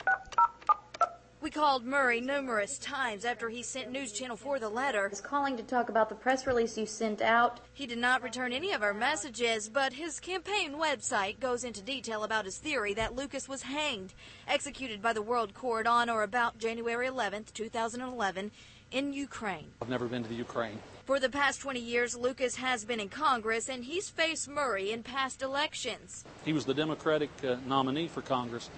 We 1.49 1.53
called 1.53 1.87
Murray 1.87 2.21
numerous 2.21 2.77
times 2.77 3.25
after 3.25 3.49
he 3.49 3.63
sent 3.63 3.91
News 3.91 4.13
Channel 4.13 4.37
4 4.37 4.59
the 4.59 4.69
letter. 4.69 5.09
He's 5.09 5.23
calling 5.23 5.57
to 5.57 5.63
talk 5.63 5.89
about 5.89 6.11
the 6.11 6.15
press 6.15 6.47
release 6.47 6.77
you 6.77 6.85
sent 6.85 7.23
out. 7.23 7.61
He 7.73 7.87
did 7.87 7.97
not 7.97 8.23
return 8.23 8.53
any 8.53 8.73
of 8.73 8.83
our 8.83 8.93
messages, 8.93 9.71
but 9.71 9.95
his 9.95 10.21
campaign 10.21 10.75
website 10.75 11.41
goes 11.41 11.65
into 11.65 11.81
detail 11.81 12.23
about 12.23 12.45
his 12.45 12.59
theory 12.59 12.93
that 12.93 13.17
Lucas 13.17 13.49
was 13.49 13.63
hanged, 13.63 14.13
executed 14.47 15.01
by 15.01 15.15
the 15.15 15.23
World 15.23 15.55
Court 15.55 15.87
on 15.87 16.11
or 16.11 16.23
about 16.23 16.59
January 16.59 17.09
11th, 17.09 17.55
2011, 17.55 18.51
in 18.93 19.15
Ukraine. 19.15 19.69
I've 19.81 19.89
never 19.89 20.07
been 20.07 20.25
to 20.25 20.29
the 20.29 20.35
Ukraine. 20.35 20.79
For 21.07 21.19
the 21.19 21.31
past 21.31 21.63
20 21.63 21.81
years, 21.81 22.15
Lucas 22.15 22.57
has 22.57 22.85
been 22.85 23.01
in 23.01 23.09
Congress 23.09 23.71
and 23.71 23.85
he's 23.85 24.11
faced 24.11 24.51
Murray 24.51 24.93
in 24.93 25.03
past 25.03 25.41
elections. 25.41 26.27
He 26.45 26.53
was 26.53 26.67
the 26.67 26.75
Democratic 26.75 27.31
uh, 27.43 27.57
nominee 27.67 28.07
for 28.07 28.21
Congress 28.21 28.69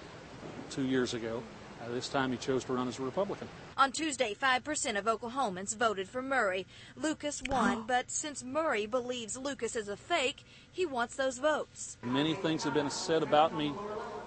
two 0.69 0.83
years 0.83 1.13
ago. 1.13 1.43
Uh, 1.81 1.91
this 1.93 2.07
time 2.09 2.31
he 2.31 2.37
chose 2.37 2.63
to 2.65 2.73
run 2.73 2.87
as 2.87 2.99
a 2.99 3.01
Republican. 3.01 3.47
On 3.77 3.91
Tuesday, 3.91 4.35
5% 4.39 4.97
of 4.97 5.05
Oklahomans 5.05 5.75
voted 5.75 6.07
for 6.07 6.21
Murray. 6.21 6.67
Lucas 6.95 7.41
won, 7.49 7.83
but 7.87 8.11
since 8.11 8.43
Murray 8.43 8.85
believes 8.85 9.37
Lucas 9.37 9.75
is 9.75 9.87
a 9.87 9.97
fake, 9.97 10.43
he 10.71 10.85
wants 10.85 11.15
those 11.15 11.39
votes. 11.39 11.97
Many 12.03 12.33
things 12.35 12.63
have 12.63 12.73
been 12.73 12.89
said 12.89 13.23
about 13.23 13.55
me, 13.55 13.73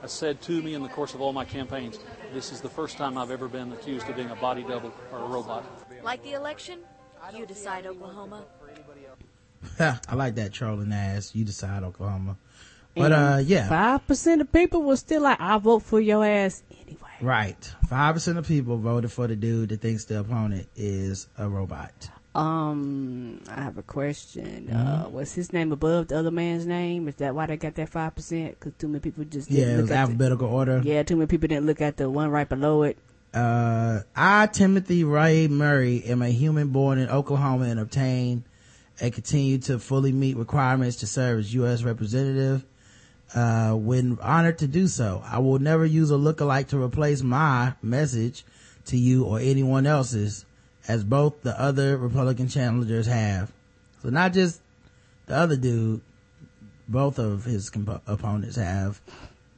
uh, 0.02 0.06
said 0.06 0.42
to 0.42 0.62
me 0.62 0.74
in 0.74 0.82
the 0.82 0.88
course 0.88 1.14
of 1.14 1.20
all 1.20 1.32
my 1.32 1.44
campaigns. 1.44 1.98
This 2.32 2.50
is 2.50 2.60
the 2.60 2.68
first 2.68 2.96
time 2.96 3.16
I've 3.16 3.30
ever 3.30 3.48
been 3.48 3.72
accused 3.72 4.08
of 4.08 4.16
being 4.16 4.30
a 4.30 4.36
body 4.36 4.62
double 4.62 4.92
or 5.12 5.18
a 5.18 5.26
robot. 5.26 5.64
Like 6.02 6.22
the 6.22 6.32
election, 6.32 6.80
you 7.34 7.46
decide, 7.46 7.86
Oklahoma. 7.86 8.44
I 9.80 10.14
like 10.14 10.34
that 10.34 10.52
trolling 10.52 10.92
ass. 10.92 11.34
You 11.34 11.44
decide, 11.44 11.82
Oklahoma. 11.82 12.36
But, 12.94 13.12
uh, 13.12 13.40
yeah. 13.44 13.68
Five 13.68 14.06
percent 14.06 14.40
of 14.40 14.52
people 14.52 14.82
were 14.82 14.96
still 14.96 15.22
like, 15.22 15.40
"I 15.40 15.58
vote 15.58 15.82
for 15.82 16.00
your 16.00 16.24
ass 16.24 16.62
anyway." 16.82 17.03
Right. 17.24 17.72
5% 17.88 18.36
of 18.38 18.46
people 18.46 18.76
voted 18.76 19.10
for 19.10 19.26
the 19.26 19.34
dude 19.36 19.70
that 19.70 19.80
thinks 19.80 20.04
the 20.04 20.20
opponent 20.20 20.68
is 20.76 21.26
a 21.38 21.48
robot. 21.48 22.10
Um, 22.34 23.40
I 23.48 23.62
have 23.62 23.78
a 23.78 23.82
question. 23.82 24.68
Mm-hmm. 24.70 25.06
Uh, 25.06 25.08
was 25.08 25.32
his 25.32 25.52
name 25.52 25.70
above 25.72 26.08
the 26.08 26.18
other 26.18 26.30
man's 26.32 26.66
name? 26.66 27.06
Is 27.08 27.14
that 27.16 27.34
why 27.34 27.46
they 27.46 27.56
got 27.56 27.76
that 27.76 27.88
five 27.88 28.14
percent? 28.14 28.58
Because 28.58 28.72
too 28.76 28.88
many 28.88 29.00
people 29.00 29.24
just 29.24 29.48
didn't 29.48 29.60
Yeah, 29.68 29.74
it 29.74 29.76
look 29.76 29.82
was 29.82 29.90
at 29.92 29.94
the, 29.94 30.00
alphabetical 30.00 30.48
order. 30.48 30.82
yeah, 30.84 31.02
too 31.04 31.16
many 31.16 31.28
people 31.28 31.46
didn't 31.48 31.66
look 31.66 31.80
at 31.80 31.96
the 31.96 32.10
one 32.10 32.30
right 32.30 32.48
below 32.48 32.82
it. 32.82 32.98
uh, 33.34 34.00
I, 34.16 34.46
Timothy 34.48 35.04
Ray 35.04 35.46
Murray, 35.48 36.02
am 36.06 36.22
a 36.22 36.28
human 36.28 36.68
born 36.68 36.98
in 36.98 37.08
Oklahoma 37.08 37.66
and 37.66 37.78
obtained 37.80 38.42
and 39.00 39.12
continue 39.12 39.58
to 39.58 39.78
fully 39.78 40.12
meet 40.12 40.36
requirements 40.36 40.96
to 40.98 41.06
serve 41.06 41.38
as 41.38 41.54
U.S. 41.54 41.82
representative. 41.84 42.64
Uh, 43.34 43.72
when 43.74 44.16
honored 44.20 44.58
to 44.58 44.68
do 44.68 44.86
so, 44.86 45.22
I 45.26 45.40
will 45.40 45.58
never 45.58 45.84
use 45.84 46.10
a 46.12 46.14
lookalike 46.14 46.68
to 46.68 46.80
replace 46.80 47.22
my 47.22 47.74
message 47.82 48.44
to 48.86 48.96
you 48.96 49.24
or 49.24 49.40
anyone 49.40 49.86
else's, 49.86 50.44
as 50.86 51.02
both 51.02 51.42
the 51.42 51.58
other 51.60 51.96
Republican 51.96 52.46
challengers 52.48 53.06
have. 53.06 53.52
So 54.02 54.10
not 54.10 54.34
just 54.34 54.60
the 55.26 55.34
other 55.34 55.56
dude, 55.56 56.00
both 56.86 57.18
of 57.18 57.44
his 57.44 57.70
comp- 57.70 58.02
opponents 58.06 58.56
have 58.56 59.00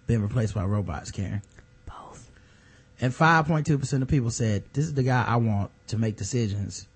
been 0.06 0.22
replaced 0.22 0.54
by 0.54 0.64
robots, 0.64 1.10
Karen. 1.10 1.42
Both. 1.84 2.30
And 3.00 3.12
5.2% 3.12 4.02
of 4.02 4.08
people 4.08 4.30
said, 4.30 4.64
this 4.72 4.86
is 4.86 4.94
the 4.94 5.02
guy 5.02 5.24
I 5.26 5.36
want 5.36 5.70
to 5.88 5.98
make 5.98 6.16
decisions 6.16 6.86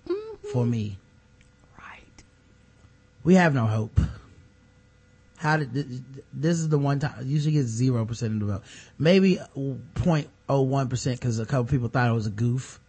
for 0.51 0.65
me. 0.65 0.97
Right. 1.77 2.23
We 3.23 3.35
have 3.35 3.53
no 3.53 3.67
hope. 3.67 3.99
How 5.41 5.57
did, 5.57 5.73
th- 5.73 5.87
th- 5.87 6.01
this 6.31 6.59
is 6.59 6.69
the 6.69 6.77
one 6.77 6.99
time, 6.99 7.15
you 7.25 7.39
should 7.39 7.53
get 7.53 7.65
0% 7.65 8.01
of 8.09 8.39
the 8.39 8.45
vote. 8.45 8.63
Maybe 8.99 9.39
0.01% 9.57 11.11
because 11.13 11.39
a 11.39 11.47
couple 11.47 11.65
people 11.65 11.87
thought 11.87 12.07
it 12.07 12.13
was 12.13 12.27
a 12.27 12.29
goof. 12.29 12.79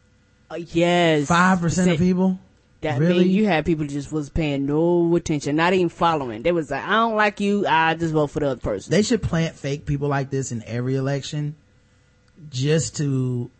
Uh, 0.51 0.57
yes. 0.57 1.31
5% 1.31 1.93
of 1.93 1.99
people? 1.99 2.39
That 2.83 3.01
really? 3.01 3.24
mean 3.24 3.31
you 3.31 3.47
had 3.47 3.65
people 3.65 3.87
just 3.87 4.12
was 4.12 4.29
paying 4.29 4.66
no 4.66 5.16
attention, 5.16 5.57
not 5.57 5.73
even 5.73 5.89
following. 5.89 6.43
They 6.43 6.53
was 6.53 6.70
like, 6.70 6.85
I 6.85 6.91
don't 6.91 7.16
like 7.16 7.41
you. 7.41 7.66
I 7.66 7.95
just 7.95 8.12
vote 8.12 8.27
for 8.27 8.41
the 8.41 8.51
other 8.51 8.61
person. 8.61 8.91
They 8.91 9.01
should 9.01 9.23
plant 9.23 9.55
fake 9.55 9.87
people 9.87 10.09
like 10.09 10.29
this 10.29 10.53
in 10.53 10.62
every 10.66 10.97
election 10.97 11.57
just 12.51 12.99
to 12.99 13.51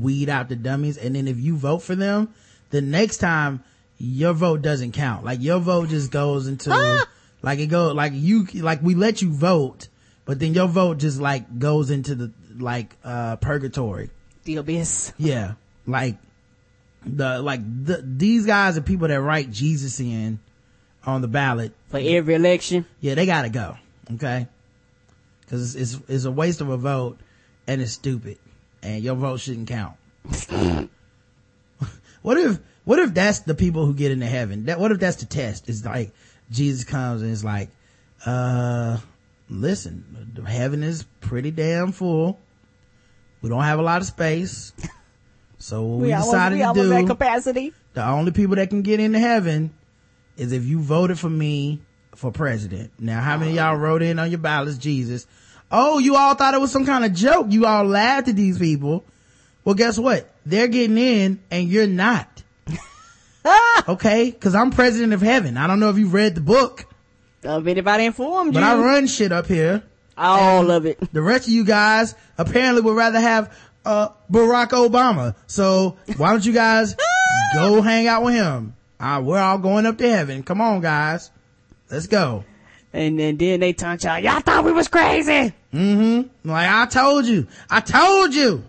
weed 0.00 0.28
out 0.28 0.48
the 0.48 0.56
dummies. 0.56 0.96
And 0.96 1.14
then 1.14 1.28
if 1.28 1.38
you 1.38 1.56
vote 1.56 1.82
for 1.82 1.94
them, 1.94 2.34
the 2.70 2.80
next 2.80 3.18
time 3.18 3.62
your 3.98 4.32
vote 4.32 4.62
doesn't 4.62 4.92
count. 4.92 5.24
Like 5.24 5.40
your 5.40 5.60
vote 5.60 5.90
just 5.90 6.10
goes 6.10 6.48
into, 6.48 6.70
like 7.42 7.58
it 7.58 7.66
go, 7.66 7.92
like 7.92 8.12
you, 8.14 8.44
like 8.54 8.82
we 8.82 8.94
let 8.94 9.20
you 9.20 9.30
vote, 9.30 9.88
but 10.24 10.38
then 10.38 10.54
your 10.54 10.68
vote 10.68 10.98
just 10.98 11.20
like 11.20 11.58
goes 11.58 11.90
into 11.90 12.14
the, 12.14 12.32
like, 12.56 12.96
uh, 13.04 13.36
purgatory. 13.36 14.10
The 14.44 14.56
abyss. 14.56 15.12
Yeah. 15.18 15.54
Like 15.86 16.16
the, 17.04 17.40
like 17.42 17.60
the, 17.62 18.02
these 18.04 18.46
guys 18.46 18.78
are 18.78 18.82
people 18.82 19.08
that 19.08 19.20
write 19.20 19.50
Jesus 19.50 19.98
in 20.00 20.38
on 21.04 21.20
the 21.20 21.28
ballot. 21.28 21.72
For 21.88 21.98
every 21.98 22.34
election. 22.34 22.86
Yeah, 23.00 23.14
they 23.14 23.26
gotta 23.26 23.50
go. 23.50 23.76
Okay. 24.14 24.46
Cause 25.48 25.74
it's, 25.74 25.94
it's, 25.94 26.02
it's 26.08 26.24
a 26.24 26.30
waste 26.30 26.60
of 26.60 26.68
a 26.68 26.76
vote 26.76 27.18
and 27.66 27.82
it's 27.82 27.92
stupid 27.92 28.38
and 28.82 29.02
your 29.02 29.14
vote 29.14 29.40
shouldn't 29.40 29.68
count. 29.68 29.96
what 32.22 32.38
if, 32.38 32.58
what 32.84 32.98
if 32.98 33.14
that's 33.14 33.40
the 33.40 33.54
people 33.54 33.86
who 33.86 33.94
get 33.94 34.10
into 34.10 34.26
heaven? 34.26 34.66
That, 34.66 34.80
what 34.80 34.92
if 34.92 34.98
that's 34.98 35.16
the 35.16 35.26
test? 35.26 35.68
It's 35.68 35.84
like 35.84 36.12
Jesus 36.52 36.84
comes 36.84 37.22
and 37.22 37.32
it's 37.32 37.42
like, 37.44 37.70
uh, 38.26 38.98
listen, 39.48 40.44
heaven 40.46 40.82
is 40.82 41.04
pretty 41.20 41.50
damn 41.50 41.92
full. 41.92 42.38
We 43.40 43.48
don't 43.48 43.62
have 43.64 43.78
a 43.78 43.82
lot 43.82 44.00
of 44.00 44.06
space. 44.06 44.72
So 45.58 45.82
what 45.82 45.96
we, 46.00 46.06
We 46.08 46.12
almost- 46.12 46.30
decided 46.32 46.58
we 46.58 46.64
to 46.64 47.00
do, 47.00 47.06
capacity. 47.06 47.72
the 47.94 48.04
only 48.06 48.32
people 48.32 48.56
that 48.56 48.68
can 48.68 48.82
get 48.82 49.00
into 49.00 49.18
heaven 49.18 49.72
is 50.36 50.52
if 50.52 50.64
you 50.64 50.80
voted 50.80 51.18
for 51.18 51.30
me 51.30 51.80
for 52.14 52.30
president. 52.32 52.90
Now, 52.98 53.20
how 53.20 53.36
many 53.38 53.52
of 53.52 53.56
y'all 53.56 53.76
wrote 53.76 54.02
in 54.02 54.18
on 54.18 54.30
your 54.30 54.38
ballots, 54.38 54.76
Jesus? 54.78 55.26
Oh, 55.70 55.98
you 55.98 56.16
all 56.16 56.34
thought 56.34 56.54
it 56.54 56.60
was 56.60 56.70
some 56.70 56.84
kind 56.84 57.04
of 57.04 57.12
joke. 57.14 57.46
You 57.50 57.64
all 57.66 57.84
laughed 57.84 58.28
at 58.28 58.36
these 58.36 58.58
people. 58.58 59.04
Well, 59.64 59.74
guess 59.74 59.98
what? 59.98 60.28
They're 60.44 60.68
getting 60.68 60.98
in 60.98 61.40
and 61.50 61.68
you're 61.68 61.86
not. 61.86 62.41
okay? 63.88 64.30
Cause 64.32 64.54
I'm 64.54 64.70
president 64.70 65.12
of 65.12 65.20
heaven. 65.20 65.56
I 65.56 65.66
don't 65.66 65.80
know 65.80 65.90
if 65.90 65.98
you've 65.98 66.14
read 66.14 66.34
the 66.34 66.40
book, 66.40 66.86
Of 67.44 67.66
anybody 67.66 68.04
informed 68.04 68.54
but 68.54 68.60
you. 68.60 68.66
I 68.66 68.76
run 68.76 69.06
shit 69.06 69.32
up 69.32 69.46
here. 69.46 69.82
All 70.16 70.70
of 70.70 70.86
it. 70.86 70.98
The 71.12 71.22
rest 71.22 71.46
of 71.46 71.52
you 71.52 71.64
guys 71.64 72.14
apparently 72.38 72.82
would 72.82 72.94
rather 72.96 73.20
have, 73.20 73.56
uh, 73.84 74.10
Barack 74.30 74.68
Obama. 74.70 75.34
So 75.46 75.96
why 76.16 76.30
don't 76.30 76.44
you 76.44 76.52
guys 76.52 76.94
go 77.54 77.80
hang 77.82 78.06
out 78.06 78.22
with 78.22 78.34
him? 78.34 78.74
Uh, 79.00 79.20
we're 79.24 79.40
all 79.40 79.58
going 79.58 79.86
up 79.86 79.98
to 79.98 80.08
heaven. 80.08 80.42
Come 80.44 80.60
on, 80.60 80.80
guys. 80.80 81.30
Let's 81.90 82.06
go. 82.06 82.44
And 82.92 83.18
then, 83.18 83.36
then 83.38 83.60
they 83.60 83.72
turn 83.72 83.98
y'all, 84.02 84.18
y'all 84.18 84.40
thought 84.40 84.64
we 84.64 84.72
was 84.72 84.86
crazy. 84.88 85.52
Mm-hmm. 85.72 86.48
Like, 86.48 86.68
I 86.68 86.86
told 86.86 87.24
you. 87.26 87.48
I 87.70 87.80
told 87.80 88.34
you. 88.34 88.62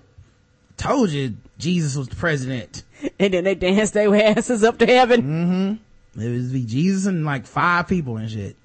I 0.71 0.81
told 0.81 1.09
you 1.11 1.35
Jesus 1.59 1.95
was 1.95 2.07
the 2.07 2.15
president. 2.15 2.83
And 3.19 3.33
then 3.33 3.43
they 3.43 3.55
dance 3.55 3.91
their 3.91 4.13
asses 4.15 4.63
up 4.63 4.77
to 4.79 4.85
heaven. 4.85 5.21
Mm-hmm. 5.21 6.21
It 6.21 6.29
was 6.29 6.51
be 6.51 6.65
Jesus 6.65 7.05
and 7.05 7.25
like 7.25 7.45
five 7.45 7.87
people 7.87 8.17
and 8.17 8.29
shit. 8.29 8.55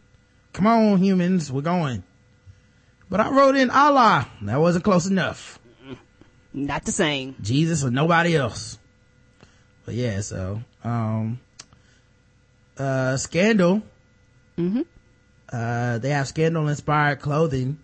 Come 0.52 0.66
on, 0.66 0.98
humans. 0.98 1.50
We're 1.50 1.62
going. 1.62 2.02
But 3.10 3.20
I 3.20 3.30
wrote 3.30 3.56
in 3.56 3.70
Allah. 3.70 4.28
That 4.42 4.60
wasn't 4.60 4.84
close 4.84 5.06
enough. 5.06 5.58
Not 6.52 6.84
the 6.84 6.92
same. 6.92 7.36
Jesus 7.40 7.84
or 7.84 7.90
nobody 7.90 8.36
else. 8.36 8.78
But 9.84 9.94
yeah, 9.94 10.20
so, 10.20 10.60
um, 10.84 11.40
uh, 12.76 13.16
Scandal. 13.16 13.82
Mm-hmm. 14.58 14.82
Uh, 15.50 15.98
they 15.98 16.10
have 16.10 16.28
Scandal 16.28 16.68
inspired 16.68 17.20
clothing 17.20 17.78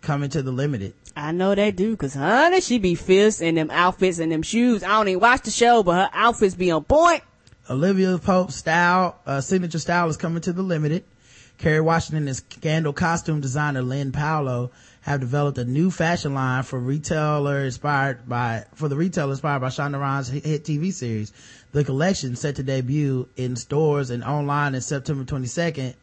coming 0.00 0.30
to 0.30 0.42
the 0.42 0.52
limited. 0.52 0.94
I 1.16 1.32
know 1.32 1.54
they 1.54 1.70
do, 1.70 1.96
cause 1.96 2.14
honey, 2.14 2.60
she 2.60 2.78
be 2.78 2.94
fierce 2.94 3.40
in 3.40 3.56
them 3.56 3.70
outfits 3.70 4.18
and 4.18 4.32
them 4.32 4.42
shoes. 4.42 4.82
I 4.82 4.88
don't 4.88 5.08
even 5.08 5.20
watch 5.20 5.42
the 5.42 5.50
show, 5.50 5.82
but 5.82 5.94
her 5.94 6.10
outfits 6.12 6.54
be 6.54 6.70
on 6.70 6.84
point. 6.84 7.22
Olivia 7.70 8.18
Pope's 8.18 8.56
style, 8.56 9.20
uh, 9.26 9.40
signature 9.40 9.78
style 9.78 10.08
is 10.08 10.16
coming 10.16 10.42
to 10.42 10.52
the 10.52 10.62
limited. 10.62 11.04
Kerry 11.58 11.80
Washington 11.80 12.26
and 12.26 12.36
Scandal 12.36 12.92
costume 12.92 13.40
designer 13.40 13.82
Lyn 13.82 14.10
Paolo 14.10 14.72
have 15.02 15.20
developed 15.20 15.58
a 15.58 15.64
new 15.64 15.90
fashion 15.90 16.34
line 16.34 16.62
for 16.62 16.78
retailer 16.78 17.64
inspired 17.64 18.28
by, 18.28 18.64
for 18.74 18.88
the 18.88 18.96
retailer 18.96 19.30
inspired 19.30 19.60
by 19.60 19.68
Shonda 19.68 20.00
Rhimes 20.00 20.28
hit 20.28 20.64
TV 20.64 20.92
series. 20.92 21.32
The 21.72 21.84
collection 21.84 22.36
set 22.36 22.56
to 22.56 22.62
debut 22.62 23.28
in 23.36 23.56
stores 23.56 24.10
and 24.10 24.24
online 24.24 24.74
in 24.74 24.80
September 24.80 25.24
22nd, 25.24 25.94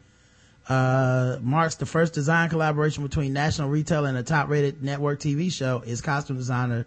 uh, 0.68 1.38
marks 1.40 1.76
the 1.76 1.86
first 1.86 2.12
design 2.12 2.48
collaboration 2.48 3.02
between 3.02 3.32
national 3.32 3.68
retailer 3.68 4.08
and 4.08 4.18
a 4.18 4.22
top 4.22 4.48
rated 4.48 4.82
network 4.82 5.20
TV 5.20 5.50
show 5.52 5.82
is 5.84 6.00
costume 6.00 6.36
designer 6.36 6.86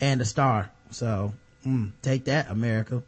and 0.00 0.20
a 0.20 0.24
star. 0.24 0.70
So, 0.90 1.32
mm, 1.66 1.92
take 2.02 2.24
that, 2.26 2.50
America. 2.50 3.02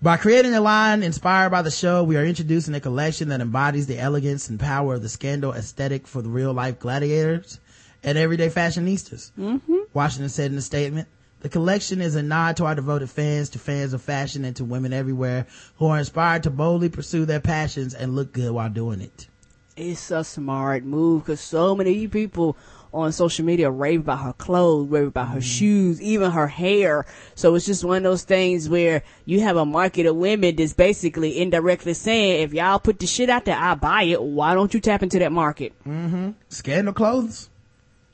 By 0.00 0.18
creating 0.18 0.54
a 0.54 0.60
line 0.60 1.02
inspired 1.02 1.50
by 1.50 1.62
the 1.62 1.70
show, 1.70 2.04
we 2.04 2.16
are 2.16 2.24
introducing 2.24 2.74
a 2.74 2.80
collection 2.80 3.28
that 3.28 3.40
embodies 3.40 3.86
the 3.86 3.98
elegance 3.98 4.50
and 4.50 4.60
power 4.60 4.94
of 4.94 5.02
the 5.02 5.08
scandal 5.08 5.52
aesthetic 5.52 6.06
for 6.06 6.20
the 6.20 6.28
real 6.28 6.52
life 6.52 6.78
gladiators 6.78 7.58
and 8.02 8.18
everyday 8.18 8.50
fashionistas. 8.50 9.32
Mm-hmm. 9.38 9.76
Washington 9.94 10.28
said 10.28 10.52
in 10.52 10.58
a 10.58 10.62
statement, 10.62 11.08
the 11.44 11.50
collection 11.50 12.00
is 12.00 12.14
a 12.14 12.22
nod 12.22 12.56
to 12.56 12.64
our 12.64 12.74
devoted 12.74 13.10
fans, 13.10 13.50
to 13.50 13.58
fans 13.58 13.92
of 13.92 14.00
fashion, 14.00 14.46
and 14.46 14.56
to 14.56 14.64
women 14.64 14.94
everywhere 14.94 15.46
who 15.76 15.88
are 15.88 15.98
inspired 15.98 16.44
to 16.44 16.50
boldly 16.50 16.88
pursue 16.88 17.26
their 17.26 17.38
passions 17.38 17.92
and 17.92 18.16
look 18.16 18.32
good 18.32 18.50
while 18.50 18.70
doing 18.70 19.02
it. 19.02 19.28
It's 19.76 20.10
a 20.10 20.24
smart 20.24 20.84
move, 20.84 21.26
cause 21.26 21.40
so 21.40 21.76
many 21.76 22.08
people 22.08 22.56
on 22.94 23.12
social 23.12 23.44
media 23.44 23.70
rave 23.70 24.00
about 24.00 24.20
her 24.20 24.32
clothes, 24.32 24.88
rave 24.88 25.08
about 25.08 25.28
her 25.28 25.42
shoes, 25.42 26.00
even 26.00 26.30
her 26.30 26.48
hair. 26.48 27.04
So 27.34 27.54
it's 27.54 27.66
just 27.66 27.84
one 27.84 27.98
of 27.98 28.04
those 28.04 28.24
things 28.24 28.66
where 28.70 29.02
you 29.26 29.40
have 29.40 29.58
a 29.58 29.66
market 29.66 30.06
of 30.06 30.16
women 30.16 30.56
that's 30.56 30.72
basically 30.72 31.38
indirectly 31.38 31.92
saying, 31.92 32.40
if 32.40 32.54
y'all 32.54 32.78
put 32.78 33.00
the 33.00 33.06
shit 33.06 33.28
out 33.28 33.44
there, 33.44 33.58
I 33.58 33.74
buy 33.74 34.04
it. 34.04 34.22
Why 34.22 34.54
don't 34.54 34.72
you 34.72 34.80
tap 34.80 35.02
into 35.02 35.18
that 35.18 35.30
market? 35.30 35.74
Mm-hmm. 35.86 36.30
Scandal 36.48 36.94
clothes. 36.94 37.50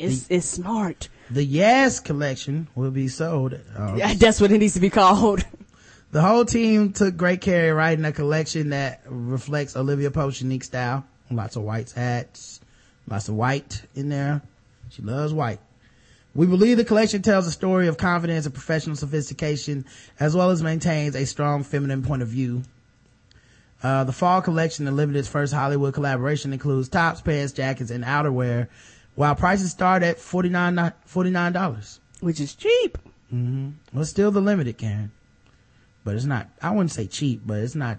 It's, 0.01 0.27
it's 0.28 0.47
smart. 0.47 1.09
The 1.31 1.44
Yes 1.44 2.01
collection 2.01 2.66
will 2.74 2.90
be 2.90 3.09
sold. 3.09 3.55
uh, 3.78 3.94
Yeah, 3.97 4.15
That's 4.15 4.40
what 4.40 4.51
it 4.52 4.59
needs 4.59 4.74
to 4.74 4.81
be 4.81 4.90
called. 4.90 5.44
The 6.12 6.20
whole 6.23 6.44
team 6.44 6.93
took 6.93 7.16
great 7.16 7.40
care 7.40 7.69
in 7.70 7.77
writing 7.77 8.05
a 8.05 8.11
collection 8.11 8.70
that 8.70 9.02
reflects 9.07 9.77
Olivia 9.77 10.11
Pope's 10.11 10.43
unique 10.43 10.65
style. 10.65 11.05
Lots 11.31 11.55
of 11.55 11.62
white 11.62 11.93
hats, 11.93 12.59
lots 13.09 13.28
of 13.28 13.36
white 13.36 13.81
in 13.94 14.09
there. 14.09 14.43
She 14.89 15.02
loves 15.02 15.32
white. 15.32 15.61
We 16.35 16.47
believe 16.48 16.78
the 16.78 16.85
collection 16.85 17.23
tells 17.23 17.47
a 17.47 17.52
story 17.52 17.86
of 17.86 17.97
confidence 17.97 18.44
and 18.44 18.52
professional 18.52 18.97
sophistication, 18.97 19.85
as 20.19 20.35
well 20.35 20.51
as 20.51 20.65
maintains 20.65 21.15
a 21.15 21.24
strong 21.27 21.62
feminine 21.62 22.02
point 22.02 22.23
of 22.23 22.28
view. 22.28 22.62
Uh, 23.81 24.02
the 24.02 24.12
fall 24.12 24.43
collection 24.43 24.89
and 24.89 24.97
Limited's 24.97 25.28
first 25.28 25.55
Hollywood 25.55 25.94
collaboration 25.94 26.52
includes 26.52 26.89
tops, 26.89 27.20
pants, 27.20 27.52
jackets, 27.52 27.93
and 27.93 28.02
outerwear, 28.02 28.66
while 29.15 29.35
prices 29.35 29.70
start 29.70 30.03
at 30.03 30.16
$49, 30.19 30.93
$49. 31.12 31.99
Which 32.20 32.41
is 32.41 32.55
cheap. 32.55 32.99
Mm-hmm. 33.32 33.70
Well, 33.93 34.05
still 34.05 34.31
the 34.31 34.41
limited, 34.41 34.77
Karen. 34.78 35.11
But 36.05 36.15
it's 36.16 36.24
not, 36.24 36.49
I 36.62 36.70
wouldn't 36.70 36.91
say 36.93 37.07
cheap, 37.07 37.43
but 37.45 37.59
it's 37.59 37.74
not, 37.74 37.99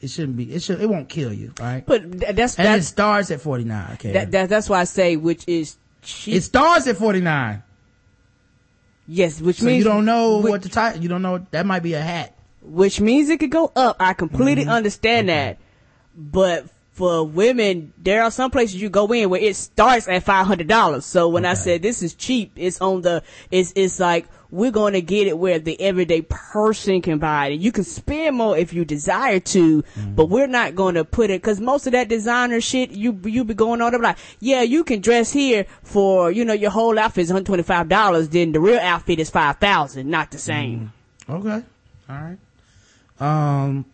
it 0.00 0.08
shouldn't 0.10 0.36
be, 0.36 0.52
it 0.54 0.62
should, 0.62 0.80
it 0.80 0.88
won't 0.88 1.08
kill 1.08 1.32
you, 1.32 1.52
right? 1.60 1.84
But 1.84 2.20
th- 2.20 2.34
that's, 2.36 2.58
and 2.58 2.80
it 2.80 2.84
starts 2.84 3.30
at 3.30 3.40
49, 3.40 3.92
okay? 3.94 4.12
that, 4.12 4.30
that, 4.30 4.48
that's 4.48 4.68
why 4.68 4.80
I 4.80 4.84
say, 4.84 5.16
which 5.16 5.44
is 5.48 5.76
cheap. 6.02 6.34
it 6.36 6.42
starts 6.42 6.86
at 6.86 6.96
49. 6.96 7.62
yes, 9.08 9.40
which 9.40 9.56
So 9.56 9.66
means 9.66 9.78
you 9.78 9.84
don't 9.90 10.04
know 10.04 10.38
which- 10.38 10.50
what 10.50 10.62
the 10.62 10.68
type, 10.68 11.00
you 11.02 11.08
don't 11.08 11.22
know, 11.22 11.44
that 11.50 11.66
might 11.66 11.82
be 11.82 11.94
a 11.94 12.00
hat. 12.00 12.34
which 12.62 13.00
means 13.00 13.28
it 13.28 13.40
could 13.40 13.50
go 13.50 13.72
up. 13.74 13.96
I 14.00 14.12
completely 14.14 14.62
Mm-hmm. 14.64 14.72
understand 14.72 15.28
that. 15.28 15.58
But 16.16 16.66
for 16.92 17.24
women, 17.26 17.92
there 17.96 18.22
are 18.22 18.30
some 18.30 18.50
places 18.50 18.80
you 18.80 18.90
go 18.90 19.10
in 19.12 19.30
where 19.30 19.40
it 19.40 19.56
starts 19.56 20.06
at 20.08 20.22
five 20.24 20.46
hundred 20.46 20.68
dollars. 20.68 21.06
So 21.06 21.28
when 21.28 21.46
I 21.46 21.54
said 21.54 21.80
this 21.82 22.02
is 22.02 22.14
cheap, 22.14 22.52
it's 22.56 22.80
on 22.82 23.00
the 23.00 23.22
it's 23.50 23.72
it's 23.74 23.98
like 23.98 24.26
we're 24.50 24.70
going 24.70 24.92
to 24.92 25.00
get 25.00 25.26
it 25.26 25.38
where 25.38 25.58
the 25.58 25.80
everyday 25.80 26.20
person 26.20 27.00
can 27.00 27.18
buy 27.18 27.46
it. 27.46 27.60
You 27.60 27.72
can 27.72 27.84
spend 27.84 28.36
more 28.36 28.58
if 28.58 28.74
you 28.74 28.84
desire 28.84 29.40
to, 29.40 29.82
Mm-hmm. 29.82 30.14
but 30.16 30.26
we're 30.26 30.46
not 30.46 30.74
going 30.74 30.96
to 30.96 31.04
put 31.06 31.30
it 31.30 31.40
because 31.40 31.58
most 31.58 31.86
of 31.86 31.92
that 31.92 32.08
designer 32.08 32.60
shit 32.60 32.90
you 32.90 33.18
you 33.24 33.44
be 33.44 33.54
going 33.54 33.80
on 33.80 33.98
like 34.02 34.18
yeah 34.40 34.60
you 34.60 34.84
can 34.84 35.00
dress 35.00 35.32
here 35.32 35.64
for 35.82 36.30
you 36.30 36.44
know 36.44 36.52
your 36.52 36.70
whole 36.70 36.98
outfit 36.98 37.22
is 37.22 37.28
one 37.30 37.36
hundred 37.36 37.46
twenty 37.46 37.62
five 37.62 37.88
dollars. 37.88 38.28
Then 38.28 38.52
the 38.52 38.60
real 38.60 38.78
outfit 38.78 39.18
is 39.18 39.30
five 39.30 39.56
thousand. 39.56 40.10
Not 40.10 40.30
the 40.30 40.38
same. 40.38 40.92
Okay. 41.26 41.62
All 42.10 42.16
right. 42.16 42.38
Um, 43.20 43.86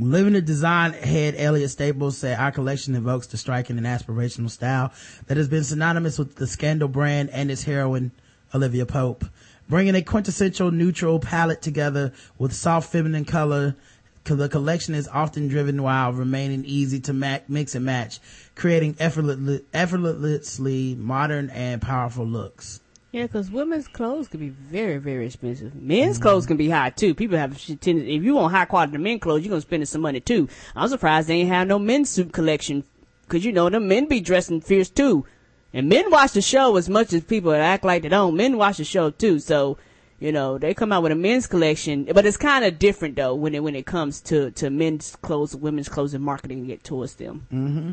Limited 0.00 0.46
design 0.46 0.94
head 0.94 1.34
Elliot 1.36 1.68
Staples 1.68 2.16
said 2.16 2.38
our 2.38 2.50
collection 2.50 2.94
evokes 2.94 3.26
the 3.26 3.36
striking 3.36 3.76
and 3.76 3.86
aspirational 3.86 4.48
style 4.48 4.92
that 5.26 5.36
has 5.36 5.46
been 5.46 5.62
synonymous 5.62 6.18
with 6.18 6.36
the 6.36 6.46
Scandal 6.46 6.88
brand 6.88 7.28
and 7.30 7.50
its 7.50 7.64
heroine, 7.64 8.10
Olivia 8.54 8.86
Pope. 8.86 9.26
Bringing 9.68 9.94
a 9.94 10.00
quintessential 10.00 10.70
neutral 10.70 11.20
palette 11.20 11.60
together 11.60 12.14
with 12.38 12.54
soft 12.54 12.90
feminine 12.90 13.26
color, 13.26 13.76
the 14.24 14.48
collection 14.48 14.94
is 14.94 15.06
often 15.08 15.48
driven 15.48 15.82
while 15.82 16.14
remaining 16.14 16.64
easy 16.64 17.00
to 17.00 17.12
mix 17.12 17.74
and 17.74 17.84
match, 17.84 18.20
creating 18.54 18.96
effortlessly 18.98 20.94
modern 20.94 21.50
and 21.50 21.82
powerful 21.82 22.24
looks. 22.24 22.80
Yeah, 23.12 23.22
because 23.22 23.50
women's 23.50 23.88
clothes 23.88 24.28
can 24.28 24.38
be 24.38 24.50
very, 24.50 24.98
very 24.98 25.26
expensive. 25.26 25.74
Men's 25.74 26.18
clothes 26.18 26.46
can 26.46 26.56
be 26.56 26.70
high 26.70 26.90
too. 26.90 27.12
People 27.12 27.38
have 27.38 27.58
tendency. 27.58 28.14
If 28.14 28.22
you 28.22 28.36
want 28.36 28.54
high 28.54 28.66
quality 28.66 28.98
men 28.98 29.18
clothes, 29.18 29.42
you're 29.42 29.50
gonna 29.50 29.60
spend 29.62 29.88
some 29.88 30.02
money 30.02 30.20
too. 30.20 30.48
I'm 30.76 30.88
surprised 30.88 31.28
they 31.28 31.34
ain't 31.34 31.48
have 31.48 31.66
no 31.66 31.80
men's 31.80 32.08
suit 32.08 32.32
collection, 32.32 32.84
because 33.22 33.44
you 33.44 33.52
know 33.52 33.68
them 33.68 33.88
men 33.88 34.06
be 34.06 34.20
dressing 34.20 34.60
fierce 34.60 34.90
too. 34.90 35.26
And 35.72 35.88
men 35.88 36.10
watch 36.10 36.32
the 36.32 36.42
show 36.42 36.76
as 36.76 36.88
much 36.88 37.12
as 37.12 37.24
people 37.24 37.52
act 37.52 37.84
like 37.84 38.02
they 38.02 38.08
don't. 38.08 38.36
Men 38.36 38.56
watch 38.56 38.76
the 38.76 38.84
show 38.84 39.10
too, 39.10 39.40
so 39.40 39.76
you 40.20 40.30
know 40.30 40.58
they 40.58 40.72
come 40.72 40.92
out 40.92 41.02
with 41.02 41.10
a 41.10 41.16
men's 41.16 41.48
collection, 41.48 42.08
but 42.14 42.26
it's 42.26 42.36
kind 42.36 42.64
of 42.64 42.78
different 42.78 43.16
though 43.16 43.34
when 43.34 43.56
it 43.56 43.62
when 43.64 43.74
it 43.74 43.86
comes 43.86 44.20
to 44.22 44.52
to 44.52 44.70
men's 44.70 45.16
clothes, 45.16 45.56
women's 45.56 45.88
clothes, 45.88 46.14
and 46.14 46.24
marketing 46.24 46.70
it 46.70 46.84
towards 46.84 47.16
them. 47.16 47.46
Mm-hmm. 47.52 47.90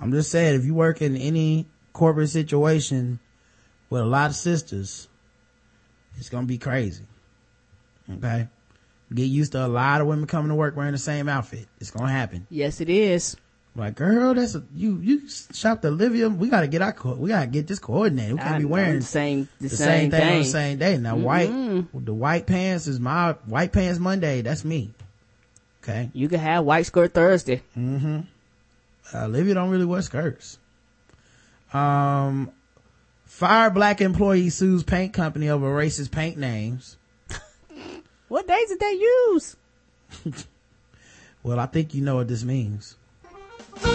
I'm 0.00 0.12
just 0.12 0.30
saying, 0.30 0.54
if 0.54 0.64
you 0.64 0.74
work 0.74 1.02
in 1.02 1.16
any 1.16 1.66
corporate 1.92 2.30
situation 2.30 3.18
with 3.90 4.00
a 4.00 4.06
lot 4.06 4.30
of 4.30 4.36
sisters, 4.36 5.08
it's 6.16 6.28
gonna 6.28 6.46
be 6.46 6.58
crazy. 6.58 7.04
Okay? 8.10 8.48
Get 9.12 9.24
used 9.24 9.52
to 9.52 9.66
a 9.66 9.68
lot 9.68 10.00
of 10.00 10.06
women 10.06 10.26
coming 10.26 10.48
to 10.50 10.54
work 10.54 10.76
wearing 10.76 10.92
the 10.92 10.98
same 10.98 11.28
outfit. 11.28 11.66
It's 11.80 11.90
gonna 11.90 12.10
happen. 12.12 12.46
Yes, 12.50 12.80
it 12.80 12.88
is. 12.88 13.36
Like, 13.76 13.94
girl, 13.94 14.34
that's 14.34 14.56
a, 14.56 14.64
you, 14.74 14.98
you 15.00 15.28
shopped 15.28 15.84
Olivia. 15.84 16.28
We 16.28 16.48
gotta 16.48 16.66
get 16.66 16.82
our, 16.82 16.92
co- 16.92 17.14
we 17.14 17.28
gotta 17.28 17.46
get 17.46 17.66
this 17.68 17.78
coordinated. 17.78 18.32
We 18.34 18.38
can't 18.38 18.54
I 18.54 18.58
be 18.58 18.64
wearing 18.64 18.98
the 18.98 19.04
same 19.04 19.48
the, 19.60 19.68
the 19.68 19.76
same, 19.76 20.10
thing, 20.10 20.28
on 20.28 20.38
the 20.38 20.44
same 20.44 20.78
day. 20.78 20.96
Now, 20.96 21.14
Mhm. 21.16 21.22
white, 21.22 22.04
the 22.04 22.14
white 22.14 22.46
pants 22.46 22.86
is 22.88 22.98
my, 22.98 23.32
white 23.46 23.72
pants 23.72 23.98
Monday. 24.00 24.42
That's 24.42 24.64
me. 24.64 24.90
Okay? 25.82 26.10
You 26.12 26.28
can 26.28 26.40
have 26.40 26.64
white 26.64 26.86
skirt 26.86 27.14
Thursday. 27.14 27.62
Mm-hmm. 27.78 28.20
Uh, 29.14 29.24
Olivia 29.24 29.54
don't 29.54 29.70
really 29.70 29.84
wear 29.86 30.02
skirts. 30.02 30.58
Um, 31.72 32.50
fired 33.40 33.72
black 33.72 34.02
employee 34.02 34.50
sues 34.50 34.82
paint 34.82 35.14
company 35.14 35.48
over 35.48 35.74
racist 35.74 36.10
paint 36.10 36.36
names. 36.36 36.98
What 38.28 38.46
days 38.46 38.68
did 38.68 38.78
they 38.80 38.92
use? 38.92 39.56
Well, 41.42 41.58
I 41.58 41.64
think 41.64 41.94
you 41.94 42.02
know 42.02 42.16
what 42.16 42.28
this 42.28 42.44
means. 42.44 42.96
We're 43.80 43.86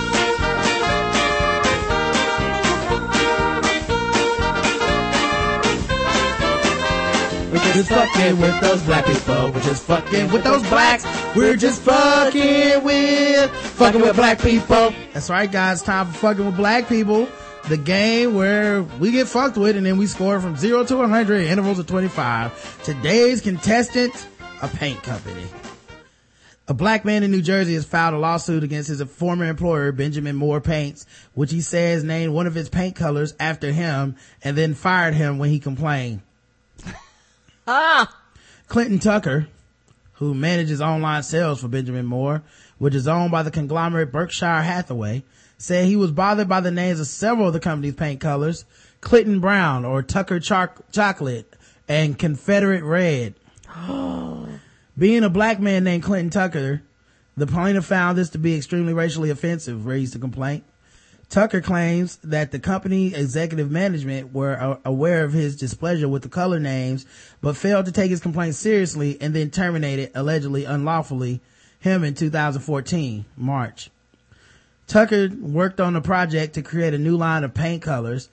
just 7.73 7.89
fucking 7.89 8.39
with 8.41 8.59
those 8.61 8.81
black 8.81 9.05
people. 9.05 9.51
We're 9.51 9.61
just 9.61 9.84
fucking 9.84 10.31
with 10.31 10.43
those 10.43 10.63
blacks. 10.69 11.05
We're 11.35 11.55
just 11.55 11.84
fucking 11.84 12.84
with 12.84 13.51
fucking 13.51 14.01
with 14.01 14.15
black 14.15 14.41
people. 14.41 14.91
That's 15.13 15.30
right, 15.30 15.51
guys. 15.51 15.84
Time 15.84 16.07
for 16.07 16.13
fucking 16.17 16.47
with 16.47 16.57
black 16.57 16.89
people. 16.89 17.30
The 17.67 17.77
game 17.77 18.35
where 18.35 18.83
we 18.83 19.11
get 19.11 19.27
fucked 19.27 19.57
with 19.57 19.75
and 19.75 19.83
then 19.83 19.97
we 19.97 20.05
score 20.05 20.39
from 20.39 20.55
zero 20.55 20.85
to 20.85 20.97
100 20.97 21.47
intervals 21.47 21.79
of 21.79 21.87
25. 21.87 22.83
Today's 22.83 23.41
contestant, 23.41 24.27
a 24.61 24.67
paint 24.67 25.01
company. 25.01 25.47
A 26.67 26.75
black 26.75 27.05
man 27.05 27.23
in 27.23 27.31
New 27.31 27.41
Jersey 27.41 27.73
has 27.73 27.83
filed 27.83 28.13
a 28.13 28.19
lawsuit 28.19 28.63
against 28.63 28.89
his 28.89 29.01
former 29.01 29.45
employer, 29.45 29.91
Benjamin 29.91 30.35
Moore 30.35 30.61
Paints, 30.61 31.07
which 31.33 31.51
he 31.51 31.59
says 31.59 32.03
named 32.03 32.33
one 32.33 32.45
of 32.45 32.53
his 32.53 32.69
paint 32.69 32.95
colors 32.95 33.33
after 33.39 33.71
him 33.71 34.15
and 34.43 34.55
then 34.55 34.75
fired 34.75 35.15
him 35.15 35.39
when 35.39 35.49
he 35.49 35.59
complained. 35.59 36.21
Ah! 37.67 38.15
Clinton 38.67 38.99
Tucker, 38.99 39.47
who 40.13 40.35
manages 40.35 40.81
online 40.81 41.23
sales 41.23 41.61
for 41.61 41.67
Benjamin 41.67 42.05
Moore, 42.05 42.43
which 42.77 42.93
is 42.93 43.07
owned 43.07 43.31
by 43.31 43.41
the 43.41 43.49
conglomerate 43.49 44.11
Berkshire 44.11 44.61
Hathaway, 44.61 45.23
said 45.57 45.86
he 45.86 45.95
was 45.95 46.11
bothered 46.11 46.49
by 46.49 46.60
the 46.60 46.72
names 46.72 46.99
of 46.99 47.07
several 47.07 47.48
of 47.48 47.53
the 47.53 47.60
company's 47.60 47.95
paint 47.95 48.19
colors, 48.19 48.65
Clinton 49.02 49.40
Brown 49.40 49.86
or 49.86 50.02
Tucker 50.02 50.40
Choc- 50.40 50.91
Chocolate 50.91 51.56
and 51.88 52.18
Confederate 52.18 52.84
Red. 52.84 53.36
Being 54.98 55.23
a 55.23 55.30
black 55.30 55.60
man 55.60 55.84
named 55.84 56.03
Clinton 56.03 56.30
Tucker, 56.30 56.82
the 57.38 57.48
plaintiff 57.48 57.86
found 57.86 58.18
this 58.18 58.30
to 58.30 58.38
be 58.38 58.56
extremely 58.56 58.94
racially 58.94 59.30
offensive, 59.30 59.86
raised 59.86 60.15
a 60.15 60.19
complaint. 60.19 60.64
Tucker 61.30 61.60
claims 61.60 62.18
that 62.23 62.52
the 62.52 62.60
company 62.60 63.14
executive 63.14 63.72
management 63.72 64.32
were 64.32 64.80
aware 64.86 65.23
of 65.23 65.34
his 65.34 65.56
displeasure 65.56 66.07
with 66.07 66.22
the 66.22 66.30
color 66.30 66.60
names, 66.60 67.06
but 67.41 67.57
failed 67.57 67.86
to 67.88 67.91
take 67.91 68.11
his 68.11 68.22
complaint 68.22 68.56
seriously 68.56 69.18
and 69.19 69.34
then 69.34 69.49
terminated, 69.49 70.11
allegedly 70.14 70.65
unlawfully, 70.65 71.41
him 71.80 72.03
in 72.03 72.14
2014, 72.14 73.26
March. 73.36 73.90
Tucker 74.87 75.29
worked 75.39 75.79
on 75.79 75.95
a 75.95 76.01
project 76.01 76.53
to 76.55 76.61
create 76.61 76.93
a 76.93 76.99
new 76.99 77.17
line 77.17 77.43
of 77.43 77.53
paint 77.53 77.81
colors. 77.81 78.29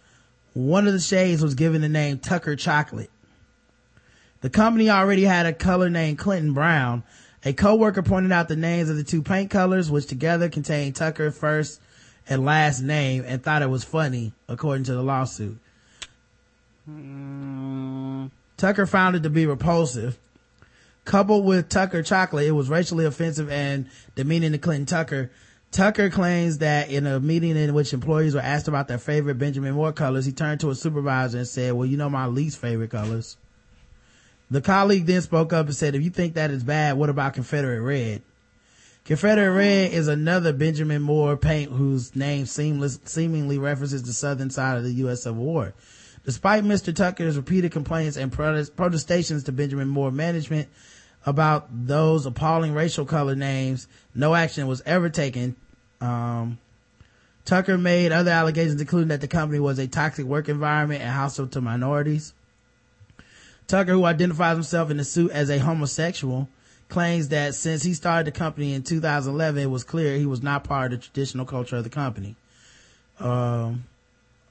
One 0.55 0.87
of 0.87 0.93
the 0.93 1.01
shades 1.01 1.43
was 1.43 1.55
given 1.55 1.81
the 1.81 1.89
name 1.89 2.19
Tucker 2.19 2.57
Chocolate. 2.57 3.11
The 4.43 4.51
company 4.51 4.91
already 4.91 5.23
had 5.23 5.47
a 5.47 5.53
color 5.53 5.89
named 5.89 6.19
Clinton 6.19 6.53
Brown. 6.53 7.05
A 7.45 7.53
coworker 7.53 8.03
pointed 8.03 8.33
out 8.33 8.49
the 8.49 8.57
names 8.57 8.91
of 8.91 8.97
the 8.97 9.05
two 9.05 9.23
paint 9.23 9.51
colors, 9.51 9.91
which 9.91 10.07
together 10.07 10.49
contained 10.49 10.95
Tucker's 10.95 11.37
first 11.37 11.81
and 12.29 12.45
last 12.45 12.81
name, 12.81 13.25
and 13.27 13.43
thought 13.43 13.63
it 13.63 13.71
was 13.71 13.83
funny, 13.83 14.33
according 14.49 14.85
to 14.85 14.95
the 14.95 15.03
lawsuit. 15.03 15.59
Tucker 18.57 18.87
found 18.87 19.17
it 19.17 19.23
to 19.23 19.31
be 19.31 19.47
repulsive. 19.47 20.19
Coupled 21.05 21.45
with 21.45 21.69
Tucker 21.69 22.03
chocolate, 22.03 22.47
it 22.47 22.53
was 22.53 22.69
racially 22.69 23.05
offensive 23.05 23.51
and 23.51 23.89
demeaning 24.15 24.53
to 24.53 24.59
Clinton 24.59 24.87
Tucker. 24.87 25.31
Tucker 25.73 26.11
claims 26.11 26.59
that 26.59 26.91
in 26.91 27.07
a 27.07 27.19
meeting 27.19 27.57
in 27.57 27.73
which 27.73 27.95
employees 27.95 28.35
were 28.35 28.43
asked 28.43 28.69
about 28.69 28.89
their 28.89 28.99
favorite 28.99 29.39
Benjamin 29.39 29.73
Moore 29.73 29.93
colors, 29.93 30.27
he 30.27 30.33
turned 30.33 30.61
to 30.61 30.69
a 30.69 30.75
supervisor 30.75 31.39
and 31.39 31.49
said, 31.49 31.73
well, 31.73 31.87
you 31.87 31.97
know 31.97 32.11
my 32.11 32.27
least 32.27 32.59
favorite 32.59 32.91
colors. 32.91 33.39
The 34.51 34.61
colleague 34.61 35.07
then 35.07 35.23
spoke 35.23 35.55
up 35.55 35.65
and 35.65 35.75
said, 35.75 35.95
if 35.95 36.03
you 36.03 36.11
think 36.11 36.35
that 36.35 36.51
is 36.51 36.63
bad, 36.63 36.99
what 36.99 37.09
about 37.09 37.33
Confederate 37.33 37.81
Red? 37.81 38.21
Confederate 39.07 39.51
Red 39.51 39.93
is 39.93 40.09
another 40.09 40.53
Benjamin 40.53 41.01
Moore 41.01 41.39
paint 41.39 41.73
whose 41.73 42.15
name 42.15 42.45
seamless, 42.45 43.01
seemingly 43.07 43.57
references 43.57 44.03
the 44.03 44.13
southern 44.13 44.51
side 44.51 44.77
of 44.77 44.85
the 44.85 44.93
U.S. 44.93 45.23
Civil 45.23 45.43
War. 45.43 45.73
Despite 46.27 46.65
Mr. 46.65 46.95
Tucker's 46.95 47.39
repeated 47.39 47.73
complaints 47.73 48.19
and 48.19 48.31
protestations 48.31 49.45
to 49.45 49.53
Benjamin 49.53 49.89
Moore 49.89 50.13
management 50.13 50.69
about 51.25 51.67
those 51.87 52.27
appalling 52.27 52.75
racial 52.75 53.07
color 53.07 53.35
names, 53.35 53.89
no 54.15 54.35
action 54.35 54.67
was 54.67 54.83
ever 54.85 55.09
taken. 55.09 55.57
Um, 56.03 56.59
Tucker 57.45 57.79
made 57.79 58.13
other 58.13 58.31
allegations, 58.31 58.81
including 58.81 59.09
that 59.09 59.21
the 59.21 59.29
company 59.29 59.61
was 59.61 59.79
a 59.79 59.87
toxic 59.87 60.27
work 60.27 60.49
environment 60.49 61.01
and 61.01 61.11
hostile 61.11 61.47
to 61.49 61.61
minorities. 61.61 62.35
Tucker, 63.67 63.93
who 63.93 64.05
identifies 64.05 64.57
himself 64.57 64.91
in 64.91 64.97
the 64.97 65.05
suit 65.05 65.31
as 65.31 65.49
a 65.49 65.59
homosexual, 65.59 66.49
claims 66.89 67.29
that 67.29 67.55
since 67.55 67.83
he 67.83 67.95
started 67.95 68.27
the 68.27 68.39
company 68.39 68.75
in 68.75 68.83
2011, 68.83 69.63
it 69.63 69.67
was 69.67 69.85
clear 69.85 70.19
he 70.19 70.27
was 70.27 70.43
not 70.43 70.65
part 70.65 70.93
of 70.93 71.01
the 71.01 71.07
traditional 71.07 71.47
culture 71.47 71.77
of 71.77 71.85
the 71.85 71.91
company. 71.91 72.37
Um, 73.19 73.85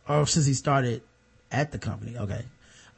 or 0.08 0.26
since 0.26 0.46
he 0.46 0.54
started 0.54 1.02
at 1.52 1.72
the 1.72 1.78
company. 1.78 2.18
Okay. 2.18 2.46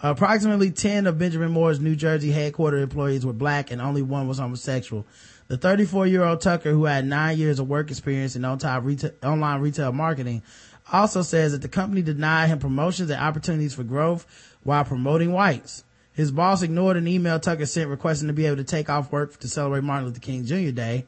Approximately 0.01 0.71
10 0.71 1.07
of 1.07 1.17
Benjamin 1.17 1.51
Moore's 1.51 1.79
New 1.79 1.95
Jersey 1.95 2.31
headquarters 2.31 2.83
employees 2.83 3.25
were 3.25 3.33
black 3.33 3.71
and 3.71 3.81
only 3.81 4.01
one 4.01 4.27
was 4.27 4.37
homosexual. 4.37 5.05
The 5.47 5.57
34 5.57 6.07
year 6.07 6.23
old 6.23 6.41
Tucker, 6.41 6.71
who 6.71 6.85
had 6.85 7.05
nine 7.05 7.37
years 7.37 7.59
of 7.59 7.67
work 7.67 7.91
experience 7.91 8.35
in 8.35 8.45
online 8.45 9.59
retail 9.61 9.91
marketing, 9.91 10.41
also 10.91 11.21
says 11.21 11.51
that 11.51 11.61
the 11.61 11.67
company 11.67 12.01
denied 12.01 12.47
him 12.47 12.59
promotions 12.59 13.09
and 13.09 13.21
opportunities 13.21 13.73
for 13.73 13.83
growth 13.83 14.25
while 14.63 14.83
promoting 14.83 15.31
whites. 15.31 15.83
His 16.13 16.31
boss 16.31 16.61
ignored 16.61 16.97
an 16.97 17.07
email 17.07 17.39
Tucker 17.39 17.65
sent 17.65 17.89
requesting 17.89 18.27
to 18.27 18.33
be 18.33 18.45
able 18.45 18.57
to 18.57 18.63
take 18.63 18.89
off 18.89 19.11
work 19.11 19.37
to 19.39 19.47
celebrate 19.47 19.83
Martin 19.83 20.07
Luther 20.07 20.19
King 20.19 20.45
Jr. 20.45 20.71
Day. 20.71 21.05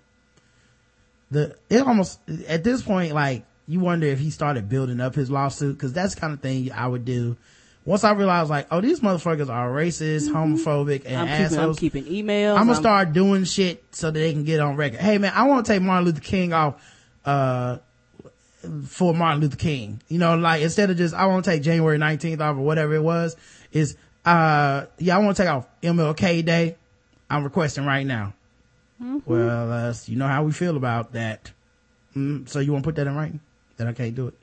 The, 1.31 1.55
it 1.69 1.81
almost, 1.81 2.19
at 2.47 2.63
this 2.63 2.81
point, 2.81 3.13
like, 3.13 3.45
you 3.67 3.79
wonder 3.79 4.07
if 4.07 4.19
he 4.19 4.29
started 4.29 4.69
building 4.69 4.99
up 4.99 5.15
his 5.15 5.29
lawsuit, 5.29 5.77
cause 5.79 5.93
that's 5.93 6.15
the 6.15 6.21
kind 6.21 6.33
of 6.33 6.39
thing 6.39 6.71
I 6.71 6.87
would 6.87 7.05
do. 7.05 7.37
Once 7.85 8.03
I 8.03 8.13
realized 8.13 8.49
like, 8.49 8.65
oh, 8.71 8.81
these 8.81 8.99
motherfuckers 9.01 9.47
are 9.49 9.69
racist, 9.69 10.29
homophobic, 10.29 11.03
and 11.05 11.29
Mm-hmm. 11.29 11.59
I'm 11.59 11.75
keeping, 11.75 12.03
I'm 12.03 12.03
keeping 12.03 12.05
emails. 12.05 12.53
I'm 12.53 12.61
gonna 12.65 12.71
I'm- 12.73 12.81
start 12.81 13.13
doing 13.13 13.43
shit 13.43 13.83
so 13.91 14.07
that 14.11 14.19
they 14.19 14.33
can 14.33 14.43
get 14.43 14.59
on 14.59 14.75
record. 14.75 14.99
Hey 14.99 15.17
man, 15.19 15.31
I 15.35 15.43
want 15.43 15.65
to 15.65 15.71
take 15.71 15.81
Martin 15.83 16.05
Luther 16.05 16.21
King 16.21 16.51
off, 16.53 16.81
uh, 17.25 17.77
for 18.87 19.13
Martin 19.13 19.41
Luther 19.41 19.57
King. 19.57 20.01
You 20.07 20.17
know, 20.17 20.35
like 20.35 20.63
instead 20.63 20.89
of 20.89 20.97
just, 20.97 21.13
I 21.13 21.27
want 21.27 21.45
to 21.45 21.51
take 21.51 21.61
January 21.61 21.99
19th 21.99 22.41
off 22.41 22.57
or 22.57 22.61
whatever 22.61 22.95
it 22.95 23.03
was, 23.03 23.35
is, 23.71 23.95
uh, 24.25 24.85
yeah, 24.97 25.15
I 25.15 25.19
want 25.19 25.37
to 25.37 25.43
take 25.43 25.51
off 25.51 25.67
MLK 25.83 26.43
Day. 26.43 26.75
I'm 27.29 27.43
requesting 27.43 27.85
right 27.85 28.05
now. 28.05 28.33
Well, 29.25 29.71
uh, 29.71 29.93
you 30.05 30.15
know 30.15 30.27
how 30.27 30.43
we 30.43 30.51
feel 30.53 30.77
about 30.77 31.13
that. 31.13 31.51
Mm, 32.15 32.47
so 32.49 32.59
you 32.59 32.71
want 32.71 32.83
to 32.83 32.87
put 32.87 32.95
that 32.95 33.05
in 33.07 33.15
writing? 33.15 33.41
That 33.77 33.87
I 33.87 33.93
can't 33.93 34.15
do 34.15 34.27
it. 34.29 34.33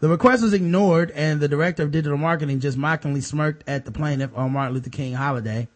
The 0.00 0.08
request 0.08 0.42
was 0.42 0.54
ignored 0.54 1.10
and 1.10 1.40
the 1.40 1.48
director 1.48 1.82
of 1.82 1.90
digital 1.90 2.16
marketing 2.16 2.60
just 2.60 2.78
mockingly 2.78 3.20
smirked 3.20 3.64
at 3.68 3.84
the 3.84 3.92
plaintiff 3.92 4.30
on 4.34 4.52
Martin 4.52 4.74
Luther 4.74 4.88
King 4.90 5.12
holiday. 5.12 5.68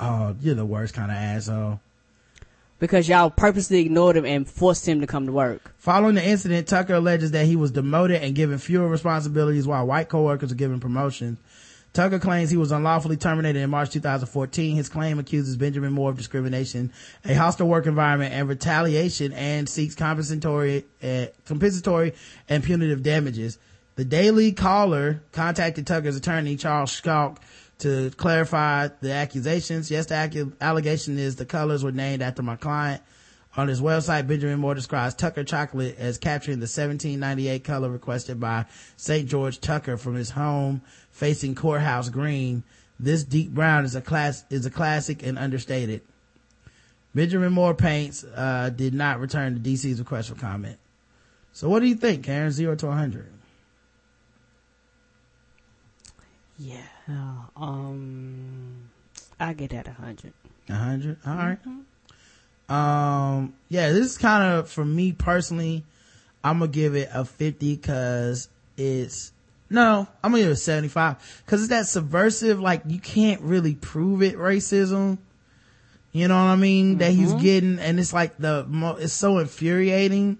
Oh, 0.00 0.36
you're 0.40 0.54
the 0.54 0.66
worst 0.66 0.94
kind 0.94 1.10
of 1.10 1.16
asshole. 1.16 1.80
because 2.78 3.08
y'all 3.08 3.30
purposely 3.30 3.78
ignored 3.80 4.16
him 4.16 4.24
and 4.26 4.48
forced 4.48 4.86
him 4.88 5.00
to 5.00 5.06
come 5.06 5.24
to 5.26 5.32
work. 5.32 5.72
Following 5.78 6.16
the 6.16 6.26
incident, 6.26 6.66
Tucker 6.66 6.94
alleges 6.94 7.30
that 7.30 7.46
he 7.46 7.54
was 7.56 7.70
demoted 7.70 8.20
and 8.22 8.34
given 8.34 8.58
fewer 8.58 8.88
responsibilities 8.88 9.66
while 9.68 9.86
white 9.86 10.08
coworkers 10.08 10.50
were 10.50 10.56
given 10.56 10.80
promotions. 10.80 11.38
Tucker 11.92 12.18
claims 12.18 12.50
he 12.50 12.56
was 12.56 12.72
unlawfully 12.72 13.18
terminated 13.18 13.60
in 13.60 13.68
March 13.68 13.90
2014. 13.90 14.76
His 14.76 14.88
claim 14.88 15.18
accuses 15.18 15.58
Benjamin 15.58 15.92
Moore 15.92 16.10
of 16.10 16.16
discrimination, 16.16 16.90
a 17.24 17.34
hostile 17.34 17.68
work 17.68 17.86
environment, 17.86 18.32
and 18.32 18.48
retaliation, 18.48 19.32
and 19.34 19.68
seeks 19.68 19.94
compensatory, 19.94 20.86
uh, 21.02 21.26
compensatory 21.44 22.14
and 22.48 22.64
punitive 22.64 23.02
damages. 23.02 23.58
The 23.96 24.06
Daily 24.06 24.52
Caller 24.52 25.22
contacted 25.32 25.86
Tucker's 25.86 26.16
attorney, 26.16 26.56
Charles 26.56 26.90
Schalk, 26.90 27.40
to 27.80 28.10
clarify 28.12 28.88
the 29.00 29.12
accusations. 29.12 29.90
Yes, 29.90 30.06
the 30.06 30.52
allegation 30.62 31.18
is 31.18 31.36
the 31.36 31.44
colors 31.44 31.84
were 31.84 31.92
named 31.92 32.22
after 32.22 32.42
my 32.42 32.56
client. 32.56 33.02
On 33.54 33.68
his 33.68 33.82
website, 33.82 34.26
Benjamin 34.26 34.60
Moore 34.60 34.74
describes 34.74 35.14
Tucker 35.14 35.44
chocolate 35.44 35.96
as 35.98 36.16
capturing 36.16 36.58
the 36.58 36.64
1798 36.64 37.62
color 37.62 37.90
requested 37.90 38.40
by 38.40 38.64
St. 38.96 39.28
George 39.28 39.60
Tucker 39.60 39.98
from 39.98 40.14
his 40.14 40.30
home 40.30 40.80
facing 41.12 41.54
Courthouse 41.54 42.08
Green. 42.08 42.64
This 42.98 43.24
deep 43.24 43.50
brown 43.50 43.84
is 43.84 43.94
a 43.94 44.00
class, 44.00 44.44
is 44.50 44.66
a 44.66 44.70
classic 44.70 45.22
and 45.22 45.38
understated. 45.38 46.02
Benjamin 47.14 47.52
Moore 47.52 47.74
Paints, 47.74 48.24
uh, 48.24 48.70
did 48.74 48.94
not 48.94 49.20
return 49.20 49.54
to 49.54 49.60
DC's 49.60 49.98
request 49.98 50.28
for 50.30 50.34
comment. 50.34 50.78
So 51.52 51.68
what 51.68 51.80
do 51.80 51.86
you 51.86 51.94
think, 51.94 52.24
Karen? 52.24 52.50
Zero 52.50 52.74
to 52.74 52.86
100. 52.86 53.26
Yeah. 56.58 56.78
Um, 57.56 58.90
I 59.40 59.52
get 59.52 59.70
that 59.70 59.88
a 59.88 59.92
hundred. 59.92 60.32
A 60.68 60.74
hundred. 60.74 61.16
All 61.26 61.34
right. 61.34 61.58
Um, 62.68 63.54
yeah, 63.68 63.90
this 63.90 64.06
is 64.06 64.18
kind 64.18 64.54
of 64.54 64.70
for 64.70 64.84
me 64.84 65.12
personally. 65.12 65.84
I'm 66.44 66.60
gonna 66.60 66.70
give 66.70 66.94
it 66.94 67.08
a 67.12 67.24
fifty 67.24 67.76
because 67.76 68.48
it's 68.76 69.32
no. 69.72 70.06
I'm 70.22 70.30
gonna 70.30 70.42
give 70.42 70.50
it 70.50 70.54
a 70.54 70.56
seventy-five 70.56 71.42
because 71.44 71.60
it's 71.62 71.70
that 71.70 71.86
subversive. 71.86 72.60
Like 72.60 72.82
you 72.86 73.00
can't 73.00 73.40
really 73.42 73.74
prove 73.74 74.22
it 74.22 74.36
racism. 74.36 75.18
You 76.12 76.28
know 76.28 76.34
what 76.34 76.50
I 76.50 76.56
mean? 76.56 76.98
That 76.98 77.12
he's 77.12 77.32
getting, 77.42 77.78
and 77.78 77.98
it's 77.98 78.12
like 78.12 78.36
the 78.36 78.64
mo- 78.68 78.96
it's 78.96 79.12
so 79.14 79.38
infuriating. 79.38 80.36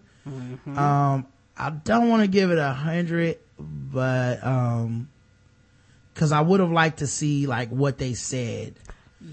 Um, 0.78 1.26
I 1.56 1.70
don't 1.70 2.08
want 2.10 2.22
to 2.22 2.28
give 2.28 2.50
it 2.50 2.58
a 2.58 2.72
hundred, 2.72 3.38
but 3.58 4.44
um, 4.44 5.08
because 6.12 6.30
I 6.30 6.42
would 6.42 6.60
have 6.60 6.70
liked 6.70 6.98
to 6.98 7.06
see 7.06 7.46
like 7.46 7.70
what 7.70 7.96
they 7.98 8.12
said. 8.14 8.74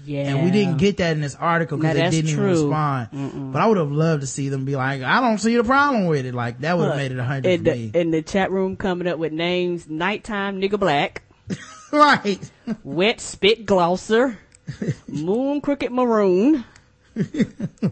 Yeah. 0.04 0.34
And 0.34 0.44
we 0.44 0.50
didn't 0.50 0.78
get 0.78 0.96
that 0.98 1.12
in 1.12 1.20
this 1.20 1.34
article 1.34 1.78
because 1.78 1.94
they 1.94 2.10
didn't 2.10 2.30
even 2.30 2.34
true. 2.44 2.68
respond. 2.70 3.52
But 3.52 3.60
I 3.62 3.66
would 3.66 3.76
have 3.76 3.92
loved 3.92 4.22
to 4.22 4.26
see 4.26 4.48
them 4.48 4.64
be 4.64 4.74
like, 4.76 5.02
I 5.02 5.20
don't 5.20 5.38
see 5.38 5.56
the 5.56 5.64
problem 5.64 6.06
with 6.06 6.26
it. 6.26 6.34
Like 6.34 6.60
that 6.60 6.76
would 6.78 6.88
have 6.88 6.96
made 6.96 7.12
it 7.12 7.18
a 7.18 7.24
hundred 7.24 7.48
in 7.50 7.58
for 7.58 7.64
the, 7.64 7.76
me. 7.76 7.90
in 7.94 8.10
the 8.10 8.22
chat 8.22 8.50
room 8.50 8.76
coming 8.76 9.06
up 9.06 9.18
with 9.18 9.32
names 9.32 9.88
nighttime 9.88 10.60
nigga 10.60 10.78
black 10.78 11.22
right 11.92 12.50
wet 12.84 13.20
spit 13.20 13.66
glosser 13.66 14.36
moon 15.08 15.60
crooked 15.60 15.90
maroon 15.90 16.64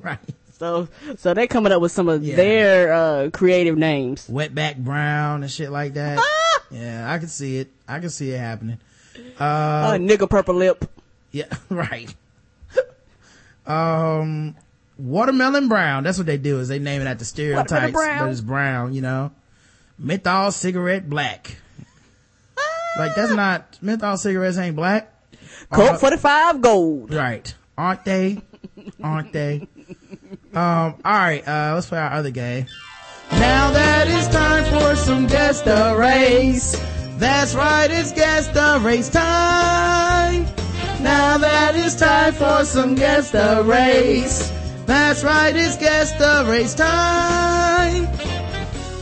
right 0.02 0.18
so 0.52 0.88
so 1.16 1.34
they 1.34 1.46
coming 1.46 1.72
up 1.72 1.80
with 1.80 1.92
some 1.92 2.08
of 2.08 2.22
Yeah. 2.22 2.36
their 2.36 2.92
uh 2.92 3.30
creative 3.32 3.76
names 3.76 4.28
Wetback 4.28 4.76
brown 4.78 5.42
and 5.42 5.50
shit 5.50 5.70
like 5.70 5.94
that. 5.94 6.18
Ah! 6.20 6.62
yeah, 6.70 7.12
I 7.12 7.18
can 7.18 7.28
see 7.28 7.58
it. 7.58 7.70
I 7.86 7.98
can 8.00 8.10
see 8.10 8.30
it 8.30 8.38
happening. 8.38 8.78
uh, 9.40 9.42
Uh, 9.44 9.92
nigga 9.98 10.28
purple 10.28 10.54
lip 10.54 10.84
yeah, 11.30 11.46
right. 11.70 12.14
um, 13.66 14.56
watermelon 14.98 15.68
brown. 15.68 16.04
That's 16.04 16.18
what 16.18 16.26
they 16.26 16.38
do 16.38 16.60
is 16.60 16.68
they 16.68 16.78
name 16.78 17.00
it 17.00 17.06
after 17.06 17.24
stereotypes, 17.24 17.92
but 17.92 18.28
it's 18.28 18.40
brown, 18.40 18.94
you 18.94 19.02
know. 19.02 19.32
Menthol 19.98 20.52
cigarette 20.52 21.08
black. 21.08 21.56
like 22.98 23.14
that's 23.14 23.32
not, 23.32 23.78
menthol 23.82 24.16
cigarettes 24.16 24.58
ain't 24.58 24.76
black. 24.76 25.12
Colt 25.72 25.90
Uh, 25.90 25.98
45 25.98 26.60
gold 26.60 27.12
Right. 27.12 27.54
Aren't 27.76 28.04
they? 28.04 28.40
Aren't 29.02 29.32
they? 29.32 29.68
Um, 30.54 30.94
alright, 31.04 31.46
uh, 31.46 31.72
let's 31.74 31.86
play 31.86 31.98
our 31.98 32.12
other 32.12 32.30
game. 32.30 32.66
Now 33.32 33.70
that 33.70 34.08
it's 34.08 34.28
time 34.28 34.64
for 34.64 34.96
some 34.96 35.26
guess 35.26 35.60
the 35.60 35.94
race. 35.98 36.76
That's 37.18 37.54
right, 37.54 37.90
it's 37.90 38.12
guess 38.12 38.48
the 38.48 38.80
race 38.82 39.08
time. 39.08 40.46
Now 41.00 41.38
that 41.38 41.74
it's 41.76 41.94
time 41.94 42.32
for 42.32 42.64
some 42.64 42.94
guess 42.94 43.30
the 43.30 43.62
race. 43.64 44.50
That's 44.86 45.22
right, 45.22 45.54
it's 45.54 45.76
guess 45.76 46.12
the 46.12 46.50
race 46.50 46.74
time. 46.74 48.04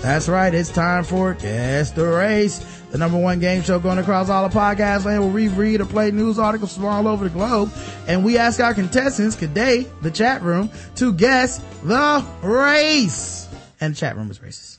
That's 0.03 0.29
right, 0.29 0.55
it's 0.55 0.71
time 0.71 1.03
for 1.03 1.35
Guess 1.35 1.91
the 1.91 2.07
Race. 2.07 2.61
The 2.93 2.99
number 2.99 3.19
one 3.19 3.41
game 3.41 3.63
show 3.63 3.81
going 3.81 3.99
across 3.99 4.29
all 4.29 4.49
the 4.49 4.55
podcast 4.55 5.05
land 5.05 5.25
where 5.25 5.33
we 5.33 5.49
read 5.49 5.81
or 5.81 5.85
play 5.87 6.13
news 6.13 6.39
articles 6.39 6.77
from 6.77 6.85
all 6.85 7.09
over 7.09 7.25
the 7.25 7.31
globe. 7.31 7.73
And 8.07 8.25
we 8.25 8.39
ask 8.39 8.61
our 8.61 8.73
contestants, 8.73 9.35
today, 9.35 9.87
the 10.03 10.11
chat 10.11 10.43
room, 10.43 10.71
to 10.95 11.13
guess 11.13 11.59
the 11.83 12.25
race. 12.43 13.49
And 13.81 13.95
the 13.95 13.99
chat 13.99 14.17
room 14.17 14.31
is 14.31 14.39
racist. 14.39 14.79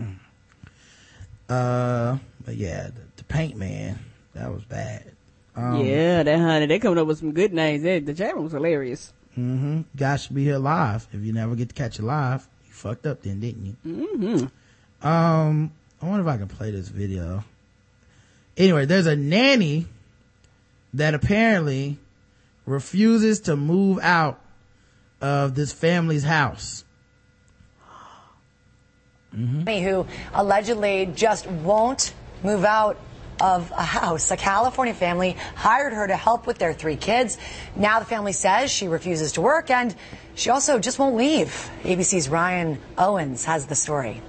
Mm. 0.00 0.14
Uh, 1.48 2.18
but 2.44 2.54
yeah, 2.54 2.84
the, 2.84 3.00
the 3.16 3.24
paint 3.24 3.56
man, 3.56 3.98
that 4.34 4.52
was 4.52 4.64
bad. 4.64 5.15
Um, 5.56 5.84
yeah 5.84 6.22
that 6.22 6.38
honey 6.38 6.66
they 6.66 6.78
coming 6.78 6.98
up 6.98 7.06
with 7.06 7.18
some 7.18 7.32
good 7.32 7.52
names 7.52 7.82
They- 7.82 8.00
the 8.00 8.12
chat 8.14 8.36
room's 8.36 8.52
hilarious 8.52 9.12
Mm-hmm. 9.38 9.82
Guys 9.94 10.22
should 10.24 10.34
be 10.34 10.44
here 10.44 10.56
live. 10.56 11.06
If 11.12 11.22
you 11.22 11.32
never 11.34 11.54
get 11.54 11.68
to 11.68 11.74
catch 11.74 11.98
it 11.98 12.02
live, 12.04 12.48
you 12.66 12.72
fucked 12.72 13.06
up 13.06 13.20
then, 13.22 13.40
didn't 13.40 13.66
you? 13.66 13.76
Mm-hmm. 13.86 15.06
Um, 15.06 15.72
I 16.00 16.06
wonder 16.06 16.26
if 16.26 16.34
I 16.34 16.38
can 16.38 16.48
play 16.48 16.70
this 16.70 16.88
video. 16.88 17.44
Anyway, 18.56 18.86
there's 18.86 19.06
a 19.06 19.14
nanny 19.14 19.88
that 20.94 21.12
apparently 21.12 21.98
refuses 22.64 23.40
to 23.40 23.56
move 23.56 23.98
out 24.00 24.40
of 25.20 25.54
this 25.54 25.70
family's 25.70 26.24
house. 26.24 26.84
who 29.34 30.06
allegedly 30.32 31.12
just 31.14 31.46
won't 31.46 32.14
move 32.42 32.64
out 32.64 32.96
of 33.40 33.70
a 33.72 33.82
house. 33.82 34.30
A 34.30 34.36
California 34.36 34.94
family 34.94 35.36
hired 35.54 35.92
her 35.92 36.06
to 36.06 36.16
help 36.16 36.46
with 36.46 36.58
their 36.58 36.72
three 36.72 36.96
kids. 36.96 37.38
Now 37.74 37.98
the 37.98 38.06
family 38.06 38.32
says 38.32 38.70
she 38.70 38.88
refuses 38.88 39.32
to 39.32 39.40
work 39.40 39.70
and 39.70 39.94
she 40.34 40.50
also 40.50 40.78
just 40.78 40.98
won't 40.98 41.16
leave. 41.16 41.70
ABC's 41.82 42.28
Ryan 42.28 42.78
Owens 42.98 43.44
has 43.44 43.66
the 43.66 43.74
story. 43.74 44.20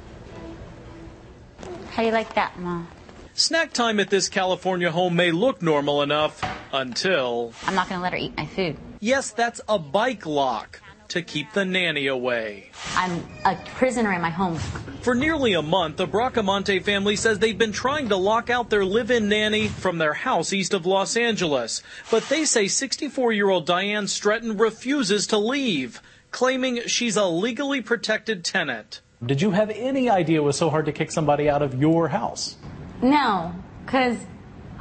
How 1.92 2.04
do 2.04 2.08
you 2.08 2.14
like 2.14 2.34
that, 2.36 2.58
Mom? 2.60 2.88
Snack 3.34 3.72
time 3.72 4.00
at 4.00 4.10
this 4.10 4.30
California 4.30 4.92
home 4.92 5.16
may 5.16 5.32
look 5.32 5.62
normal 5.62 6.02
enough 6.02 6.44
until. 6.72 7.54
I'm 7.66 7.76
not 7.76 7.88
going 7.88 8.00
to 8.00 8.04
let 8.04 8.14
her 8.14 8.18
eat 8.18 8.36
my 8.36 8.48
food. 8.48 8.78
Yes, 9.00 9.32
that's 9.32 9.62
a 9.70 9.78
bike 9.78 10.26
lock 10.26 10.82
to 11.10 11.22
keep 11.22 11.54
the 11.54 11.66
nanny 11.66 12.08
away. 12.08 12.72
I'm 12.96 13.26
a 13.46 13.56
prisoner 13.76 14.14
in 14.14 14.22
my 14.22 14.30
home. 14.30 14.58
For 15.02 15.16
nearly 15.16 15.54
a 15.54 15.62
month, 15.62 15.98
the 15.98 16.08
Bracamonte 16.08 16.84
family 16.84 17.16
says 17.16 17.40
they've 17.40 17.58
been 17.58 17.72
trying 17.72 18.10
to 18.10 18.18
lock 18.18 18.50
out 18.50 18.70
their 18.70 18.86
live 18.86 19.12
in 19.12 19.30
nanny 19.30 19.68
from 19.68 19.98
their 19.98 20.14
house 20.14 20.52
east 20.52 20.74
of 20.74 20.86
Los 20.86 21.16
Angeles. 21.16 21.82
But 22.12 22.28
they 22.30 22.46
say 22.46 22.68
64 22.68 23.32
year 23.32 23.50
old 23.50 23.66
Diane 23.66 24.08
Stretton 24.08 24.58
refuses 24.58 25.28
to 25.28 25.38
leave, 25.38 26.02
claiming 26.32 26.82
she's 26.88 27.16
a 27.16 27.26
legally 27.26 27.82
protected 27.82 28.44
tenant. 28.44 29.02
Did 29.26 29.42
you 29.42 29.52
have 29.52 29.70
any 29.72 30.10
idea 30.10 30.42
it 30.42 30.44
was 30.44 30.58
so 30.58 30.70
hard 30.70 30.86
to 30.86 30.92
kick 30.92 31.12
somebody 31.12 31.50
out 31.50 31.62
of 31.62 31.80
your 31.80 32.08
house? 32.08 32.58
No, 33.02 33.54
because 33.86 34.18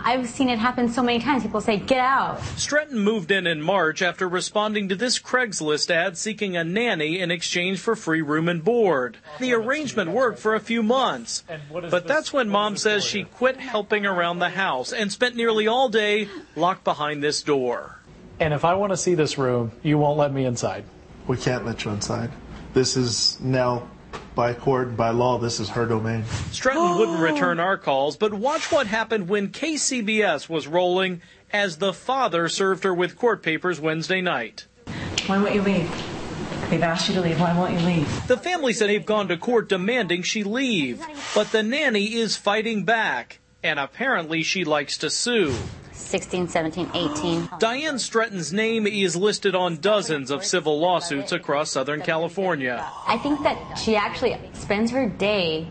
I've 0.07 0.28
seen 0.28 0.49
it 0.49 0.61
happen 0.61 0.89
so 0.89 1.03
many 1.03 1.19
times. 1.19 1.43
People 1.43 1.61
say, 1.61 1.78
get 1.78 1.99
out. 1.99 2.41
Stretton 2.57 3.01
moved 3.01 3.33
in 3.33 3.45
in 3.45 3.61
March 3.61 4.03
after 4.03 4.28
responding 4.28 4.89
to 4.89 4.95
this 4.95 5.19
Craigslist 5.19 5.91
ad 5.91 6.16
seeking 6.16 6.57
a 6.57 6.62
nanny 6.62 7.19
in 7.19 7.33
exchange 7.33 7.81
for 7.81 7.97
free 7.97 8.23
room 8.23 8.49
and 8.49 8.62
board. 8.62 9.16
The 9.41 9.53
arrangement 9.53 10.12
worked 10.12 10.39
for 10.39 10.55
a 10.55 10.61
few 10.61 10.85
months, 10.85 11.43
but 11.91 12.07
that's 12.07 12.33
when 12.33 12.49
mom 12.49 12.77
says 12.77 13.05
she 13.05 13.24
quit 13.24 13.57
helping 13.57 14.07
around 14.07 14.39
the 14.39 14.51
house 14.51 14.93
and 14.93 15.11
spent 15.11 15.35
nearly 15.35 15.66
all 15.66 15.89
day 15.89 16.28
locked 16.55 16.85
behind 16.85 17.20
this 17.20 17.43
door. 17.43 17.99
And 18.39 18.55
if 18.55 18.65
I 18.65 18.74
want 18.74 18.93
to 18.93 18.97
see 18.97 19.16
this 19.16 19.39
room, 19.39 19.73
you 19.83 19.99
won't 19.99 20.19
let 20.19 20.33
me 20.33 20.45
inside. 20.45 20.85
We 21.27 21.37
can't 21.37 21.66
let 21.66 21.85
you 21.85 21.91
inside. 21.91 22.31
This 22.74 22.97
is 22.97 23.41
now, 23.41 23.89
by 24.36 24.54
court, 24.54 24.88
and 24.88 24.96
by 24.96 25.10
law, 25.10 25.38
this 25.38 25.58
is 25.58 25.70
her 25.70 25.86
domain. 25.86 26.24
Stretton 26.52 26.96
wouldn't 26.96 27.18
return 27.32 27.58
our 27.58 27.76
calls, 27.76 28.16
but 28.16 28.32
watch 28.32 28.70
what 28.70 28.86
happened 28.86 29.28
when 29.28 29.48
KCBS 29.48 30.48
was 30.48 30.68
rolling 30.68 31.22
as 31.52 31.78
the 31.78 31.92
father 31.92 32.48
served 32.48 32.84
her 32.84 32.94
with 32.94 33.16
court 33.16 33.42
papers 33.42 33.80
Wednesday 33.80 34.20
night. 34.20 34.66
Why 35.26 35.38
won't 35.42 35.54
you 35.54 35.62
leave? 35.62 35.90
They've 36.70 36.82
asked 36.82 37.08
you 37.08 37.14
to 37.14 37.20
leave. 37.20 37.40
Why 37.40 37.56
won't 37.56 37.72
you 37.72 37.86
leave? 37.86 38.26
The 38.28 38.36
family 38.36 38.72
said 38.72 38.88
they've 38.88 39.04
gone 39.04 39.28
to 39.28 39.36
court 39.36 39.68
demanding 39.68 40.22
she 40.22 40.44
leave, 40.44 41.04
but 41.34 41.50
the 41.50 41.62
nanny 41.62 42.14
is 42.14 42.36
fighting 42.36 42.84
back, 42.84 43.40
and 43.62 43.80
apparently 43.80 44.42
she 44.42 44.64
likes 44.64 44.98
to 44.98 45.10
sue. 45.10 45.54
16, 45.97 46.48
17, 46.48 46.90
18. 46.94 47.48
Diane 47.59 47.98
Stretton's 47.98 48.52
name 48.52 48.86
is 48.86 49.16
listed 49.16 49.55
on 49.55 49.78
dozens 49.78 50.31
of 50.31 50.44
civil 50.44 50.78
lawsuits 50.78 51.32
across 51.32 51.70
Southern 51.73 52.01
California. 52.02 52.86
I 53.06 53.18
think 53.18 53.43
that 53.43 53.77
she 53.77 53.97
actually 53.97 54.39
spends 54.52 54.90
her 54.90 55.09
day 55.09 55.68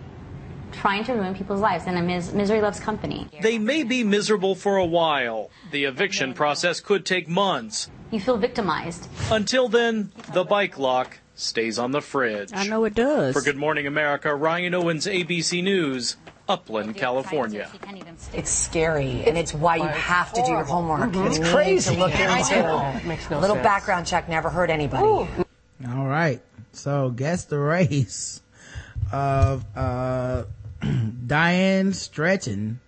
trying 0.72 1.04
to 1.06 1.14
ruin 1.14 1.34
people's 1.34 1.62
lives, 1.62 1.86
and 1.88 1.98
a 1.98 2.02
mis- 2.02 2.34
misery 2.34 2.62
loves 2.62 2.80
company. 2.80 3.28
They 3.42 3.58
may 3.58 3.84
be 3.84 4.04
miserable 4.04 4.56
for 4.56 4.76
a 4.78 4.86
while. 4.86 5.50
The 5.72 5.86
eviction 5.86 6.34
process 6.34 6.82
could 6.82 7.06
take 7.06 7.28
months. 7.30 7.90
You 8.12 8.20
feel 8.20 8.38
victimized. 8.38 9.08
Until 9.32 9.70
then, 9.70 10.12
the 10.34 10.44
bike 10.44 10.78
lock 10.78 11.20
stays 11.36 11.80
on 11.80 11.92
the 11.92 12.02
fridge. 12.02 12.52
I 12.54 12.68
know 12.68 12.84
it 12.84 12.94
does. 12.94 13.34
For 13.34 13.42
Good 13.42 13.58
Morning 13.58 13.88
America, 13.88 14.36
Ryan 14.36 14.74
Owens, 14.74 15.06
ABC 15.06 15.64
News, 15.64 16.18
Upland, 16.48 16.96
California. 16.96 17.70
It's 18.34 18.52
scary, 18.52 19.24
and 19.26 19.38
it's 19.38 19.54
why 19.54 19.78
you 19.78 19.84
have 19.88 20.32
to 20.34 20.42
do 20.44 20.52
your 20.52 20.64
homework. 20.64 21.12
Mhm. 21.12 21.28
It's 21.28 21.50
crazy. 21.52 21.94
To 21.96 22.00
look 22.00 22.12
into 22.20 22.62
know. 22.62 23.00
Makes 23.06 23.30
no 23.30 23.40
a 23.40 23.42
little 23.42 23.56
sense. 23.56 23.64
background 23.64 24.06
check 24.08 24.30
never 24.30 24.50
hurt 24.50 24.70
anybody. 24.70 25.04
All 25.04 26.06
right. 26.06 26.42
So 26.72 27.10
guess 27.10 27.46
the 27.46 27.58
race 27.60 28.42
of 29.12 29.66
uh 29.76 30.44
Diane 31.28 31.94
Stretton, 31.94 32.80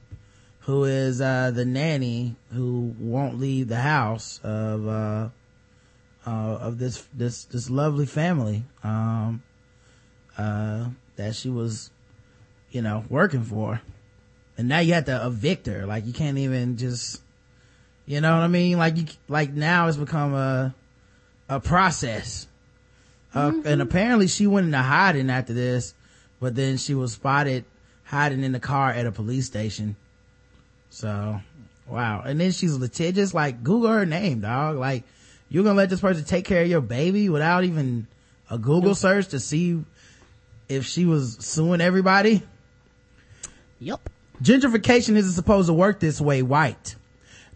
who 0.61 0.83
is 0.83 1.19
uh 1.21 1.51
the 1.51 1.65
nanny 1.65 2.35
who 2.53 2.93
won't 2.99 3.39
leave 3.39 3.69
the 3.69 3.77
house 3.81 4.39
of 4.43 4.87
uh 4.87 5.29
uh 6.25 6.29
of 6.29 6.77
this 6.77 7.07
this 7.13 7.45
this 7.45 7.69
lovely 7.69 8.05
family 8.05 8.65
um 8.83 9.41
uh 10.37 10.89
that 11.15 11.33
she 11.35 11.49
was 11.49 11.89
you 12.77 12.83
know 12.83 13.03
working 13.09 13.43
for. 13.43 13.81
And 14.55 14.67
now 14.67 14.79
you 14.79 14.93
have 14.93 15.05
to 15.05 15.25
evict 15.25 15.65
her. 15.65 15.87
Like 15.87 16.05
you 16.05 16.13
can't 16.13 16.37
even 16.37 16.77
just 16.77 17.19
you 18.05 18.21
know 18.21 18.35
what 18.35 18.43
I 18.43 18.47
mean? 18.47 18.77
Like 18.77 18.97
you 18.97 19.05
like 19.27 19.51
now 19.51 19.87
it's 19.87 19.97
become 19.97 20.35
a 20.35 20.75
a 21.49 21.59
process. 21.59 22.45
Uh, 23.33 23.51
and 23.65 23.81
apparently 23.81 24.27
she 24.27 24.45
went 24.45 24.67
into 24.67 24.77
hiding 24.77 25.31
after 25.31 25.53
this, 25.53 25.95
but 26.39 26.55
then 26.55 26.77
she 26.77 26.93
was 26.93 27.13
spotted 27.13 27.65
hiding 28.03 28.43
in 28.43 28.51
the 28.51 28.59
car 28.59 28.91
at 28.91 29.07
a 29.07 29.11
police 29.11 29.47
station. 29.47 29.95
So, 30.89 31.41
wow. 31.87 32.21
And 32.25 32.39
then 32.39 32.51
she's 32.51 32.75
litigious. 32.77 33.33
Like, 33.33 33.63
Google 33.63 33.91
her 33.91 34.05
name, 34.05 34.41
dog. 34.41 34.77
Like, 34.77 35.03
you're 35.49 35.63
gonna 35.63 35.75
let 35.75 35.89
this 35.89 35.99
person 35.99 36.23
take 36.23 36.45
care 36.45 36.61
of 36.61 36.69
your 36.69 36.81
baby 36.81 37.27
without 37.27 37.63
even 37.63 38.07
a 38.49 38.57
Google 38.57 38.95
search 38.95 39.29
to 39.29 39.39
see 39.39 39.83
if 40.69 40.85
she 40.85 41.05
was 41.05 41.37
suing 41.39 41.81
everybody? 41.81 42.43
Yep. 43.79 44.09
Gentrification 44.41 45.15
isn't 45.15 45.33
supposed 45.33 45.67
to 45.67 45.73
work 45.73 45.99
this 45.99 46.21
way, 46.21 46.41
white. 46.41 46.95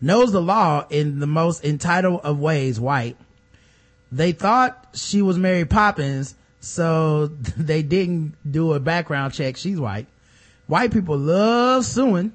Knows 0.02 0.32
the 0.32 0.42
law 0.42 0.86
in 0.90 1.20
the 1.20 1.28
most 1.28 1.64
entitled 1.64 2.22
of 2.24 2.40
ways, 2.40 2.80
white. 2.80 3.18
They 4.12 4.32
thought 4.32 4.90
she 4.94 5.22
was 5.22 5.38
Mary 5.38 5.66
Poppins, 5.66 6.36
so 6.60 7.28
they 7.58 7.84
didn't 7.84 8.36
do 8.50 8.74
a 8.74 8.80
background 8.80 9.34
check. 9.34 9.58
She's 9.58 9.80
white. 9.80 10.08
White 10.68 10.92
people 10.92 11.18
love 11.18 11.86
suing. 11.86 12.34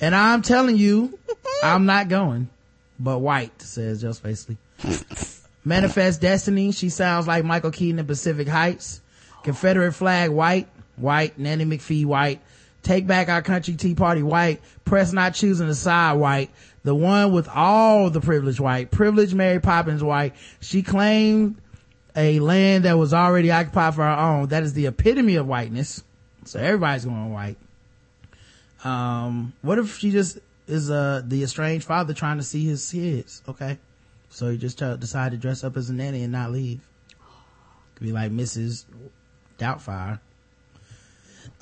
And 0.00 0.14
I'm 0.14 0.42
telling 0.42 0.76
you, 0.76 1.18
I'm 1.62 1.86
not 1.86 2.08
going. 2.08 2.48
But 2.98 3.18
white, 3.20 3.62
says 3.62 4.02
Joe 4.02 4.10
Spacely. 4.10 4.56
Manifest 5.64 6.20
Destiny, 6.20 6.72
she 6.72 6.88
sounds 6.88 7.26
like 7.26 7.44
Michael 7.44 7.70
Keaton 7.70 8.00
in 8.00 8.06
Pacific 8.06 8.48
Heights. 8.48 9.00
Confederate 9.44 9.92
flag, 9.92 10.30
white. 10.30 10.68
White. 10.96 11.38
Nanny 11.38 11.64
McPhee, 11.64 12.04
white. 12.04 12.40
Take 12.82 13.06
back 13.06 13.28
our 13.28 13.42
country, 13.42 13.74
Tea 13.74 13.94
Party, 13.94 14.22
white. 14.22 14.60
Press 14.84 15.12
not 15.12 15.34
choosing 15.34 15.68
a 15.68 15.74
side, 15.74 16.14
white. 16.14 16.50
The 16.82 16.94
one 16.94 17.32
with 17.32 17.48
all 17.48 18.10
the 18.10 18.20
privilege, 18.20 18.58
white. 18.58 18.90
Privilege 18.90 19.34
Mary 19.34 19.60
Poppins, 19.60 20.02
white. 20.02 20.34
She 20.60 20.82
claimed 20.82 21.60
a 22.16 22.40
land 22.40 22.84
that 22.84 22.94
was 22.94 23.14
already 23.14 23.52
occupied 23.52 23.94
for 23.94 24.02
her 24.02 24.10
own. 24.10 24.48
That 24.48 24.64
is 24.64 24.74
the 24.74 24.86
epitome 24.86 25.36
of 25.36 25.46
whiteness. 25.46 26.02
So 26.44 26.58
everybody's 26.58 27.04
going 27.04 27.32
white. 27.32 27.56
Um, 28.84 29.52
what 29.62 29.78
if 29.78 29.98
she 29.98 30.10
just 30.10 30.38
is, 30.66 30.90
uh, 30.90 31.22
the 31.24 31.44
estranged 31.44 31.86
father 31.86 32.14
trying 32.14 32.38
to 32.38 32.42
see 32.42 32.64
his 32.64 32.90
kids? 32.90 33.42
Okay. 33.48 33.78
So 34.30 34.50
he 34.50 34.58
just 34.58 34.82
uh, 34.82 34.96
decided 34.96 35.36
to 35.36 35.40
dress 35.40 35.62
up 35.62 35.76
as 35.76 35.88
a 35.88 35.92
nanny 35.92 36.24
and 36.24 36.32
not 36.32 36.50
leave. 36.50 36.80
Could 37.94 38.04
be 38.04 38.12
like 38.12 38.32
Mrs. 38.32 38.86
Doubtfire. 39.58 40.18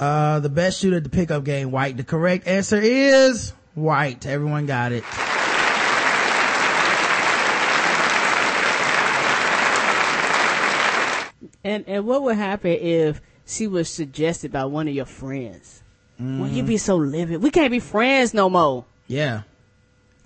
Uh, 0.01 0.41
the 0.41 0.49
best 0.49 0.81
shooter 0.81 0.97
at 0.97 1.05
the 1.05 1.11
pickup 1.11 1.45
game, 1.45 1.71
white. 1.71 1.99
The 1.99 2.05
correct 2.05 2.47
answer 2.47 2.81
is 2.81 3.53
white. 3.75 4.25
Everyone 4.25 4.65
got 4.65 4.93
it. 4.93 5.05
And 11.63 11.85
and 11.87 12.07
what 12.07 12.23
would 12.23 12.37
happen 12.37 12.71
if 12.71 13.21
she 13.45 13.67
was 13.67 13.91
suggested 13.91 14.51
by 14.51 14.65
one 14.65 14.89
of 14.89 14.95
your 14.95 15.05
friends? 15.05 15.83
Well, 16.19 16.49
you 16.49 16.63
be 16.63 16.77
so 16.77 16.97
livid. 16.97 17.43
We 17.43 17.51
can't 17.51 17.71
be 17.71 17.79
friends 17.79 18.35
no 18.35 18.51
more. 18.51 18.85
Yeah. 19.07 19.43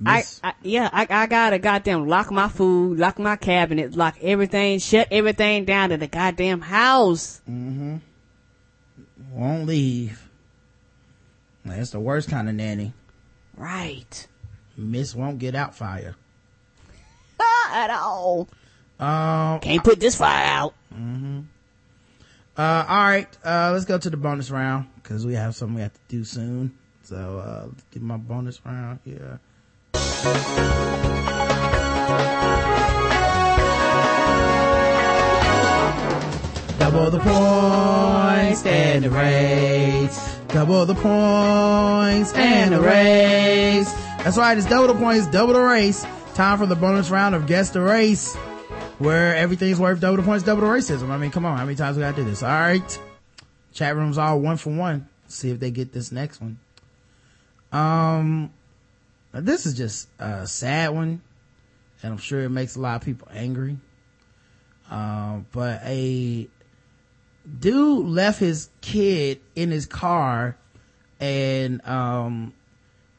I, 0.04 0.24
I 0.42 0.54
yeah, 0.62 0.90
I 0.92 1.06
I 1.08 1.26
gotta 1.26 1.58
goddamn 1.58 2.08
lock 2.08 2.30
my 2.30 2.48
food, 2.48 2.98
lock 2.98 3.18
my 3.18 3.36
cabinet, 3.36 3.96
lock 3.96 4.16
everything, 4.22 4.78
shut 4.78 5.08
everything 5.10 5.64
down 5.64 5.90
to 5.90 5.96
the 5.96 6.06
goddamn 6.08 6.60
house. 6.60 7.40
Mm-hmm. 7.48 7.96
Won't 9.34 9.66
leave. 9.66 10.28
That's 11.64 11.90
the 11.90 11.98
worst 11.98 12.30
kind 12.30 12.48
of 12.48 12.54
nanny. 12.54 12.92
Right. 13.56 14.28
Miss 14.76 15.14
won't 15.14 15.38
get 15.38 15.56
out 15.56 15.74
fire. 15.74 16.14
At 17.72 17.90
all. 17.90 18.48
Um, 19.00 19.58
Can't 19.60 19.82
put 19.82 19.98
this 19.98 20.14
fire 20.14 20.46
out. 20.46 20.74
Mm-hmm. 20.94 21.40
Uh, 22.56 22.84
all 22.88 23.04
right. 23.04 23.38
Uh, 23.44 23.70
let's 23.72 23.84
go 23.84 23.98
to 23.98 24.08
the 24.08 24.16
bonus 24.16 24.50
round 24.50 24.86
because 25.02 25.26
we 25.26 25.34
have 25.34 25.56
something 25.56 25.74
we 25.74 25.82
have 25.82 25.94
to 25.94 26.00
do 26.08 26.22
soon. 26.22 26.78
So, 27.02 27.16
uh, 27.16 27.66
let's 27.66 27.82
get 27.90 28.02
my 28.02 28.16
bonus 28.16 28.64
round 28.64 29.00
here. 29.04 29.40
Double 36.78 37.10
the 37.10 37.18
points 37.18 38.66
and 38.66 39.04
the 39.04 39.10
race. 39.10 40.38
Double 40.48 40.86
the 40.86 40.94
points 40.94 42.32
and 42.34 42.72
the 42.72 42.80
race. 42.80 43.92
That's 44.22 44.36
right. 44.36 44.56
It's 44.56 44.66
double 44.68 44.92
the 44.92 45.00
points, 45.00 45.26
double 45.26 45.54
the 45.54 45.60
race. 45.60 46.06
Time 46.34 46.58
for 46.58 46.66
the 46.66 46.76
bonus 46.76 47.10
round 47.10 47.34
of 47.34 47.46
guess 47.46 47.70
the 47.70 47.80
race, 47.80 48.34
where 48.98 49.36
everything's 49.36 49.78
worth 49.78 50.00
double 50.00 50.16
the 50.16 50.22
points, 50.22 50.44
double 50.44 50.62
the 50.62 50.66
racism. 50.66 51.10
I 51.10 51.16
mean, 51.16 51.30
come 51.30 51.44
on. 51.44 51.58
How 51.58 51.64
many 51.64 51.76
times 51.76 51.96
we 51.96 52.02
gotta 52.02 52.16
do 52.16 52.24
this? 52.24 52.42
All 52.42 52.48
right. 52.48 53.00
Chat 53.72 53.96
room's 53.96 54.18
all 54.18 54.40
one 54.40 54.56
for 54.56 54.70
one. 54.70 55.08
See 55.28 55.50
if 55.50 55.60
they 55.60 55.70
get 55.70 55.92
this 55.92 56.12
next 56.12 56.40
one. 56.40 56.58
Um, 57.72 58.52
this 59.32 59.66
is 59.66 59.74
just 59.74 60.08
a 60.18 60.46
sad 60.46 60.90
one, 60.90 61.22
and 62.02 62.12
I'm 62.12 62.18
sure 62.18 62.42
it 62.42 62.50
makes 62.50 62.76
a 62.76 62.80
lot 62.80 62.96
of 62.96 63.02
people 63.02 63.28
angry. 63.32 63.76
Um, 64.90 65.46
but 65.52 65.80
a 65.84 66.48
dude 67.60 68.06
left 68.06 68.40
his 68.40 68.68
kid 68.80 69.40
in 69.54 69.70
his 69.70 69.86
car, 69.86 70.56
and 71.20 71.86
um, 71.86 72.52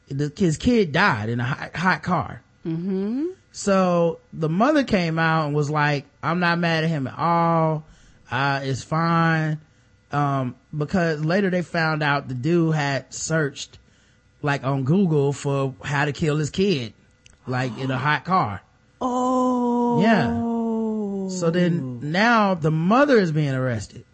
the, 0.08 0.32
his 0.36 0.56
kid 0.56 0.92
died 0.92 1.28
in 1.28 1.40
a 1.40 1.44
hot, 1.44 1.76
hot 1.76 2.02
car. 2.02 2.42
Mm-hmm. 2.66 3.26
So 3.52 4.20
the 4.32 4.48
mother 4.48 4.84
came 4.84 5.18
out 5.18 5.46
and 5.46 5.54
was 5.54 5.70
like, 5.70 6.04
I'm 6.22 6.40
not 6.40 6.58
mad 6.58 6.84
at 6.84 6.90
him 6.90 7.06
at 7.06 7.18
all. 7.18 7.84
Uh, 8.30 8.60
it's 8.62 8.82
fine. 8.82 9.60
Um, 10.12 10.56
because 10.76 11.24
later 11.24 11.50
they 11.50 11.62
found 11.62 12.02
out 12.02 12.28
the 12.28 12.34
dude 12.34 12.74
had 12.74 13.12
searched 13.12 13.78
like 14.42 14.64
on 14.64 14.84
Google 14.84 15.32
for 15.32 15.74
how 15.82 16.04
to 16.04 16.12
kill 16.12 16.36
his 16.36 16.50
kid, 16.50 16.92
like 17.46 17.76
in 17.78 17.90
a 17.90 17.98
hot 17.98 18.24
car. 18.24 18.62
Oh. 19.00 20.00
Yeah. 20.00 21.30
So 21.30 21.50
then 21.50 22.12
now 22.12 22.54
the 22.54 22.70
mother 22.70 23.18
is 23.18 23.32
being 23.32 23.54
arrested. 23.54 24.04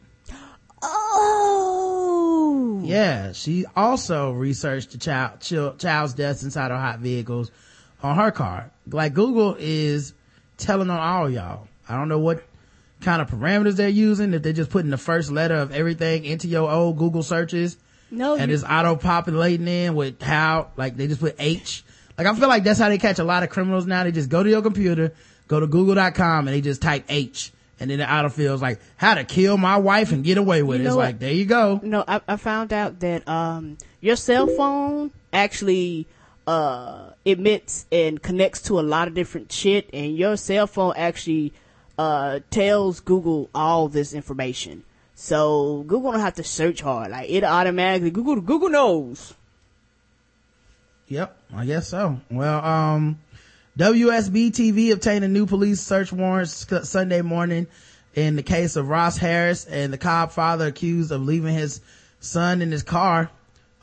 Yeah. 2.85 3.33
She 3.33 3.65
also 3.77 4.33
researched 4.33 4.93
the 4.93 4.99
child, 4.99 5.41
chil- 5.41 5.75
child's 5.77 6.15
deaths 6.15 6.43
inside 6.43 6.71
of 6.71 6.79
hot 6.79 6.99
vehicles 7.01 7.51
on 8.03 8.17
her 8.17 8.31
car. 8.31 8.71
Like 8.91 9.15
Google 9.15 9.57
is 9.59 10.15
telling 10.57 10.91
on 10.91 10.99
all 10.99 11.29
y'all. 11.31 11.67
I 11.89 11.97
don't 11.97 12.09
know 12.09 12.19
what 12.19 12.43
kind 13.01 13.21
of 13.21 13.29
parameters 13.29 13.75
they're 13.77 13.89
using. 13.89 14.33
If 14.35 14.43
they're 14.43 14.53
just 14.53 14.71
putting 14.71 14.91
the 14.91 14.99
first 14.99 15.31
letter 15.31 15.57
of 15.57 15.73
everything 15.73 16.25
into 16.25 16.49
your 16.49 16.71
old 16.71 16.99
Google 16.99 17.23
searches. 17.23 17.77
No, 18.11 18.37
And 18.37 18.51
it's 18.51 18.63
auto 18.63 18.97
populating 18.97 19.67
in 19.67 19.95
with 19.95 20.21
how, 20.21 20.69
like 20.77 20.97
they 20.97 21.07
just 21.07 21.21
put 21.21 21.35
H. 21.39 21.83
Like 22.19 22.27
I 22.27 22.35
feel 22.35 22.49
like 22.49 22.63
that's 22.63 22.79
how 22.79 22.89
they 22.91 22.99
catch 22.99 23.19
a 23.19 23.25
lot 23.25 23.43
of 23.43 23.49
criminals 23.49 23.87
now. 23.87 24.05
They 24.05 24.13
just 24.13 24.29
go 24.29 24.43
to 24.43 24.51
your 24.51 24.61
computer, 24.61 25.15
go 25.49 25.61
to 25.61 25.67
google.com 25.67 26.47
and 26.47 26.55
they 26.55 26.61
just 26.61 26.83
type 26.83 27.05
H. 27.09 27.53
And 27.83 27.91
then 27.91 27.99
the 27.99 28.05
autofill's 28.05 28.63
like, 28.63 28.79
how 28.97 29.15
to 29.15 29.25
kill 29.25 29.57
my 29.59 29.77
wife 29.77 30.13
and 30.13 30.23
get 30.23 30.39
away 30.39 30.63
with 30.63 30.79
You 30.81 30.85
it. 30.85 30.87
It's 30.87 30.97
what? 30.97 31.03
like, 31.05 31.19
there 31.19 31.33
you 31.33 31.45
go. 31.45 31.81
No, 31.83 32.05
I, 32.07 32.21
I 32.29 32.37
found 32.37 32.73
out 32.73 33.01
that 33.01 33.27
um 33.29 33.77
your 34.01 34.15
cell 34.17 34.47
phone 34.47 35.11
actually 35.33 36.07
uh, 36.47 37.11
emits 37.25 37.87
and 37.91 38.23
connects 38.23 38.63
to 38.63 38.79
a 38.79 38.83
lot 38.83 39.09
of 39.09 39.15
different 39.15 39.51
shit, 39.53 39.89
and 39.93 40.17
your 40.17 40.37
cell 40.37 40.67
phone 40.67 40.95
actually 40.97 41.53
uh, 41.99 42.41
tells 42.51 43.01
Google 43.01 43.51
all 43.55 43.89
this 43.89 44.13
information. 44.13 44.85
So 45.15 45.85
Google 45.87 46.13
don't 46.13 46.21
have 46.21 46.35
to 46.35 46.45
search 46.45 46.81
hard. 46.81 47.11
Like 47.11 47.31
it 47.31 47.45
automatically 47.45 48.11
Google 48.11 48.41
Google 48.41 48.71
knows. 48.71 49.35
Yep, 51.09 51.37
I 51.55 51.67
guess 51.67 51.89
so. 51.89 52.21
Well, 52.31 52.65
um, 52.65 53.19
WSB 53.78 54.51
TV 54.51 54.93
obtained 54.93 55.24
a 55.24 55.28
new 55.28 55.47
police 55.47 55.81
search 55.81 56.12
warrant 56.12 56.51
Sunday 56.51 57.23
morning 57.23 57.66
in 58.15 58.36
the 58.36 58.43
case 58.43 58.77
of 58.77 58.86
Ross 58.86 59.16
Harris 59.16 59.65
and 59.65 59.90
the 59.90 59.97
Cobb 59.97 60.32
father 60.32 60.66
accused 60.66 61.11
of 61.11 61.23
leaving 61.23 61.55
his 61.55 61.81
son 62.20 62.61
in 62.61 62.70
his 62.70 62.82
car. 62.82 63.31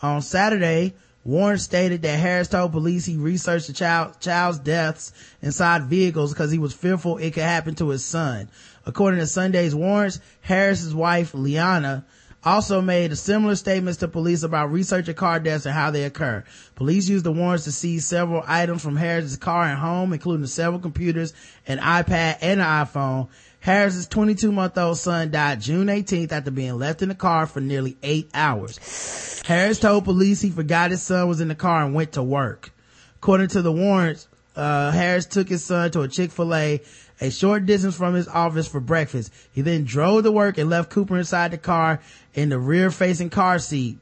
On 0.03 0.21
Saturday, 0.21 0.93
Warren 1.25 1.57
stated 1.57 2.03
that 2.03 2.19
Harris 2.19 2.49
told 2.49 2.71
police 2.71 3.07
he 3.07 3.17
researched 3.17 3.65
the 3.65 3.73
child, 3.73 4.19
child's 4.19 4.59
deaths 4.59 5.11
inside 5.41 5.85
vehicles 5.85 6.33
because 6.33 6.51
he 6.51 6.59
was 6.59 6.71
fearful 6.71 7.17
it 7.17 7.33
could 7.33 7.41
happen 7.41 7.73
to 7.75 7.89
his 7.89 8.05
son. 8.05 8.47
According 8.85 9.21
to 9.21 9.25
Sunday's 9.27 9.73
warrants, 9.73 10.19
Harris's 10.41 10.93
wife, 10.93 11.33
Leanna, 11.33 12.05
also 12.43 12.81
made 12.81 13.17
similar 13.17 13.55
statements 13.55 13.99
to 13.99 14.07
police 14.07 14.43
about 14.43 14.71
researching 14.71 15.15
car 15.15 15.39
deaths 15.39 15.65
and 15.65 15.75
how 15.75 15.91
they 15.91 16.03
occur. 16.03 16.43
Police 16.75 17.09
used 17.09 17.25
the 17.25 17.31
warrants 17.31 17.65
to 17.65 17.71
seize 17.71 18.05
several 18.05 18.43
items 18.47 18.81
from 18.81 18.95
Harris's 18.95 19.37
car 19.37 19.65
and 19.65 19.77
home, 19.77 20.13
including 20.13 20.45
several 20.47 20.79
computers, 20.79 21.33
an 21.67 21.79
iPad, 21.79 22.37
and 22.41 22.61
an 22.61 22.65
iPhone. 22.65 23.27
Harris's 23.59 24.07
22 24.07 24.51
month 24.51 24.77
old 24.77 24.97
son 24.97 25.31
died 25.31 25.59
June 25.59 25.87
18th 25.87 26.31
after 26.31 26.51
being 26.51 26.77
left 26.77 27.01
in 27.01 27.09
the 27.09 27.15
car 27.15 27.45
for 27.45 27.59
nearly 27.59 27.97
eight 28.03 28.29
hours. 28.33 29.41
Harris 29.45 29.79
told 29.79 30.05
police 30.05 30.39
he 30.39 30.49
forgot 30.49 30.91
his 30.91 31.01
son 31.01 31.27
was 31.27 31.41
in 31.41 31.49
the 31.49 31.55
car 31.55 31.83
and 31.83 31.93
went 31.93 32.13
to 32.13 32.23
work. 32.23 32.71
According 33.17 33.49
to 33.49 33.61
the 33.61 33.71
warrants, 33.71 34.29
uh, 34.55 34.91
Harris 34.91 35.25
took 35.25 35.49
his 35.49 35.63
son 35.63 35.91
to 35.91 36.01
a 36.01 36.07
Chick-fil-A 36.07 36.81
a 37.21 37.29
short 37.29 37.65
distance 37.65 37.95
from 37.95 38.13
his 38.13 38.27
office 38.27 38.67
for 38.67 38.79
breakfast. 38.79 39.33
He 39.51 39.61
then 39.61 39.83
drove 39.83 40.23
to 40.23 40.31
work 40.31 40.57
and 40.57 40.69
left 40.69 40.89
Cooper 40.89 41.17
inside 41.17 41.51
the 41.51 41.57
car 41.57 41.99
in 42.33 42.49
the 42.49 42.59
rear 42.59 42.91
facing 42.91 43.29
car 43.29 43.59
seat. 43.59 43.97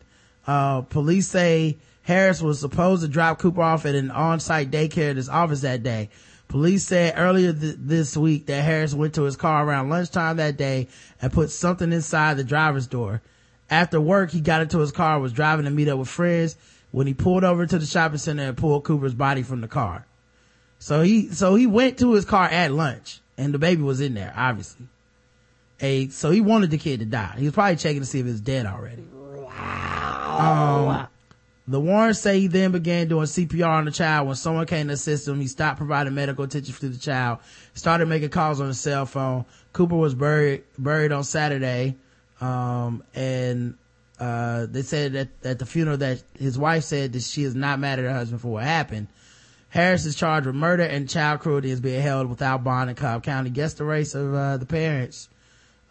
Uh, 0.46 0.82
police 0.82 1.28
say 1.28 1.78
Harris 2.04 2.42
was 2.42 2.60
supposed 2.60 3.02
to 3.02 3.08
drop 3.08 3.40
Cooper 3.40 3.62
off 3.62 3.86
at 3.86 3.96
an 3.96 4.12
on-site 4.12 4.72
daycare 4.72 5.10
at 5.10 5.18
his 5.18 5.30
office 5.30 5.62
that 5.62 5.84
day. 5.84 6.10
Police 6.48 6.88
said 6.88 7.16
earlier 7.18 7.52
th- 7.52 7.76
this 7.78 8.16
week 8.16 8.46
that 8.46 8.62
Harris 8.62 8.94
went 8.94 9.16
to 9.16 9.24
his 9.24 9.36
car 9.36 9.66
around 9.68 9.90
lunchtime 9.90 10.38
that 10.38 10.56
day 10.56 10.88
and 11.22 11.34
put 11.34 11.50
something 11.50 11.92
inside 11.92 12.38
the 12.38 12.44
driver's 12.46 12.88
door. 12.88 13.22
After 13.70 14.00
work, 14.00 14.32
he 14.32 14.40
got 14.40 14.62
into 14.62 14.80
his 14.80 14.94
car, 14.94 15.20
was 15.20 15.34
driving 15.34 15.66
to 15.66 15.72
meet 15.72 15.90
up 15.90 16.00
with 16.00 16.08
friends 16.08 16.56
when 16.92 17.06
he 17.08 17.14
pulled 17.14 17.44
over 17.44 17.66
to 17.66 17.78
the 17.78 17.86
shopping 17.86 18.18
center 18.18 18.44
and 18.44 18.56
pulled 18.56 18.86
Cooper's 18.86 19.14
body 19.14 19.44
from 19.44 19.60
the 19.60 19.68
car. 19.68 20.06
So 20.80 21.02
he, 21.02 21.30
so 21.30 21.56
he 21.56 21.68
went 21.68 21.98
to 22.00 22.14
his 22.14 22.26
car 22.26 22.46
at 22.46 22.72
lunch 22.72 23.22
and 23.38 23.54
the 23.54 23.60
baby 23.60 23.82
was 23.82 24.02
in 24.02 24.14
there, 24.14 24.34
obviously. 24.36 24.88
A, 25.80 26.08
so 26.10 26.32
he 26.32 26.42
wanted 26.42 26.72
the 26.72 26.78
kid 26.78 27.00
to 27.02 27.06
die. 27.06 27.36
He 27.38 27.46
was 27.46 27.54
probably 27.54 27.76
checking 27.76 28.02
to 28.02 28.06
see 28.06 28.20
if 28.20 28.26
it 28.26 28.30
was 28.30 28.42
dead 28.42 28.66
already. 28.66 29.04
Wow. 29.14 31.08
Um, 31.08 31.08
the 31.68 31.80
Warrens 31.80 32.20
say 32.20 32.40
he 32.40 32.48
then 32.48 32.72
began 32.72 33.08
doing 33.10 33.26
CPR 33.26 33.68
on 33.68 33.86
the 33.86 33.92
child. 33.92 34.28
When 34.28 34.36
someone 34.36 34.66
came 34.66 34.88
to 34.88 34.94
assist 34.94 35.28
him, 35.28 35.40
he 35.40 35.48
stopped 35.48 35.78
providing 35.78 36.16
medical 36.16 36.46
attention 36.46 36.74
to 36.74 36.90
the 36.90 36.98
child, 36.98 37.40
started 37.74 38.08
making 38.08 38.30
calls 38.30 38.62
on 38.62 38.68
his 38.68 38.80
cell 38.80 39.06
phone. 39.06 39.46
Cooper 39.74 39.96
was 39.96 40.16
buried, 40.16 40.64
buried 40.78 41.12
on 41.12 41.24
Saturday. 41.24 41.98
Um, 42.40 43.04
and, 43.14 43.76
uh, 44.20 44.66
they 44.68 44.82
said 44.82 45.14
that 45.14 45.30
at 45.44 45.60
the 45.60 45.66
funeral 45.66 45.98
that 45.98 46.24
his 46.40 46.58
wife 46.58 46.84
said 46.84 47.14
that 47.14 47.24
she 47.24 47.44
is 47.44 47.54
not 47.54 47.80
mad 47.80 48.00
at 48.00 48.06
her 48.06 48.14
husband 48.14 48.42
for 48.42 48.54
what 48.54 48.64
happened. 48.64 49.08
Harris 49.78 50.08
is 50.08 50.16
charged 50.16 50.48
with 50.48 50.56
murder 50.56 50.82
and 50.82 51.08
child 51.08 51.40
cruelty 51.40 51.70
is 51.70 51.80
being 51.80 52.02
held 52.02 52.28
without 52.28 52.64
bond 52.64 52.90
in 52.90 52.96
Cobb 52.96 53.22
County. 53.22 53.52
Guess 53.52 53.76
the 53.76 53.84
race 53.84 54.16
of, 54.16 54.34
uh, 54.34 54.58
the 54.58 54.66
parents, 54.66 55.30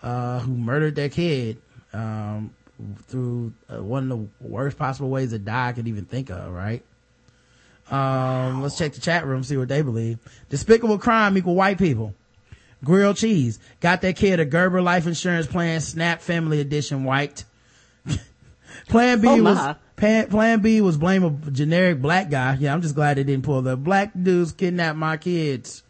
uh, 0.03 0.41
who 0.41 0.57
murdered 0.57 0.97
their 0.97 1.09
kid. 1.09 1.59
Um, 1.93 2.53
through 3.07 3.53
uh, 3.73 3.81
one 3.81 4.11
of 4.11 4.19
the 4.19 4.29
worst 4.41 4.77
possible 4.77 5.09
ways 5.09 5.31
to 5.31 5.39
die 5.39 5.69
I 5.69 5.73
could 5.73 5.87
even 5.87 6.05
think 6.05 6.31
of, 6.31 6.53
right? 6.53 6.83
Um, 7.89 8.61
let's 8.61 8.77
check 8.77 8.93
the 8.93 9.01
chat 9.01 9.25
room, 9.25 9.45
see 9.45 9.57
what 9.57 9.69
they 9.69 9.83
believe. 9.83 10.19
Despicable 10.49 10.99
crime 10.99 11.39
equal 11.39 11.55
white 11.55 11.79
people. 11.79 12.13
Grilled 12.83 13.19
cheese. 13.19 13.61
Got 13.79 14.01
that 14.01 14.17
kid 14.17 14.41
a 14.41 14.45
Gerber 14.45 14.83
life 14.83 15.07
insurance 15.07 15.47
plan, 15.47 15.81
Snap 15.81 16.21
Family 16.21 16.61
Edition 16.61 17.05
white. 17.05 17.45
plan 18.89 19.21
B 19.21 19.29
Oh, 19.29 19.43
was, 19.45 19.77
my. 20.01 20.25
plan, 20.27 20.61
B 20.61 20.81
was 20.81 20.97
blame 20.97 21.25
a 21.25 21.51
generic 21.51 22.01
black 22.01 22.31
guy. 22.31 22.57
Yeah, 22.59 22.73
I'm 22.73 22.83
just 22.83 22.95
glad 22.95 23.17
they 23.17 23.25
didn't 23.25 23.45
pull 23.45 23.63
the 23.63 23.77
black 23.77 24.13
dudes 24.21 24.53
kidnapped 24.53 24.99
my 24.99 25.17
kids 25.17 25.83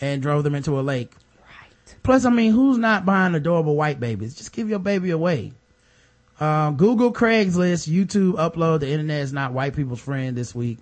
and 0.00 0.20
drove 0.20 0.44
them 0.44 0.54
into 0.54 0.78
a 0.78 0.82
lake. 0.82 1.12
Right. 1.38 1.96
Plus, 2.02 2.24
I 2.24 2.30
mean, 2.30 2.52
who's 2.52 2.78
not 2.78 3.06
buying 3.06 3.34
adorable 3.34 3.76
white 3.76 4.00
babies? 4.00 4.34
Just 4.34 4.52
give 4.52 4.68
your 4.68 4.78
baby 4.78 5.10
away. 5.10 5.52
Uh, 6.40 6.70
Google 6.70 7.12
Craigslist, 7.12 7.88
YouTube 7.88 8.34
upload. 8.34 8.80
The 8.80 8.90
internet 8.90 9.22
is 9.22 9.32
not 9.32 9.52
white 9.52 9.76
people's 9.76 10.00
friend 10.00 10.36
this 10.36 10.54
week. 10.54 10.78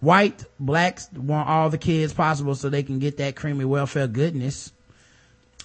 White 0.00 0.44
blacks 0.58 1.08
want 1.12 1.48
all 1.48 1.70
the 1.70 1.78
kids 1.78 2.12
possible 2.12 2.54
so 2.54 2.68
they 2.68 2.82
can 2.82 2.98
get 2.98 3.18
that 3.18 3.36
creamy 3.36 3.64
welfare 3.64 4.08
goodness. 4.08 4.72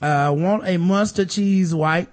Uh, 0.01 0.33
want 0.37 0.67
a 0.67 0.77
monster 0.77 1.25
cheese 1.25 1.73
white. 1.73 2.09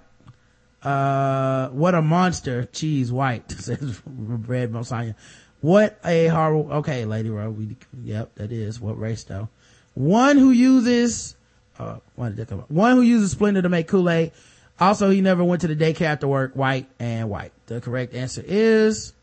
Uh, 0.83 1.69
what 1.69 1.93
a 1.93 2.01
monster 2.01 2.65
cheese 2.65 3.11
white 3.11 3.51
says 3.59 4.01
Red 4.05 4.71
Mosanya. 4.71 5.15
What 5.61 5.99
a 6.05 6.27
horrible. 6.27 6.71
Okay, 6.77 7.05
Lady 7.05 7.29
Rowe. 7.29 7.49
We, 7.49 7.75
yep, 8.01 8.35
that 8.35 8.51
is 8.51 8.79
what 8.79 8.97
race 8.97 9.23
though. 9.23 9.49
One 9.93 10.37
who 10.37 10.51
uses. 10.51 11.35
Uh, 11.77 11.97
why 12.15 12.29
did 12.29 12.37
that 12.37 12.47
come 12.47 12.59
up? 12.59 12.71
One 12.71 12.95
who 12.95 13.01
uses 13.01 13.33
Splenda 13.35 13.61
to 13.61 13.69
make 13.69 13.87
Kool-Aid. 13.87 14.31
Also, 14.79 15.09
he 15.09 15.21
never 15.21 15.43
went 15.43 15.61
to 15.61 15.67
the 15.67 15.75
daycare 15.75 16.07
after 16.07 16.27
work. 16.27 16.53
White 16.53 16.89
and 16.99 17.29
white. 17.29 17.51
The 17.67 17.81
correct 17.81 18.13
answer 18.13 18.43
is 18.45 19.13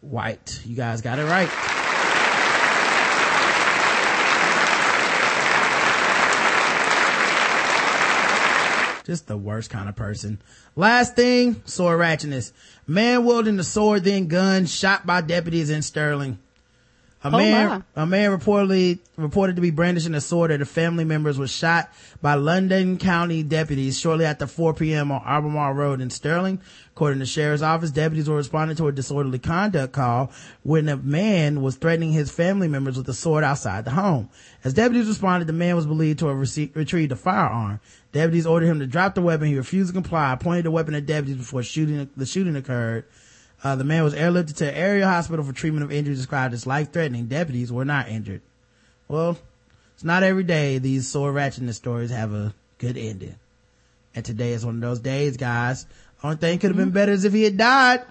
white. 0.00 0.60
You 0.64 0.76
guys 0.76 1.02
got 1.02 1.18
it 1.18 1.24
right. 1.24 1.73
Just 9.04 9.26
the 9.26 9.36
worst 9.36 9.68
kind 9.70 9.88
of 9.88 9.96
person. 9.96 10.40
Last 10.76 11.14
thing, 11.14 11.60
sword 11.66 12.00
ratchetness. 12.00 12.52
Man 12.86 13.24
wielding 13.24 13.56
the 13.56 13.64
sword 13.64 14.02
then 14.04 14.28
gun 14.28 14.66
shot 14.66 15.06
by 15.06 15.20
deputies 15.20 15.70
in 15.70 15.82
Sterling. 15.82 16.38
A 17.22 17.28
Oh, 17.28 17.30
man, 17.30 17.84
a 17.96 18.04
man 18.06 18.38
reportedly 18.38 18.98
reported 19.16 19.56
to 19.56 19.62
be 19.62 19.70
brandishing 19.70 20.14
a 20.14 20.20
sword 20.20 20.50
at 20.50 20.60
a 20.60 20.66
family 20.66 21.04
members 21.04 21.38
was 21.38 21.50
shot 21.50 21.90
by 22.20 22.34
Loudoun 22.34 22.98
County 22.98 23.42
deputies 23.42 23.98
shortly 23.98 24.26
after 24.26 24.46
4 24.46 24.74
p.m. 24.74 25.10
on 25.10 25.22
Albemarle 25.24 25.72
Road 25.72 26.02
in 26.02 26.10
Sterling. 26.10 26.60
According 26.94 27.20
to 27.20 27.22
the 27.22 27.26
sheriff's 27.26 27.62
office, 27.62 27.90
deputies 27.90 28.28
were 28.28 28.36
responding 28.36 28.76
to 28.76 28.88
a 28.88 28.92
disorderly 28.92 29.38
conduct 29.38 29.94
call 29.94 30.32
when 30.64 30.86
a 30.90 30.98
man 30.98 31.62
was 31.62 31.76
threatening 31.76 32.12
his 32.12 32.30
family 32.30 32.68
members 32.68 32.98
with 32.98 33.08
a 33.08 33.14
sword 33.14 33.42
outside 33.42 33.86
the 33.86 33.92
home. 33.92 34.28
As 34.62 34.74
deputies 34.74 35.08
responded, 35.08 35.46
the 35.46 35.54
man 35.54 35.76
was 35.76 35.86
believed 35.86 36.18
to 36.18 36.26
have 36.26 36.36
rece- 36.36 36.76
retrieved 36.76 37.10
a 37.12 37.16
firearm. 37.16 37.80
Deputies 38.14 38.46
ordered 38.46 38.66
him 38.66 38.78
to 38.78 38.86
drop 38.86 39.16
the 39.16 39.20
weapon. 39.20 39.48
He 39.48 39.56
refused 39.56 39.88
to 39.88 39.92
comply, 39.92 40.36
pointed 40.36 40.64
the 40.64 40.70
weapon 40.70 40.94
at 40.94 41.04
deputies 41.04 41.36
before 41.36 41.64
shooting, 41.64 42.08
the 42.16 42.24
shooting 42.24 42.54
occurred. 42.54 43.06
Uh, 43.64 43.74
the 43.74 43.82
man 43.82 44.04
was 44.04 44.14
airlifted 44.14 44.54
to 44.58 44.68
an 44.68 44.74
area 44.74 45.04
hospital 45.04 45.44
for 45.44 45.52
treatment 45.52 45.82
of 45.82 45.90
injuries 45.90 46.18
described 46.18 46.54
as 46.54 46.64
life-threatening. 46.64 47.26
Deputies 47.26 47.72
were 47.72 47.84
not 47.84 48.08
injured. 48.08 48.40
Well, 49.08 49.36
it's 49.94 50.04
not 50.04 50.22
every 50.22 50.44
day 50.44 50.78
these 50.78 51.08
sore 51.08 51.32
ratchetness 51.32 51.74
stories 51.74 52.10
have 52.10 52.32
a 52.32 52.54
good 52.78 52.96
ending. 52.96 53.34
And 54.14 54.24
today 54.24 54.52
is 54.52 54.64
one 54.64 54.76
of 54.76 54.80
those 54.80 55.00
days, 55.00 55.36
guys. 55.36 55.84
Only 56.22 56.36
thing 56.36 56.60
could 56.60 56.70
have 56.70 56.76
been 56.76 56.90
better 56.90 57.10
is 57.10 57.24
if 57.24 57.32
he 57.32 57.42
had 57.42 57.56
died. 57.56 58.04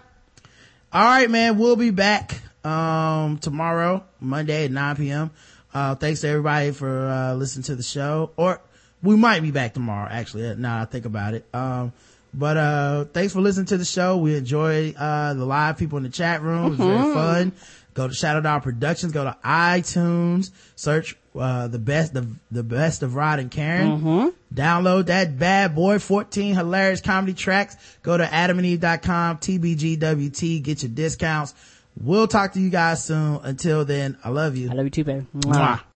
All 0.92 1.06
right, 1.06 1.30
man. 1.30 1.58
We'll 1.58 1.78
be 1.78 1.92
back, 1.92 2.42
um, 2.66 3.38
tomorrow, 3.38 4.04
Monday 4.20 4.66
at 4.66 4.72
9 4.72 4.96
p.m. 4.98 5.32
Uh, 5.74 5.96
thanks 5.96 6.20
to 6.22 6.28
everybody 6.28 6.72
for, 6.72 7.08
uh, 7.08 7.36
listening 7.36 7.64
to 7.64 7.76
the 7.76 7.84
show. 7.84 8.32
Or 8.36 8.60
we 9.04 9.16
might 9.16 9.42
be 9.42 9.52
back 9.52 9.74
tomorrow, 9.74 10.08
actually, 10.10 10.48
uh, 10.48 10.56
now 10.56 10.82
I 10.82 10.86
think 10.86 11.06
about 11.06 11.34
it. 11.36 11.46
Um, 11.54 11.92
but, 12.34 12.58
uh, 12.58 13.06
thanks 13.14 13.34
for 13.34 13.42
listening 13.42 13.68
to 13.68 13.78
the 13.78 13.86
show. 13.86 14.18
We 14.18 14.36
enjoy, 14.36 14.94
uh, 14.98 15.34
the 15.36 15.46
live 15.46 15.78
people 15.78 15.98
in 15.98 16.04
the 16.04 16.10
chat 16.10 16.42
room. 16.42 16.66
It 16.66 16.70
was 16.70 16.78
very 16.80 16.98
Mhm. 16.98 17.14
fun. 17.14 17.52
Go 17.94 18.08
to 18.08 18.14
Shadow 18.16 18.42
Dog 18.42 18.64
Productions, 18.64 19.12
go 19.14 19.24
to 19.24 19.36
iTunes, 19.46 20.50
search, 20.76 21.16
uh, 21.40 21.68
the 21.68 21.78
best, 21.78 22.16
the, 22.16 22.26
the 22.50 22.64
best 22.64 23.04
of 23.04 23.14
Rod 23.14 23.38
and 23.38 23.52
Karen. 23.52 24.34
Download 24.54 25.06
that 25.08 25.38
bad 25.38 25.76
boy 25.76 26.00
14 26.00 26.56
hilarious 26.56 27.02
comedy 27.02 27.34
tracks. 27.34 27.76
Go 28.02 28.18
to 28.18 28.24
adamandeve.com, 28.26 29.38
TBGWT, 29.38 30.60
get 30.64 30.82
your 30.82 30.92
discounts. 30.92 31.54
We'll 32.02 32.28
talk 32.28 32.54
to 32.54 32.60
you 32.60 32.72
guys 32.72 33.04
soon. 33.04 33.40
Until 33.44 33.86
then, 33.86 34.18
I 34.24 34.30
love 34.30 34.58
you. 34.58 34.72
I 34.72 34.74
love 34.74 34.86
you 34.86 34.90
too, 34.90 35.04
baby. 35.04 35.26
Mwah. 35.38 35.82